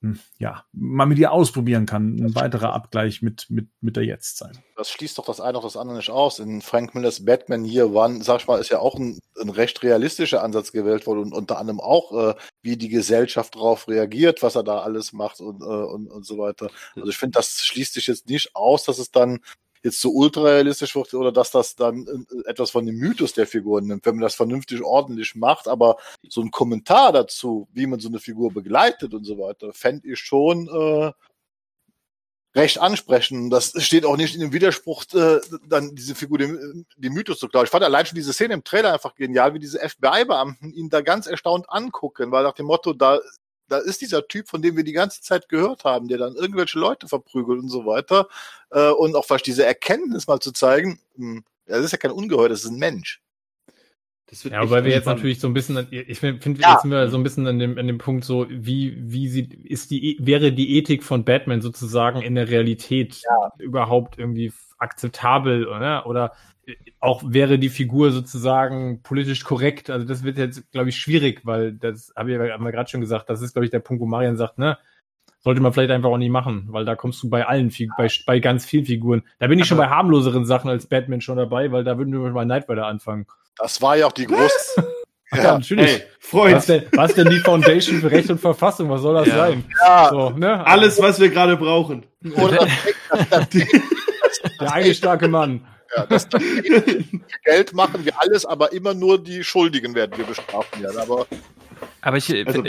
hm, 0.00 0.18
ja, 0.38 0.64
mal 0.72 1.04
mit 1.04 1.18
ihr 1.18 1.30
ausprobieren 1.30 1.84
kann. 1.84 2.16
Ein 2.18 2.34
weiterer 2.34 2.72
Abgleich 2.72 3.20
mit, 3.20 3.50
mit, 3.50 3.68
mit 3.82 3.96
der 3.96 4.04
Jetztzeit. 4.04 4.58
Das 4.74 4.88
schließt 4.90 5.18
doch 5.18 5.26
das 5.26 5.42
eine 5.42 5.58
auch 5.58 5.62
das 5.62 5.76
andere 5.76 5.98
nicht 5.98 6.08
aus. 6.08 6.38
In 6.38 6.62
Frank 6.62 6.94
Millers 6.94 7.26
Batman 7.26 7.66
Year 7.66 7.90
One, 7.90 8.24
sag 8.24 8.40
ich 8.40 8.46
mal, 8.46 8.58
ist 8.58 8.70
ja 8.70 8.78
auch 8.78 8.94
ein, 8.94 9.18
ein 9.38 9.50
recht 9.50 9.82
realistischer 9.82 10.42
Ansatz 10.42 10.72
gewählt 10.72 11.06
worden 11.06 11.20
und 11.20 11.34
unter 11.34 11.58
anderem 11.58 11.80
auch, 11.80 12.30
äh, 12.30 12.34
wie 12.62 12.78
die 12.78 12.88
Gesellschaft 12.88 13.56
darauf 13.56 13.88
reagiert, 13.88 14.42
was 14.42 14.54
er 14.54 14.64
da 14.64 14.78
alles 14.78 15.12
macht 15.12 15.40
und, 15.40 15.60
äh, 15.60 15.64
und, 15.64 16.08
und 16.08 16.24
so 16.24 16.38
weiter. 16.38 16.70
Also 16.94 17.10
ich 17.10 17.18
finde, 17.18 17.36
das 17.36 17.62
schließt 17.62 17.92
sich 17.92 18.06
jetzt 18.06 18.28
nicht 18.28 18.56
aus, 18.56 18.84
dass 18.84 18.98
es 18.98 19.10
dann 19.10 19.40
jetzt 19.82 20.00
so 20.00 20.10
ultrarealistisch 20.10 20.94
wird 20.94 21.14
oder 21.14 21.32
dass 21.32 21.50
das 21.50 21.76
dann 21.76 22.06
äh, 22.06 22.50
etwas 22.50 22.70
von 22.70 22.86
dem 22.86 22.96
Mythos 22.96 23.32
der 23.32 23.46
Figuren 23.46 23.86
nimmt, 23.86 24.06
wenn 24.06 24.16
man 24.16 24.22
das 24.22 24.34
vernünftig 24.34 24.82
ordentlich 24.82 25.34
macht. 25.34 25.68
Aber 25.68 25.96
so 26.28 26.40
ein 26.40 26.50
Kommentar 26.50 27.12
dazu, 27.12 27.68
wie 27.72 27.86
man 27.86 28.00
so 28.00 28.08
eine 28.08 28.18
Figur 28.18 28.52
begleitet 28.52 29.14
und 29.14 29.24
so 29.24 29.38
weiter, 29.38 29.72
fände 29.72 30.08
ich 30.08 30.18
schon 30.18 30.68
äh, 30.68 31.12
recht 32.56 32.80
ansprechend. 32.80 33.52
Das 33.52 33.72
steht 33.84 34.04
auch 34.04 34.16
nicht 34.16 34.34
in 34.34 34.40
dem 34.40 34.52
Widerspruch, 34.52 35.04
äh, 35.12 35.40
dann 35.68 35.94
diese 35.94 36.14
Figur 36.14 36.38
dem, 36.38 36.86
dem 36.96 37.12
Mythos 37.12 37.38
zu 37.38 37.48
glauben. 37.48 37.66
Ich 37.66 37.70
fand 37.70 37.84
allein 37.84 38.06
schon 38.06 38.16
diese 38.16 38.32
Szene 38.32 38.54
im 38.54 38.64
Trailer 38.64 38.94
einfach 38.94 39.14
genial, 39.14 39.54
wie 39.54 39.58
diese 39.58 39.78
FBI-Beamten 39.78 40.72
ihn 40.72 40.88
da 40.88 41.02
ganz 41.02 41.26
erstaunt 41.26 41.66
angucken, 41.68 42.32
weil 42.32 42.42
nach 42.42 42.54
dem 42.54 42.66
Motto, 42.66 42.94
da 42.94 43.20
da 43.68 43.78
ist 43.78 44.00
dieser 44.00 44.26
Typ, 44.28 44.48
von 44.48 44.62
dem 44.62 44.76
wir 44.76 44.84
die 44.84 44.92
ganze 44.92 45.22
Zeit 45.22 45.48
gehört 45.48 45.84
haben, 45.84 46.08
der 46.08 46.18
dann 46.18 46.34
irgendwelche 46.36 46.78
Leute 46.78 47.08
verprügelt 47.08 47.60
und 47.60 47.68
so 47.68 47.86
weiter. 47.86 48.28
Äh, 48.70 48.90
und 48.90 49.14
auch 49.16 49.24
fast 49.24 49.46
diese 49.46 49.64
Erkenntnis 49.64 50.26
mal 50.26 50.40
zu 50.40 50.52
zeigen, 50.52 51.00
mh, 51.16 51.36
hm, 51.36 51.44
das 51.66 51.84
ist 51.84 51.92
ja 51.92 51.98
kein 51.98 52.12
Ungeheuer, 52.12 52.48
das 52.48 52.64
ist 52.64 52.70
ein 52.70 52.78
Mensch. 52.78 53.20
Ja, 54.44 54.68
weil 54.70 54.84
wir 54.84 54.92
jetzt 54.92 55.06
natürlich 55.06 55.38
so 55.38 55.46
ein 55.46 55.54
bisschen, 55.54 55.86
ich 55.90 56.18
finde, 56.18 56.60
ja. 56.60 56.72
jetzt 56.72 56.82
sind 56.82 56.90
wir 56.90 57.08
so 57.08 57.16
ein 57.16 57.22
bisschen 57.22 57.46
an 57.46 57.58
dem, 57.58 57.78
an 57.78 57.86
dem 57.86 57.98
Punkt 57.98 58.24
so, 58.24 58.46
wie, 58.50 58.96
wie 58.98 59.28
sieht, 59.28 59.54
ist 59.54 59.90
die, 59.90 60.18
wäre 60.20 60.52
die 60.52 60.76
Ethik 60.78 61.04
von 61.04 61.24
Batman 61.24 61.60
sozusagen 61.60 62.22
in 62.22 62.34
der 62.34 62.48
Realität 62.48 63.22
ja. 63.22 63.52
überhaupt 63.58 64.18
irgendwie 64.18 64.52
akzeptabel, 64.78 65.66
oder? 65.68 66.06
Oder 66.06 66.32
auch 66.98 67.22
wäre 67.24 67.58
die 67.58 67.68
Figur 67.68 68.10
sozusagen 68.10 69.02
politisch 69.02 69.44
korrekt. 69.44 69.90
Also 69.90 70.04
das 70.04 70.24
wird 70.24 70.38
jetzt, 70.38 70.70
glaube 70.72 70.88
ich, 70.88 70.96
schwierig, 70.96 71.42
weil 71.44 71.72
das 71.72 72.12
habe 72.16 72.32
ich 72.32 72.38
ja 72.38 72.56
gerade 72.56 72.90
schon 72.90 73.00
gesagt, 73.00 73.30
das 73.30 73.42
ist, 73.42 73.52
glaube 73.52 73.64
ich, 73.64 73.70
der 73.70 73.78
Punkt, 73.78 74.00
wo 74.00 74.06
Marian 74.06 74.36
sagt, 74.36 74.58
ne, 74.58 74.76
sollte 75.38 75.60
man 75.60 75.72
vielleicht 75.72 75.92
einfach 75.92 76.08
auch 76.08 76.18
nicht 76.18 76.30
machen, 76.30 76.66
weil 76.70 76.84
da 76.84 76.96
kommst 76.96 77.22
du 77.22 77.30
bei 77.30 77.46
allen, 77.46 77.72
bei, 77.96 78.08
bei 78.26 78.40
ganz 78.40 78.64
vielen 78.64 78.84
Figuren. 78.84 79.22
Da 79.38 79.46
bin 79.46 79.60
ich 79.60 79.66
schon 79.66 79.78
bei 79.78 79.88
harmloseren 79.88 80.44
Sachen 80.44 80.68
als 80.68 80.86
Batman 80.86 81.20
schon 81.20 81.36
dabei, 81.36 81.70
weil 81.70 81.84
da 81.84 81.98
würden 81.98 82.12
wir 82.12 82.30
mal 82.32 82.44
Night 82.44 82.68
Rider 82.68 82.86
anfangen. 82.86 83.26
Das 83.58 83.80
war 83.80 83.96
ja 83.96 84.06
auch 84.06 84.12
die 84.12 84.26
große. 84.26 84.52
ja, 85.32 85.38
ja, 85.38 85.58
natürlich. 85.58 85.86
Hey, 85.86 86.02
Freund. 86.18 86.56
Was 86.56 86.66
denn, 86.66 86.86
was 86.92 87.14
denn 87.14 87.30
die 87.30 87.40
Foundation 87.40 88.00
für 88.00 88.10
Recht 88.10 88.30
und 88.30 88.40
Verfassung? 88.40 88.90
Was 88.90 89.02
soll 89.02 89.14
das 89.14 89.28
ja. 89.28 89.36
sein? 89.36 89.64
Ja. 89.80 90.08
So, 90.10 90.30
ne? 90.30 90.66
Alles, 90.66 91.00
was 91.00 91.20
wir 91.20 91.28
gerade 91.28 91.56
brauchen. 91.56 92.04
Oder 92.36 92.66
der 94.60 94.72
eine 94.72 94.94
starke 94.94 95.28
Mann. 95.28 95.66
Ja, 95.96 96.06
das 96.06 96.28
Geld 97.44 97.72
machen 97.72 98.04
wir 98.04 98.20
alles, 98.20 98.44
aber 98.44 98.72
immer 98.72 98.92
nur 98.92 99.22
die 99.22 99.44
Schuldigen 99.44 99.94
werden 99.94 100.16
wir 100.16 100.24
bestrafen 100.24 100.82
werden. 100.82 100.98
Aber, 100.98 101.26
aber 102.02 102.16
ich, 102.16 102.46
also, 102.46 102.62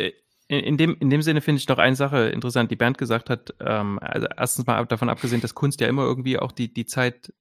in, 0.47 0.59
in, 0.59 0.77
dem, 0.77 0.95
in 0.99 1.09
dem 1.09 1.21
Sinne 1.21 1.41
finde 1.41 1.59
ich 1.59 1.67
noch 1.67 1.79
eine 1.79 1.95
Sache 1.95 2.29
interessant, 2.29 2.71
die 2.71 2.75
Bernd 2.75 2.97
gesagt 2.97 3.29
hat. 3.29 3.53
Ähm, 3.59 3.99
also 4.01 4.27
erstens 4.38 4.65
mal 4.65 4.85
davon 4.85 5.09
abgesehen, 5.09 5.41
dass 5.41 5.55
Kunst 5.55 5.81
ja 5.81 5.88
immer 5.88 6.03
irgendwie 6.03 6.39
auch 6.39 6.51
die, 6.51 6.73
die 6.73 6.85
Zeit 6.85 7.33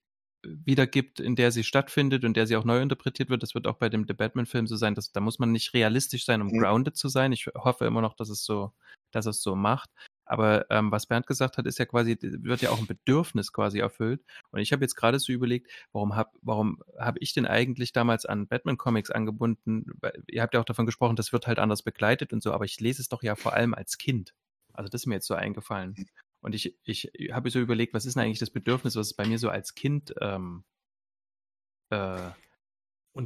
wiedergibt, 0.65 1.19
in 1.19 1.35
der 1.35 1.51
sie 1.51 1.63
stattfindet 1.63 2.23
und 2.25 2.35
der 2.35 2.47
sie 2.47 2.55
auch 2.55 2.63
neu 2.63 2.81
interpretiert 2.81 3.29
wird. 3.29 3.43
Das 3.43 3.55
wird 3.55 3.67
auch 3.67 3.77
bei 3.77 3.89
dem 3.89 4.05
The 4.07 4.13
Batman-Film 4.13 4.67
so 4.67 4.75
sein. 4.75 4.95
Dass, 4.95 5.11
da 5.11 5.19
muss 5.19 5.39
man 5.39 5.51
nicht 5.51 5.73
realistisch 5.73 6.25
sein, 6.25 6.41
um 6.41 6.47
mhm. 6.47 6.59
grounded 6.59 6.97
zu 6.97 7.09
sein. 7.09 7.31
Ich 7.31 7.47
hoffe 7.55 7.85
immer 7.85 8.01
noch, 8.01 8.15
dass 8.15 8.29
es 8.29 8.43
so, 8.43 8.71
dass 9.11 9.25
es 9.25 9.41
so 9.41 9.55
macht. 9.55 9.89
Aber 10.25 10.65
ähm, 10.69 10.91
was 10.91 11.05
Bernd 11.05 11.25
gesagt 11.25 11.57
hat, 11.57 11.65
ist 11.65 11.79
ja 11.79 11.85
quasi, 11.85 12.17
wird 12.21 12.61
ja 12.61 12.69
auch 12.69 12.79
ein 12.79 12.87
Bedürfnis 12.87 13.53
quasi 13.53 13.79
erfüllt. 13.79 14.21
Und 14.51 14.59
ich 14.59 14.73
habe 14.73 14.83
jetzt 14.83 14.95
gerade 14.95 15.19
so 15.19 15.31
überlegt, 15.31 15.71
warum 15.93 16.15
habe 16.15 16.31
warum 16.41 16.83
hab 16.97 17.15
ich 17.21 17.33
denn 17.33 17.45
eigentlich 17.45 17.93
damals 17.93 18.25
an 18.25 18.47
Batman-Comics 18.47 19.09
angebunden? 19.09 19.85
Ihr 20.27 20.41
habt 20.41 20.53
ja 20.53 20.59
auch 20.59 20.65
davon 20.65 20.85
gesprochen, 20.85 21.15
das 21.15 21.31
wird 21.31 21.47
halt 21.47 21.59
anders 21.59 21.81
begleitet 21.81 22.33
und 22.33 22.43
so, 22.43 22.51
aber 22.51 22.65
ich 22.65 22.79
lese 22.81 23.01
es 23.01 23.07
doch 23.07 23.23
ja 23.23 23.35
vor 23.35 23.53
allem 23.53 23.73
als 23.73 23.97
Kind. 23.97 24.33
Also 24.73 24.89
das 24.89 25.01
ist 25.01 25.05
mir 25.07 25.15
jetzt 25.15 25.27
so 25.27 25.33
eingefallen. 25.33 25.95
Und 26.41 26.55
ich, 26.55 26.77
ich 26.83 27.11
habe 27.31 27.49
so 27.49 27.59
überlegt, 27.59 27.93
was 27.93 28.05
ist 28.05 28.15
denn 28.15 28.23
eigentlich 28.23 28.39
das 28.39 28.51
Bedürfnis, 28.51 28.95
was 28.95 29.07
es 29.07 29.13
bei 29.15 29.25
mir 29.25 29.39
so 29.39 29.49
als 29.49 29.75
Kind 29.75 30.13
ähm, 30.21 30.63
äh, 31.89 32.29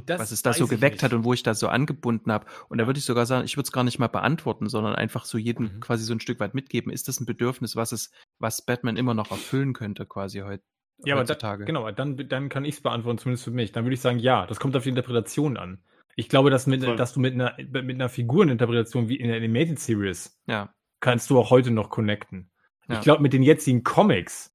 was 0.06 0.30
es 0.30 0.42
da 0.42 0.52
so 0.52 0.66
geweckt 0.66 0.96
nicht. 0.96 1.02
hat 1.02 1.12
und 1.12 1.24
wo 1.24 1.32
ich 1.32 1.42
da 1.42 1.54
so 1.54 1.68
angebunden 1.68 2.32
habe. 2.32 2.46
Und 2.68 2.78
da 2.78 2.86
würde 2.86 2.98
ich 2.98 3.04
sogar 3.04 3.26
sagen, 3.26 3.44
ich 3.44 3.56
würde 3.56 3.66
es 3.66 3.72
gar 3.72 3.84
nicht 3.84 3.98
mal 3.98 4.08
beantworten, 4.08 4.68
sondern 4.68 4.94
einfach 4.94 5.24
so 5.24 5.38
jedem 5.38 5.74
mhm. 5.74 5.80
quasi 5.80 6.04
so 6.04 6.14
ein 6.14 6.20
Stück 6.20 6.40
weit 6.40 6.54
mitgeben. 6.54 6.92
Ist 6.92 7.08
das 7.08 7.20
ein 7.20 7.26
Bedürfnis, 7.26 7.76
was 7.76 7.92
es, 7.92 8.10
was 8.38 8.64
Batman 8.64 8.96
immer 8.96 9.14
noch 9.14 9.30
erfüllen 9.30 9.72
könnte, 9.74 10.06
quasi 10.06 10.40
heute? 10.40 10.64
Ja, 11.04 11.16
aber 11.16 11.24
da, 11.24 11.56
genau, 11.56 11.90
dann, 11.90 12.16
dann 12.28 12.48
kann 12.48 12.64
ich 12.64 12.76
es 12.76 12.80
beantworten, 12.80 13.18
zumindest 13.18 13.44
für 13.44 13.50
mich. 13.50 13.72
Dann 13.72 13.84
würde 13.84 13.94
ich 13.94 14.00
sagen, 14.00 14.18
ja, 14.18 14.46
das 14.46 14.60
kommt 14.60 14.76
auf 14.76 14.84
die 14.84 14.88
Interpretation 14.88 15.56
an. 15.56 15.82
Ich 16.14 16.28
glaube, 16.28 16.50
dass, 16.50 16.66
mit, 16.66 16.82
dass 16.82 17.12
du 17.12 17.20
mit 17.20 17.34
einer, 17.34 17.56
mit 17.58 17.96
einer 17.96 18.08
Figureninterpretation 18.08 19.08
wie 19.08 19.16
in 19.16 19.28
der 19.28 19.36
Animated 19.36 19.78
Series 19.78 20.40
ja. 20.46 20.72
kannst 21.00 21.30
du 21.30 21.38
auch 21.38 21.50
heute 21.50 21.70
noch 21.70 21.90
connecten. 21.90 22.51
Ja. 22.88 22.96
Ich 22.96 23.00
glaube, 23.02 23.22
mit 23.22 23.32
den 23.32 23.42
jetzigen 23.42 23.82
Comics 23.84 24.52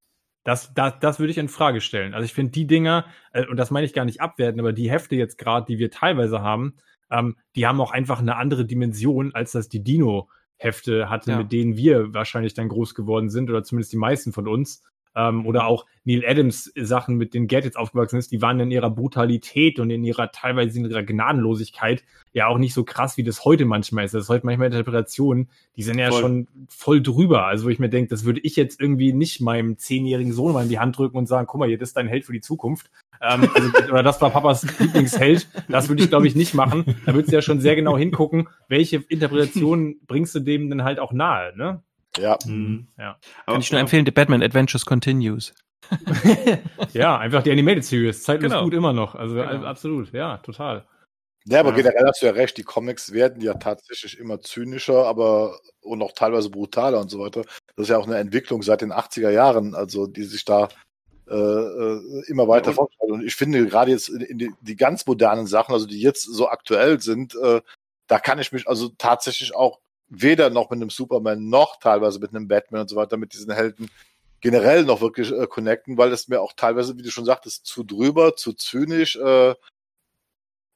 das, 0.47 0.73
das, 0.73 0.93
das 1.01 1.19
würde 1.19 1.31
ich 1.31 1.37
in 1.37 1.49
Frage 1.49 1.81
stellen. 1.81 2.13
Also 2.13 2.23
ich 2.23 2.33
finde 2.33 2.53
die 2.53 2.65
Dinger, 2.65 3.05
äh, 3.33 3.45
und 3.47 3.57
das 3.57 3.69
meine 3.69 3.85
ich 3.85 3.91
gar 3.91 4.05
nicht 4.05 4.21
abwerten, 4.21 4.61
aber 4.61 4.71
die 4.71 4.89
Hefte 4.89 5.17
jetzt 5.17 5.37
gerade, 5.37 5.65
die 5.65 5.77
wir 5.77 5.91
teilweise 5.91 6.41
haben, 6.41 6.77
ähm, 7.11 7.35
die 7.57 7.67
haben 7.67 7.81
auch 7.81 7.91
einfach 7.91 8.19
eine 8.19 8.37
andere 8.37 8.63
Dimension, 8.63 9.35
als 9.35 9.51
das 9.51 9.67
die 9.67 9.83
Dino-Hefte 9.83 11.09
hatte, 11.09 11.31
ja. 11.31 11.37
mit 11.39 11.51
denen 11.51 11.75
wir 11.75 12.13
wahrscheinlich 12.13 12.53
dann 12.53 12.69
groß 12.69 12.95
geworden 12.95 13.29
sind, 13.29 13.49
oder 13.49 13.61
zumindest 13.63 13.91
die 13.91 13.97
meisten 13.97 14.31
von 14.31 14.47
uns 14.47 14.83
ähm, 15.17 15.45
oder 15.45 15.67
auch 15.67 15.85
Neil 16.05 16.23
Adams 16.25 16.71
Sachen, 16.75 17.15
mit 17.15 17.33
denen 17.33 17.47
Gadgets 17.47 17.75
aufgewachsen 17.75 18.17
ist, 18.17 18.31
die 18.31 18.41
waren 18.41 18.59
in 18.59 18.71
ihrer 18.71 18.91
Brutalität 18.91 19.79
und 19.79 19.89
in 19.89 20.03
ihrer 20.03 20.31
teilweise 20.31 20.77
in 20.77 20.85
ihrer 20.85 21.03
Gnadenlosigkeit 21.03 22.03
ja 22.33 22.47
auch 22.47 22.59
nicht 22.59 22.73
so 22.73 22.83
krass, 22.83 23.17
wie 23.17 23.23
das 23.23 23.43
heute 23.43 23.65
manchmal 23.65 24.05
ist. 24.05 24.13
Das 24.13 24.23
ist 24.23 24.29
heute 24.29 24.45
manchmal 24.45 24.67
Interpretationen, 24.67 25.49
die 25.75 25.81
sind 25.81 25.97
ja 25.97 26.11
voll. 26.11 26.21
schon 26.21 26.47
voll 26.69 27.01
drüber. 27.01 27.45
Also 27.47 27.65
wo 27.65 27.69
ich 27.69 27.79
mir 27.79 27.89
denke, 27.89 28.09
das 28.09 28.23
würde 28.23 28.39
ich 28.43 28.55
jetzt 28.55 28.79
irgendwie 28.79 29.11
nicht 29.11 29.41
meinem 29.41 29.77
zehnjährigen 29.77 30.31
Sohn 30.31 30.53
mal 30.53 30.63
in 30.63 30.69
die 30.69 30.79
Hand 30.79 30.97
drücken 30.97 31.17
und 31.17 31.25
sagen, 31.25 31.47
guck 31.47 31.59
mal, 31.59 31.67
hier, 31.67 31.79
das 31.79 31.89
ist 31.89 31.97
dein 31.97 32.07
Held 32.07 32.25
für 32.25 32.33
die 32.33 32.41
Zukunft. 32.41 32.91
ähm, 33.21 33.49
also, 33.53 33.69
oder 33.91 34.03
das 34.03 34.21
war 34.21 34.29
Papas 34.29 34.79
Lieblingsheld. 34.79 35.47
Das 35.67 35.89
würde 35.89 36.03
ich, 36.03 36.09
glaube 36.09 36.27
ich, 36.27 36.35
nicht 36.35 36.53
machen. 36.53 36.85
Da 37.05 37.13
würdest 37.13 37.31
du 37.31 37.35
ja 37.35 37.41
schon 37.41 37.59
sehr 37.59 37.75
genau 37.75 37.97
hingucken, 37.97 38.47
welche 38.67 38.97
Interpretation 38.97 39.95
bringst 40.05 40.35
du 40.35 40.39
dem 40.39 40.69
denn 40.69 40.83
halt 40.83 40.99
auch 40.99 41.11
nahe, 41.11 41.57
ne? 41.57 41.81
Ja. 42.19 42.37
Mhm. 42.45 42.87
ja. 42.97 43.17
Kann 43.45 43.61
ich 43.61 43.71
nur 43.71 43.81
empfehlen, 43.81 44.05
The 44.05 44.11
Batman 44.11 44.43
Adventures 44.43 44.85
Continues. 44.85 45.53
ja, 46.93 47.17
einfach 47.17 47.43
die 47.43 47.51
Animated 47.51 47.85
Series. 47.85 48.23
Zeitlos 48.23 48.51
genau. 48.51 48.63
gut 48.63 48.73
immer 48.73 48.93
noch. 48.93 49.15
Also 49.15 49.35
genau. 49.35 49.65
absolut, 49.65 50.11
ja, 50.13 50.37
total. 50.37 50.85
Ja, 51.49 51.61
aber 51.61 51.69
ja. 51.69 51.77
generell 51.77 52.05
hast 52.05 52.21
du 52.21 52.25
ja 52.25 52.33
recht, 52.33 52.57
die 52.57 52.63
Comics 52.63 53.13
werden 53.13 53.41
ja 53.41 53.53
tatsächlich 53.53 54.19
immer 54.19 54.41
zynischer, 54.41 55.05
aber 55.05 55.57
und 55.81 56.01
auch 56.01 56.11
teilweise 56.11 56.49
brutaler 56.49 56.99
und 56.99 57.09
so 57.09 57.19
weiter. 57.19 57.43
Das 57.75 57.83
ist 57.83 57.89
ja 57.89 57.97
auch 57.97 58.05
eine 58.05 58.17
Entwicklung 58.17 58.61
seit 58.63 58.81
den 58.81 58.91
80er 58.91 59.29
Jahren, 59.29 59.73
also 59.73 60.07
die 60.07 60.23
sich 60.23 60.43
da 60.43 60.67
äh, 61.29 61.35
äh 61.35 62.23
immer 62.27 62.49
weiter 62.49 62.71
ja, 62.71 62.75
fortschreitet. 62.75 63.13
Und 63.13 63.25
ich 63.25 63.35
finde 63.35 63.65
gerade 63.65 63.91
jetzt 63.91 64.09
in, 64.09 64.21
in 64.21 64.37
die, 64.37 64.51
die, 64.59 64.75
ganz 64.75 65.05
modernen 65.05 65.47
Sachen, 65.47 65.73
also 65.73 65.85
die 65.85 66.01
jetzt 66.01 66.23
so 66.23 66.49
aktuell 66.49 66.99
sind, 66.99 67.33
äh, 67.41 67.61
da 68.07 68.19
kann 68.19 68.39
ich 68.39 68.51
mich 68.51 68.67
also 68.67 68.89
tatsächlich 68.97 69.55
auch 69.55 69.79
weder 70.09 70.49
noch 70.49 70.69
mit 70.69 70.77
einem 70.77 70.89
Superman 70.89 71.49
noch 71.49 71.77
teilweise 71.79 72.19
mit 72.19 72.31
einem 72.31 72.47
Batman 72.47 72.81
und 72.81 72.89
so 72.89 72.95
weiter, 72.95 73.17
mit 73.17 73.33
diesen 73.33 73.53
Helden 73.53 73.89
generell 74.41 74.83
noch 74.83 75.01
wirklich 75.01 75.31
äh, 75.31 75.47
connecten, 75.47 75.97
weil 75.97 76.11
es 76.11 76.27
mir 76.27 76.41
auch 76.41 76.53
teilweise, 76.53 76.97
wie 76.97 77.01
du 77.01 77.11
schon 77.11 77.25
sagtest, 77.25 77.65
zu 77.65 77.83
drüber, 77.83 78.35
zu 78.35 78.53
zynisch, 78.53 79.15
äh, 79.15 79.55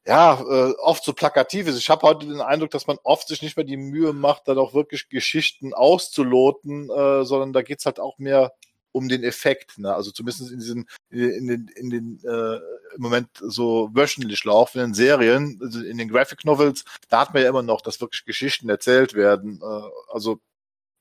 ja, 0.07 0.41
äh, 0.41 0.73
oft 0.79 1.03
so 1.03 1.13
plakativ 1.13 1.67
ist. 1.67 1.77
Ich 1.77 1.89
habe 1.89 2.07
heute 2.07 2.25
den 2.25 2.41
Eindruck, 2.41 2.71
dass 2.71 2.87
man 2.87 2.97
oft 3.03 3.27
sich 3.27 3.43
nicht 3.43 3.55
mehr 3.55 3.65
die 3.65 3.77
Mühe 3.77 4.13
macht, 4.13 4.47
dann 4.47 4.57
auch 4.57 4.73
wirklich 4.73 5.09
Geschichten 5.09 5.73
auszuloten, 5.73 6.89
äh, 6.89 7.23
sondern 7.23 7.53
da 7.53 7.61
geht's 7.61 7.85
halt 7.85 7.99
auch 7.99 8.17
mehr 8.17 8.53
um 8.91 9.09
den 9.09 9.23
Effekt. 9.23 9.77
Ne? 9.77 9.93
Also 9.93 10.11
zumindest 10.11 10.51
in 10.51 10.59
diesen, 10.59 10.85
in 11.09 11.47
den, 11.47 11.67
in 11.75 11.89
den 11.89 12.19
äh, 12.23 12.55
im 12.95 13.01
Moment 13.01 13.29
so 13.39 13.89
wöchentlich 13.93 14.43
laufenden 14.43 14.93
Serien, 14.93 15.59
also 15.61 15.81
in 15.81 15.97
den 15.97 16.09
Graphic 16.09 16.45
Novels, 16.45 16.83
da 17.09 17.21
hat 17.21 17.33
man 17.33 17.43
ja 17.43 17.49
immer 17.49 17.63
noch, 17.63 17.81
dass 17.81 18.01
wirklich 18.01 18.25
Geschichten 18.25 18.69
erzählt 18.69 19.13
werden. 19.13 19.61
Äh, 19.61 19.89
also 20.13 20.39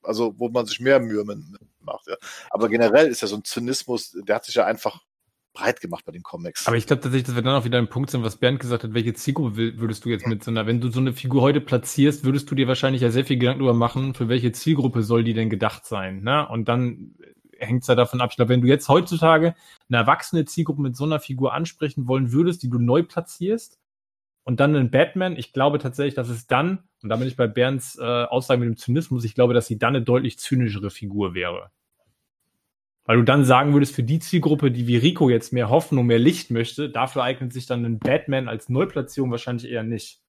also 0.03 0.33
wo 0.37 0.49
man 0.49 0.65
sich 0.65 0.79
mehr 0.79 0.99
Mühe 0.99 1.23
macht. 1.79 2.07
Ja. 2.07 2.15
Aber 2.49 2.69
generell 2.69 3.07
ist 3.07 3.21
ja 3.21 3.27
so 3.27 3.35
ein 3.35 3.43
Zynismus, 3.43 4.17
der 4.27 4.35
hat 4.35 4.45
sich 4.45 4.55
ja 4.55 4.65
einfach 4.65 5.01
breit 5.53 5.81
gemacht 5.81 6.05
bei 6.05 6.11
den 6.11 6.23
Comics. 6.23 6.67
Aber 6.67 6.77
ich 6.77 6.87
glaube 6.87 7.01
tatsächlich, 7.01 7.25
dass 7.25 7.35
wir 7.35 7.41
dann 7.41 7.55
auch 7.55 7.65
wieder 7.65 7.77
ein 7.77 7.89
Punkt 7.89 8.09
sind, 8.09 8.23
was 8.23 8.37
Bernd 8.37 8.59
gesagt 8.59 8.83
hat, 8.83 8.93
welche 8.93 9.13
Zielgruppe 9.13 9.77
würdest 9.77 10.05
du 10.05 10.09
jetzt 10.09 10.25
mit 10.25 10.43
so 10.43 10.51
einer, 10.51 10.65
wenn 10.65 10.79
du 10.79 10.89
so 10.89 10.99
eine 10.99 11.13
Figur 11.13 11.41
heute 11.41 11.59
platzierst, 11.59 12.23
würdest 12.23 12.49
du 12.49 12.55
dir 12.55 12.67
wahrscheinlich 12.67 13.01
ja 13.01 13.11
sehr 13.11 13.25
viel 13.25 13.37
Gedanken 13.37 13.59
darüber 13.59 13.77
machen, 13.77 14.13
für 14.13 14.29
welche 14.29 14.51
Zielgruppe 14.53 15.03
soll 15.03 15.23
die 15.23 15.33
denn 15.33 15.49
gedacht 15.49 15.85
sein, 15.85 16.21
ne? 16.23 16.47
Und 16.47 16.69
dann 16.69 17.15
hängt 17.61 17.83
es 17.83 17.87
ja 17.87 17.95
davon 17.95 18.21
ab. 18.21 18.31
Ich 18.31 18.35
glaube, 18.35 18.49
wenn 18.49 18.61
du 18.61 18.67
jetzt 18.67 18.89
heutzutage 18.89 19.55
eine 19.89 19.97
erwachsene 19.97 20.45
Zielgruppe 20.45 20.81
mit 20.81 20.95
so 20.95 21.05
einer 21.05 21.19
Figur 21.19 21.53
ansprechen 21.53 22.07
wollen 22.07 22.31
würdest, 22.31 22.63
die 22.63 22.69
du 22.69 22.79
neu 22.79 23.03
platzierst, 23.03 23.81
und 24.43 24.59
dann 24.59 24.75
einen 24.75 24.91
Batman, 24.91 25.37
ich 25.37 25.53
glaube 25.53 25.77
tatsächlich, 25.77 26.15
dass 26.15 26.29
es 26.29 26.47
dann, 26.47 26.83
und 27.03 27.09
da 27.09 27.15
bin 27.15 27.27
ich 27.27 27.35
bei 27.35 27.47
Bernds 27.47 27.97
äh, 27.99 28.03
Aussage 28.03 28.59
mit 28.59 28.69
dem 28.69 28.77
Zynismus, 28.77 29.23
ich 29.23 29.35
glaube, 29.35 29.53
dass 29.53 29.67
sie 29.67 29.77
dann 29.77 29.95
eine 29.95 30.03
deutlich 30.03 30.39
zynischere 30.39 30.89
Figur 30.89 31.33
wäre. 31.33 31.71
Weil 33.05 33.17
du 33.17 33.23
dann 33.23 33.45
sagen 33.45 33.73
würdest, 33.73 33.95
für 33.95 34.03
die 34.03 34.19
Zielgruppe, 34.19 34.71
die 34.71 34.87
wie 34.87 34.97
Rico 34.97 35.29
jetzt 35.29 35.53
mehr 35.53 35.69
Hoffnung, 35.69 36.05
mehr 36.05 36.19
Licht 36.19 36.51
möchte, 36.51 36.89
dafür 36.89 37.23
eignet 37.23 37.53
sich 37.53 37.65
dann 37.65 37.85
ein 37.85 37.99
Batman 37.99 38.47
als 38.47 38.69
Neuplatzierung 38.69 39.31
wahrscheinlich 39.31 39.69
eher 39.69 39.83
nicht. 39.83 40.21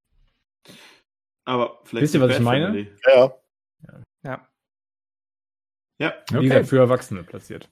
Aber 1.45 1.81
vielleicht 1.85 2.05
Wisst 2.05 2.15
ihr, 2.15 2.21
was 2.21 2.37
ich 2.37 2.41
meine? 2.41 2.67
Family. 2.67 2.93
Ja. 3.07 3.35
Ja, 6.03 6.13
Okay. 6.33 6.49
gesagt, 6.49 6.67
für 6.67 6.79
Erwachsene 6.79 7.23
platziert. 7.23 7.69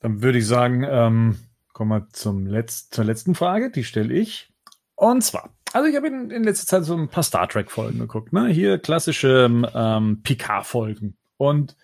Dann 0.00 0.22
würde 0.22 0.38
ich 0.38 0.46
sagen, 0.46 0.86
ähm, 0.88 1.36
kommen 1.74 1.90
wir 1.90 2.08
zum 2.10 2.46
Letz 2.46 2.88
zur 2.88 3.04
letzten 3.04 3.34
Frage, 3.34 3.70
die 3.70 3.84
stelle 3.84 4.14
ich. 4.14 4.50
Und 4.94 5.22
zwar, 5.22 5.54
also 5.74 5.86
ich 5.86 5.96
habe 5.96 6.06
in, 6.06 6.30
in 6.30 6.44
letzter 6.44 6.66
Zeit 6.66 6.84
so 6.84 6.96
ein 6.96 7.08
paar 7.08 7.22
Star 7.22 7.46
Trek-Folgen 7.46 7.98
geguckt, 7.98 8.32
ne? 8.32 8.48
Hier 8.48 8.78
klassische 8.78 9.50
ähm, 9.74 10.22
Picard-Folgen. 10.22 11.18
Und 11.36 11.76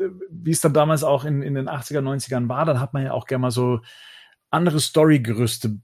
äh, 0.00 0.08
wie 0.28 0.50
es 0.50 0.60
dann 0.60 0.74
damals 0.74 1.04
auch 1.04 1.24
in, 1.24 1.42
in 1.42 1.54
den 1.54 1.68
80er, 1.68 2.00
90ern 2.00 2.48
war, 2.48 2.64
dann 2.64 2.80
hat 2.80 2.92
man 2.92 3.04
ja 3.04 3.12
auch 3.12 3.26
gerne 3.26 3.42
mal 3.42 3.50
so 3.52 3.80
andere 4.50 4.80
Story-Gerüste 4.80 5.78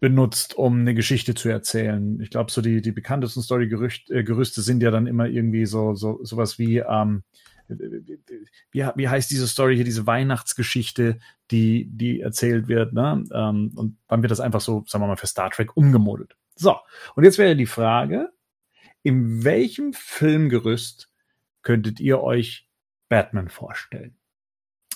benutzt, 0.00 0.54
um 0.54 0.80
eine 0.80 0.94
Geschichte 0.94 1.36
zu 1.36 1.48
erzählen. 1.48 2.18
Ich 2.20 2.30
glaube, 2.30 2.50
so 2.50 2.60
die, 2.60 2.82
die 2.82 2.90
bekanntesten 2.90 3.42
Story-Gerüste 3.42 4.12
äh, 4.12 4.24
Gerüste 4.24 4.62
sind 4.62 4.82
ja 4.82 4.90
dann 4.90 5.06
immer 5.06 5.26
irgendwie 5.26 5.66
so, 5.66 5.94
so 5.94 6.18
sowas 6.24 6.58
wie, 6.58 6.78
ähm, 6.78 7.22
wie, 7.78 8.86
wie 8.94 9.08
heißt 9.08 9.30
diese 9.30 9.48
Story 9.48 9.76
hier, 9.76 9.84
diese 9.84 10.06
Weihnachtsgeschichte, 10.06 11.18
die, 11.50 11.88
die 11.90 12.20
erzählt 12.20 12.68
wird, 12.68 12.92
ne? 12.92 13.24
Ähm, 13.32 13.72
und 13.76 13.98
dann 14.08 14.22
wird 14.22 14.30
das 14.30 14.40
einfach 14.40 14.60
so, 14.60 14.84
sagen 14.86 15.02
wir 15.02 15.08
mal, 15.08 15.16
für 15.16 15.26
Star 15.26 15.50
Trek 15.50 15.76
umgemodelt. 15.76 16.36
So, 16.54 16.76
und 17.14 17.24
jetzt 17.24 17.38
wäre 17.38 17.56
die 17.56 17.66
Frage, 17.66 18.30
in 19.02 19.44
welchem 19.44 19.92
Filmgerüst 19.92 21.10
könntet 21.62 22.00
ihr 22.00 22.20
euch 22.20 22.68
Batman 23.08 23.48
vorstellen? 23.48 24.16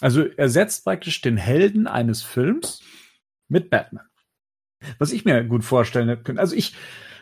Also 0.01 0.27
ersetzt 0.27 0.85
praktisch 0.85 1.21
den 1.21 1.37
Helden 1.37 1.87
eines 1.87 2.23
Films 2.23 2.83
mit 3.49 3.71
Batman. 3.71 4.07
Was 4.99 5.13
ich 5.13 5.25
mir 5.25 5.43
gut 5.45 5.65
vorstellen 5.65 6.23
könnte, 6.25 6.41
also 6.41 6.55
ich 6.55 6.75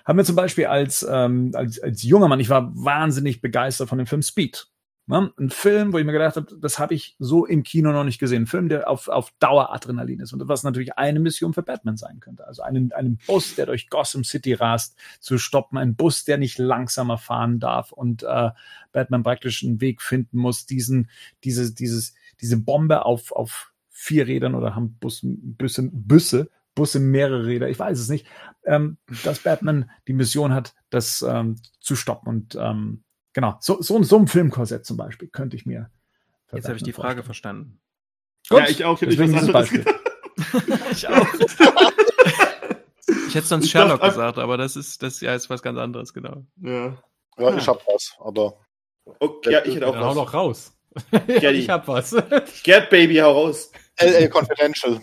habe 0.05 0.17
mir 0.17 0.25
zum 0.25 0.37
Beispiel 0.37 0.67
als, 0.67 1.07
ähm, 1.09 1.53
als, 1.55 1.81
als 1.81 2.03
junger 2.03 2.29
Mann, 2.29 2.41
ich 2.41 2.49
war 2.49 2.73
wahnsinnig 2.75 3.41
begeistert 3.41 3.89
von 3.89 3.99
dem 3.99 4.07
Film 4.07 4.23
Speed. 4.23 4.67
Ne? 5.13 5.31
Ein 5.39 5.51
Film, 5.51 5.93
wo 5.93 5.99
ich 5.99 6.07
mir 6.07 6.13
gedacht 6.13 6.37
habe, 6.37 6.57
das 6.59 6.79
habe 6.79 6.95
ich 6.95 7.17
so 7.19 7.45
im 7.45 7.65
Kino 7.65 7.93
noch 7.93 8.03
nicht 8.03 8.19
gesehen. 8.19 8.45
Ein 8.45 8.47
Film, 8.47 8.71
der 8.71 8.89
auf, 8.89 9.09
auf 9.09 9.31
Dauer 9.41 9.71
Adrenalin 9.71 10.21
ist 10.21 10.33
und 10.33 10.49
was 10.49 10.63
natürlich 10.63 10.97
eine 10.97 11.21
Mission 11.21 11.53
für 11.53 11.63
Batman 11.63 11.99
sein 11.99 12.19
könnte. 12.21 12.47
Also 12.47 12.63
einen, 12.63 12.93
einen 12.93 13.19
Bus, 13.27 13.55
der 13.55 13.67
durch 13.67 13.91
Gotham 13.91 14.25
City 14.25 14.55
rast, 14.55 14.97
zu 15.21 15.37
stoppen. 15.37 15.77
Ein 15.77 15.97
Bus, 15.97 16.25
der 16.25 16.39
nicht 16.39 16.57
langsamer 16.57 17.19
fahren 17.19 17.61
darf 17.61 17.93
und 17.93 18.23
äh, 18.23 18.53
Batman 18.93 19.23
praktisch 19.23 19.63
einen 19.63 19.83
Weg 19.83 20.01
finden 20.01 20.39
muss, 20.39 20.65
diesen, 20.65 21.11
diese, 21.45 21.75
dieses, 21.75 22.15
diese 22.41 22.57
Bombe 22.57 23.05
auf, 23.05 23.33
auf 23.33 23.75
vier 23.91 24.27
Rädern 24.27 24.55
oder 24.55 24.75
haben 24.75 24.97
Bus, 24.99 25.21
Busse, 25.23 25.91
Busse, 25.93 26.49
Busse 26.75 27.01
mehrere 27.01 27.45
Räder, 27.45 27.69
ich 27.69 27.79
weiß 27.79 27.99
es 27.99 28.09
nicht, 28.09 28.27
ähm, 28.65 28.97
dass 29.25 29.41
Batman 29.41 29.91
die 30.09 30.15
Mission 30.15 30.55
hat, 30.55 30.75
das 30.89 31.21
ähm, 31.21 31.57
zu 31.81 31.97
stoppen 31.97 32.29
und 32.29 32.57
ähm, 32.59 33.05
Genau, 33.35 33.57
so, 33.61 33.81
so, 33.81 34.03
so 34.03 34.19
ein 34.19 34.27
Filmkorsett 34.29 34.85
zum 34.85 34.97
Beispiel 34.97 35.29
könnte 35.29 35.57
ich 35.57 35.65
mir. 35.67 35.91
Jetzt 36.53 36.67
habe 36.67 36.77
ich 36.77 36.83
die 36.83 36.93
Frage 36.93 37.23
vorstellen. 37.23 37.79
verstanden. 37.79 37.81
Gut, 38.49 38.59
Ja, 38.61 38.69
ich 38.69 38.85
auch. 38.85 39.01
Ich 39.03 39.19
was. 39.53 39.71
Ich 40.93 41.09
auch. 41.09 41.27
Ich 43.29 43.35
hätte 43.35 43.47
sonst 43.47 43.65
Ich 43.67 43.71
Sherlock 43.71 44.01
dachte- 44.01 44.13
gesagt, 44.15 44.39
aber 44.39 44.57
das 44.59 44.77
ist, 44.77 45.03
das 45.03 45.21
ja, 45.21 45.35
ist 45.35 45.49
was 45.49 45.63
ganz 45.63 45.79
anderes, 45.79 46.13
genau. 46.13 46.45
Ja. 46.61 47.03
ja, 47.39 47.57
ich 47.57 47.67
hab 47.67 47.87
was, 47.87 48.15
aber 48.19 48.59
Okay, 49.19 49.53
ja, 49.53 49.65
ich 49.65 49.75
hätte 49.77 49.87
auch 49.89 49.93
Dann 49.95 50.05
hau 50.05 50.09
was. 50.11 50.15
doch 50.17 50.35
raus. 50.35 50.79
Gerdi. 51.27 51.59
ich 51.61 51.69
hab 51.71 51.89
was. 51.89 52.15
Gerd 52.63 52.91
Baby, 52.91 53.17
hau 53.17 53.33
raus. 53.33 53.71
LA 53.99 54.29
Confidential. 54.29 55.01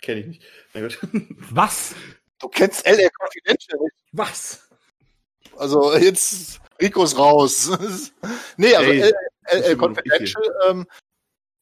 Kenn 0.00 0.18
ich 0.18 0.26
nicht. 0.26 0.42
Na 0.72 0.80
gut. 0.82 0.98
was? 1.50 1.94
Du 2.38 2.48
kennst 2.48 2.86
LA 2.86 3.08
Confidential 3.18 3.78
nicht? 3.80 3.94
Was? 4.12 4.69
Also 5.60 5.94
jetzt 5.96 6.60
Rico 6.80 7.04
ist 7.04 7.18
raus. 7.18 7.70
nee, 8.56 8.74
also 8.74 8.90
Ey, 8.90 9.74
noch 9.74 9.78
Confidential, 9.78 10.42
ähm, 10.68 10.86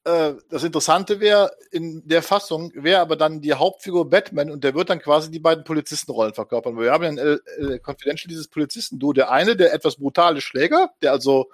äh, 0.04 0.34
das 0.50 0.62
Interessante 0.62 1.20
wäre, 1.20 1.50
in 1.70 2.06
der 2.06 2.22
Fassung 2.22 2.70
wäre 2.74 3.00
aber 3.00 3.16
dann 3.16 3.40
die 3.40 3.54
Hauptfigur 3.54 4.08
Batman 4.08 4.50
und 4.50 4.62
der 4.62 4.74
wird 4.74 4.90
dann 4.90 5.00
quasi 5.00 5.30
die 5.30 5.40
beiden 5.40 5.64
Polizistenrollen 5.64 6.34
verkörpern. 6.34 6.78
Wir 6.78 6.92
haben 6.92 7.04
ja 7.04 7.10
in 7.10 7.18
L- 7.18 7.80
Confidential 7.80 8.28
dieses 8.28 8.48
Polizisten-Duo. 8.48 9.12
Der 9.12 9.30
eine, 9.30 9.56
der 9.56 9.72
etwas 9.72 9.96
brutale 9.96 10.40
Schläger, 10.40 10.90
der 11.02 11.12
also 11.12 11.50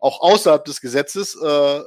auch 0.00 0.20
außerhalb 0.20 0.64
des 0.64 0.80
Gesetzes 0.80 1.36
äh, 1.40 1.46
äh, 1.46 1.82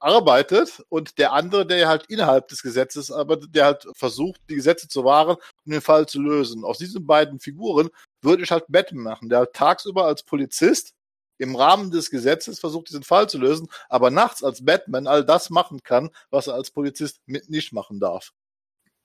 arbeitet 0.00 0.82
und 0.88 1.18
der 1.18 1.32
andere, 1.32 1.66
der 1.66 1.86
halt 1.86 2.06
innerhalb 2.08 2.48
des 2.48 2.62
Gesetzes, 2.62 3.10
aber 3.10 3.36
der 3.36 3.66
halt 3.66 3.86
versucht, 3.94 4.40
die 4.48 4.54
Gesetze 4.54 4.88
zu 4.88 5.04
wahren, 5.04 5.36
um 5.66 5.72
den 5.72 5.82
Fall 5.82 6.06
zu 6.06 6.20
lösen. 6.20 6.64
Aus 6.64 6.78
diesen 6.78 7.06
beiden 7.06 7.40
Figuren 7.40 7.90
würde 8.22 8.42
ich 8.42 8.50
halt 8.50 8.64
Batman 8.68 9.04
machen, 9.04 9.28
der 9.28 9.40
halt 9.40 9.52
tagsüber 9.52 10.06
als 10.06 10.22
Polizist 10.22 10.94
im 11.36 11.54
Rahmen 11.54 11.90
des 11.90 12.10
Gesetzes 12.10 12.58
versucht, 12.58 12.88
diesen 12.88 13.04
Fall 13.04 13.28
zu 13.28 13.38
lösen, 13.38 13.68
aber 13.88 14.10
nachts 14.10 14.42
als 14.42 14.64
Batman 14.64 15.06
all 15.06 15.24
das 15.24 15.50
machen 15.50 15.82
kann, 15.82 16.10
was 16.30 16.48
er 16.48 16.54
als 16.54 16.70
Polizist 16.70 17.20
mit 17.26 17.48
nicht 17.50 17.72
machen 17.72 18.00
darf. 18.00 18.32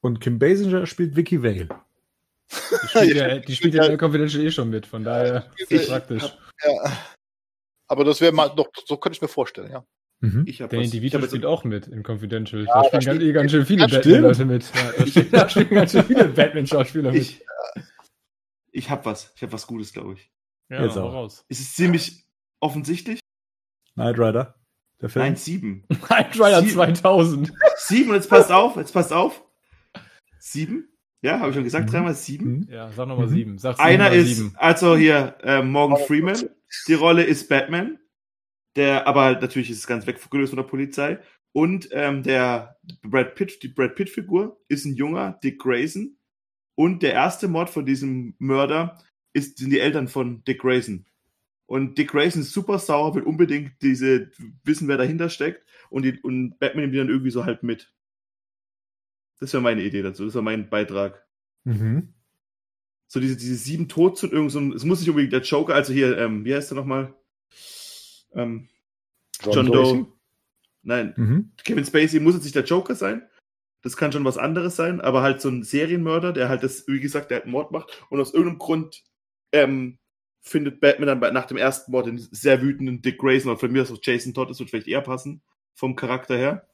Und 0.01 0.20
Kim 0.20 0.39
Basinger 0.39 0.86
spielt 0.86 1.16
Vicky 1.16 1.43
Vale. 1.43 1.70
Die 2.49 2.88
spielt 2.88 3.16
ja, 3.16 3.39
die 3.39 3.55
spielt 3.55 3.74
ja 3.74 3.84
in 3.84 3.89
der 3.89 3.97
Confidential 3.97 4.43
eh 4.43 4.51
schon 4.51 4.70
mit, 4.70 4.86
von 4.86 5.03
daher 5.03 5.51
ist 5.70 5.88
praktisch. 5.88 6.38
Ja. 6.64 6.97
Aber 7.88 8.04
das 8.04 8.22
wäre 8.22 8.32
mal, 8.32 8.50
doch, 8.50 8.70
so 8.86 8.98
könnte 8.98 9.18
ich 9.18 9.22
mir 9.22 9.28
vorstellen, 9.28 9.72
ja. 9.72 9.86
Mhm. 10.22 10.46
Ich 10.48 10.60
Danny 10.60 10.78
was. 10.78 10.86
Ich 10.86 10.92
DeVito 10.92 11.18
jetzt- 11.20 11.28
spielt 11.32 11.46
auch 11.46 11.64
mit 11.66 11.88
in 11.88 12.02
Confidential. 12.02 12.66
Ja, 12.66 12.82
da 12.90 13.02
spielen 13.02 13.20
ganz, 13.34 13.34
ganz 13.34 13.52
schön 13.52 13.66
viele 13.66 13.88
Batman-Leute 13.88 14.46
mit. 14.46 14.72
Ja, 14.74 15.22
da, 15.32 15.50
spielen, 15.50 15.70
ganz 15.70 15.92
schön 15.92 16.04
viele 16.06 16.26
Batman-Schauspieler 16.30 17.12
mit. 17.12 17.22
Ich, 17.22 17.46
ich 18.72 18.90
hab 18.90 19.06
was. 19.06 19.34
Ich 19.36 19.44
hab 19.44 19.52
was 19.52 19.68
Gutes, 19.68 19.92
glaube 19.94 20.14
ich. 20.14 20.32
Ja, 20.70 20.84
Jetzt 20.84 20.98
auch. 20.98 21.12
raus. 21.14 21.44
Es 21.50 21.60
ist 21.60 21.76
ziemlich 21.76 22.26
offensichtlich. 22.62 23.20
Knight 23.96 24.18
Rider. 24.18 24.56
Der 25.02 25.10
Film. 25.10 25.26
Nein, 25.26 25.36
sieben. 25.36 25.86
Knight 26.06 26.36
Rider 26.36 26.62
Sie- 26.62 26.70
2000. 26.74 27.52
Sieben, 27.76 28.10
und 28.10 28.16
jetzt 28.16 28.30
passt 28.30 28.52
auf, 28.52 28.78
jetzt 28.78 28.94
passt 28.94 29.12
auf. 29.12 29.44
Sieben? 30.40 30.88
Ja, 31.22 31.40
habe 31.40 31.50
ich 31.50 31.56
schon 31.56 31.64
gesagt, 31.64 31.88
Mhm. 31.88 31.92
dreimal 31.92 32.14
sieben. 32.16 32.52
Mhm. 32.60 32.68
Ja, 32.72 32.92
sag 32.92 33.08
nochmal 33.08 33.28
Mhm. 33.28 33.32
sieben. 33.34 33.58
Sag 33.58 33.80
Einer 33.80 34.12
ist, 34.12 34.36
sieben. 34.38 34.54
also 34.58 34.96
hier, 34.96 35.36
äh, 35.44 35.62
Morgan 35.62 35.98
Freeman. 36.06 36.38
Die 36.88 36.94
Rolle 36.94 37.24
ist 37.24 37.50
Batman. 37.50 38.00
Der, 38.76 39.08
aber 39.08 39.40
natürlich 39.40 39.70
ist 39.70 39.80
es 39.80 39.88
ganz 39.88 40.08
weggelöst 40.08 40.52
von 40.52 40.58
der 40.58 40.70
Polizei. 40.70 41.20
Und 41.52 41.90
ähm, 41.92 42.24
der 42.24 42.80
Brad 43.04 43.36
Pitt, 43.36 43.62
die 43.62 43.68
Brad 43.68 43.96
Pitt-Figur 43.96 44.60
ist 44.68 44.86
ein 44.86 44.96
junger 44.96 45.40
Dick 45.44 45.60
Grayson. 45.60 46.18
Und 46.76 47.04
der 47.04 47.14
erste 47.14 47.48
Mord 47.48 47.70
von 47.70 47.86
diesem 47.86 48.36
Mörder 48.40 49.00
ist, 49.34 49.60
sind 49.60 49.70
die 49.70 49.80
Eltern 49.80 50.08
von 50.08 50.44
Dick 50.44 50.62
Grayson. 50.62 51.06
Und 51.68 51.98
Dick 51.98 52.10
Grayson 52.10 52.42
ist 52.42 52.52
super 52.52 52.80
sauer, 52.80 53.14
will 53.14 53.24
unbedingt 53.24 53.74
diese 53.82 54.32
wissen, 54.64 54.88
wer 54.88 54.98
dahinter 54.98 55.30
steckt. 55.30 55.64
Und, 55.90 56.04
die, 56.04 56.20
und 56.22 56.58
Batman 56.58 56.86
nimmt 56.86 56.94
die 56.96 56.98
dann 56.98 57.10
irgendwie 57.10 57.32
so 57.32 57.46
halt 57.46 57.62
mit. 57.62 57.94
Das 59.40 59.54
wäre 59.54 59.62
meine 59.62 59.84
Idee 59.84 60.02
dazu. 60.02 60.26
Das 60.26 60.36
war 60.36 60.42
mein 60.42 60.70
Beitrag 60.70 61.24
Mhm. 61.64 62.14
So 63.14 63.20
diese, 63.20 63.38
diese 63.38 63.55
sieben 63.57 63.88
Todsünden, 63.88 64.36
irgend 64.36 64.51
so 64.51 64.59
ein, 64.59 64.74
es 64.74 64.86
muss 64.86 64.99
nicht 64.99 65.07
unbedingt 65.07 65.34
der 65.34 65.41
Joker, 65.41 65.76
also 65.76 65.93
hier, 65.93 66.18
ähm, 66.18 66.43
wie 66.45 66.55
heißt 66.55 66.72
der 66.72 66.78
nochmal? 66.78 67.14
Ähm, 68.34 68.70
John 69.43 69.68
Doe. 69.68 70.07
Nein, 70.82 71.14
Mhm. 71.16 71.51
Kevin 71.64 71.86
Spacey 71.86 72.20
muss 72.20 72.34
jetzt 72.34 72.45
nicht 72.45 72.55
der 72.55 72.64
Joker 72.64 72.95
sein. 72.95 73.22
Das 73.84 73.97
kann 73.97 74.11
schon 74.11 74.26
was 74.26 74.39
anderes 74.39 74.76
sein, 74.76 74.99
aber 74.99 75.22
halt 75.22 75.41
so 75.41 75.49
ein 75.49 75.61
Serienmörder, 75.61 76.34
der 76.34 76.49
halt 76.49 76.64
das, 76.64 76.88
wie 76.88 76.99
gesagt, 76.99 77.30
der 77.30 77.36
halt 77.36 77.43
einen 77.43 77.51
Mord 77.51 77.72
macht 77.72 78.03
und 78.09 78.20
aus 78.20 78.34
irgendeinem 78.34 78.57
Grund 78.57 79.03
ähm, 79.51 79.99
findet 80.41 80.80
Batman 80.82 81.05
dann 81.05 81.20
bei, 81.20 81.30
nach 81.30 81.45
dem 81.45 81.57
ersten 81.57 81.91
Mord 81.91 82.07
den 82.07 82.18
sehr 82.18 82.64
wütenden 82.64 83.03
Dick 83.03 83.20
Grayson 83.20 83.51
oder 83.51 83.59
von 83.59 83.72
mir 83.72 83.84
aus 83.84 83.91
auch 83.91 83.99
Jason 84.01 84.34
Todd, 84.34 84.49
das 84.49 84.57
wird 84.57 84.72
vielleicht 84.72 84.88
eher 84.88 85.01
passen, 85.01 85.43
vom 85.76 85.95
Charakter 85.95 86.36
her. 86.36 86.68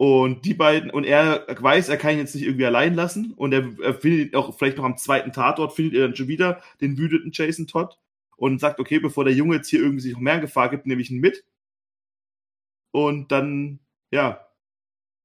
Und 0.00 0.46
die 0.46 0.54
beiden, 0.54 0.90
und 0.90 1.04
er 1.04 1.44
weiß, 1.46 1.90
er 1.90 1.98
kann 1.98 2.12
ihn 2.12 2.20
jetzt 2.20 2.34
nicht 2.34 2.44
irgendwie 2.44 2.64
allein 2.64 2.94
lassen 2.94 3.34
und 3.34 3.52
er, 3.52 3.70
er 3.82 3.92
findet 3.92 4.28
ihn 4.28 4.34
auch 4.34 4.56
vielleicht 4.56 4.78
noch 4.78 4.84
am 4.84 4.96
zweiten 4.96 5.30
Tatort, 5.30 5.74
findet 5.74 5.92
er 5.92 6.06
dann 6.06 6.16
schon 6.16 6.26
wieder 6.26 6.62
den 6.80 6.96
wütenden 6.96 7.32
Jason 7.34 7.66
Todd 7.66 7.98
und 8.38 8.60
sagt, 8.60 8.80
okay, 8.80 8.98
bevor 8.98 9.24
der 9.24 9.34
Junge 9.34 9.56
jetzt 9.56 9.68
hier 9.68 9.80
irgendwie 9.80 10.00
sich 10.00 10.14
noch 10.14 10.20
mehr 10.20 10.36
in 10.36 10.40
Gefahr 10.40 10.70
gibt, 10.70 10.86
nehme 10.86 11.02
ich 11.02 11.10
ihn 11.10 11.20
mit. 11.20 11.44
Und 12.92 13.30
dann, 13.30 13.80
ja, 14.10 14.48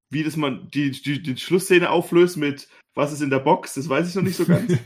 wie 0.10 0.26
das 0.26 0.36
man 0.36 0.70
die, 0.72 0.92
die, 0.92 1.24
die 1.24 1.38
Schlussszene 1.38 1.90
auflöst 1.90 2.36
mit 2.36 2.68
was 2.96 3.14
ist 3.14 3.22
in 3.22 3.30
der 3.30 3.40
Box, 3.40 3.76
das 3.76 3.88
weiß 3.88 4.10
ich 4.10 4.16
noch 4.16 4.24
nicht 4.24 4.36
so 4.36 4.46
ganz. 4.46 4.78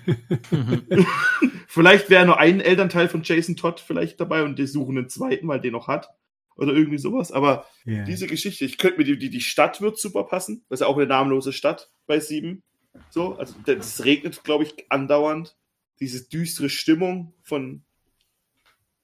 vielleicht 1.68 2.12
wäre 2.12 2.28
nur 2.28 2.38
ein 2.38 2.62
Elternteil 2.62 3.10
von 3.10 3.24
Jason 3.24 3.56
Todd 3.56 3.80
vielleicht 3.80 4.20
dabei 4.20 4.44
und 4.44 4.60
die 4.60 4.68
suchen 4.68 5.00
einen 5.00 5.10
zweiten, 5.10 5.48
weil 5.48 5.62
den 5.62 5.74
noch 5.74 5.88
hat. 5.88 6.12
Oder 6.60 6.74
irgendwie 6.74 6.98
sowas. 6.98 7.32
Aber 7.32 7.66
Ja. 7.86 8.04
diese 8.04 8.28
Geschichte, 8.28 8.66
ich 8.66 8.78
könnte 8.78 8.98
mir 8.98 9.04
die, 9.06 9.18
die, 9.18 9.30
die 9.30 9.42
Stadt 9.42 9.82
wird 9.82 9.98
super 9.98 10.24
passen. 10.26 10.64
Das 10.70 10.80
ist 10.80 10.82
ja 10.82 10.88
auch 10.88 10.98
eine 10.98 11.08
namenlose 11.08 11.54
Stadt 11.54 11.90
bei 12.06 12.20
sieben. 12.20 12.64
So, 13.10 13.36
also 13.36 13.56
es 13.66 14.04
regnet, 14.04 14.44
glaube 14.44 14.66
ich, 14.66 14.92
andauernd. 14.92 15.56
Diese 16.00 16.28
düstere 16.28 16.70
Stimmung 16.70 17.34
von, 17.44 17.84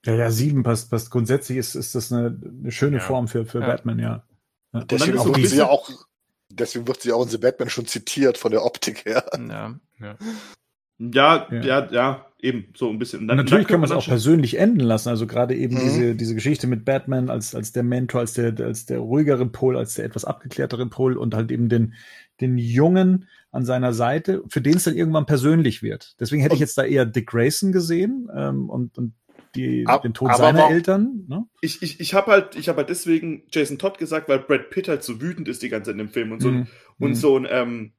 Ja, 0.04 0.14
ja, 0.14 0.30
sieben 0.30 0.62
passt, 0.62 0.90
passt. 0.90 1.10
Grundsätzlich 1.10 1.58
ist, 1.58 1.74
ist 1.74 1.94
das 1.94 2.12
eine, 2.12 2.38
eine 2.60 2.70
schöne 2.72 2.98
Ja. 2.98 3.02
Form 3.02 3.28
für, 3.28 3.44
für 3.46 3.60
Ja. 3.60 3.66
Batman, 3.66 3.98
ja. 3.98 4.24
ja. 4.72 4.84
Deswegen 4.84 5.18
wird 5.24 5.46
sie 5.48 5.56
ja 5.58 5.68
auch, 5.68 5.90
deswegen 6.50 6.86
wird 6.86 7.00
sie 7.02 7.12
auch 7.12 7.22
in 7.24 7.28
The 7.28 7.38
Batman 7.38 7.70
schon 7.70 7.86
zitiert 7.86 8.38
von 8.38 8.50
der 8.52 8.64
Optik 8.64 9.04
her. 9.04 9.24
ja. 9.36 9.78
ja, 9.98 10.16
Ja. 10.98 11.48
ja, 11.50 11.92
ja, 11.92 12.26
eben, 12.46 12.66
so 12.76 12.88
ein 12.90 12.98
bisschen. 12.98 13.20
Und 13.22 13.30
Und 13.30 13.36
natürlich 13.36 13.66
kann 13.66 13.80
man 13.80 13.84
es 13.84 13.90
dann 13.90 13.98
auch 13.98 14.02
schon- 14.02 14.12
persönlich 14.12 14.58
enden 14.58 14.80
lassen. 14.80 15.08
Also 15.08 15.26
gerade 15.26 15.54
eben 15.54 15.74
Mhm. 15.74 15.80
diese, 15.80 16.14
diese 16.14 16.34
Geschichte 16.34 16.66
mit 16.66 16.84
Batman 16.84 17.28
als, 17.30 17.54
als 17.54 17.72
der 17.72 17.82
Mentor, 17.82 18.20
als 18.20 18.32
der, 18.34 18.58
als 18.60 18.86
der 18.86 18.98
ruhigere 18.98 19.46
Pol, 19.46 19.76
als 19.76 19.94
der 19.94 20.04
etwas 20.04 20.24
abgeklärtere 20.24 20.86
Pol 20.86 21.16
und 21.16 21.34
halt 21.34 21.50
eben 21.50 21.68
den, 21.68 21.94
den 22.40 22.58
Jungen 22.58 23.28
an 23.50 23.64
seiner 23.64 23.92
Seite, 23.92 24.42
für 24.48 24.60
den 24.60 24.76
es 24.76 24.84
dann 24.84 24.94
irgendwann 24.96 25.26
persönlich 25.26 25.82
wird. 25.82 26.14
Deswegen 26.20 26.42
hätte 26.42 26.54
ich 26.54 26.60
jetzt 26.60 26.76
da 26.78 26.84
eher 26.84 27.06
Dick 27.06 27.26
Grayson 27.28 27.72
gesehen 27.72 28.28
ähm, 28.36 28.68
und, 28.70 28.96
und 28.98 29.14
die, 29.54 29.86
Ab- 29.86 30.02
den 30.02 30.12
Tod 30.12 30.36
seiner 30.36 30.58
warum- 30.58 30.72
Eltern. 30.74 31.24
Ne? 31.28 31.46
ich, 31.62 31.80
ich, 31.82 31.98
ich 32.00 32.12
habe 32.12 32.30
halt, 32.30 32.56
ich 32.56 32.68
habe 32.68 32.78
halt 32.78 32.90
deswegen 32.90 33.44
Jason 33.50 33.78
Todd 33.78 33.96
gesagt, 33.98 34.28
weil 34.28 34.40
Brad 34.40 34.68
Pitt 34.68 34.88
halt 34.88 35.02
so 35.02 35.22
wütend 35.22 35.48
ist 35.48 35.62
die 35.62 35.70
ganze 35.70 35.86
Zeit 35.90 35.94
in 35.94 35.98
dem 36.06 36.10
Film 36.10 36.32
und 36.32 36.42
so, 36.42 36.48
ein 36.48 36.54
Mhm. 36.54 36.66
und 36.98 37.10
Mhm. 37.10 37.14
so 37.14 37.36
ein 37.38 37.46
ähm, 37.48 37.92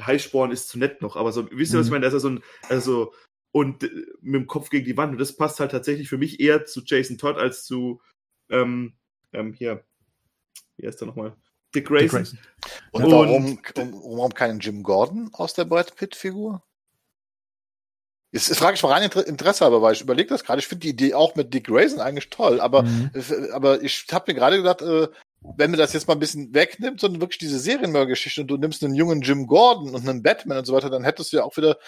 Highsporn 0.00 0.50
ist 0.50 0.68
zu 0.68 0.78
nett 0.78 1.02
noch, 1.02 1.16
aber 1.16 1.32
so, 1.32 1.46
wisst 1.52 1.74
ihr, 1.74 1.78
was 1.78 1.86
ich 1.86 1.90
Mhm. 1.90 1.96
meine? 1.96 2.02
Da 2.02 2.08
ist 2.08 2.14
ja 2.14 2.18
so 2.20 2.30
ein, 2.30 2.40
also, 2.68 3.12
und 3.52 3.84
äh, 3.84 3.88
mit 4.20 4.34
dem 4.42 4.46
Kopf 4.46 4.70
gegen 4.70 4.84
die 4.84 4.96
Wand. 4.96 5.12
Und 5.12 5.18
das 5.18 5.36
passt 5.36 5.60
halt 5.60 5.70
tatsächlich 5.70 6.08
für 6.08 6.18
mich 6.18 6.40
eher 6.40 6.64
zu 6.64 6.82
Jason 6.84 7.18
Todd 7.18 7.36
als 7.38 7.64
zu, 7.64 8.00
ähm, 8.50 8.94
ähm, 9.32 9.52
hier, 9.52 9.84
wie 10.76 10.86
heißt 10.86 11.00
der 11.00 11.08
nochmal? 11.08 11.30
Dick 11.74 11.84
Dick 11.84 11.86
Grayson. 11.88 12.10
Grayson. 12.18 12.38
Und, 12.92 13.04
Und- 13.04 13.12
warum, 13.12 13.58
um, 13.94 14.16
warum 14.18 14.34
keinen 14.34 14.60
Jim 14.60 14.82
Gordon 14.82 15.30
aus 15.32 15.54
der 15.54 15.64
Brad 15.64 15.94
Pitt-Figur? 15.96 16.62
Jetzt, 18.34 18.48
jetzt 18.48 18.58
frage 18.58 18.74
ich 18.76 18.82
mal 18.82 18.92
rein 18.92 19.02
Inter- 19.02 19.26
Interesse 19.26 19.64
aber, 19.66 19.82
weil 19.82 19.92
ich 19.92 20.00
überlege 20.00 20.30
das 20.30 20.42
gerade. 20.44 20.58
Ich 20.60 20.66
finde 20.66 20.80
die 20.86 20.90
Idee 20.90 21.14
auch 21.14 21.34
mit 21.34 21.52
Dick 21.52 21.66
Grayson 21.66 22.00
eigentlich 22.00 22.30
toll, 22.30 22.60
aber, 22.60 22.82
Mhm. 22.84 23.10
aber 23.52 23.82
ich 23.82 24.06
habe 24.10 24.32
mir 24.32 24.38
gerade 24.38 24.56
gedacht, 24.56 24.80
äh, 24.80 25.08
wenn 25.56 25.70
man 25.70 25.78
das 25.78 25.92
jetzt 25.92 26.06
mal 26.08 26.14
ein 26.14 26.20
bisschen 26.20 26.54
wegnimmt, 26.54 27.00
sondern 27.00 27.20
wirklich 27.20 27.38
diese 27.38 27.58
Serienmördergeschichte 27.58 28.40
und 28.42 28.48
du 28.48 28.56
nimmst 28.56 28.82
einen 28.84 28.94
jungen 28.94 29.20
Jim 29.20 29.46
Gordon 29.46 29.94
und 29.94 30.08
einen 30.08 30.22
Batman 30.22 30.58
und 30.58 30.64
so 30.64 30.72
weiter, 30.72 30.88
dann 30.88 31.04
hättest 31.04 31.32
du 31.32 31.38
ja 31.38 31.44
auch 31.44 31.56
wieder 31.56 31.78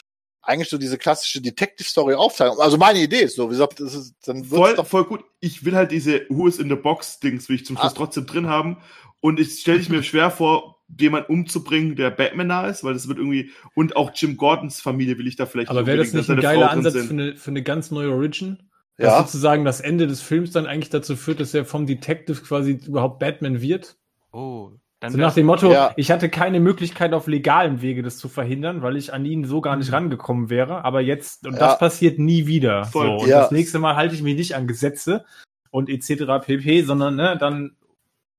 eigentlich 0.46 0.68
so 0.68 0.78
diese 0.78 0.98
klassische 0.98 1.40
Detective-Story 1.40 2.14
aufteilung. 2.14 2.58
Also 2.60 2.76
meine 2.76 3.00
Idee 3.00 3.22
ist 3.22 3.36
so, 3.36 3.46
wie 3.48 3.52
gesagt, 3.52 3.80
das 3.80 3.94
ist, 3.94 4.14
dann 4.26 4.38
wird's 4.50 4.56
Voll, 4.56 4.74
doch 4.74 4.86
voll 4.86 5.04
gut. 5.04 5.24
Ich 5.40 5.64
will 5.64 5.74
halt 5.74 5.90
diese 5.90 6.26
Who 6.28 6.46
is 6.46 6.58
in 6.58 6.68
the 6.68 6.74
Box 6.76 7.20
Dings, 7.20 7.48
will 7.48 7.56
ich 7.56 7.66
zum 7.66 7.76
Schluss 7.76 7.92
Ah. 7.92 7.96
trotzdem 7.96 8.26
drin 8.26 8.48
haben. 8.48 8.78
Und 9.20 9.40
ich 9.40 9.60
stelle 9.60 9.78
ich 9.78 9.88
mir 9.88 10.02
schwer 10.04 10.30
vor, 10.30 10.74
jemanden 10.98 11.32
umzubringen, 11.32 11.96
der 11.96 12.10
Batman 12.10 12.46
nah 12.46 12.66
ist, 12.66 12.84
weil 12.84 12.92
das 12.92 13.08
wird 13.08 13.18
irgendwie, 13.18 13.50
und 13.74 13.96
auch 13.96 14.12
Jim 14.14 14.36
Gordons 14.36 14.80
Familie 14.80 15.18
will 15.18 15.26
ich 15.26 15.36
da 15.36 15.46
vielleicht 15.46 15.70
Aber 15.70 15.86
wäre 15.86 15.96
das 15.96 16.12
nicht 16.12 16.28
ein 16.30 16.40
geiler 16.40 16.70
Ansatz 16.70 16.94
für 17.06 17.10
eine, 17.10 17.36
für 17.36 17.50
eine 17.50 17.62
ganz 17.62 17.90
neue 17.90 18.10
Origin? 18.12 18.58
Dass 18.96 19.06
ja. 19.12 19.20
sozusagen 19.22 19.64
das 19.64 19.80
Ende 19.80 20.06
des 20.06 20.20
Films 20.20 20.52
dann 20.52 20.66
eigentlich 20.66 20.90
dazu 20.90 21.16
führt, 21.16 21.40
dass 21.40 21.52
er 21.52 21.64
vom 21.64 21.86
Detective 21.86 22.40
quasi 22.42 22.78
überhaupt 22.86 23.18
Batman 23.18 23.60
wird. 23.60 23.96
Oh, 24.30 24.72
dann 25.04 25.12
So 25.12 25.18
nach 25.18 25.34
dem 25.34 25.46
Motto, 25.46 25.70
Ja. 25.72 25.92
ich 25.96 26.10
hatte 26.10 26.28
keine 26.28 26.60
Möglichkeit 26.60 27.12
auf 27.12 27.26
legalem 27.26 27.80
Wege 27.82 28.02
das 28.02 28.18
zu 28.18 28.28
verhindern, 28.28 28.82
weil 28.82 28.96
ich 28.96 29.12
an 29.12 29.24
ihn 29.24 29.44
so 29.44 29.60
gar 29.60 29.76
nicht 29.76 29.92
rangekommen 29.92 30.50
wäre. 30.50 30.84
Aber 30.84 31.00
jetzt, 31.00 31.46
und 31.46 31.54
Ja. 31.54 31.58
das 31.60 31.78
passiert 31.78 32.18
nie 32.18 32.46
wieder. 32.46 32.84
Voll. 32.86 33.06
So, 33.06 33.24
und 33.24 33.28
Ja. 33.28 33.40
das 33.42 33.50
nächste 33.50 33.78
Mal 33.78 33.96
halte 33.96 34.14
ich 34.14 34.22
mich 34.22 34.36
nicht 34.36 34.54
an 34.56 34.66
Gesetze 34.66 35.24
und 35.70 35.88
etc. 35.88 36.40
pp, 36.44 36.82
sondern 36.82 37.16
ne, 37.16 37.36
dann 37.38 37.76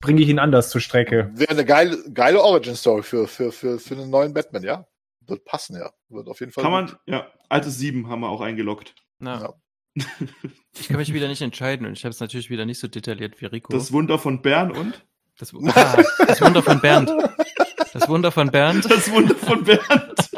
bringe 0.02 0.22
ich 0.22 0.30
ihn 0.30 0.40
anders 0.40 0.70
zur 0.70 0.82
Strecke. 0.82 1.32
Wäre 1.34 1.52
eine 1.52 1.66
geile, 1.66 1.98
geile 2.14 2.42
Origin-Story 2.44 3.04
für, 3.04 3.28
für, 3.28 3.52
für, 3.52 3.80
für 3.80 3.96
einen 3.96 4.10
neuen 4.10 4.34
Batman, 4.34 4.64
ja. 4.64 4.86
Wird 5.28 5.46
passen, 5.46 5.76
ja. 5.78 5.92
Wird 6.10 6.28
auf 6.28 6.40
jeden 6.40 6.52
Fall. 6.52 6.64
Kann 6.64 6.86
gut. 6.86 6.98
man, 7.08 7.14
ja, 7.16 7.28
altes 7.50 7.78
Sieben 7.80 8.10
haben 8.10 8.20
wir 8.22 8.30
auch 8.30 8.42
eingeloggt. 8.42 8.94
Na, 9.20 9.42
Ja. 9.42 9.54
Ich 10.78 10.90
kann 10.90 10.98
mich 10.98 11.14
wieder 11.14 11.30
nicht 11.30 11.42
entscheiden 11.42 11.88
und 11.88 11.94
ich 11.94 12.04
habe 12.04 12.12
es 12.12 12.20
natürlich 12.20 12.50
wieder 12.50 12.66
nicht 12.66 12.80
so 12.80 12.88
detailliert 12.90 13.40
wie 13.40 13.46
Rico. 13.46 13.72
Das 13.72 13.94
Wunder 13.94 14.20
von 14.20 14.42
Bern 14.42 14.72
und? 14.72 15.06
Das, 15.38 15.54
ah, 15.76 16.02
das 16.28 16.42
Wunder 16.42 16.64
von 16.64 16.80
Bernd. 16.80 17.12
Das 17.94 18.08
Wunder 18.08 18.32
von 18.32 18.50
Bernd. 18.52 18.90
Das 18.90 19.12
Wunder 19.12 19.36
von 19.36 19.64
Bernd. 19.64 20.30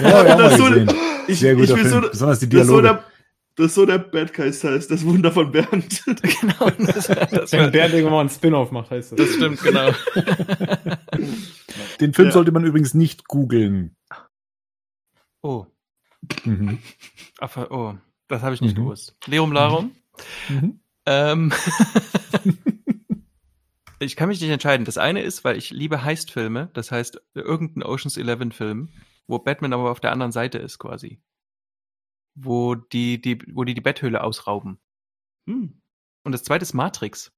Ja, 0.00 0.24
ja, 0.24 0.36
das 0.36 0.38
mal 0.38 0.56
so, 0.58 0.64
gesehen. 0.64 0.90
ich, 1.26 1.38
Sehr 1.40 1.54
guter 1.54 1.74
ich 1.74 1.80
Film. 1.80 1.88
so, 1.90 2.00
Besonders 2.08 2.38
die 2.40 2.48
das 2.48 2.60
ist 2.62 2.66
so 2.68 2.80
Dialoge. 2.80 3.02
der, 3.02 3.04
das 3.56 3.66
ist 3.66 3.74
so 3.74 3.86
der 3.86 3.98
Bad 3.98 4.32
Guy 4.34 4.50
heißt, 4.52 4.90
das 4.90 5.04
Wunder 5.04 5.32
von 5.32 5.52
Bernd. 5.52 6.02
genau. 6.06 6.70
Das, 6.78 7.06
das, 7.08 7.52
Wenn 7.52 7.70
Bernd 7.72 7.92
irgendwann 7.94 8.12
mal 8.14 8.20
ein 8.22 8.30
Spin-off 8.30 8.70
macht, 8.70 8.90
heißt 8.90 9.12
das. 9.12 9.18
das 9.18 9.34
stimmt, 9.34 9.62
genau. 9.62 9.90
Den 12.00 12.14
Film 12.14 12.28
Ja. 12.28 12.32
sollte 12.32 12.52
man 12.52 12.64
übrigens 12.64 12.94
nicht 12.94 13.28
googeln. 13.28 13.96
Oh, 15.42 15.66
Mhm. 16.44 16.78
ach, 17.40 17.56
oh, 17.70 17.94
das 18.28 18.42
habe 18.42 18.54
ich 18.54 18.60
nicht 18.60 18.76
Mhm. 18.76 18.82
gewusst. 18.82 19.16
Lerum 19.26 19.52
Larum. 19.52 19.92
Mhm. 20.48 20.80
Ähm, 21.06 21.52
ich 24.00 24.16
kann 24.16 24.28
mich 24.28 24.40
nicht 24.40 24.50
entscheiden. 24.50 24.86
Das 24.86 24.98
eine 24.98 25.22
ist, 25.22 25.44
weil 25.44 25.56
ich 25.56 25.70
liebe 25.70 26.02
Heist-Filme, 26.02 26.70
das 26.72 26.90
heißt 26.90 27.20
irgendein 27.34 27.82
Oceans 27.82 28.16
11 28.16 28.54
Film, 28.54 28.88
wo 29.26 29.38
Batman 29.38 29.72
aber 29.72 29.90
auf 29.90 30.00
der 30.00 30.12
anderen 30.12 30.32
Seite 30.32 30.58
ist 30.58 30.78
quasi. 30.78 31.22
Wo 32.34 32.74
die, 32.74 33.20
die, 33.20 33.38
wo 33.54 33.64
die 33.64 33.74
die 33.74 33.80
Betthöhle 33.80 34.22
ausrauben. 34.24 34.80
Hm. 35.46 35.80
Und 36.24 36.32
das 36.32 36.42
zweite 36.42 36.62
ist 36.62 36.74
Matrix. 36.74 37.32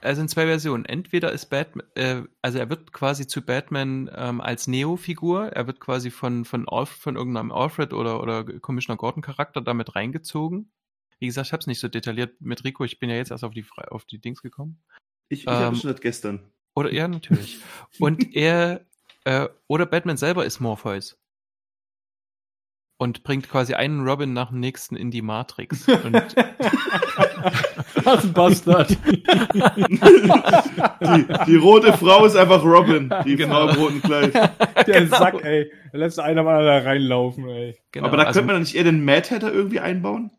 Er 0.00 0.16
sind 0.16 0.30
zwei 0.30 0.46
Versionen. 0.46 0.86
Entweder 0.86 1.30
ist 1.32 1.46
Batman, 1.46 1.86
äh, 1.94 2.22
also 2.40 2.58
er 2.58 2.70
wird 2.70 2.92
quasi 2.92 3.26
zu 3.26 3.42
Batman 3.42 4.10
ähm, 4.14 4.40
als 4.40 4.66
Neo-Figur. 4.66 5.48
Er 5.48 5.66
wird 5.66 5.80
quasi 5.80 6.10
von 6.10 6.46
von 6.46 6.66
Alf, 6.68 6.88
von 6.88 7.16
irgendeinem 7.16 7.52
Alfred 7.52 7.92
oder 7.92 8.22
oder 8.22 8.44
Commissioner 8.44 8.96
Gordon 8.96 9.22
Charakter 9.22 9.60
damit 9.60 9.94
reingezogen. 9.94 10.72
Wie 11.18 11.26
gesagt, 11.26 11.48
ich 11.48 11.52
habe 11.52 11.60
es 11.60 11.66
nicht 11.66 11.80
so 11.80 11.88
detailliert 11.88 12.40
mit 12.40 12.64
Rico. 12.64 12.84
Ich 12.84 12.98
bin 12.98 13.10
ja 13.10 13.16
jetzt 13.16 13.30
erst 13.30 13.44
auf 13.44 13.52
die 13.52 13.66
auf 13.90 14.06
die 14.06 14.20
Dings 14.20 14.40
gekommen. 14.40 14.82
Ich, 15.30 15.42
ich 15.42 15.46
habe 15.46 15.68
Ähm, 15.68 15.74
schon 15.76 15.90
seit 15.90 16.00
gestern. 16.02 16.40
Oder 16.74 16.92
ja, 16.92 17.08
natürlich. 17.08 17.58
Und 17.98 18.34
er 18.36 18.84
äh, 19.24 19.48
oder 19.68 19.86
Batman 19.86 20.16
selber 20.18 20.44
ist 20.44 20.60
Morpheus. 20.60 21.16
Und 22.98 23.22
bringt 23.22 23.48
quasi 23.48 23.72
einen 23.72 24.06
Robin 24.06 24.34
nach 24.34 24.50
dem 24.50 24.60
nächsten 24.60 24.94
in 24.94 25.10
die 25.10 25.22
Matrix. 25.22 25.88
Und 25.88 26.14
Was 28.04 28.24
ein 28.24 28.32
Bastard. 28.34 28.90
Die, 31.00 31.26
die 31.46 31.56
rote 31.56 31.92
Frau 31.96 32.24
ist 32.26 32.36
einfach 32.36 32.62
Robin, 32.62 33.12
die 33.24 33.36
Genau. 33.36 33.68
Frau 33.68 33.68
im 33.68 33.76
roten 33.80 34.02
Kleid. 34.02 34.34
Der 34.34 35.00
Genau. 35.04 35.16
Sack, 35.18 35.42
ey. 35.44 35.72
Da 35.92 35.98
lässt 35.98 36.18
einer 36.20 36.42
mal 36.42 36.64
da 36.64 36.78
reinlaufen, 36.78 37.48
ey. 37.48 37.78
genau, 37.90 38.06
Aber 38.08 38.16
da 38.18 38.24
also- 38.24 38.38
könnte 38.40 38.46
man 38.48 38.54
dann 38.56 38.62
nicht 38.62 38.74
eher 38.74 38.84
den 38.84 39.04
Mad 39.04 39.30
Hatter 39.30 39.52
irgendwie 39.52 39.80
einbauen? 39.80 40.30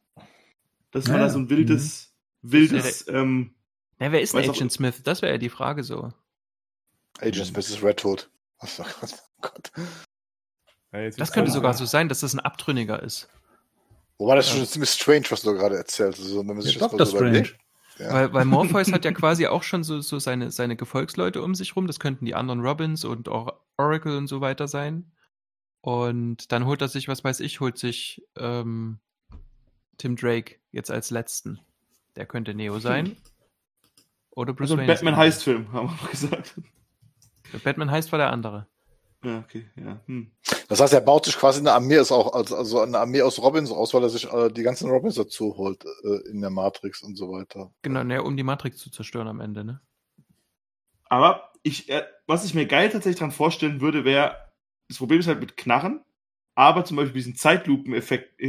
Dass 0.92 1.08
man 1.08 1.18
Ja, 1.18 1.24
da 1.24 1.30
so 1.30 1.40
ein 1.40 1.50
wildes, 1.50 2.14
wildes, 2.42 3.08
ähm, 3.08 3.56
Ja, 4.02 4.12
wer 4.12 4.22
ist 4.22 4.34
denn 4.34 4.50
auch- 4.50 4.54
Agent 4.56 4.72
Smith? 4.72 5.02
Das 5.04 5.22
wäre 5.22 5.34
ja 5.34 5.38
die 5.38 5.50
Frage 5.50 5.84
so. 5.84 6.12
Agent 7.20 7.46
Smith 7.48 7.70
ist 7.70 7.84
Red 7.84 8.04
Hood. 8.04 8.30
Oh 9.44 9.48
Gott. 9.48 9.72
Ja, 10.94 11.10
Das 11.10 11.32
könnte 11.32 11.50
dann- 11.50 11.54
sogar 11.56 11.74
so 11.74 11.86
sein, 11.86 12.10
dass 12.10 12.20
das 12.20 12.34
ein 12.34 12.40
Abtrünniger 12.40 13.02
ist. 13.02 13.28
Wobei 14.20 14.36
das 14.36 14.48
ist 14.48 14.52
schon 14.56 14.66
ziemlich 14.68 14.90
strange, 14.92 15.26
was 15.30 15.42
du 15.42 15.54
gerade 15.54 15.76
erzählst. 15.78 16.20
Also, 16.20 16.40
wenn 16.42 16.46
man 16.48 16.62
sich 16.62 16.76
Ja, 16.76 16.82
das 16.82 16.92
mal 16.92 16.98
Dr. 17.00 17.06
so 17.08 17.18
Strange. 17.18 17.50
Ja. 17.98 18.14
Weil, 18.14 18.34
weil 18.34 18.46
Morpheus 18.86 18.92
hat 18.92 19.04
ja 19.06 19.12
quasi 19.14 19.48
auch 19.48 19.64
schon 19.64 19.84
so, 19.84 20.00
so 20.02 20.20
seine, 20.20 20.52
seine 20.52 20.76
Gefolgsleute 20.76 21.42
um 21.42 21.56
sich 21.56 21.76
rum. 21.76 21.88
Das 21.88 22.00
könnten 22.00 22.26
die 22.26 22.36
anderen 22.36 22.60
Robins 22.62 23.04
und 23.04 23.30
auch 23.30 23.60
Oracle 23.78 24.16
und 24.18 24.28
so 24.28 24.42
weiter 24.42 24.68
sein. 24.68 25.12
Und 25.82 26.52
dann 26.52 26.66
holt 26.68 26.82
er 26.82 26.88
sich, 26.88 27.08
was 27.08 27.24
weiß 27.24 27.40
ich, 27.40 27.60
holt 27.62 27.80
sich 27.80 28.22
ähm, 28.38 29.00
Tim 29.98 30.16
Drake 30.16 30.58
jetzt 30.72 30.92
als 30.92 31.10
letzten. 31.10 31.60
Der 32.16 32.28
könnte 32.28 32.54
Neo 32.54 32.78
sein. 32.80 33.18
Oder 34.32 34.54
Bruce 34.54 34.72
also 34.72 34.82
ein 34.82 34.88
Batman 34.88 35.14
der- 35.14 35.24
Heist-Film, 35.24 35.68
haben 35.74 35.88
wir 35.88 35.94
noch 35.94 36.10
gesagt. 36.12 36.54
Batman 37.64 37.92
heißt 37.92 38.12
war 38.12 38.20
der 38.20 38.32
andere. 38.32 38.68
Ja, 39.24 39.40
okay, 39.40 39.70
ja. 39.76 40.00
Hm. 40.08 40.32
Das 40.68 40.80
heißt, 40.80 40.94
er 40.94 41.02
baut 41.02 41.26
sich 41.26 41.38
quasi 41.38 41.60
eine 41.60 41.74
Armee 41.74 42.00
aus, 42.00 42.12
auch, 42.12 42.34
also, 42.34 42.56
also 42.56 42.80
eine 42.80 42.98
Armee 42.98 43.22
aus 43.22 43.40
Robins 43.40 43.70
aus, 43.70 43.94
weil 43.94 44.02
er 44.04 44.10
sich 44.10 44.32
äh, 44.32 44.50
die 44.50 44.64
ganzen 44.64 44.90
Robins 44.90 45.16
dazu 45.16 45.56
holt 45.58 45.86
äh, 46.04 46.30
in 46.30 46.42
der 46.42 46.50
Matrix 46.50 47.04
und 47.04 47.16
so 47.16 47.32
weiter. 47.32 47.72
Genau, 47.84 48.04
ne, 48.04 48.24
um 48.24 48.36
die 48.36 48.44
Matrix 48.44 48.78
zu 48.78 48.90
zerstören 48.90 49.28
am 49.28 49.40
Ende, 49.42 49.64
ne? 49.64 49.82
Aber 51.06 51.52
ich, 51.62 51.90
äh, 51.90 52.04
was 52.26 52.46
ich 52.46 52.54
mir 52.56 52.66
geil 52.66 52.90
tatsächlich 52.90 53.20
dran 53.20 53.32
vorstellen 53.32 53.82
würde, 53.82 54.06
wäre, 54.06 54.38
das 54.88 54.98
Problem 54.98 55.20
ist 55.20 55.28
halt 55.28 55.40
mit 55.40 55.56
Knarren, 55.58 56.04
aber 56.62 56.86
zum 56.86 56.98
Beispiel 56.98 57.16
diesen 57.16 57.34
Zeitlupen-Effekt 57.34 58.40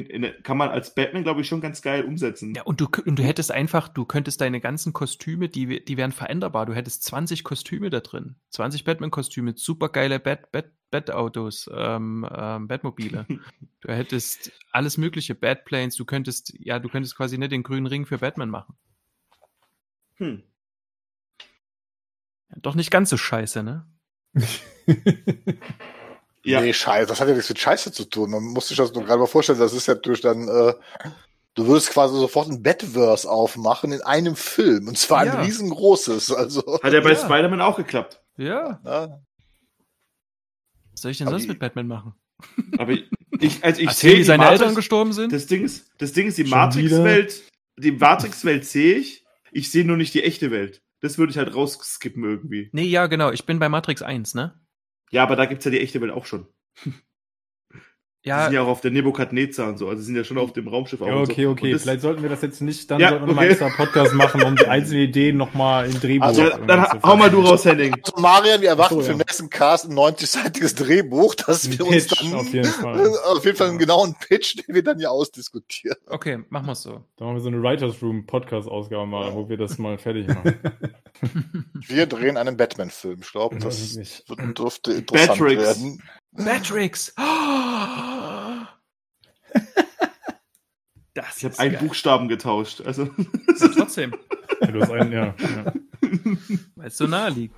kann 0.44 0.58
man 0.58 0.68
als 0.68 0.94
Batman, 0.94 1.22
glaube 1.22 1.40
ich, 1.40 1.48
schon 1.48 1.62
ganz 1.62 1.80
geil 1.80 2.04
umsetzen. 2.04 2.52
Ja, 2.54 2.60
und 2.64 2.78
du, 2.78 2.86
und 3.06 3.18
du 3.18 3.22
hättest 3.22 3.50
einfach, 3.50 3.88
du 3.88 4.04
könntest 4.04 4.42
deine 4.42 4.60
ganzen 4.60 4.92
Kostüme, 4.92 5.48
die, 5.48 5.82
die 5.82 5.96
wären 5.96 6.12
veränderbar. 6.12 6.66
Du 6.66 6.74
hättest 6.74 7.04
20 7.04 7.42
Kostüme 7.42 7.88
da 7.88 8.00
drin. 8.00 8.36
20 8.50 8.84
Batman-Kostüme, 8.84 9.54
supergeile 9.56 10.20
Bat, 10.20 10.52
Bat, 10.52 10.72
Bat-Autos, 10.90 11.70
ähm, 11.74 12.28
ähm, 12.30 12.68
Batmobile. 12.68 13.24
du 13.80 13.88
hättest 13.88 14.52
alles 14.72 14.98
mögliche, 14.98 15.34
Batplanes, 15.34 15.96
du 15.96 16.04
könntest, 16.04 16.52
ja, 16.58 16.80
du 16.80 16.90
könntest 16.90 17.16
quasi 17.16 17.38
nicht 17.38 17.52
den 17.52 17.62
grünen 17.62 17.86
Ring 17.86 18.04
für 18.04 18.18
Batman 18.18 18.50
machen. 18.50 18.76
Hm. 20.16 20.42
Doch 22.56 22.74
nicht 22.74 22.90
ganz 22.90 23.08
so 23.08 23.16
scheiße, 23.16 23.62
ne? 23.62 23.86
Ja. 26.44 26.60
Nee, 26.60 26.72
scheiße, 26.72 27.06
das 27.06 27.20
hat 27.20 27.28
ja 27.28 27.34
nichts 27.34 27.48
mit 27.48 27.58
Scheiße 27.58 27.92
zu 27.92 28.04
tun. 28.04 28.30
Man 28.30 28.42
muss 28.42 28.68
sich 28.68 28.76
das 28.76 28.92
nur 28.92 29.04
gerade 29.04 29.20
mal 29.20 29.26
vorstellen, 29.26 29.60
das 29.60 29.72
ist 29.72 29.86
ja 29.86 29.94
durch 29.94 30.20
dann, 30.20 30.48
äh, 30.48 30.74
du 31.54 31.66
würdest 31.66 31.90
quasi 31.90 32.16
sofort 32.16 32.48
ein 32.48 32.62
Batverse 32.62 33.30
aufmachen 33.30 33.92
in 33.92 34.00
einem 34.02 34.34
Film. 34.34 34.88
Und 34.88 34.98
zwar 34.98 35.24
ja. 35.24 35.34
ein 35.34 35.44
riesengroßes. 35.44 36.32
Also. 36.32 36.80
Hat 36.82 36.92
ja 36.92 37.00
bei 37.00 37.12
ja. 37.12 37.16
Spider-Man 37.16 37.60
auch 37.60 37.76
geklappt. 37.76 38.20
Ja. 38.36 38.80
ja. 38.84 39.20
Was 40.90 41.00
soll 41.00 41.10
ich 41.12 41.18
denn 41.18 41.28
Aber 41.28 41.38
sonst 41.38 41.48
mit 41.48 41.58
Batman 41.58 41.86
machen? 41.86 42.14
Aber 42.78 42.92
ich, 42.92 43.62
als 43.62 43.78
ich 43.78 43.90
sehe, 43.90 44.18
wie 44.18 44.24
seine 44.24 44.42
Matrix, 44.42 44.60
Eltern 44.60 44.74
gestorben 44.74 45.12
sind. 45.12 45.32
Das 45.32 45.46
Ding 45.46 45.64
ist, 45.64 45.90
das 45.98 46.12
Ding 46.12 46.26
ist, 46.26 46.38
die 46.38 46.44
Matrix-Welt, 46.44 47.42
die 47.76 47.92
Matrix-Welt 47.92 48.64
sehe 48.64 48.96
ich. 48.96 49.24
Ich 49.52 49.70
sehe 49.70 49.84
nur 49.84 49.96
nicht 49.96 50.14
die 50.14 50.24
echte 50.24 50.50
Welt. 50.50 50.82
Das 51.00 51.18
würde 51.18 51.30
ich 51.30 51.38
halt 51.38 51.54
rausskippen 51.54 52.24
irgendwie. 52.24 52.70
Nee, 52.72 52.84
ja, 52.84 53.06
genau. 53.06 53.30
Ich 53.30 53.44
bin 53.44 53.58
bei 53.58 53.68
Matrix 53.68 54.02
1, 54.02 54.34
ne? 54.34 54.60
Ja, 55.12 55.22
aber 55.24 55.36
da 55.36 55.44
gibt's 55.46 55.64
ja 55.64 55.70
die 55.70 55.80
echte 55.80 56.00
Welt 56.00 56.12
auch 56.12 56.26
schon. 56.26 56.46
Ja. 58.24 58.38
Die 58.38 58.44
sind 58.44 58.54
ja 58.54 58.62
auch 58.62 58.68
auf 58.68 58.80
der 58.80 58.92
Nebukadnezar 58.92 59.68
und 59.68 59.78
so, 59.78 59.88
also 59.88 60.00
sind 60.00 60.14
ja 60.14 60.22
schon 60.22 60.38
auf 60.38 60.52
dem 60.52 60.68
Raumschiff 60.68 61.02
auch. 61.02 61.08
Ja, 61.08 61.16
okay, 61.16 61.44
so. 61.44 61.50
okay. 61.50 61.76
Vielleicht 61.76 62.02
sollten 62.02 62.22
wir 62.22 62.30
das 62.30 62.40
jetzt 62.42 62.60
nicht, 62.60 62.88
dann 62.88 63.00
ja, 63.00 63.08
sollten 63.08 63.26
wir 63.26 63.32
okay. 63.32 63.40
mal 63.40 63.50
extra 63.50 63.68
Podcast 63.70 64.14
machen, 64.14 64.44
um 64.44 64.54
die 64.54 64.66
einzelnen 64.66 65.02
Ideen 65.08 65.36
nochmal 65.36 65.86
in 65.86 65.98
Drehbuch 65.98 66.26
Also, 66.26 66.48
dann 66.48 66.86
hau 67.02 67.16
mal 67.16 67.30
du 67.30 67.40
raus, 67.40 67.64
Henning. 67.64 67.92
Also, 68.00 68.20
Marian, 68.22 68.60
wir 68.60 68.68
erwarten 68.68 68.94
so, 68.94 69.00
ja. 69.00 69.06
für 69.06 69.12
den 69.14 69.18
nächsten 69.18 69.50
Cast 69.50 69.90
ein 69.90 69.96
90-seitiges 69.96 70.76
Drehbuch, 70.76 71.34
dass 71.34 71.68
wir 71.68 71.84
Pitch, 71.84 72.12
uns 72.12 72.30
dann 72.30 72.34
auf 72.34 72.52
jeden 72.52 72.70
Fall, 72.70 73.08
auf 73.24 73.44
jeden 73.44 73.56
Fall 73.56 73.70
einen 73.70 73.78
genauen 73.78 74.14
Pitch, 74.14 74.56
den 74.56 74.72
wir 74.72 74.84
dann 74.84 75.00
ja 75.00 75.08
ausdiskutieren. 75.08 75.98
Okay, 76.06 76.44
machen 76.48 76.66
wir 76.66 76.76
so. 76.76 77.02
Dann 77.16 77.26
machen 77.26 77.34
wir 77.34 77.40
so 77.40 77.48
eine 77.48 77.60
Writers 77.60 78.00
Room 78.02 78.24
Podcast 78.26 78.68
Ausgabe 78.68 79.04
mal, 79.04 79.34
wo 79.34 79.48
wir 79.48 79.56
das 79.56 79.78
mal 79.78 79.98
fertig 79.98 80.28
machen. 80.28 80.60
wir 81.88 82.06
drehen 82.06 82.36
einen 82.36 82.56
Batman-Film. 82.56 83.18
Ich 83.20 83.32
glaube, 83.32 83.58
das 83.58 83.98
dürfte 84.54 84.92
interessant 84.92 85.38
Batrix. 85.40 85.60
werden. 85.60 86.02
Matrix. 86.32 87.14
Das 91.14 91.36
ich 91.36 91.44
habe 91.44 91.58
einen 91.58 91.72
geil. 91.72 91.82
Buchstaben 91.82 92.28
getauscht. 92.28 92.80
Also 92.80 93.04
ja, 93.04 93.68
trotzdem. 93.76 94.14
Ja, 94.62 94.66
du 94.68 94.80
hast 94.80 94.90
einen, 94.92 95.12
ja. 95.12 95.26
ja. 95.26 95.72
Weil 96.74 96.86
es 96.86 96.96
so 96.96 97.06
nahe 97.06 97.28
liegt. 97.28 97.54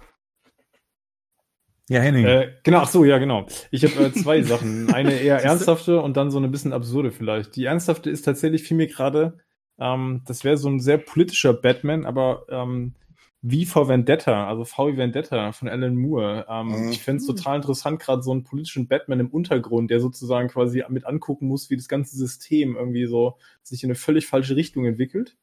Ja, 1.88 2.00
Henning. 2.00 2.24
Äh, 2.24 2.54
genau, 2.62 2.78
ach 2.78 2.88
so, 2.88 3.04
ja, 3.04 3.18
genau. 3.18 3.46
Ich 3.70 3.84
habe 3.84 4.06
äh, 4.06 4.12
zwei 4.12 4.42
Sachen. 4.42 4.92
Eine 4.92 5.12
eher 5.20 5.42
ernsthafte 5.42 6.00
und 6.00 6.16
dann 6.16 6.30
so 6.30 6.38
eine 6.38 6.48
bisschen 6.48 6.72
absurde 6.72 7.12
vielleicht. 7.12 7.56
Die 7.56 7.66
ernsthafte 7.66 8.10
ist 8.10 8.22
tatsächlich 8.22 8.62
viel 8.62 8.76
mir 8.76 8.86
gerade, 8.86 9.38
ähm, 9.78 10.22
das 10.26 10.44
wäre 10.44 10.56
so 10.56 10.68
ein 10.68 10.80
sehr 10.80 10.98
politischer 10.98 11.52
Batman, 11.52 12.06
aber 12.06 12.46
ähm, 12.48 12.94
wie 13.46 13.66
vor 13.66 13.88
Vendetta, 13.88 14.48
also 14.48 14.64
V 14.64 14.88
wie 14.88 14.96
Vendetta 14.96 15.52
von 15.52 15.68
Alan 15.68 15.96
Moore. 15.96 16.46
Ähm, 16.48 16.68
mhm. 16.68 16.88
Ich 16.92 17.02
fände 17.02 17.20
es 17.20 17.26
total 17.26 17.56
interessant, 17.56 18.00
gerade 18.00 18.22
so 18.22 18.32
einen 18.32 18.42
politischen 18.42 18.88
Batman 18.88 19.20
im 19.20 19.28
Untergrund, 19.28 19.90
der 19.90 20.00
sozusagen 20.00 20.48
quasi 20.48 20.82
mit 20.88 21.04
angucken 21.04 21.46
muss, 21.46 21.68
wie 21.68 21.76
das 21.76 21.86
ganze 21.86 22.16
System 22.16 22.74
irgendwie 22.74 23.04
so 23.04 23.36
sich 23.62 23.84
in 23.84 23.88
eine 23.88 23.96
völlig 23.96 24.26
falsche 24.26 24.56
Richtung 24.56 24.86
entwickelt 24.86 25.36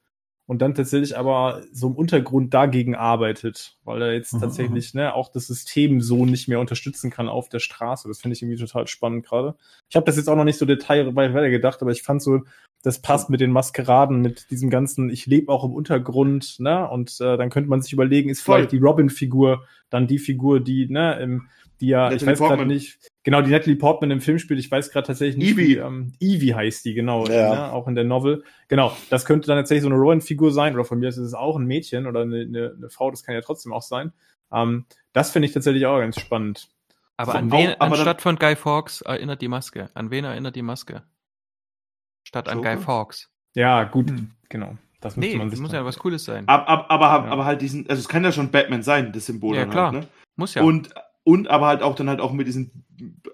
und 0.48 0.64
dann 0.64 0.74
tatsächlich 0.74 1.16
aber 1.16 1.62
so 1.72 1.90
im 1.90 1.96
Untergrund 1.96 2.56
dagegen 2.56 2.96
arbeitet, 2.96 3.78
weil 3.84 4.02
er 4.02 4.14
jetzt 4.14 4.34
mhm. 4.34 4.40
tatsächlich 4.40 4.96
ne, 4.96 5.14
auch 5.14 5.30
das 5.30 5.46
System 5.46 6.02
so 6.02 6.26
nicht 6.26 6.48
mehr 6.48 6.60
unterstützen 6.60 7.12
kann 7.12 7.30
auf 7.30 7.50
der 7.50 7.60
Straße. 7.60 8.08
Das 8.08 8.20
finde 8.20 8.34
ich 8.36 8.42
irgendwie 8.42 8.60
total 8.60 8.88
spannend 8.88 9.28
gerade. 9.28 9.56
Ich 9.90 9.96
habe 9.96 10.08
das 10.08 10.18
jetzt 10.18 10.28
auch 10.28 10.36
noch 10.36 10.44
nicht 10.44 10.58
so 10.58 10.66
detailreich 10.66 11.36
weiter 11.36 11.52
gedacht, 11.52 11.84
aber 11.84 11.92
ich 11.92 12.02
fand 12.02 12.24
so, 12.24 12.40
das 12.84 13.02
passt 13.02 13.30
mit 13.30 13.42
den 13.42 13.52
Maskeraden, 13.52 14.22
mit 14.22 14.50
diesem 14.50 14.70
ganzen, 14.70 15.10
ich 15.10 15.26
lebe 15.26 15.52
auch 15.52 15.64
im 15.64 15.74
Untergrund, 15.74 16.60
ne? 16.60 16.90
Und 16.90 17.20
äh, 17.22 17.38
dann 17.38 17.50
könnte 17.50 17.70
man 17.70 17.82
sich 17.82 17.94
überlegen, 17.94 18.30
ist 18.30 18.42
Voll. 18.42 18.58
vielleicht 18.58 18.72
die 18.72 18.80
Robin-Figur 18.80 19.66
dann 19.92 20.08
die 20.08 20.20
Figur, 20.20 20.60
die, 20.60 20.88
ne, 20.88 21.20
im, 21.20 21.48
die 21.80 21.88
ja, 21.88 22.10
Natalie 22.10 22.18
ich 22.18 22.26
weiß 22.26 22.40
gerade 22.40 22.66
nicht, 22.66 22.98
genau, 23.24 23.42
die 23.42 23.52
Natalie 23.52 23.76
Portman 23.76 24.10
im 24.10 24.22
Film 24.22 24.40
spielt, 24.40 24.60
ich 24.60 24.72
weiß 24.72 24.90
gerade 24.92 25.06
tatsächlich 25.06 25.38
nicht, 25.38 25.58
Evie. 25.58 25.76
Wie, 25.76 25.78
ähm, 25.78 26.14
Evie 26.20 26.56
heißt 26.56 26.86
die, 26.86 26.94
genau, 26.94 27.28
ja. 27.28 27.54
ne, 27.54 27.74
auch 27.74 27.88
in 27.88 27.96
der 27.96 28.06
Novel. 28.06 28.44
Genau, 28.70 28.96
das 29.10 29.26
könnte 29.26 29.48
dann 29.48 29.58
tatsächlich 29.58 29.84
so 29.84 29.90
eine 29.90 29.98
Robin-Figur 29.98 30.52
sein, 30.52 30.74
oder 30.74 30.86
von 30.86 31.00
mir 31.00 31.10
ist 31.10 31.18
es 31.18 31.34
auch 31.34 31.58
ein 31.58 31.66
Mädchen 31.66 32.08
oder 32.08 32.22
eine, 32.22 32.42
eine, 32.42 32.74
eine 32.78 32.90
Frau, 32.90 33.12
das 33.12 33.24
kann 33.24 33.36
ja 33.36 33.42
trotzdem 33.42 33.74
auch 33.74 33.82
sein. 33.82 34.14
Ähm, 34.52 34.86
das 35.14 35.32
finde 35.32 35.48
ich 35.48 35.54
tatsächlich 35.54 35.86
auch 35.86 36.00
ganz 36.00 36.20
spannend. 36.20 36.70
Aber 37.18 37.36
an 37.36 37.52
wen, 37.52 37.72
auch, 37.72 37.80
aber 37.80 37.96
anstatt 37.96 38.22
von 38.22 38.38
Guy 38.38 38.56
Fawkes 38.56 39.02
erinnert 39.02 39.42
die 39.42 39.48
Maske? 39.48 39.90
An 39.94 40.10
wen 40.10 40.24
erinnert 40.24 40.56
die 40.56 40.64
Maske? 40.64 41.04
Statt 42.32 42.48
an 42.48 42.62
Guy 42.62 42.78
Fawkes. 42.78 43.30
Ja, 43.56 43.84
gut, 43.84 44.10
hm. 44.10 44.32
genau. 44.48 44.78
Das 45.02 45.18
nee, 45.18 45.36
man 45.36 45.50
sich 45.50 45.60
muss 45.60 45.74
ja 45.74 45.84
was 45.84 46.00
Cooles 46.00 46.24
sein. 46.24 46.48
Aber, 46.48 46.68
aber, 46.70 46.92
aber, 46.92 47.26
ja. 47.26 47.32
aber 47.32 47.46
halt 47.46 47.62
diesen, 47.62 47.90
also 47.90 48.00
es 48.00 48.08
kann 48.08 48.24
ja 48.24 48.32
schon 48.32 48.52
Batman 48.52 48.84
sein, 48.84 49.12
das 49.12 49.26
Symbol. 49.26 49.56
Ja, 49.56 49.66
klar. 49.66 49.92
Halt, 49.92 50.04
ne? 50.04 50.08
Muss 50.38 50.54
ja. 50.54 50.62
Und, 50.62 50.94
und 51.24 51.50
aber 51.50 51.68
halt 51.68 51.82
auch 51.82 51.96
dann 51.96 52.08
halt 52.08 52.22
auch 52.22 52.32
mit 52.32 52.48
diesen, 52.48 52.86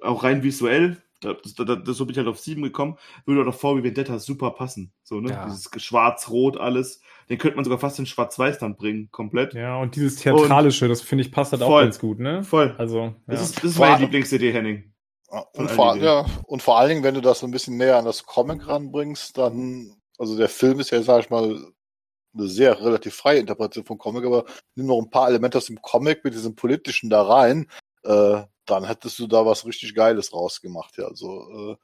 auch 0.01 0.23
rein 0.23 0.43
visuell, 0.43 0.97
das, 1.19 1.35
das, 1.55 1.65
das, 1.83 1.97
so 1.97 2.05
bin 2.05 2.13
ich 2.13 2.17
halt 2.17 2.27
auf 2.27 2.39
sieben 2.39 2.63
gekommen, 2.63 2.97
würde 3.25 3.43
doch 3.43 3.53
vor 3.53 3.77
wie 3.77 3.83
Vendetta 3.83 4.17
super 4.17 4.51
passen. 4.51 4.93
So, 5.03 5.19
ne? 5.19 5.31
Ja. 5.31 5.45
Dieses 5.45 5.69
schwarz-rot 5.77 6.57
alles. 6.57 7.01
Den 7.29 7.37
könnte 7.37 7.57
man 7.57 7.65
sogar 7.65 7.79
fast 7.79 7.99
in 7.99 8.05
schwarz-weiß 8.05 8.59
dann 8.59 8.77
bringen, 8.77 9.09
komplett. 9.11 9.53
Ja, 9.53 9.77
und 9.77 9.95
dieses 9.95 10.15
Theatralische, 10.17 10.85
und 10.85 10.89
das 10.89 11.01
finde 11.01 11.25
ich 11.25 11.31
passt 11.31 11.51
halt 11.51 11.61
voll, 11.61 11.81
auch 11.81 11.85
ganz 11.85 11.99
gut, 11.99 12.19
ne? 12.19 12.43
Voll. 12.43 12.73
Also, 12.77 12.99
ja. 12.99 13.15
Das 13.27 13.41
ist, 13.41 13.57
das 13.57 13.71
ist 13.71 13.79
meine 13.79 13.99
Lieblingsidee, 13.99 14.53
Henning. 14.53 14.93
Und 15.27 15.69
vor, 15.71 15.97
ja, 15.97 16.25
und 16.45 16.61
vor 16.61 16.77
allen 16.77 16.89
Dingen, 16.89 17.03
wenn 17.03 17.15
du 17.15 17.21
das 17.21 17.39
so 17.39 17.47
ein 17.47 17.51
bisschen 17.51 17.77
näher 17.77 17.97
an 17.97 18.05
das 18.05 18.25
Comic 18.25 18.67
ranbringst, 18.67 19.37
dann, 19.37 20.01
also 20.17 20.37
der 20.37 20.47
Film 20.47 20.79
ist 20.79 20.91
ja, 20.91 21.01
sag 21.01 21.19
ich 21.19 21.29
mal, 21.29 21.73
eine 22.33 22.47
sehr 22.47 22.79
relativ 22.79 23.15
freie 23.15 23.39
Interpretation 23.39 23.85
vom 23.85 23.97
Comic, 23.97 24.25
aber 24.25 24.45
nimm 24.75 24.87
noch 24.87 24.99
ein 24.99 25.09
paar 25.09 25.27
Elemente 25.27 25.57
aus 25.57 25.65
dem 25.65 25.81
Comic 25.81 26.23
mit 26.23 26.33
diesem 26.33 26.55
politischen 26.55 27.09
da 27.09 27.23
rein, 27.23 27.69
äh, 28.03 28.43
dann 28.65 28.85
hättest 28.85 29.19
du 29.19 29.27
da 29.27 29.45
was 29.45 29.65
richtig 29.65 29.95
Geiles 29.95 30.33
rausgemacht, 30.33 30.97
ja. 30.97 31.05
Also, 31.07 31.73
äh, 31.73 31.75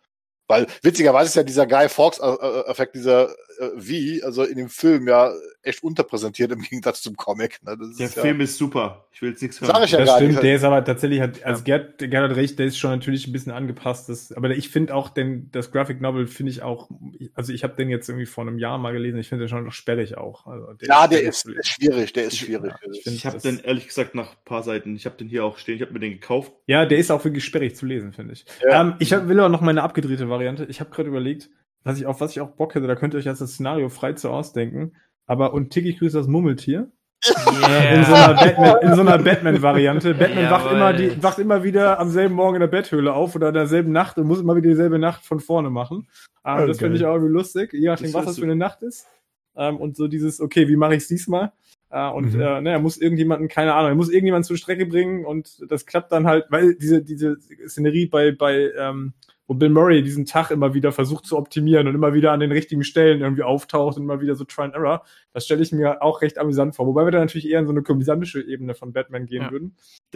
weil 0.48 0.68
witzigerweise 0.82 1.30
ist 1.30 1.36
ja 1.36 1.44
dieser 1.44 1.68
Guy 1.68 1.90
Fawkes-Effekt, 1.90 2.96
dieser 2.96 3.34
äh, 3.60 3.70
wie, 3.76 4.24
also 4.24 4.44
in 4.44 4.58
dem 4.58 4.70
Film 4.70 5.08
ja 5.08 5.32
echt 5.62 5.84
unterpräsentiert 5.84 6.52
im 6.52 6.62
Gegensatz 6.62 7.02
zum 7.02 7.16
Comic. 7.16 7.60
Ne? 7.64 7.78
der 7.98 8.08
ist 8.08 8.20
Film 8.20 8.40
ja, 8.40 8.44
ist 8.44 8.58
super. 8.58 9.08
Ich 9.12 9.22
will 9.22 9.30
jetzt 9.30 9.42
nichts 9.42 9.62
hören. 9.62 9.72
Sag 9.74 9.86
ich 9.86 9.92
ja 9.92 10.00
das 10.00 10.08
gar 10.08 10.18
stimmt, 10.18 10.32
nicht. 10.32 10.44
der 10.44 10.56
ist 10.56 10.64
aber 10.64 10.84
tatsächlich, 10.84 11.22
hat, 11.22 11.44
als 11.44 11.60
ja. 11.60 11.64
Gerd, 11.78 12.00
Gerd 12.00 12.30
hat 12.30 12.36
recht, 12.36 12.60
der 12.60 12.66
ist 12.66 12.78
schon 12.78 12.92
natürlich 12.92 13.28
ein 13.28 13.32
bisschen 13.32 13.52
angepasst. 13.52 14.10
Das, 14.10 14.32
aber 14.32 14.50
ich 14.52 14.70
finde 14.70 14.96
auch, 14.96 15.10
den, 15.10 15.50
das 15.52 15.72
Graphic 15.72 16.02
Novel 16.02 16.28
finde 16.28 16.52
ich 16.52 16.62
auch, 16.62 16.90
also 17.34 17.54
ich 17.54 17.64
habe 17.64 17.76
den 17.76 17.90
jetzt 17.90 18.10
irgendwie 18.10 18.26
vor 18.26 18.44
einem 18.44 18.58
Jahr 18.58 18.78
mal 18.78 18.92
gelesen, 18.92 19.20
ich 19.20 19.30
finde 19.30 19.46
den 19.46 19.50
schon 19.50 19.64
noch 19.64 19.72
sperrig 19.72 20.18
auch. 20.18 20.48
Also 20.48 20.74
der 20.74 20.88
ja, 20.88 21.04
ist, 21.04 21.12
der 21.12 21.22
ist, 21.22 21.46
ist, 21.46 21.68
schwierig, 21.68 22.14
der 22.14 22.24
ist 22.26 22.38
schwierig. 22.38 22.74
Ja, 22.84 22.92
ich 22.92 23.06
ich 23.06 23.26
habe 23.26 23.40
den 23.40 23.60
ehrlich 23.60 23.88
gesagt 23.88 24.16
nach 24.16 24.32
ein 24.32 24.46
paar 24.46 24.64
Seiten, 24.64 24.96
ich 24.96 25.06
habe 25.06 25.16
den 25.18 25.28
hier 25.28 25.46
auch 25.46 25.58
stehen, 25.58 25.76
ich 25.76 25.82
habe 25.82 25.94
mir 25.94 26.00
den 26.00 26.14
gekauft. 26.14 26.52
Ja, 26.66 26.86
der 26.86 26.98
ist 26.98 27.12
auch 27.12 27.24
wirklich 27.24 27.44
sperrig 27.44 27.76
zu 27.76 27.86
lesen, 27.86 28.14
finde 28.14 28.34
ich. 28.34 28.46
Ja. 28.64 28.82
Ähm, 28.82 28.96
ich 29.00 29.14
hab, 29.14 29.28
will 29.28 29.40
aber 29.40 29.50
noch 29.50 29.62
meine 29.62 29.84
abgedrehte 29.84 30.30
Variante. 30.30 30.66
Ich 30.66 30.80
habe 30.80 30.90
gerade 30.90 31.10
überlegt, 31.10 31.50
was 31.84 31.98
ich 31.98 32.06
auf 32.06 32.22
was 32.22 32.32
ich 32.32 32.42
auch 32.42 32.52
Bock 32.52 32.76
hätte, 32.76 32.88
da 32.88 32.96
könnt 32.96 33.14
ihr 33.14 33.18
euch 33.18 33.26
jetzt 33.26 33.42
das 33.42 33.54
Szenario 33.54 33.90
frei 33.90 34.14
zu 34.14 34.30
ausdenken. 34.30 34.94
Aber 35.26 35.54
und 35.54 35.70
Tiki 35.72 35.94
grüßt 35.94 36.16
das 36.16 36.28
Mummeltier. 36.28 36.92
Yeah. 37.26 37.94
In 37.96 38.04
so 38.04 38.14
einer 38.14 38.34
Batman, 38.34 38.78
in 38.82 38.96
so 38.96 39.02
einer 39.02 39.18
Batman-Variante. 39.24 40.14
Batman 40.14 40.52
wacht 40.52 40.72
immer, 40.72 40.94
die, 40.94 41.24
wacht 41.24 41.40
immer 41.40 41.64
wieder 41.64 42.00
am 42.00 42.10
selben 42.10 42.36
Morgen 42.36 42.56
in 42.56 42.62
der 42.62 42.68
Betthöhle 42.68 43.14
auf 43.14 43.36
oder 43.36 43.50
in 43.50 43.54
derselben 43.54 43.92
Nacht 43.94 44.18
und 44.18 44.28
muss 44.28 44.42
immer 44.42 44.56
wieder 44.56 44.70
dieselbe 44.70 45.00
Nacht 45.00 45.24
von 45.24 45.40
vorne 45.40 45.70
machen. 45.70 46.08
Ähm, 46.46 46.56
okay. 46.56 46.68
Das 46.68 46.80
finde 46.80 46.98
ich 46.98 47.06
auch 47.06 47.14
irgendwie 47.14 47.34
lustig, 47.34 47.72
je 47.72 47.88
nachdem, 47.88 48.14
was 48.14 48.26
das 48.26 48.40
für 48.40 48.44
eine 48.44 48.58
Nacht 48.58 48.84
ist. 48.84 49.08
Ähm, 49.56 49.78
und 49.78 49.96
so 49.96 50.08
dieses, 50.08 50.42
okay, 50.42 50.68
wie 50.68 50.76
mache 50.76 50.96
ich 50.96 51.04
es 51.04 51.08
diesmal? 51.08 51.54
Äh, 51.90 52.10
und 52.10 52.34
mhm. 52.34 52.42
äh, 52.42 52.62
ne, 52.62 52.72
er 52.72 52.80
muss 52.80 52.98
irgendjemanden, 52.98 53.48
keine 53.48 53.74
Ahnung, 53.74 53.92
er 53.92 53.96
muss 53.96 54.10
irgendjemanden 54.10 54.48
zur 54.48 54.58
Strecke 54.58 54.86
bringen 54.86 55.26
und 55.26 55.64
das 55.70 55.86
klappt 55.86 56.12
dann 56.12 56.28
halt, 56.28 56.46
weil 56.50 56.76
diese, 56.76 57.04
diese 57.04 57.38
Szenerie 57.68 58.08
bei, 58.08 58.32
bei 58.32 58.72
ähm, 58.78 59.14
wo 59.48 59.54
Bill 59.54 59.70
Murray 59.70 60.04
diesen 60.04 60.26
Tag 60.26 60.52
immer 60.52 60.74
wieder 60.74 60.92
versucht 60.92 61.26
zu 61.26 61.38
optimieren 61.38 61.88
und 61.88 61.96
immer 61.96 62.14
wieder 62.14 62.32
an 62.32 62.40
den 62.40 62.52
richtigen 62.52 62.84
Stellen 62.84 63.22
irgendwie 63.22 63.44
auftaucht 63.44 63.98
und 63.98 64.04
immer 64.04 64.22
wieder 64.22 64.36
so 64.36 64.46
Try 64.46 64.64
and 64.64 64.76
Error. 64.76 65.04
Das 65.34 65.46
stelle 65.46 65.62
ich 65.62 65.72
mir 65.72 66.02
auch 66.02 66.22
recht 66.22 66.38
amüsant 66.38 66.76
vor. 66.76 66.88
Wobei 66.88 67.06
wir 67.06 67.12
da 67.12 67.20
natürlich 67.20 67.50
eher 67.50 67.60
in 67.60 67.66
so 67.66 67.72
eine 67.72 67.84
komödiantische 67.84 68.42
Ebene 68.42 68.74
von 68.76 68.94
Batman 68.94 69.26
gehen 69.26 69.44
ja. 69.44 69.52
würden. 69.52 69.76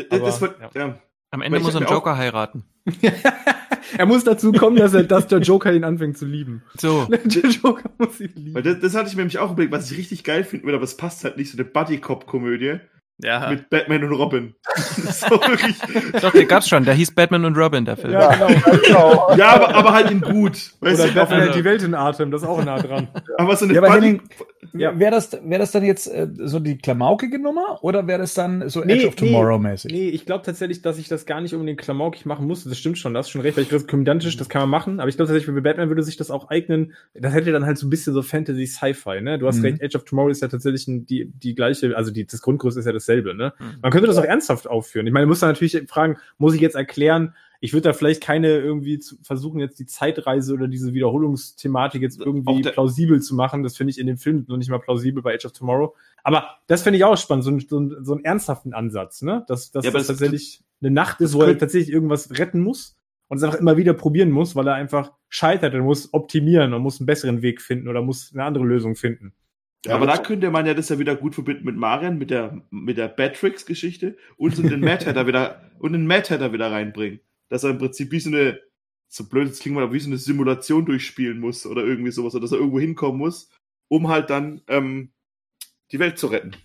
Aber, 0.09 0.19
das 0.19 0.41
wird, 0.41 0.55
ja. 0.61 0.69
Ja. 0.73 0.99
Am 1.31 1.41
Ende 1.41 1.59
muss 1.59 1.73
er 1.73 1.81
einen 1.81 1.89
Joker 1.89 2.17
heiraten. 2.17 2.63
er 3.97 4.05
muss 4.05 4.23
dazu 4.23 4.53
kommen, 4.53 4.77
dass 4.77 4.93
er, 4.93 5.03
dass 5.03 5.27
der 5.27 5.39
Joker 5.39 5.73
ihn 5.73 5.83
anfängt 5.83 6.17
zu 6.17 6.25
lieben. 6.25 6.63
So. 6.77 7.05
Der 7.09 7.49
Joker 7.49 7.89
muss 7.97 8.21
ihn 8.21 8.31
lieben. 8.33 8.55
Weil 8.55 8.63
das, 8.63 8.79
das 8.79 8.95
hatte 8.95 9.09
ich 9.09 9.15
mir 9.15 9.23
nämlich 9.23 9.39
auch 9.39 9.51
überlegt, 9.51 9.73
was 9.73 9.91
ich 9.91 9.97
richtig 9.97 10.23
geil 10.23 10.45
finde, 10.45 10.73
aber 10.73 10.83
es 10.83 10.95
passt 10.95 11.25
halt 11.25 11.35
nicht 11.35 11.51
so 11.51 11.57
eine 11.57 11.65
Buddy-Cop-Komödie 11.65 12.79
Ja. 13.19 13.49
mit 13.49 13.69
Batman 13.69 14.03
und 14.03 14.11
Robin. 14.13 14.53
Doch, 16.21 16.31
der 16.31 16.45
gab's 16.45 16.69
schon. 16.69 16.85
Der 16.85 16.93
hieß 16.93 17.15
Batman 17.15 17.45
und 17.45 17.57
Robin, 17.57 17.83
der 17.83 17.97
Film. 17.97 18.13
Ja, 18.13 18.33
genau. 18.35 18.77
genau. 18.85 19.35
Ja, 19.35 19.49
aber, 19.55 19.73
aber 19.75 19.93
halt 19.93 20.11
in 20.11 20.21
gut. 20.21 20.53
Weißt 20.81 20.99
Oder 21.01 21.09
du, 21.09 21.15
Batman 21.15 21.39
hält 21.41 21.55
die 21.55 21.63
Welt 21.63 21.81
in 21.81 21.95
Atem, 21.95 22.29
das 22.31 22.43
ist 22.43 22.47
auch 22.47 22.63
nah 22.63 22.77
dran. 22.79 23.07
aber 23.37 23.55
so 23.55 23.65
eine 23.65 23.73
Ja, 23.73 23.81
aber 23.81 23.89
Buddy- 23.89 24.05
Henning, 24.07 24.21
Ja. 24.73 24.99
wäre 24.99 25.11
das, 25.11 25.31
wär 25.43 25.59
das 25.59 25.71
dann 25.71 25.83
jetzt 25.85 26.07
äh, 26.07 26.27
so 26.35 26.59
die 26.59 26.77
klamaukige 26.79 27.37
Nummer 27.39 27.77
oder 27.83 28.07
wäre 28.07 28.19
das 28.19 28.33
dann 28.33 28.69
so 28.69 28.83
Nee, 28.83 28.93
Edge 28.93 29.07
of. 29.07 29.15
Tomorrow 29.15 29.59
mäßig? 29.59 29.91
Nee, 29.91 30.09
ich 30.09 30.25
glaube 30.25 30.43
tatsächlich, 30.43 30.81
dass 30.81 30.97
ich 30.97 31.07
das 31.07 31.25
gar 31.27 31.41
nicht 31.41 31.53
unbedingt 31.53 31.79
klamaukig 31.79 32.25
machen 32.25 32.47
musste. 32.47 32.67
Das 32.69 32.77
stimmt 32.77 32.97
schon, 32.97 33.13
das 33.13 33.27
ist 33.27 33.31
schon 33.31 33.41
recht, 33.41 33.55
weil 33.55 33.63
ich 33.63 33.69
glaube, 33.69 33.85
komödiantisch, 33.85 34.35
das 34.35 34.49
kann 34.49 34.61
man 34.61 34.69
machen. 34.69 34.99
Aber 34.99 35.09
ich 35.09 35.15
glaube 35.15 35.27
tatsächlich, 35.31 35.53
bei 35.55 35.61
Batman 35.61 35.89
würde 35.89 36.01
sich 36.01 36.17
das 36.17 36.31
auch 36.31 36.49
eignen. 36.49 36.93
Das 37.13 37.33
hätte 37.33 37.51
dann 37.51 37.65
halt 37.67 37.77
so 37.77 37.85
ein 37.85 37.91
bisschen 37.91 38.13
so 38.13 38.21
Fantasy-Sci-Fi, 38.23 39.21
ne? 39.21 39.37
Du 39.37 39.47
hast 39.47 39.57
Mhm. 39.57 39.65
recht, 39.65 39.83
Age 39.83 39.95
of 39.95 40.03
Tomorrow 40.05 40.29
ist 40.29 40.41
ja 40.41 40.47
tatsächlich 40.47 40.85
die, 40.87 41.31
die 41.31 41.53
gleiche, 41.55 41.95
also 41.95 42.11
die, 42.11 42.25
das 42.25 42.41
Grundgerüst 42.41 42.77
ist 42.77 42.85
ja 42.85 42.93
dasselbe, 42.93 43.35
ne? 43.35 43.53
Mhm. 43.59 43.65
Man 43.81 43.91
könnte 43.91 44.07
das 44.07 44.17
auch 44.17 44.23
ernsthaft 44.23 44.67
aufführen. 44.67 45.05
Ich 45.07 45.13
meine, 45.13 45.25
man 45.25 45.29
muss 45.29 45.39
da 45.41 45.47
natürlich 45.47 45.77
fragen, 45.87 46.17
muss 46.39 46.55
ich 46.55 46.61
jetzt 46.61 46.75
erklären, 46.75 47.35
ich 47.59 47.73
würde 47.73 47.89
da 47.89 47.93
vielleicht 47.93 48.21
keine 48.21 48.49
irgendwie 48.57 48.99
zu 48.99 49.15
versuchen, 49.23 49.59
jetzt 49.59 49.79
die 49.79 49.85
Zeitreise 49.85 50.53
oder 50.53 50.67
diese 50.67 50.93
Wiederholungsthematik 50.93 52.01
jetzt 52.01 52.19
irgendwie 52.19 52.61
plausibel 52.73 53.21
zu 53.21 53.35
machen. 53.35 53.63
Das 53.63 53.77
finde 53.77 53.91
ich 53.91 53.99
in 53.99 54.07
dem 54.07 54.17
Film 54.17 54.45
noch 54.47 54.57
nicht 54.57 54.69
mal 54.69 54.79
plausibel 54.79 55.21
bei 55.23 55.35
Age 55.35 55.45
of 55.45 55.51
Tomorrow. 55.53 55.95
Aber 56.23 56.47
das 56.67 56.83
finde 56.83 56.97
ich 56.97 57.03
auch 57.03 57.17
spannend, 57.17 57.43
so, 57.43 57.51
ein- 57.51 57.59
so, 57.59 57.79
ein- 57.79 57.95
so 58.03 58.13
einen 58.13 58.23
ernsthaften 58.25 58.73
Ansatz, 58.73 59.21
ne? 59.21 59.45
Dass, 59.47 59.71
dass 59.71 59.85
Ja, 59.85 59.91
das 59.91 60.07
tatsächlich 60.07 60.61
eine 60.81 60.91
Nacht 60.91 61.21
ist, 61.21 61.33
wo 61.33 61.41
er 61.41 61.57
tatsächlich 61.57 61.91
irgendwas 61.91 62.37
retten 62.37 62.61
muss 62.61 62.97
und 63.29 63.37
es 63.37 63.43
einfach 63.43 63.59
immer 63.59 63.77
wieder 63.77 63.93
probieren 63.93 64.31
muss, 64.31 64.55
weil 64.55 64.67
er 64.67 64.75
einfach 64.75 65.11
scheitert 65.29 65.73
und 65.73 65.81
muss 65.81 66.13
optimieren 66.13 66.73
und 66.73 66.81
muss 66.81 66.99
einen 66.99 67.07
besseren 67.07 67.41
Weg 67.41 67.61
finden 67.61 67.87
oder 67.87 68.01
muss 68.01 68.31
eine 68.33 68.43
andere 68.43 68.65
Lösung 68.65 68.95
finden. 68.95 69.33
Ja, 69.85 69.95
aber 69.95 70.05
da 70.05 70.17
könnte 70.17 70.49
man 70.51 70.65
ja 70.65 70.73
das 70.73 70.89
ja 70.89 70.99
wieder 70.99 71.15
gut 71.15 71.33
verbinden 71.35 71.63
mit 71.65 71.77
Marian, 71.77 72.17
mit 72.17 72.29
der, 72.29 72.61
mit 72.71 72.97
der 72.97 73.07
Batrix-Geschichte 73.07 74.17
und 74.35 74.55
so 74.55 74.61
den 74.63 74.81
Mad 74.81 75.05
Hatter 75.05 75.27
wieder, 75.27 75.61
und 75.79 75.93
den 75.93 76.05
Mad 76.07 76.29
Hatter 76.29 76.51
wieder 76.51 76.71
reinbringen. 76.71 77.19
Dass 77.49 77.63
er 77.63 77.71
im 77.71 77.77
Prinzip 77.77 78.11
wie 78.11 78.19
so 78.19 78.29
eine, 78.29 78.59
so 79.07 79.25
blöd 79.25 79.49
es 79.49 79.59
klingt, 79.59 79.77
aber 79.77 79.93
wie 79.93 79.99
so 79.99 80.07
eine 80.07 80.17
Simulation 80.17 80.85
durchspielen 80.85 81.39
muss 81.39 81.65
oder 81.65 81.83
irgendwie 81.83 82.11
sowas, 82.11 82.35
oder 82.35 82.41
dass 82.41 82.51
er 82.51 82.59
irgendwo 82.59 82.79
hinkommen 82.79 83.17
muss, 83.17 83.49
um 83.87 84.07
halt 84.09 84.29
dann, 84.29 84.61
ähm, 84.67 85.11
die 85.91 85.99
Welt 85.99 86.17
zu 86.17 86.27
retten. 86.27 86.55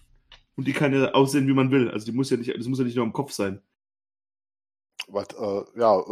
Und 0.57 0.67
die 0.67 0.73
kann 0.73 0.93
ja 0.93 1.13
aussehen, 1.13 1.47
wie 1.49 1.55
man 1.55 1.71
will. 1.71 1.91
Also 1.91 2.07
die 2.07 2.13
muss 2.13 2.31
ja 2.31 2.37
nicht, 2.37 2.55
das 2.57 2.67
muss 2.67 2.79
ja 2.79 2.85
nicht 2.85 2.97
nur 2.97 3.07
im 3.07 3.13
Kopf 3.13 3.33
sein. 3.33 3.63
Was, 5.09 5.29
äh, 5.39 5.81
ja, 5.81 6.03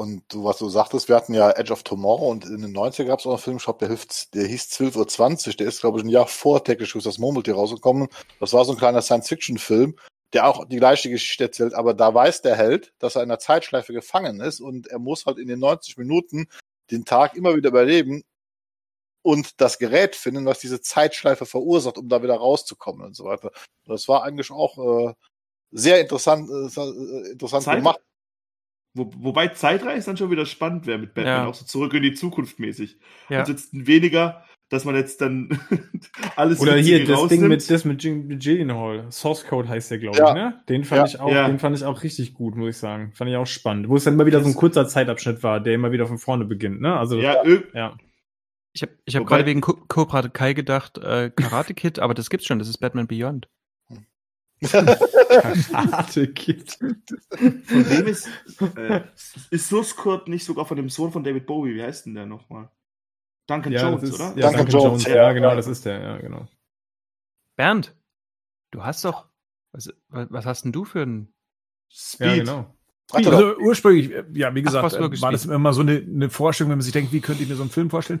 und 0.00 0.22
du, 0.32 0.44
was 0.44 0.56
du 0.56 0.68
sagtest, 0.70 1.08
wir 1.08 1.16
hatten 1.16 1.34
ja 1.34 1.50
Edge 1.50 1.72
of 1.72 1.82
Tomorrow 1.82 2.30
und 2.30 2.46
in 2.46 2.62
den 2.62 2.74
90er 2.74 3.04
gab 3.04 3.18
es 3.18 3.26
auch 3.26 3.32
einen 3.32 3.38
Film, 3.38 3.56
ich 3.58 3.64
glaub, 3.64 3.78
der, 3.80 3.88
hilft, 3.88 4.34
der 4.34 4.46
hieß 4.46 4.62
12.20 4.80 5.48
Uhr, 5.48 5.54
der 5.56 5.68
ist, 5.68 5.80
glaube 5.80 5.98
ich, 5.98 6.04
ein 6.04 6.08
Jahr 6.08 6.26
vor 6.26 6.64
Technisch 6.64 6.94
das 6.94 7.18
Murmeltier 7.18 7.54
rausgekommen. 7.54 8.08
Das 8.38 8.54
war 8.54 8.64
so 8.64 8.72
ein 8.72 8.78
kleiner 8.78 9.02
Science-Fiction-Film, 9.02 9.96
der 10.32 10.46
auch 10.46 10.64
die 10.66 10.76
gleiche 10.76 11.10
Geschichte 11.10 11.44
erzählt, 11.44 11.74
aber 11.74 11.94
da 11.94 12.14
weiß 12.14 12.42
der 12.42 12.56
Held, 12.56 12.92
dass 12.98 13.16
er 13.16 13.22
in 13.22 13.30
einer 13.30 13.38
Zeitschleife 13.40 13.92
gefangen 13.92 14.40
ist 14.40 14.60
und 14.60 14.86
er 14.86 14.98
muss 14.98 15.26
halt 15.26 15.38
in 15.38 15.48
den 15.48 15.58
90 15.58 15.96
Minuten 15.96 16.48
den 16.90 17.04
Tag 17.04 17.34
immer 17.36 17.56
wieder 17.56 17.70
überleben 17.70 18.22
und 19.22 19.60
das 19.60 19.78
Gerät 19.78 20.16
finden, 20.16 20.46
was 20.46 20.60
diese 20.60 20.80
Zeitschleife 20.80 21.46
verursacht, 21.46 21.98
um 21.98 22.08
da 22.08 22.22
wieder 22.22 22.36
rauszukommen 22.36 23.04
und 23.04 23.14
so 23.16 23.24
weiter. 23.24 23.50
Das 23.86 24.08
war 24.08 24.22
eigentlich 24.22 24.50
auch 24.50 25.10
äh, 25.10 25.14
sehr 25.72 26.00
interessant, 26.00 26.48
äh, 26.48 27.30
interessant 27.30 27.64
Zeit- 27.64 27.76
gemacht. 27.76 28.00
Wo, 28.94 29.08
wobei 29.18 29.48
Zeitreise 29.48 30.06
dann 30.06 30.16
schon 30.16 30.32
wieder 30.32 30.46
spannend 30.46 30.86
wäre 30.86 30.98
mit 30.98 31.14
Batman, 31.14 31.44
Ja. 31.44 31.46
auch 31.46 31.54
so 31.54 31.64
zurück 31.64 31.94
in 31.94 32.02
die 32.02 32.14
Zukunft 32.14 32.58
mäßig. 32.58 32.98
Ja. 33.28 33.40
Also 33.40 33.52
jetzt 33.52 33.68
weniger, 33.72 34.44
dass 34.70 34.84
man 34.86 34.94
jetzt 34.94 35.20
dann 35.20 35.50
alles 36.36 36.58
Oder 36.60 36.76
hier, 36.76 37.00
das 37.00 37.06
Ding 37.08 37.16
rausnimmt. 37.16 37.48
mit, 37.48 37.70
das 37.70 37.84
mit 37.84 38.02
mit 38.04 38.42
Gyllenhaal. 38.42 39.12
Source 39.12 39.44
Code 39.46 39.68
heißt 39.68 39.90
der, 39.90 39.98
glaube 39.98 40.16
Ja. 40.16 40.28
ich, 40.28 40.34
ne? 40.34 40.62
Den 40.68 40.84
fand 40.84 41.00
Ja. 41.00 41.06
ich 41.06 41.20
auch, 41.20 41.30
Ja. 41.30 41.46
den 41.46 41.58
fand 41.58 41.76
ich 41.76 41.84
auch 41.84 42.02
richtig 42.02 42.32
gut, 42.34 42.56
muss 42.56 42.70
ich 42.70 42.76
sagen. 42.78 43.12
Fand 43.12 43.30
ich 43.30 43.36
auch 43.36 43.46
spannend. 43.46 43.88
Wo 43.88 43.96
es 43.96 44.04
dann 44.04 44.14
immer 44.14 44.26
wieder 44.26 44.40
so 44.42 44.48
ein 44.48 44.54
kurzer 44.54 44.88
Zeitabschnitt 44.88 45.42
war, 45.42 45.60
der 45.60 45.74
immer 45.74 45.92
wieder 45.92 46.06
von 46.06 46.18
vorne 46.18 46.44
beginnt, 46.46 46.80
ne? 46.80 46.96
Also, 46.96 47.18
ja, 47.18 47.36
ja. 47.74 47.96
Ich 48.72 48.82
habe 48.82 48.92
ich 49.04 49.16
hab 49.16 49.26
gerade 49.26 49.44
wegen 49.46 49.60
Co- 49.60 49.76
Cobra 49.88 50.22
Kai 50.28 50.52
gedacht, 50.52 50.96
äh, 50.98 51.30
Karate 51.34 51.74
Kid, 51.74 51.98
aber 51.98 52.14
das 52.14 52.30
gibt's 52.30 52.46
schon, 52.46 52.60
das 52.60 52.68
ist 52.68 52.78
Batman 52.78 53.08
Beyond. 53.08 53.48
Harte 55.72 56.28
Kid. 56.28 56.72
von 56.72 57.90
wem 57.90 58.06
ist, 58.06 58.28
äh, 58.76 59.00
ist 59.50 59.68
Source 59.68 59.96
Code 59.96 60.30
nicht 60.30 60.44
sogar 60.44 60.66
von 60.66 60.76
dem 60.76 60.88
Sohn 60.88 61.12
von 61.12 61.24
David 61.24 61.46
Bowie? 61.46 61.74
Wie 61.74 61.82
heißt 61.82 62.06
denn 62.06 62.14
der 62.14 62.26
nochmal? 62.26 62.68
Duncan 63.50 63.72
Ja, 63.72 63.88
Jones, 63.88 64.02
ist, 64.02 64.14
oder? 64.14 64.32
Ja, 64.36 64.50
Duncan 64.50 64.66
Duncan, 64.66 64.72
Jones, 64.72 65.04
Jones, 65.04 65.16
ja. 65.16 65.32
genau, 65.32 65.54
das 65.54 65.66
ist 65.66 65.84
der, 65.84 66.00
ja, 66.00 66.16
genau. 66.18 66.48
Bernd, 67.56 67.94
du 68.70 68.84
hast 68.84 69.04
doch, 69.04 69.28
was, 69.72 69.92
was 70.08 70.46
hast 70.46 70.64
denn 70.64 70.72
du 70.72 70.84
für 70.84 71.02
ein, 71.02 71.34
Speed. 71.90 72.26
Ja, 72.26 72.36
genau. 72.36 72.74
Also 73.12 73.56
ursprünglich, 73.58 74.12
ja, 74.34 74.54
wie 74.54 74.62
gesagt, 74.62 74.94
äh, 74.94 75.00
wirklich 75.00 75.20
war 75.20 75.32
das 75.32 75.44
immer 75.44 75.72
so 75.72 75.80
eine, 75.80 75.96
eine 75.96 76.30
Vorstellung, 76.30 76.70
wenn 76.70 76.78
man 76.78 76.84
sich 76.84 76.92
denkt, 76.92 77.12
wie 77.12 77.20
könnte 77.20 77.42
ich 77.42 77.48
mir 77.48 77.56
so 77.56 77.62
einen 77.62 77.70
Film 77.70 77.90
vorstellen. 77.90 78.20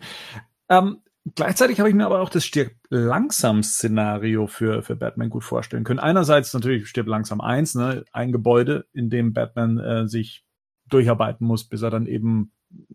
Ähm, 0.68 1.02
gleichzeitig 1.36 1.78
habe 1.78 1.88
ich 1.88 1.94
mir 1.94 2.06
aber 2.06 2.20
auch 2.20 2.28
das 2.28 2.44
Stirb 2.44 2.72
langsam 2.88 3.62
Szenario 3.62 4.48
für, 4.48 4.82
für 4.82 4.96
Batman 4.96 5.30
gut 5.30 5.44
vorstellen 5.44 5.84
können. 5.84 6.00
Einerseits 6.00 6.52
natürlich 6.52 6.88
Stirb 6.88 7.06
langsam 7.06 7.40
eins, 7.40 7.76
ne, 7.76 8.04
ein 8.12 8.32
Gebäude, 8.32 8.86
in 8.92 9.10
dem 9.10 9.32
Batman 9.32 9.78
äh, 9.78 10.08
sich 10.08 10.44
durcharbeiten 10.88 11.46
muss, 11.46 11.68
bis 11.68 11.82
er 11.82 11.90
dann 11.90 12.06
eben 12.06 12.52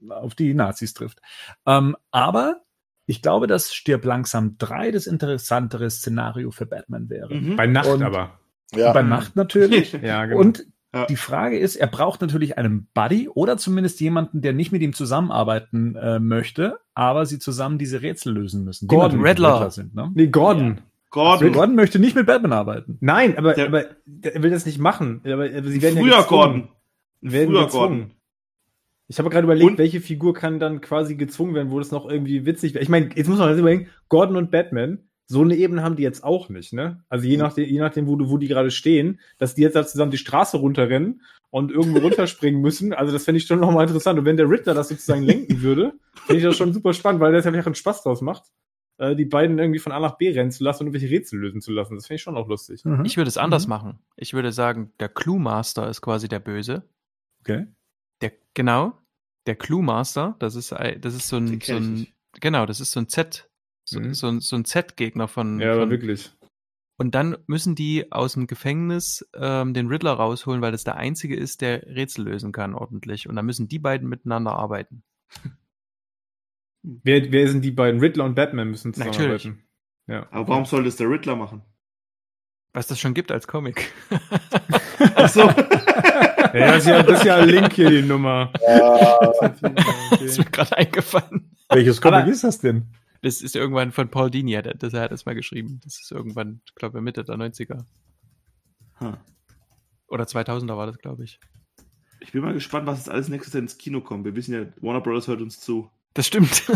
auf 0.09 0.35
die 0.35 0.53
Nazis 0.53 0.93
trifft. 0.93 1.19
Ähm, 1.65 1.95
aber 2.11 2.61
ich 3.05 3.21
glaube, 3.21 3.47
dass 3.47 3.73
Stirb 3.73 4.03
langsam 4.05 4.57
drei 4.57 4.91
das 4.91 5.05
interessantere 5.07 5.89
Szenario 5.89 6.51
für 6.51 6.65
Batman 6.65 7.09
wäre. 7.09 7.33
Mhm. 7.33 7.55
Bei 7.55 7.67
Nacht 7.67 7.87
Und- 7.89 8.03
aber. 8.03 8.39
Ja, 8.75 8.91
Bei 8.93 9.03
Nacht 9.03 9.35
natürlich. 9.35 9.93
Ja, 10.01 10.25
genau. 10.25 10.39
Und 10.41 10.65
Ja. 10.93 11.05
die 11.05 11.15
Frage 11.17 11.59
ist, 11.59 11.75
er 11.75 11.87
braucht 11.87 12.21
natürlich 12.21 12.57
einen 12.57 12.87
Buddy 12.95 13.29
oder 13.29 13.57
zumindest 13.57 13.99
jemanden, 13.99 14.41
der 14.41 14.53
nicht 14.53 14.71
mit 14.71 14.81
ihm 14.81 14.93
zusammenarbeiten 14.93 15.95
äh, 15.95 16.19
möchte, 16.19 16.79
aber 16.95 17.25
sie 17.27 17.37
zusammen 17.37 17.77
diese 17.77 18.01
Rätsel 18.01 18.33
lösen 18.33 18.63
müssen. 18.63 18.87
die 18.87 18.95
Gordon 18.95 19.21
Riddler. 19.21 19.69
Sind, 19.69 19.93
ne? 19.93 20.11
nee, 20.15 20.27
Gordon. 20.27 20.81
Gordon. 21.11 21.51
Gordon 21.53 21.75
möchte 21.75 21.99
nicht 21.99 22.15
mit 22.15 22.25
Batman 22.25 22.53
arbeiten. 22.53 22.97
Nein, 23.01 23.37
aber, 23.37 23.53
Der- 23.53 23.67
aber 23.67 23.83
er 24.21 24.41
will 24.43 24.49
das 24.51 24.65
nicht 24.65 24.79
machen. 24.79 25.21
Aber, 25.25 25.45
aber 25.45 25.67
sie 25.67 25.81
werden 25.81 25.99
Früher 25.99 26.11
ja 26.13 26.21
gezwungen. 26.21 26.27
Gordon. 26.27 26.69
Werden 27.21 27.49
Früher 27.53 27.63
gezwungen. 27.65 27.99
Gordon. 27.99 28.14
Ich 29.07 29.19
habe 29.19 29.29
gerade 29.29 29.45
überlegt, 29.45 29.71
Und- 29.71 29.77
welche 29.77 30.01
Figur 30.01 30.33
kann 30.33 30.59
dann 30.59 30.81
quasi 30.81 31.15
gezwungen 31.15 31.53
werden, 31.53 31.71
wo 31.71 31.79
das 31.79 31.91
noch 31.91 32.09
irgendwie 32.09 32.45
witzig 32.45 32.73
wäre. 32.73 32.83
Ich 32.83 32.89
meine, 32.89 33.09
jetzt 33.15 33.27
muss 33.27 33.37
man 33.39 33.49
halt 33.49 33.59
überlegen, 33.59 33.87
Gordon 34.09 34.35
und 34.37 34.51
Batman, 34.51 35.07
so 35.27 35.41
eine 35.41 35.55
Ebene 35.55 35.81
haben 35.83 35.95
die 35.95 36.03
jetzt 36.03 36.23
auch 36.23 36.49
nicht, 36.49 36.71
ne? 36.73 37.03
Also 37.09 37.27
je 37.27 37.37
nachdem, 37.37 37.65
je 37.67 37.79
nachdem, 37.79 38.07
wo, 38.07 38.15
du- 38.15 38.29
wo 38.29 38.37
die 38.37 38.47
gerade 38.47 38.69
stehen, 38.71 39.19
dass 39.37 39.55
die 39.55 39.61
jetzt 39.63 39.75
da 39.75 39.85
zusammen 39.85 40.11
die 40.11 40.17
Straße 40.17 40.57
runterrennen 40.57 41.21
und 41.49 41.71
irgendwo 41.71 41.97
runterspringen 42.27 42.61
müssen. 42.61 42.93
Also 42.93 43.11
das 43.13 43.25
fände 43.25 43.37
ich 43.37 43.47
schon 43.47 43.59
nochmal 43.59 43.87
interessant. 43.87 44.19
Und 44.19 44.25
wenn 44.25 44.37
der 44.37 44.49
Riddler 44.49 44.73
das 44.75 44.89
sozusagen 44.89 45.23
lenken 45.23 45.61
würde, 45.61 45.93
fände 46.25 46.39
ich 46.39 46.43
das 46.43 46.57
schon 46.57 46.73
super 46.73 46.93
spannend, 46.93 47.21
weil 47.21 47.31
der 47.31 47.39
das 47.39 47.45
ja 47.45 47.51
einfach 47.51 47.65
einen 47.67 47.75
Spaß 47.75 48.03
draus 48.03 48.21
macht, 48.21 48.43
äh, 48.99 49.15
die 49.15 49.25
beiden 49.25 49.57
irgendwie 49.57 49.79
von 49.79 49.91
A 49.91 49.99
nach 49.99 50.17
B 50.17 50.29
rennen 50.31 50.51
zu 50.51 50.63
lassen 50.63 50.83
und 50.83 50.87
irgendwelche 50.93 51.13
Rätsel 51.13 51.39
lösen 51.39 51.59
zu 51.61 51.71
lassen. 51.71 51.95
Das 51.95 52.05
finde 52.07 52.15
ich 52.17 52.21
schon 52.21 52.37
auch 52.37 52.47
lustig. 52.47 52.85
Mhm. 52.85 53.03
ich 53.05 53.17
würde 53.17 53.29
es 53.29 53.37
anders 53.37 53.65
Mhm. 53.65 53.69
machen. 53.69 53.99
Ich 54.17 54.33
würde 54.35 54.51
sagen, 54.51 54.91
der 54.99 55.09
Clue 55.09 55.39
Master 55.39 55.89
ist 55.89 56.01
quasi 56.01 56.27
der 56.27 56.39
Böse. 56.39 56.83
Okay. 57.41 57.65
Der, 58.21 58.31
genau, 58.53 58.97
der 59.45 59.55
Clue 59.55 59.81
Master, 59.83 60.35
das 60.39 60.55
ist, 60.55 60.73
ein- 60.73 60.99
das 61.01 61.13
ist 61.15 61.27
so 61.27 61.37
ein, 61.37 61.59
so 61.61 61.75
ein 61.75 62.07
genau, 62.39 62.65
das 62.65 62.79
ist 62.79 62.91
so 62.91 62.99
ein 62.99 63.07
Z, 63.09 63.49
so, 63.87 63.99
Mhm. 63.99 64.13
so, 64.13 64.27
ein- 64.27 64.39
so 64.41 64.55
ein 64.55 64.65
Z-Gegner 64.65 65.27
von, 65.27 65.59
Ja, 65.59 65.75
von 65.75 65.89
wirklich. 65.89 66.31
Und 66.97 67.13
dann 67.13 67.37
müssen 67.47 67.75
die 67.75 68.09
aus 68.13 68.33
dem 68.33 68.47
Gefängnis 68.47 69.27
ähm, 69.35 69.73
den 69.73 69.87
Riddler 69.87 70.13
rausholen, 70.13 70.61
weil 70.61 70.71
das 70.71 70.85
der 70.85 70.95
einzige 70.95 71.35
ist, 71.35 71.59
der 71.59 71.83
Rätsel 71.87 72.23
lösen 72.23 72.53
kann 72.53 72.73
ordentlich. 72.73 73.27
Und 73.27 73.35
dann 73.35 73.45
müssen 73.45 73.67
die 73.67 73.79
beiden 73.79 74.07
miteinander 74.07 74.53
arbeiten. 74.53 75.03
Wer, 76.83 77.31
wer 77.33 77.49
sind 77.49 77.63
die 77.63 77.71
beiden? 77.71 77.99
Riddler 77.99 78.23
und 78.23 78.35
Batman 78.35 78.69
müssen 78.69 78.91
Natürlich. 78.91 79.41
zusammenarbeiten. 79.41 79.67
Ja. 80.07 80.27
Aber 80.31 80.47
warum 80.47 80.65
soll 80.65 80.83
das 80.85 80.95
der 80.95 81.09
Riddler 81.09 81.35
machen? 81.35 81.63
Was 82.73 82.87
das 82.87 82.99
schon 82.99 83.13
gibt 83.13 83.31
als 83.31 83.47
Comic. 83.47 83.91
Ach 85.15 85.27
so. 85.29 85.49
Ja, 86.55 86.67
das 86.71 86.77
ist 86.77 86.87
ja, 86.87 87.03
das 87.03 87.19
ist 87.19 87.25
ja 87.25 87.35
ein 87.35 87.49
Link 87.49 87.73
hier, 87.73 87.89
die 87.89 88.01
Nummer. 88.01 88.51
ist 90.21 90.37
mir 90.37 90.45
gerade 90.45 90.77
eingefallen. 90.77 91.51
Welches 91.69 91.99
Comic 91.99 92.21
Aber- 92.21 92.31
ist 92.31 92.43
das 92.45 92.59
denn? 92.59 92.87
Das 93.21 93.41
ist 93.41 93.55
irgendwann 93.55 93.91
von 93.91 94.09
Paul 94.09 94.29
Dini, 94.29 94.51
der, 94.61 94.75
das, 94.75 94.93
er 94.93 95.01
hat 95.01 95.11
das 95.11 95.25
mal 95.25 95.35
geschrieben. 95.35 95.81
Das 95.83 95.99
ist 95.99 96.11
irgendwann, 96.11 96.61
ich 96.65 96.75
glaube, 96.75 97.01
Mitte 97.01 97.23
der 97.23 97.35
90er. 97.35 97.83
Hm. 98.99 99.17
Oder 100.07 100.25
2000er 100.25 100.77
war 100.77 100.85
das, 100.85 100.97
glaube 100.99 101.23
ich. 101.23 101.39
Ich 102.19 102.31
bin 102.31 102.41
mal 102.41 102.53
gespannt, 102.53 102.85
was 102.87 102.99
jetzt 102.99 103.09
alles 103.09 103.27
nächstes 103.27 103.53
Jahr 103.53 103.61
ins 103.63 103.77
Kino 103.77 104.01
kommt. 104.01 104.25
Wir 104.25 104.35
wissen 104.35 104.53
ja, 104.53 104.65
Warner 104.81 105.01
Brothers 105.01 105.27
hört 105.27 105.41
uns 105.41 105.59
zu. 105.59 105.89
Das 106.13 106.27
stimmt. 106.27 106.63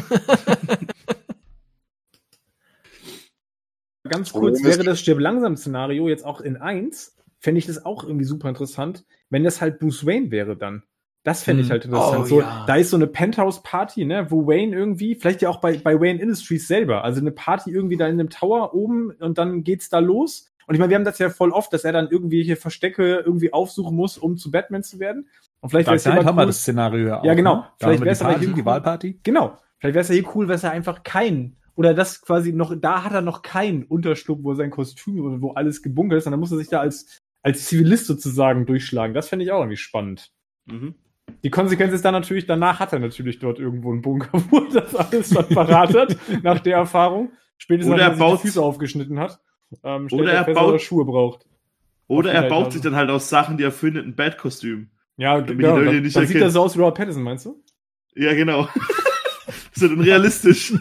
Ganz 4.04 4.34
kurz, 4.34 4.64
wäre 4.64 4.84
das 4.84 5.00
Stirb 5.00 5.20
langsam 5.20 5.56
Szenario 5.56 6.10
jetzt 6.10 6.26
auch 6.26 6.42
in 6.42 6.58
1, 6.58 7.16
fände 7.40 7.60
ich 7.60 7.66
das 7.68 7.86
auch 7.86 8.04
irgendwie 8.04 8.26
super 8.26 8.50
interessant, 8.50 9.06
wenn 9.30 9.44
das 9.44 9.62
halt 9.62 9.80
Bruce 9.80 10.06
Wayne 10.06 10.32
wäre 10.32 10.56
dann. 10.58 10.84
Das 11.24 11.44
fände 11.44 11.62
ich 11.62 11.68
Hm. 11.68 11.72
halt 11.72 11.86
interessant. 11.86 12.22
Oh, 12.22 12.26
so, 12.26 12.40
ja. 12.42 12.64
Da 12.66 12.76
ist 12.76 12.90
so 12.92 12.98
eine 12.98 13.08
Penthouse-Party, 13.08 14.06
ne, 14.06 14.28
wo 14.30 14.48
Wayne 14.48 14.76
irgendwie, 14.76 15.16
vielleicht 15.16 15.42
ja 15.42 15.50
auch 15.50 15.60
bei, 15.60 15.78
bei 15.78 16.00
Wayne 16.00 16.22
Industries 16.22 16.68
selber, 16.68 17.04
also 17.04 17.20
eine 17.20 17.32
Party 17.32 17.72
irgendwie 17.72 17.98
da 17.98 18.08
in 18.08 18.14
einem 18.20 18.30
Tower 18.30 18.74
oben 18.74 19.12
und 19.12 19.38
dann 19.38 19.64
geht's 19.64 19.90
da 19.90 20.00
los 20.00 20.52
Und 20.68 20.76
ich 20.76 20.80
meine, 20.80 20.92
wir 20.92 20.98
haben 20.98 21.04
das 21.06 21.18
ja 21.18 21.30
voll 21.32 21.52
oft, 21.52 21.74
dass 21.74 21.84
er 21.84 21.92
dann 21.94 22.10
irgendwelche 22.10 22.56
Verstecke 22.56 23.24
irgendwie 23.26 23.52
aufsuchen 23.52 23.96
muss, 23.96 24.18
um 24.20 24.38
zu 24.38 24.52
Batman 24.52 24.84
zu 24.84 25.00
werden. 25.00 25.28
Und 25.62 25.70
vielleicht 25.72 25.88
wäre 25.88 25.96
es 25.98 26.04
ja 26.06 26.14
haben 26.16 26.36
wir 26.36 26.42
cool- 26.44 26.46
das 26.48 26.62
Szenario 26.62 27.08
ja 27.08 27.20
auch. 27.20 27.24
Ja, 27.26 27.34
genau. 27.34 27.56
Ne? 27.56 27.66
Vielleicht 27.80 28.00
wir 28.02 28.06
wär's 28.06 28.20
die, 28.20 28.26
aber 28.26 28.40
hier 28.40 28.54
die. 28.54 28.66
Wahlparty. 28.66 29.20
Genau. 29.24 29.58
Vielleicht 29.80 29.96
wäre 29.96 30.02
es 30.04 30.10
ja 30.10 30.14
hier 30.16 30.36
cool, 30.36 30.46
dass 30.48 30.64
er 30.64 30.72
einfach 30.72 31.04
keinen 31.04 31.58
oder 31.76 31.94
das 31.94 32.22
quasi 32.22 32.54
noch, 32.54 32.76
da 32.80 33.04
hat 33.04 33.14
er 33.14 33.22
noch 33.22 33.42
keinen 33.42 33.84
Unterschlupf, 33.84 34.42
wo 34.44 34.54
sein 34.54 34.70
Kostüm 34.70 35.22
oder 35.26 35.42
wo 35.42 35.52
alles 35.54 35.82
gebunkert 35.82 36.20
ist, 36.20 36.28
und 36.28 36.32
dann 36.32 36.40
muss 36.40 36.52
er 36.52 36.58
sich 36.58 36.68
da 36.70 36.82
als, 36.82 37.18
als 37.42 37.66
Zivilist 37.66 38.06
sozusagen 38.08 38.66
durchschlagen. 38.66 39.14
Das 39.14 39.30
fände 39.30 39.46
ich 39.46 39.52
auch 39.52 39.60
irgendwie 39.60 39.78
spannend. 39.78 40.32
Mhm. 40.66 40.96
Die 41.44 41.50
Konsequenz 41.52 41.94
ist 41.94 42.04
dann 42.04 42.14
natürlich, 42.14 42.48
danach 42.48 42.80
hat 42.80 42.92
er 42.92 43.00
natürlich 43.00 43.40
dort 43.40 43.60
irgendwo 43.60 43.92
einen 43.92 44.02
Bunker, 44.02 44.30
wo 44.50 44.60
er 44.60 44.82
das 44.82 44.96
alles 44.96 45.34
schon 45.34 45.48
parat 45.50 45.94
hat, 45.96 46.18
nach 46.44 46.60
der 46.60 46.78
Erfahrung. 46.78 47.32
Spätestens, 47.58 47.94
Oder 47.94 48.04
er 48.04 48.10
er 48.12 48.18
baut- 48.18 48.40
die 48.40 48.48
Füße 48.48 48.62
aufgeschnitten 48.62 49.20
hat. 49.20 49.40
Ähm, 49.84 50.08
Oder 50.12 50.34
er 50.34 50.46
fest, 50.46 50.56
baut- 50.58 50.82
Schuhe 50.82 51.06
braucht. 51.06 51.46
Oder 52.08 52.32
er 52.34 52.44
die 52.44 52.50
baut 52.50 52.74
sich 52.74 52.82
dann 52.82 52.96
halt 52.96 53.10
aus 53.12 53.30
Sachen, 53.30 53.58
die 53.58 53.64
er 53.64 53.72
findet, 53.72 54.06
ein 54.06 54.16
Bad-Kostüm. 54.16 54.90
Ja, 55.18 55.36
Damit 55.36 55.50
die 55.52 55.56
genau. 55.58 55.76
Leute 55.78 55.86
Dann, 55.94 56.02
nicht 56.04 56.16
dann 56.16 56.26
sieht 56.26 56.42
er 56.42 56.50
so 56.50 56.62
aus 56.62 56.76
wie 56.76 56.80
Robert 56.80 56.98
Pattinson, 56.98 57.22
meinst 57.24 57.46
du? 57.46 57.62
Ja, 58.16 58.34
genau. 58.34 58.68
ist 59.76 59.82
ja 59.82 59.88
dann 59.90 60.02
realistisch. 60.02 60.74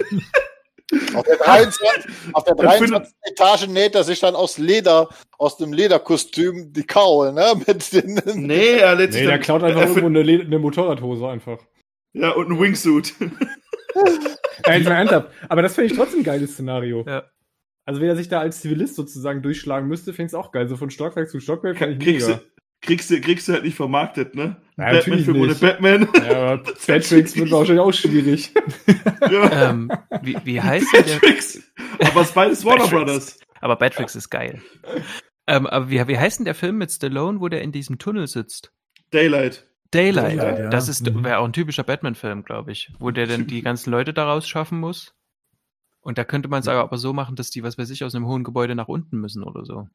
Auf 1.15 1.25
der 1.25 1.37
23, 1.37 2.11
auf 2.35 2.45
der 2.45 2.57
Er 2.59 2.71
findet- 2.73 2.91
23. 2.91 3.15
Etage 3.25 3.67
näht 3.69 3.95
er 3.95 4.05
sich 4.05 4.21
dann 4.21 4.35
aus 4.35 4.57
Leder, 4.59 5.09
aus 5.39 5.57
dem 5.59 5.73
Lederkostüm 5.73 6.73
die 6.73 6.85
Kaul, 6.85 7.33
ne? 7.33 7.53
Mit 7.67 7.93
den, 7.93 8.47
nee, 8.47 8.79
er 8.79 8.95
lädt 8.95 9.13
sich 9.13 9.23
Nee, 9.23 9.29
der 9.29 9.39
klaut 9.39 9.63
einfach 9.63 9.83
irgendwo 9.83 10.07
eine, 10.07 10.23
Le- 10.23 10.43
eine 10.45 10.59
Motorradhose 10.59 11.29
einfach. 11.29 11.59
Ja, 12.15 12.31
und 12.31 12.51
ein 12.51 12.59
Wingsuit. 12.61 13.15
Ja. 14.67 15.27
Aber 15.49 15.63
das 15.63 15.75
finde 15.75 15.91
ich 15.93 15.97
trotzdem 15.99 16.21
ein 16.21 16.25
geiles 16.25 16.53
Szenario. 16.53 17.05
Ja. 17.07 17.25
Also 17.87 18.01
wenn 18.01 18.09
er 18.09 18.17
sich 18.17 18.29
da 18.29 18.41
als 18.41 18.61
Zivilist 18.61 18.97
sozusagen 18.97 19.41
durchschlagen 19.43 19.89
müsste, 19.89 20.13
fände 20.13 20.27
ich 20.27 20.33
es 20.33 20.35
auch 20.35 20.53
geil. 20.53 20.69
So 20.69 20.77
von 20.77 20.91
Stockwerk 20.91 21.31
zu 21.31 21.41
Stockwerk 21.41 21.79
kann 21.79 21.93
ich 21.93 21.99
kriegst, 21.99 22.29
mega. 22.29 22.41
Kriegst, 22.81 23.11
du, 23.11 23.21
kriegst 23.21 23.49
du 23.49 23.53
halt 23.53 23.65
nicht 23.65 23.77
vermarktet, 23.77 24.35
ne? 24.35 24.57
Ja, 24.77 24.85
Batman 24.93 24.95
natürlich 24.95 25.25
für 25.25 25.35
ohne 25.35 25.47
nicht. 25.49 25.61
Batman. 25.61 26.09
Ja, 26.15 26.53
aber 26.53 26.63
Patricks 26.87 27.37
wird 27.37 27.51
wahrscheinlich 27.51 27.81
auch 27.81 27.93
schwierig. 27.93 28.53
ja. 29.31 29.71
Ähm, 29.71 29.91
wie, 30.23 30.37
wie 30.45 30.61
heißt 30.61 30.87
denn 30.95 31.05
der? 31.05 31.15
Patricks. 31.15 31.63
Aber 32.01 32.21
es 32.21 32.29
ist 32.29 32.35
beides 32.35 32.65
Warner 32.65 32.85
Patricks. 32.85 33.05
Brothers. 33.05 33.41
Aber 33.61 33.77
Batrix 33.77 34.15
ist 34.15 34.31
geil. 34.31 34.63
Ähm, 35.47 35.67
aber 35.67 35.91
wie, 35.91 36.07
wie 36.07 36.19
heißt 36.19 36.39
denn 36.39 36.45
der 36.45 36.55
Film 36.55 36.79
mit 36.79 36.93
Stallone, 36.93 37.41
wo 37.41 37.49
der 37.49 37.63
in 37.63 37.73
diesem 37.73 37.99
Tunnel 37.99 38.27
sitzt? 38.27 38.73
Daylight. 39.11 39.67
Daylight. 39.91 40.39
Daylight, 40.39 40.59
ja. 40.59 40.69
Das 40.69 40.89
ist 40.89 41.05
Mhm. 41.11 41.25
wäre 41.25 41.39
auch 41.39 41.45
ein 41.47 41.53
typischer 41.55 41.83
Batman-Film, 41.83 42.45
glaube 42.45 42.73
ich, 42.73 42.93
wo 42.99 43.11
der 43.11 43.27
dann 43.27 43.47
die 43.47 43.63
ganzen 43.63 43.91
Leute 43.91 44.13
da 44.13 44.31
rausschaffen 44.31 44.79
muss. 44.79 45.15
Und 46.01 46.19
da 46.19 46.25
könnte 46.25 46.49
man 46.49 46.61
es 46.61 46.69
aber 46.69 46.99
so 46.99 47.13
machen, 47.13 47.37
dass 47.37 47.51
die, 47.51 47.63
was 47.63 47.79
weiß 47.79 47.91
ich, 47.91 48.05
aus 48.05 48.15
einem 48.15 48.27
hohen 48.27 48.45
Gebäude 48.45 48.75
nach 48.75 48.89
unten 48.89 49.19
müssen 49.19 49.43
oder 49.43 49.65
so. 49.65 49.89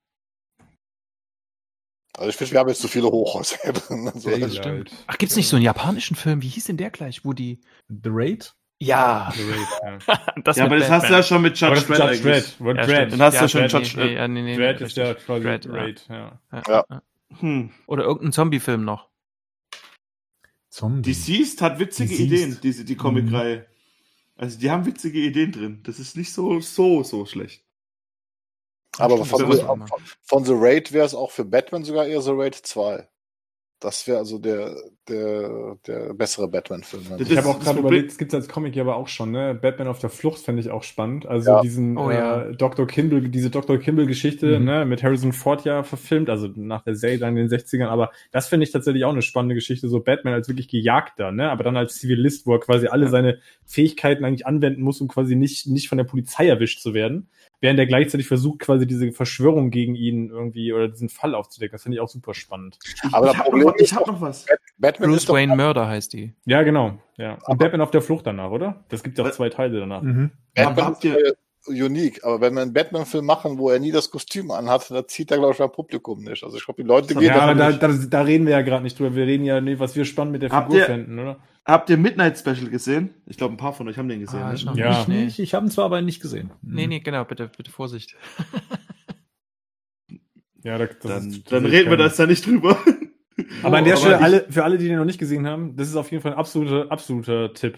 Also 2.18 2.30
ich 2.30 2.36
finde, 2.36 2.52
wir 2.54 2.60
haben 2.60 2.70
jetzt 2.70 2.82
zu 2.82 2.88
viele 2.88 3.08
Hochhäuser. 3.08 3.58
Also, 3.90 4.30
Ja, 4.30 4.50
stimmt. 4.50 4.92
Ach, 5.08 5.18
gibt's 5.18 5.36
nicht 5.36 5.48
so 5.48 5.56
einen 5.56 5.66
japanischen 5.66 6.16
Film? 6.16 6.42
Wie 6.42 6.48
hieß 6.48 6.66
denn 6.66 6.78
der 6.78 6.92
gleich, 6.92 7.26
wo 7.26 7.34
die. 7.34 7.60
The 7.90 8.10
Raid? 8.12 8.54
Ja, 8.80 9.32
The 9.36 9.44
Raid, 9.44 10.00
ja. 10.08 10.20
das 10.44 10.58
Ja, 10.58 10.66
aber 10.66 10.78
das 10.78 10.90
hast 10.90 11.04
du 11.04 11.14
Batman. 11.14 11.20
ja 11.20 11.24
schon 11.24 11.42
mit 11.42 11.58
Judge 11.60 11.82
Dredd 11.82 12.00
Judge. 12.00 12.22
Dredd. 12.22 12.56
Ja, 12.60 12.74
Dredd. 12.86 13.12
Dann 13.14 13.22
hast 13.22 13.36
du 13.38 13.42
ja, 13.42 13.48
schon 13.48 13.62
Dredd, 13.62 13.72
Judge- 13.72 13.98
nee, 14.06 14.14
ja, 14.16 14.28
nee, 14.28 14.42
nee, 14.42 14.56
Dredd 14.58 14.82
ist 14.82 14.98
ja 14.98 15.06
richtig. 15.08 15.26
quasi 15.26 15.44
Dredd, 15.44 15.66
ja. 15.66 15.72
Raid, 15.72 16.06
ja. 16.10 16.40
Ja, 16.52 16.64
Ja. 16.68 16.86
ja. 16.90 17.02
Hm. 17.40 17.72
Oder 17.88 18.04
irgendein 18.04 18.32
Zombie-Film 18.32 18.84
noch. 18.86 19.10
Zombie. 20.70 21.02
Deceased 21.10 21.62
hat 21.62 21.80
witzige 21.80 22.10
Deceased. 22.10 22.32
Ideen, 22.34 22.60
diese, 22.62 22.86
die 22.86 22.96
Comic-Reihe. 22.96 23.66
Also 24.36 24.60
die 24.60 24.70
haben 24.72 24.86
witzige 24.86 25.20
Ideen 25.20 25.52
drin. 25.52 25.80
Das 25.84 26.00
ist 26.00 26.18
nicht 26.18 26.34
so, 26.34 26.60
so, 26.60 27.04
so 27.04 27.26
schlecht. 27.26 27.63
Aber 28.98 29.26
von, 29.26 29.52
The, 29.52 29.58
von, 29.58 29.86
von 30.22 30.46
The 30.46 30.54
Raid 30.56 30.92
wäre 30.92 31.06
es 31.06 31.16
auch 31.16 31.32
für 31.32 31.46
Batman 31.46 31.84
sogar 31.84 32.06
eher 32.06 32.22
The 32.22 32.32
Raid 32.34 32.56
2. 32.56 33.08
Das 33.80 34.08
wäre 34.08 34.20
also 34.20 34.38
der, 34.38 34.76
der, 35.10 35.78
der 35.86 36.14
bessere 36.14 36.48
Batman-Film. 36.48 37.04
Das 37.18 37.30
Ich 37.30 37.38
habe 37.38 37.48
auch 37.50 37.56
das 37.56 37.66
gerade 37.66 37.80
überlegt, 37.80 38.12
es 38.12 38.18
gibt 38.18 38.34
als 38.34 38.48
Comic 38.48 38.76
ja 38.76 38.84
aber 38.84 38.96
auch 38.96 39.08
schon, 39.08 39.32
ne? 39.32 39.54
Batman 39.54 39.88
auf 39.88 40.00
der 40.00 40.10
Flucht 40.10 40.40
fände 40.40 40.62
ich 40.62 40.70
auch 40.70 40.84
spannend. 40.84 41.26
Also 41.26 41.52
Ja. 41.52 41.62
diesen 41.62 41.98
Oh 41.98 42.10
ja. 42.12 42.44
äh, 42.44 42.56
Dr. 42.56 42.88
Kimball, 42.88 43.22
diese 43.30 43.50
Dr. 43.50 43.78
Kimball-Geschichte, 43.78 44.60
Mhm. 44.60 44.66
ne, 44.66 44.86
mit 44.86 45.04
Harrison 45.04 45.34
Ford 45.34 45.66
ja 45.66 45.84
verfilmt, 45.84 46.30
also 46.30 46.50
nach 46.56 46.84
der 46.84 46.96
Serie 46.96 47.18
dann 47.20 47.30
in 47.38 47.48
den 47.48 47.50
60ern, 47.50 47.88
aber 47.88 48.12
das 48.32 48.48
finde 48.48 48.66
ich 48.66 48.72
tatsächlich 48.72 49.04
auch 49.06 49.12
eine 49.12 49.22
spannende 49.22 49.56
Geschichte, 49.56 49.88
so 49.90 50.00
Batman 50.00 50.34
als 50.34 50.48
wirklich 50.48 50.68
Gejagter, 50.68 51.32
ne? 51.32 51.50
Aber 51.50 51.64
dann 51.64 51.76
als 51.78 51.96
Zivilist, 51.96 52.46
wo 52.48 52.54
er 52.54 52.60
quasi 52.60 52.88
alle 52.88 53.08
seine 53.10 53.40
Fähigkeiten 53.66 54.24
eigentlich 54.26 54.46
anwenden 54.48 54.82
muss, 54.82 55.02
um 55.02 55.08
quasi 55.08 55.36
nicht, 55.36 55.68
nicht 55.68 55.90
von 55.90 55.98
der 55.98 56.06
Polizei 56.06 56.48
erwischt 56.48 56.80
zu 56.80 56.94
werden. 56.94 57.28
Während 57.62 57.80
er 57.80 57.86
gleichzeitig 57.86 58.28
versucht, 58.28 58.60
quasi 58.60 58.86
diese 58.86 59.10
Verschwörung 59.14 59.72
gegen 59.72 59.96
ihn 59.96 60.30
irgendwie 60.30 60.74
oder 60.74 60.90
diesen 60.90 61.08
Fall 61.08 61.34
aufzudecken. 61.34 61.72
Das 61.76 61.84
finde 61.84 61.96
ich 61.96 62.02
auch 62.02 62.10
super 62.10 62.34
spannend. 62.34 62.78
Aber 63.14 63.28
das 63.28 63.36
ich 63.36 63.40
habe 63.40 63.50
Problem 63.52 63.68
noch, 63.68 63.76
ich 63.78 63.82
ist 63.84 63.96
hab 63.96 64.06
noch 64.06 64.20
was. 64.20 64.46
Batman 64.78 64.93
Bruce 64.98 65.18
ist 65.18 65.30
doch, 65.30 65.34
Wayne 65.36 65.56
Murder 65.56 65.88
heißt 65.88 66.14
die. 66.14 66.34
Ja, 66.46 66.64
genau. 66.64 66.98
Ja. 67.18 67.34
Und 67.36 67.44
Aber- 67.46 67.56
Batman 67.58 67.82
auf 67.82 67.92
der 67.92 68.02
Flucht 68.02 68.26
danach, 68.28 68.52
oder? 68.52 68.84
Das 68.90 69.04
gibt 69.04 69.18
ja 69.18 69.26
auch 69.26 69.32
zwei 69.32 69.50
Teile 69.50 69.80
danach. 69.80 70.02
Mhm. 70.02 70.32
Batman 70.56 70.86
habt 70.86 71.04
ihr- 71.04 71.36
unique. 71.66 72.22
Aber 72.26 72.42
wenn 72.42 72.54
wir 72.56 72.62
einen 72.62 72.74
Batman-Film 72.74 73.26
machen, 73.26 73.58
wo 73.58 73.70
er 73.70 73.80
nie 73.80 73.92
das 73.94 74.12
Kostüm 74.12 74.52
anhat, 74.52 74.92
dann 74.92 75.08
zieht 75.08 75.32
er, 75.32 75.38
glaube 75.38 75.54
ich, 75.54 75.60
beim 75.60 75.72
Publikum 75.72 76.22
nicht. 76.22 76.44
Also 76.44 76.58
ich 76.58 76.66
glaube, 76.66 76.82
die 76.84 76.88
Leute 76.88 77.14
gehen 77.14 77.24
Ja, 77.24 77.40
aber 77.40 77.56
da, 77.56 77.70
nicht. 77.70 77.82
da, 77.82 77.88
da 77.88 78.22
reden 78.22 78.46
wir 78.46 78.52
ja 78.52 78.62
gerade 78.64 78.84
nicht 78.84 79.00
drüber. 79.00 79.16
Wir 79.16 79.26
reden 79.26 79.46
ja, 79.46 79.62
nee, 79.62 79.80
was 79.80 79.96
wir 79.96 80.04
spannend 80.04 80.34
mit 80.34 80.42
der 80.42 80.50
Habt 80.50 80.68
Figur 80.68 80.80
ihr- 80.82 80.86
fänden, 80.88 81.18
oder? 81.20 81.38
Habt 81.66 81.90
ihr 81.90 81.96
Midnight 81.98 82.38
Special 82.38 82.70
gesehen? 82.70 83.12
Ich 83.26 83.38
glaube, 83.38 83.54
ein 83.54 83.58
paar 83.58 83.72
von 83.72 83.88
euch 83.88 83.98
haben 83.98 84.10
den 84.10 84.20
gesehen. 84.20 84.42
Ah, 84.42 84.50
ne? 84.50 84.56
ich 84.56 84.64
Ja. 84.76 84.90
nicht. 84.90 85.08
Nee. 85.08 85.24
Ich, 85.28 85.40
ich 85.40 85.54
habe 85.54 85.66
ihn 85.66 85.72
zwar 85.72 85.86
aber 85.86 86.02
nicht 86.02 86.22
gesehen. 86.22 86.52
nee, 86.62 86.88
nee, 86.88 87.00
genau, 87.00 87.24
bitte, 87.24 87.50
bitte 87.56 87.72
Vorsicht. 87.72 88.18
Ja, 90.64 90.78
da, 90.78 90.86
das 90.88 91.00
Dann, 91.02 91.44
dann 91.50 91.66
reden 91.66 91.90
wir 91.90 91.98
kein- 91.98 92.12
da 92.18 92.26
nicht 92.26 92.46
drüber. 92.46 92.78
Aber 93.64 93.78
an 93.78 93.84
der 93.86 93.94
Aber 93.94 94.02
Stelle, 94.02 94.20
alle, 94.22 94.46
für 94.50 94.64
alle, 94.64 94.78
die 94.78 94.88
den 94.88 94.98
noch 94.98 95.06
nicht 95.06 95.20
gesehen 95.20 95.48
haben, 95.48 95.76
das 95.76 95.88
ist 95.90 95.96
auf 95.96 96.12
jeden 96.12 96.22
Fall 96.24 96.34
ein 96.34 96.38
absoluter, 96.38 96.92
absoluter 96.92 97.54
Tipp. 97.54 97.78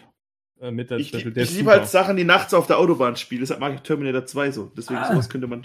Äh, 0.62 0.72
mit 0.72 0.90
der 0.90 0.98
Ich, 0.98 1.14
ich, 1.14 1.34
Der 1.34 1.44
ist 1.44 1.56
liebe 1.58 1.70
halt 1.72 1.88
Sachen, 1.88 2.16
die 2.18 2.24
nachts 2.24 2.54
auf 2.54 2.68
der 2.68 2.78
Autobahn 2.80 3.16
spielen. 3.18 3.42
Deshalb 3.42 3.60
mag 3.60 3.74
ich 3.74 3.82
Terminator 3.82 4.26
2 4.26 4.52
so. 4.52 4.72
Deswegen 4.78 5.00
Ah. 5.00 5.12
sowas 5.12 5.30
könnte 5.30 5.48
man. 5.48 5.64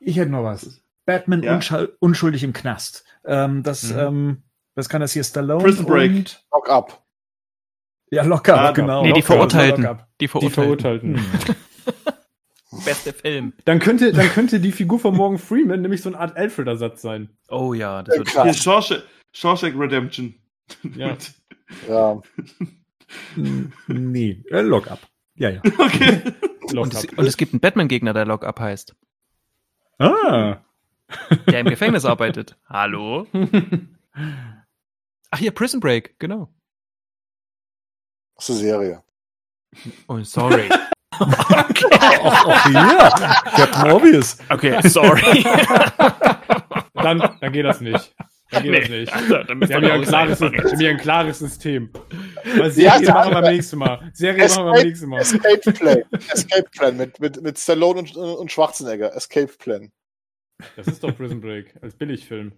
Ich 0.00 0.16
hätte 0.16 0.30
noch 0.30 0.42
was. 0.44 0.80
Batman 1.04 1.42
Ja? 1.42 1.56
unschul- 1.56 1.90
unschuldig 2.00 2.42
im 2.42 2.52
Knast. 2.52 3.04
Ähm, 3.24 3.62
das, 3.62 3.92
Mhm. 3.92 3.98
ähm, 3.98 4.42
das 4.74 4.88
kann 4.88 5.00
das 5.00 5.12
hier 5.12 5.22
Stallone. 5.24 5.62
Prison 5.62 5.86
Break. 5.86 6.10
Und, 6.12 6.44
Lock 6.52 6.68
up. 6.70 7.02
ja, 8.10 8.22
locker, 8.24 8.58
Ah, 8.60 8.70
genau. 8.72 9.02
Nee, 9.02 9.12
die 9.12 9.22
Verurteilten. 9.22 9.82
Lock-up. 9.84 10.08
Die 10.20 10.28
Die 10.40 10.50
Verurteilten. 10.50 11.20
Beste 12.84 13.12
Film. 13.12 13.52
Dann 13.64 13.78
könnte, 13.78 14.12
dann 14.12 14.28
könnte 14.28 14.60
die 14.60 14.72
Figur 14.72 14.98
von 14.98 15.16
Morgan 15.16 15.38
Freeman 15.38 15.82
nämlich 15.82 16.02
so 16.02 16.08
eine 16.08 16.18
Art 16.18 16.36
Alfred-Ersatz 16.36 17.02
sein. 17.02 17.30
Oh 17.48 17.74
ja, 17.74 18.02
das 18.02 18.18
wird. 18.18 18.30
Hier, 18.30 18.54
Shawshank, 18.54 19.02
Shawshank 19.32 19.78
Redemption. 19.78 20.34
Ja. 20.94 21.16
Ja. 21.88 22.20
Nee, 23.86 24.42
äh, 24.50 24.60
Lock 24.60 24.90
up. 24.90 25.00
Ja, 25.36 25.50
ja. 25.50 25.60
okay. 25.78 26.22
Lock 26.72 26.86
Und 26.86 26.94
es, 26.94 27.04
up. 27.04 27.18
und 27.18 27.26
es 27.26 27.36
gibt 27.36 27.52
einen 27.52 27.60
Batman-Gegner, 27.60 28.12
der 28.12 28.24
Lock-Up 28.24 28.58
heißt. 28.58 28.96
Ah. 29.98 30.56
Der 31.46 31.60
im 31.60 31.68
Gefängnis 31.68 32.04
arbeitet. 32.04 32.56
Hallo? 32.68 33.26
Ach 35.30 35.38
hier, 35.38 35.52
Prison 35.52 35.80
Break, 35.80 36.18
genau. 36.18 36.52
Das 38.36 38.48
ist 38.48 38.56
eine 38.56 38.60
Serie. 38.60 39.02
Oh, 40.08 40.18
sorry. 40.22 40.68
Ach 41.18 42.70
ja, 42.70 43.42
Captain 43.56 43.90
Obvious. 43.92 44.38
Okay, 44.48 44.80
sorry. 44.88 45.44
Dann, 46.94 47.18
dann 47.40 47.52
geht 47.52 47.64
das 47.64 47.80
nicht. 47.80 48.14
Dann 48.50 48.62
geht 48.62 48.82
das 48.82 48.88
nicht. 48.88 49.12
Dann 49.12 49.58
müsst 49.58 49.68
Wir 49.68 49.76
haben 49.76 49.84
ja 49.84 49.94
ein 49.94 50.02
klares, 50.02 50.40
wir 50.40 50.80
ja 50.80 50.90
ein 50.90 50.96
klares 50.96 51.38
System. 51.38 51.90
Weil 52.56 52.62
Ja, 52.62 52.70
Serie 52.70 53.06
ja. 53.06 53.14
machen 53.14 53.30
wir 53.32 53.42
beim 53.42 53.54
nächsten 53.54 53.78
Mal. 53.78 54.10
Serie 54.14 54.48
machen 54.48 54.64
wir 54.64 54.72
beim 54.72 54.86
nächsten 54.86 55.08
Mal. 55.08 55.20
Escape 55.20 55.72
Plan. 55.72 56.02
Escape 56.32 56.68
Plan 56.72 56.96
mit, 56.96 57.20
mit, 57.20 57.42
mit 57.42 57.58
Stallone 57.58 58.00
und, 58.00 58.16
und 58.16 58.50
Schwarzenegger. 58.50 59.14
Escape 59.14 59.52
Plan. 59.58 59.92
Das 60.74 60.86
ist 60.86 61.04
doch 61.04 61.14
Prison 61.16 61.40
Break 61.40 61.74
als 61.82 61.94
Billigfilm. 61.94 62.52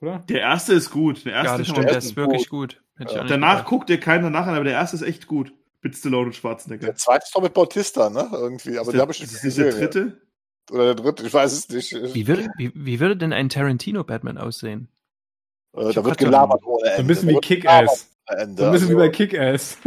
Oder? 0.00 0.22
Der 0.28 0.40
erste 0.40 0.74
ist 0.74 0.90
gut. 0.90 1.24
Der 1.24 1.32
erste 1.32 1.58
Ja, 1.58 1.64
stimmt, 1.64 1.88
der 1.90 1.98
ist 1.98 2.16
wirklich 2.16 2.48
gut. 2.48 2.82
Auch 2.96 2.98
nicht 3.00 3.30
Danach 3.30 3.52
gedacht. 3.52 3.66
guckt 3.66 3.88
dir 3.88 3.98
keiner 3.98 4.30
nach, 4.30 4.46
aber 4.46 4.64
der 4.64 4.74
erste 4.74 4.96
ist 4.96 5.02
echt 5.02 5.26
gut. 5.26 5.52
Mit 5.82 5.96
Stallone 5.96 6.26
und 6.26 6.34
Schwarzenegger. 6.34 6.86
Der 6.86 6.96
zweite 6.96 7.24
ist 7.24 7.34
doch 7.34 7.42
mit 7.42 7.54
Bautista, 7.54 8.10
ne? 8.10 8.28
Irgendwie. 8.32 8.78
Aber 8.78 8.88
Ist 8.88 8.92
der, 8.92 9.00
habe 9.00 9.12
ich 9.12 9.20
nicht 9.20 9.32
ist 9.32 9.44
das 9.44 9.54
der 9.54 9.64
gesehen. 9.66 9.80
dritte? 9.80 10.20
Oder 10.70 10.94
der 10.94 10.94
dritte, 10.94 11.26
ich 11.26 11.32
weiß 11.32 11.52
es 11.52 11.68
nicht. 11.68 11.92
Wie 12.14 12.26
würde, 12.26 12.48
wie, 12.58 12.70
wie 12.74 13.00
würde 13.00 13.16
denn 13.16 13.32
ein 13.32 13.48
Tarantino-Batman 13.48 14.38
aussehen? 14.38 14.88
Äh, 15.76 15.92
da 15.92 16.04
wird 16.04 16.18
gelabert 16.18 16.62
ohne 16.64 16.90
Ende. 16.90 16.96
So 16.96 17.00
ein 17.02 17.06
bisschen 17.06 17.26
Da 17.26 17.30
wie 17.30 17.34
wird 17.34 17.44
Kick-Ass. 17.44 18.10
So 18.28 18.34
ein 18.36 18.54
bisschen 18.54 18.72
wie 18.72 18.74
Also, 18.76 18.96
bei 18.96 19.08
Kick-Ass. 19.08 19.78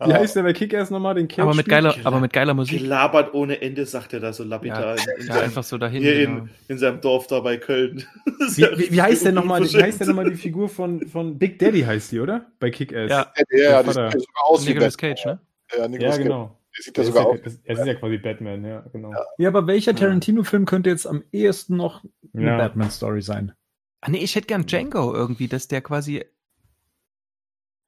Wie 0.00 0.10
ja. 0.10 0.16
heißt 0.16 0.34
der 0.34 0.42
bei 0.42 0.52
Kick-Ass 0.52 0.90
nochmal? 0.90 1.14
Den 1.14 1.28
Cage 1.28 1.40
Aber 1.42 1.54
mit 1.54 1.68
geiler, 1.68 1.94
aber 2.02 2.18
mit 2.18 2.32
geiler 2.32 2.54
Musik. 2.54 2.80
Gelabert 2.80 3.34
ohne 3.34 3.60
Ende, 3.60 3.86
sagt 3.86 4.12
er 4.12 4.20
da 4.20 4.32
so 4.32 4.42
lapidar. 4.42 4.96
Ja, 4.96 5.02
in, 5.04 5.20
in, 5.20 5.26
ja, 5.28 5.32
seinem, 5.34 5.44
einfach 5.44 5.62
so 5.62 5.78
dahin. 5.78 6.02
hier 6.02 6.14
genau. 6.26 6.38
in, 6.38 6.50
in 6.68 6.78
seinem 6.78 7.00
Dorf 7.00 7.26
da 7.28 7.38
bei 7.40 7.56
Köln. 7.58 8.04
Wie, 8.26 8.62
wie, 8.62 8.90
wie 8.92 9.02
heißt 9.02 9.24
der 9.24 9.32
nochmal? 9.32 9.62
Wie 9.62 9.82
heißt 9.82 10.00
der 10.00 10.08
nochmal 10.08 10.28
die 10.30 10.36
Figur 10.36 10.68
von, 10.68 11.06
von 11.06 11.38
Big 11.38 11.58
Daddy 11.60 11.82
heißt 11.82 12.10
die, 12.12 12.20
oder? 12.20 12.50
Bei 12.58 12.70
Kick-Ass. 12.70 13.10
Ja, 13.10 13.32
Ja, 13.50 13.58
ja, 13.62 13.84
Vater. 13.84 14.10
sieht 14.10 14.20
sogar 14.22 14.44
aus 14.46 14.64
wie 14.66 14.68
Nicolas 14.70 14.96
Batman. 14.96 15.14
Cage, 15.14 15.26
ne? 15.26 15.40
Ja, 15.78 15.88
Nicolas 15.88 16.02
ja 16.02 16.16
Cage. 16.16 16.22
genau. 16.24 16.58
Der 16.76 16.82
sieht 16.82 16.98
Er 16.98 17.02
ja 17.04 17.08
ist 17.08 17.14
sogar 17.14 17.22
ja, 17.22 17.28
aus. 17.38 17.40
das- 17.44 17.60
er 17.64 17.78
ist 17.78 17.86
ja 17.86 17.94
quasi 17.94 18.18
Batman, 18.18 18.64
ja, 18.64 18.80
genau. 18.92 19.10
Ja. 19.12 19.24
Ja, 19.38 19.48
aber 19.50 19.66
welcher 19.68 19.94
Tarantino-Film 19.94 20.64
könnte 20.64 20.90
jetzt 20.90 21.06
am 21.06 21.22
ehesten 21.30 21.76
noch 21.76 22.02
eine 22.34 22.46
Ja. 22.46 22.56
Batman-Story 22.56 23.22
sein? 23.22 23.52
Ah, 24.00 24.10
nee, 24.10 24.18
ich 24.18 24.34
hätte 24.34 24.48
gern 24.48 24.66
Django 24.66 25.14
irgendwie, 25.14 25.46
dass 25.46 25.68
der 25.68 25.80
quasi. 25.80 26.24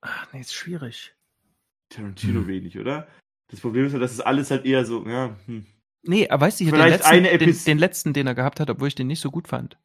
Ach, 0.02 0.28
nee, 0.32 0.40
ist 0.40 0.54
schwierig. 0.54 1.14
Tarantino 1.88 2.40
Hm. 2.40 2.46
wenig, 2.46 2.78
oder? 2.78 3.06
Das 3.48 3.60
Problem 3.60 3.86
ist 3.86 3.92
ja, 3.92 3.98
dass 3.98 4.12
es 4.12 4.20
alles 4.20 4.50
halt 4.50 4.64
eher 4.64 4.84
so, 4.84 5.06
ja, 5.06 5.36
hm. 5.46 5.66
Nee, 6.06 6.28
aber 6.28 6.46
weißt 6.46 6.60
du, 6.60 6.64
den 6.64 6.74
Vielleicht 6.74 6.98
letzten, 6.98 7.12
eine 7.12 7.38
den, 7.38 7.56
den 7.66 7.78
letzten, 7.78 8.12
den 8.12 8.26
er 8.26 8.34
gehabt 8.34 8.60
hat, 8.60 8.68
obwohl 8.68 8.88
ich 8.88 8.94
den 8.94 9.06
nicht 9.06 9.20
so 9.20 9.30
gut 9.30 9.48
fand. 9.48 9.78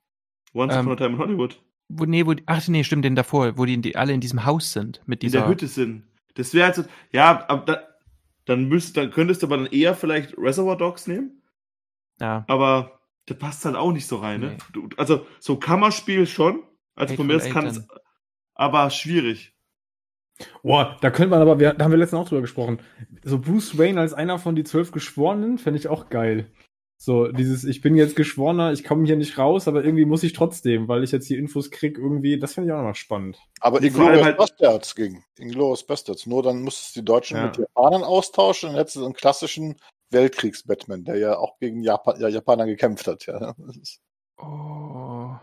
Once 0.54 0.74
Ähm, 0.74 0.82
Upon 0.82 0.94
a 0.94 0.96
Time 0.96 1.10
in 1.14 1.18
Hollywood. 1.18 1.64
Wo, 1.88 2.06
nee, 2.06 2.26
wo, 2.26 2.36
ach 2.46 2.68
nee, 2.68 2.84
stimmt, 2.84 3.06
den 3.06 3.16
davor, 3.16 3.58
wo 3.58 3.66
die, 3.66 3.74
in 3.74 3.82
die 3.82 3.96
alle 3.96 4.14
in 4.14 4.20
diesem 4.20 4.46
Haus 4.46 4.74
sind. 4.74 5.02
Mit 5.06 5.24
In 5.24 5.28
dieser, 5.28 5.42
der 5.42 5.50
Hütte 5.50 5.68
sind. 5.68 6.04
Das 6.36 6.54
wäre 6.54 6.66
halt 6.66 6.76
so, 6.76 6.84
ja, 7.12 7.46
aber 7.48 7.66
da, 7.66 7.88
dann 8.46 8.68
müsst, 8.68 8.98
dann 8.98 9.12
könntest 9.12 9.42
du 9.42 9.48
aber 9.48 9.58
dann 9.58 9.68
eher 9.68 9.96
vielleicht 9.96 10.38
Reservoir 10.38 10.78
Dogs 10.78 11.08
nehmen, 11.08 11.42
Ja, 12.20 12.44
aber 12.48 13.00
das 13.26 13.38
passt 13.38 13.66
halt 13.66 13.76
auch 13.76 13.92
nicht 13.92 14.08
so 14.08 14.18
rein, 14.18 14.42
ne? 14.42 14.52
Nee. 14.52 14.58
Du, 14.74 14.90
also, 14.98 15.26
so 15.40 15.58
Kammerspiel 15.58 16.28
schon. 16.28 16.64
Also 16.96 17.16
von 17.16 17.28
mir 17.28 17.38
aus 17.38 17.50
kann 17.50 17.66
es, 17.66 17.88
aber 18.56 18.90
schwierig. 18.90 19.56
Boah, 20.64 20.98
da 21.02 21.10
könnte 21.12 21.30
man 21.32 21.42
aber, 21.42 21.60
wir, 21.60 21.74
da 21.74 21.84
haben 21.86 21.92
wir 21.92 21.98
letztens 21.98 22.22
auch 22.22 22.30
drüber 22.30 22.42
gesprochen. 22.42 22.80
So 23.24 23.40
Bruce 23.40 23.78
Wayne 23.78 24.00
als 24.00 24.14
einer 24.14 24.40
von 24.40 24.56
die 24.56 24.64
zwölf 24.64 24.92
Geschworenen 24.92 25.58
fände 25.58 25.80
ich 25.80 25.88
auch 25.88 26.10
geil. 26.10 26.52
So, 27.02 27.30
dieses, 27.30 27.64
ich 27.64 27.80
bin 27.80 27.96
jetzt 27.96 28.18
Geschworener, 28.18 28.74
ich 28.74 28.84
komme 28.84 29.06
hier 29.06 29.16
nicht 29.16 29.38
raus, 29.38 29.70
aber 29.70 29.86
irgendwie 29.86 30.04
muss 30.04 30.22
ich 30.24 30.34
trotzdem, 30.34 30.90
weil 30.90 31.02
ich 31.04 31.12
jetzt 31.14 31.28
hier 31.28 31.40
Infos 31.40 31.72
krieg, 31.72 31.98
irgendwie, 31.98 32.38
das 32.38 32.54
finde 32.54 32.68
ich 32.68 32.74
auch 32.74 32.78
nochmal 32.78 32.96
spannend. 32.96 33.40
Aber 33.62 33.82
Inglourious 33.82 34.24
halt- 34.24 34.38
Bastards 34.38 34.96
ging. 34.96 35.24
Inglourious 35.38 35.86
Bastards. 35.88 36.26
Nur 36.26 36.44
dann 36.44 36.62
musstest 36.62 36.96
du 36.96 37.00
die 37.00 37.06
Deutschen 37.06 37.38
Ja. 37.38 37.46
mit 37.46 37.58
Japanern 37.58 38.04
austauschen 38.04 38.72
und 38.72 38.76
jetzt 38.76 38.94
so 38.94 39.06
einen 39.06 39.14
klassischen 39.14 39.78
Weltkriegs-Batman, 40.12 41.06
der 41.06 41.18
ja 41.20 41.38
auch 41.38 41.58
gegen 41.60 41.84
Japan, 41.84 42.20
ja, 42.20 42.28
Japaner 42.28 42.66
gekämpft 42.66 43.08
hat. 43.08 43.26
Ja, 43.28 43.56
Oh. 44.42 45.36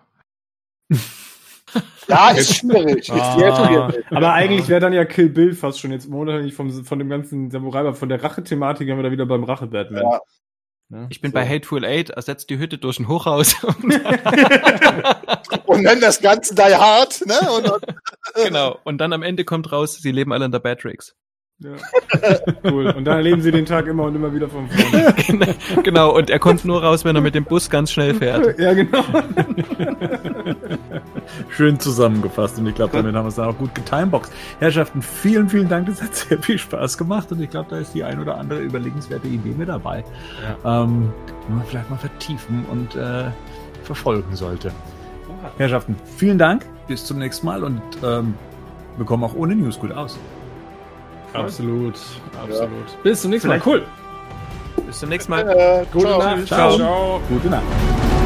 ja 2.09 2.31
ist 2.31 2.55
schwierig. 2.57 3.09
Ist 3.09 3.11
Ah, 3.11 3.67
schwierig. 3.69 4.05
aber 4.11 4.33
eigentlich 4.33 4.69
wäre 4.69 4.81
dann 4.81 4.93
ja 4.93 5.05
Kill 5.05 5.29
Bill 5.29 5.55
fast 5.55 5.81
schon 5.81 5.91
jetzt 5.91 6.09
monatlich 6.09 6.55
vom, 6.55 6.71
von 6.85 6.99
dem 6.99 7.09
ganzen 7.09 7.51
Samurai, 7.51 7.81
aber 7.81 7.95
von 7.95 8.09
der 8.09 8.23
Rache-Thematik 8.23 8.89
haben 8.91 8.99
wir 8.99 9.03
da 9.05 9.11
wieder 9.11 9.27
beim 9.27 9.45
Rache-Batman. 9.45 10.03
Ja. 10.03 10.21
Ne? 10.89 11.07
Ich 11.11 11.21
bin 11.21 11.33
So. 11.33 11.35
bei 11.35 11.49
Hateful 11.49 11.85
Eight, 11.85 12.11
ersetzt 12.11 12.49
die 12.49 12.59
Hütte 12.59 12.79
durch 12.79 13.01
ein 13.01 13.09
Hochhaus. 13.09 13.57
Und 15.67 15.79
nennen 15.83 16.01
das 16.01 16.21
Ganze 16.21 16.55
Die 16.55 16.63
Hard, 16.63 17.27
ne? 17.27 17.35
Und, 17.57 17.69
und, 17.71 17.85
genau. 18.45 18.79
Und 18.85 18.99
dann 18.99 19.13
am 19.13 19.23
Ende 19.25 19.45
kommt 19.45 19.73
raus, 19.73 19.95
sie 20.01 20.13
leben 20.13 20.33
alle 20.33 20.45
in 20.45 20.53
der 20.53 20.61
Batrix. 20.61 21.17
Ja. 21.59 21.71
cool. 22.65 22.89
Und 22.91 23.05
dann 23.07 23.17
erleben 23.17 23.41
sie 23.43 23.51
den 23.51 23.65
Tag 23.67 23.87
immer 23.87 24.05
und 24.05 24.15
immer 24.15 24.33
wieder 24.35 24.49
von 24.49 24.69
vorne. 24.69 25.15
genau. 25.83 26.15
Und 26.15 26.29
er 26.31 26.39
kommt 26.39 26.65
nur 26.65 26.83
raus, 26.85 27.05
wenn 27.05 27.17
er 27.17 27.23
mit 27.23 27.35
dem 27.35 27.45
Bus 27.47 27.69
ganz 27.71 27.91
schnell 27.91 28.15
fährt. 28.15 28.57
ja, 28.59 28.75
genau. 28.75 29.03
Schön 31.49 31.79
zusammengefasst 31.79 32.59
und 32.59 32.67
ich 32.67 32.75
glaube, 32.75 32.97
damit 32.97 33.15
haben 33.15 33.25
wir 33.25 33.29
es 33.29 33.37
dann 33.37 33.49
auch 33.49 33.59
gut 33.59 33.75
getimeboxt. 33.75 34.33
Herrschaften, 34.59 35.03
vielen, 35.03 35.49
vielen 35.49 35.69
Dank. 35.69 35.87
Das 35.87 36.03
hat 36.03 36.15
sehr 36.15 36.43
viel 36.43 36.59
Spaß 36.59 36.99
gemacht 36.99 37.31
und 37.33 37.41
ich 37.41 37.51
glaube, 37.51 37.69
da 37.71 37.79
ist 37.79 37.95
die 37.95 38.05
ein 38.05 38.21
oder 38.21 38.37
andere 38.39 38.61
überlegenswerte 38.61 39.29
Idee 39.29 39.55
mit 39.57 39.69
dabei, 39.69 40.05
ähm, 40.65 41.13
die 41.47 41.53
man 41.53 41.65
vielleicht 41.65 41.91
mal 41.91 41.99
vertiefen 41.99 42.65
und 42.71 42.97
äh, 42.97 43.31
verfolgen 43.83 44.35
sollte. 44.35 44.73
Herrschaften, 45.59 45.97
vielen 46.17 46.39
Dank. 46.39 46.67
Bis 46.89 47.05
zum 47.05 47.19
nächsten 47.19 47.47
Mal 47.47 47.65
und 47.65 47.83
ähm, 48.05 48.35
wir 48.97 49.05
kommen 49.05 49.25
auch 49.25 49.35
ohne 49.35 49.55
News 49.55 49.79
gut 49.79 49.93
aus. 49.93 50.19
Absolut, 51.33 51.99
absolut. 52.43 53.03
Bis 53.03 53.23
zum 53.23 53.31
nächsten 53.31 53.49
Mal. 53.49 53.61
Cool. 53.65 53.85
Bis 54.87 55.01
zum 55.01 55.09
nächsten 55.09 55.31
Mal. 55.31 55.49
äh, 55.49 55.85
Gute 55.93 56.07
ciao. 56.07 56.19
Nacht. 56.19 56.47
Ciao. 56.47 56.77
Ciao. 56.77 57.21
Gute 57.29 57.49
Nacht. 57.49 57.65
Der 58.11 58.26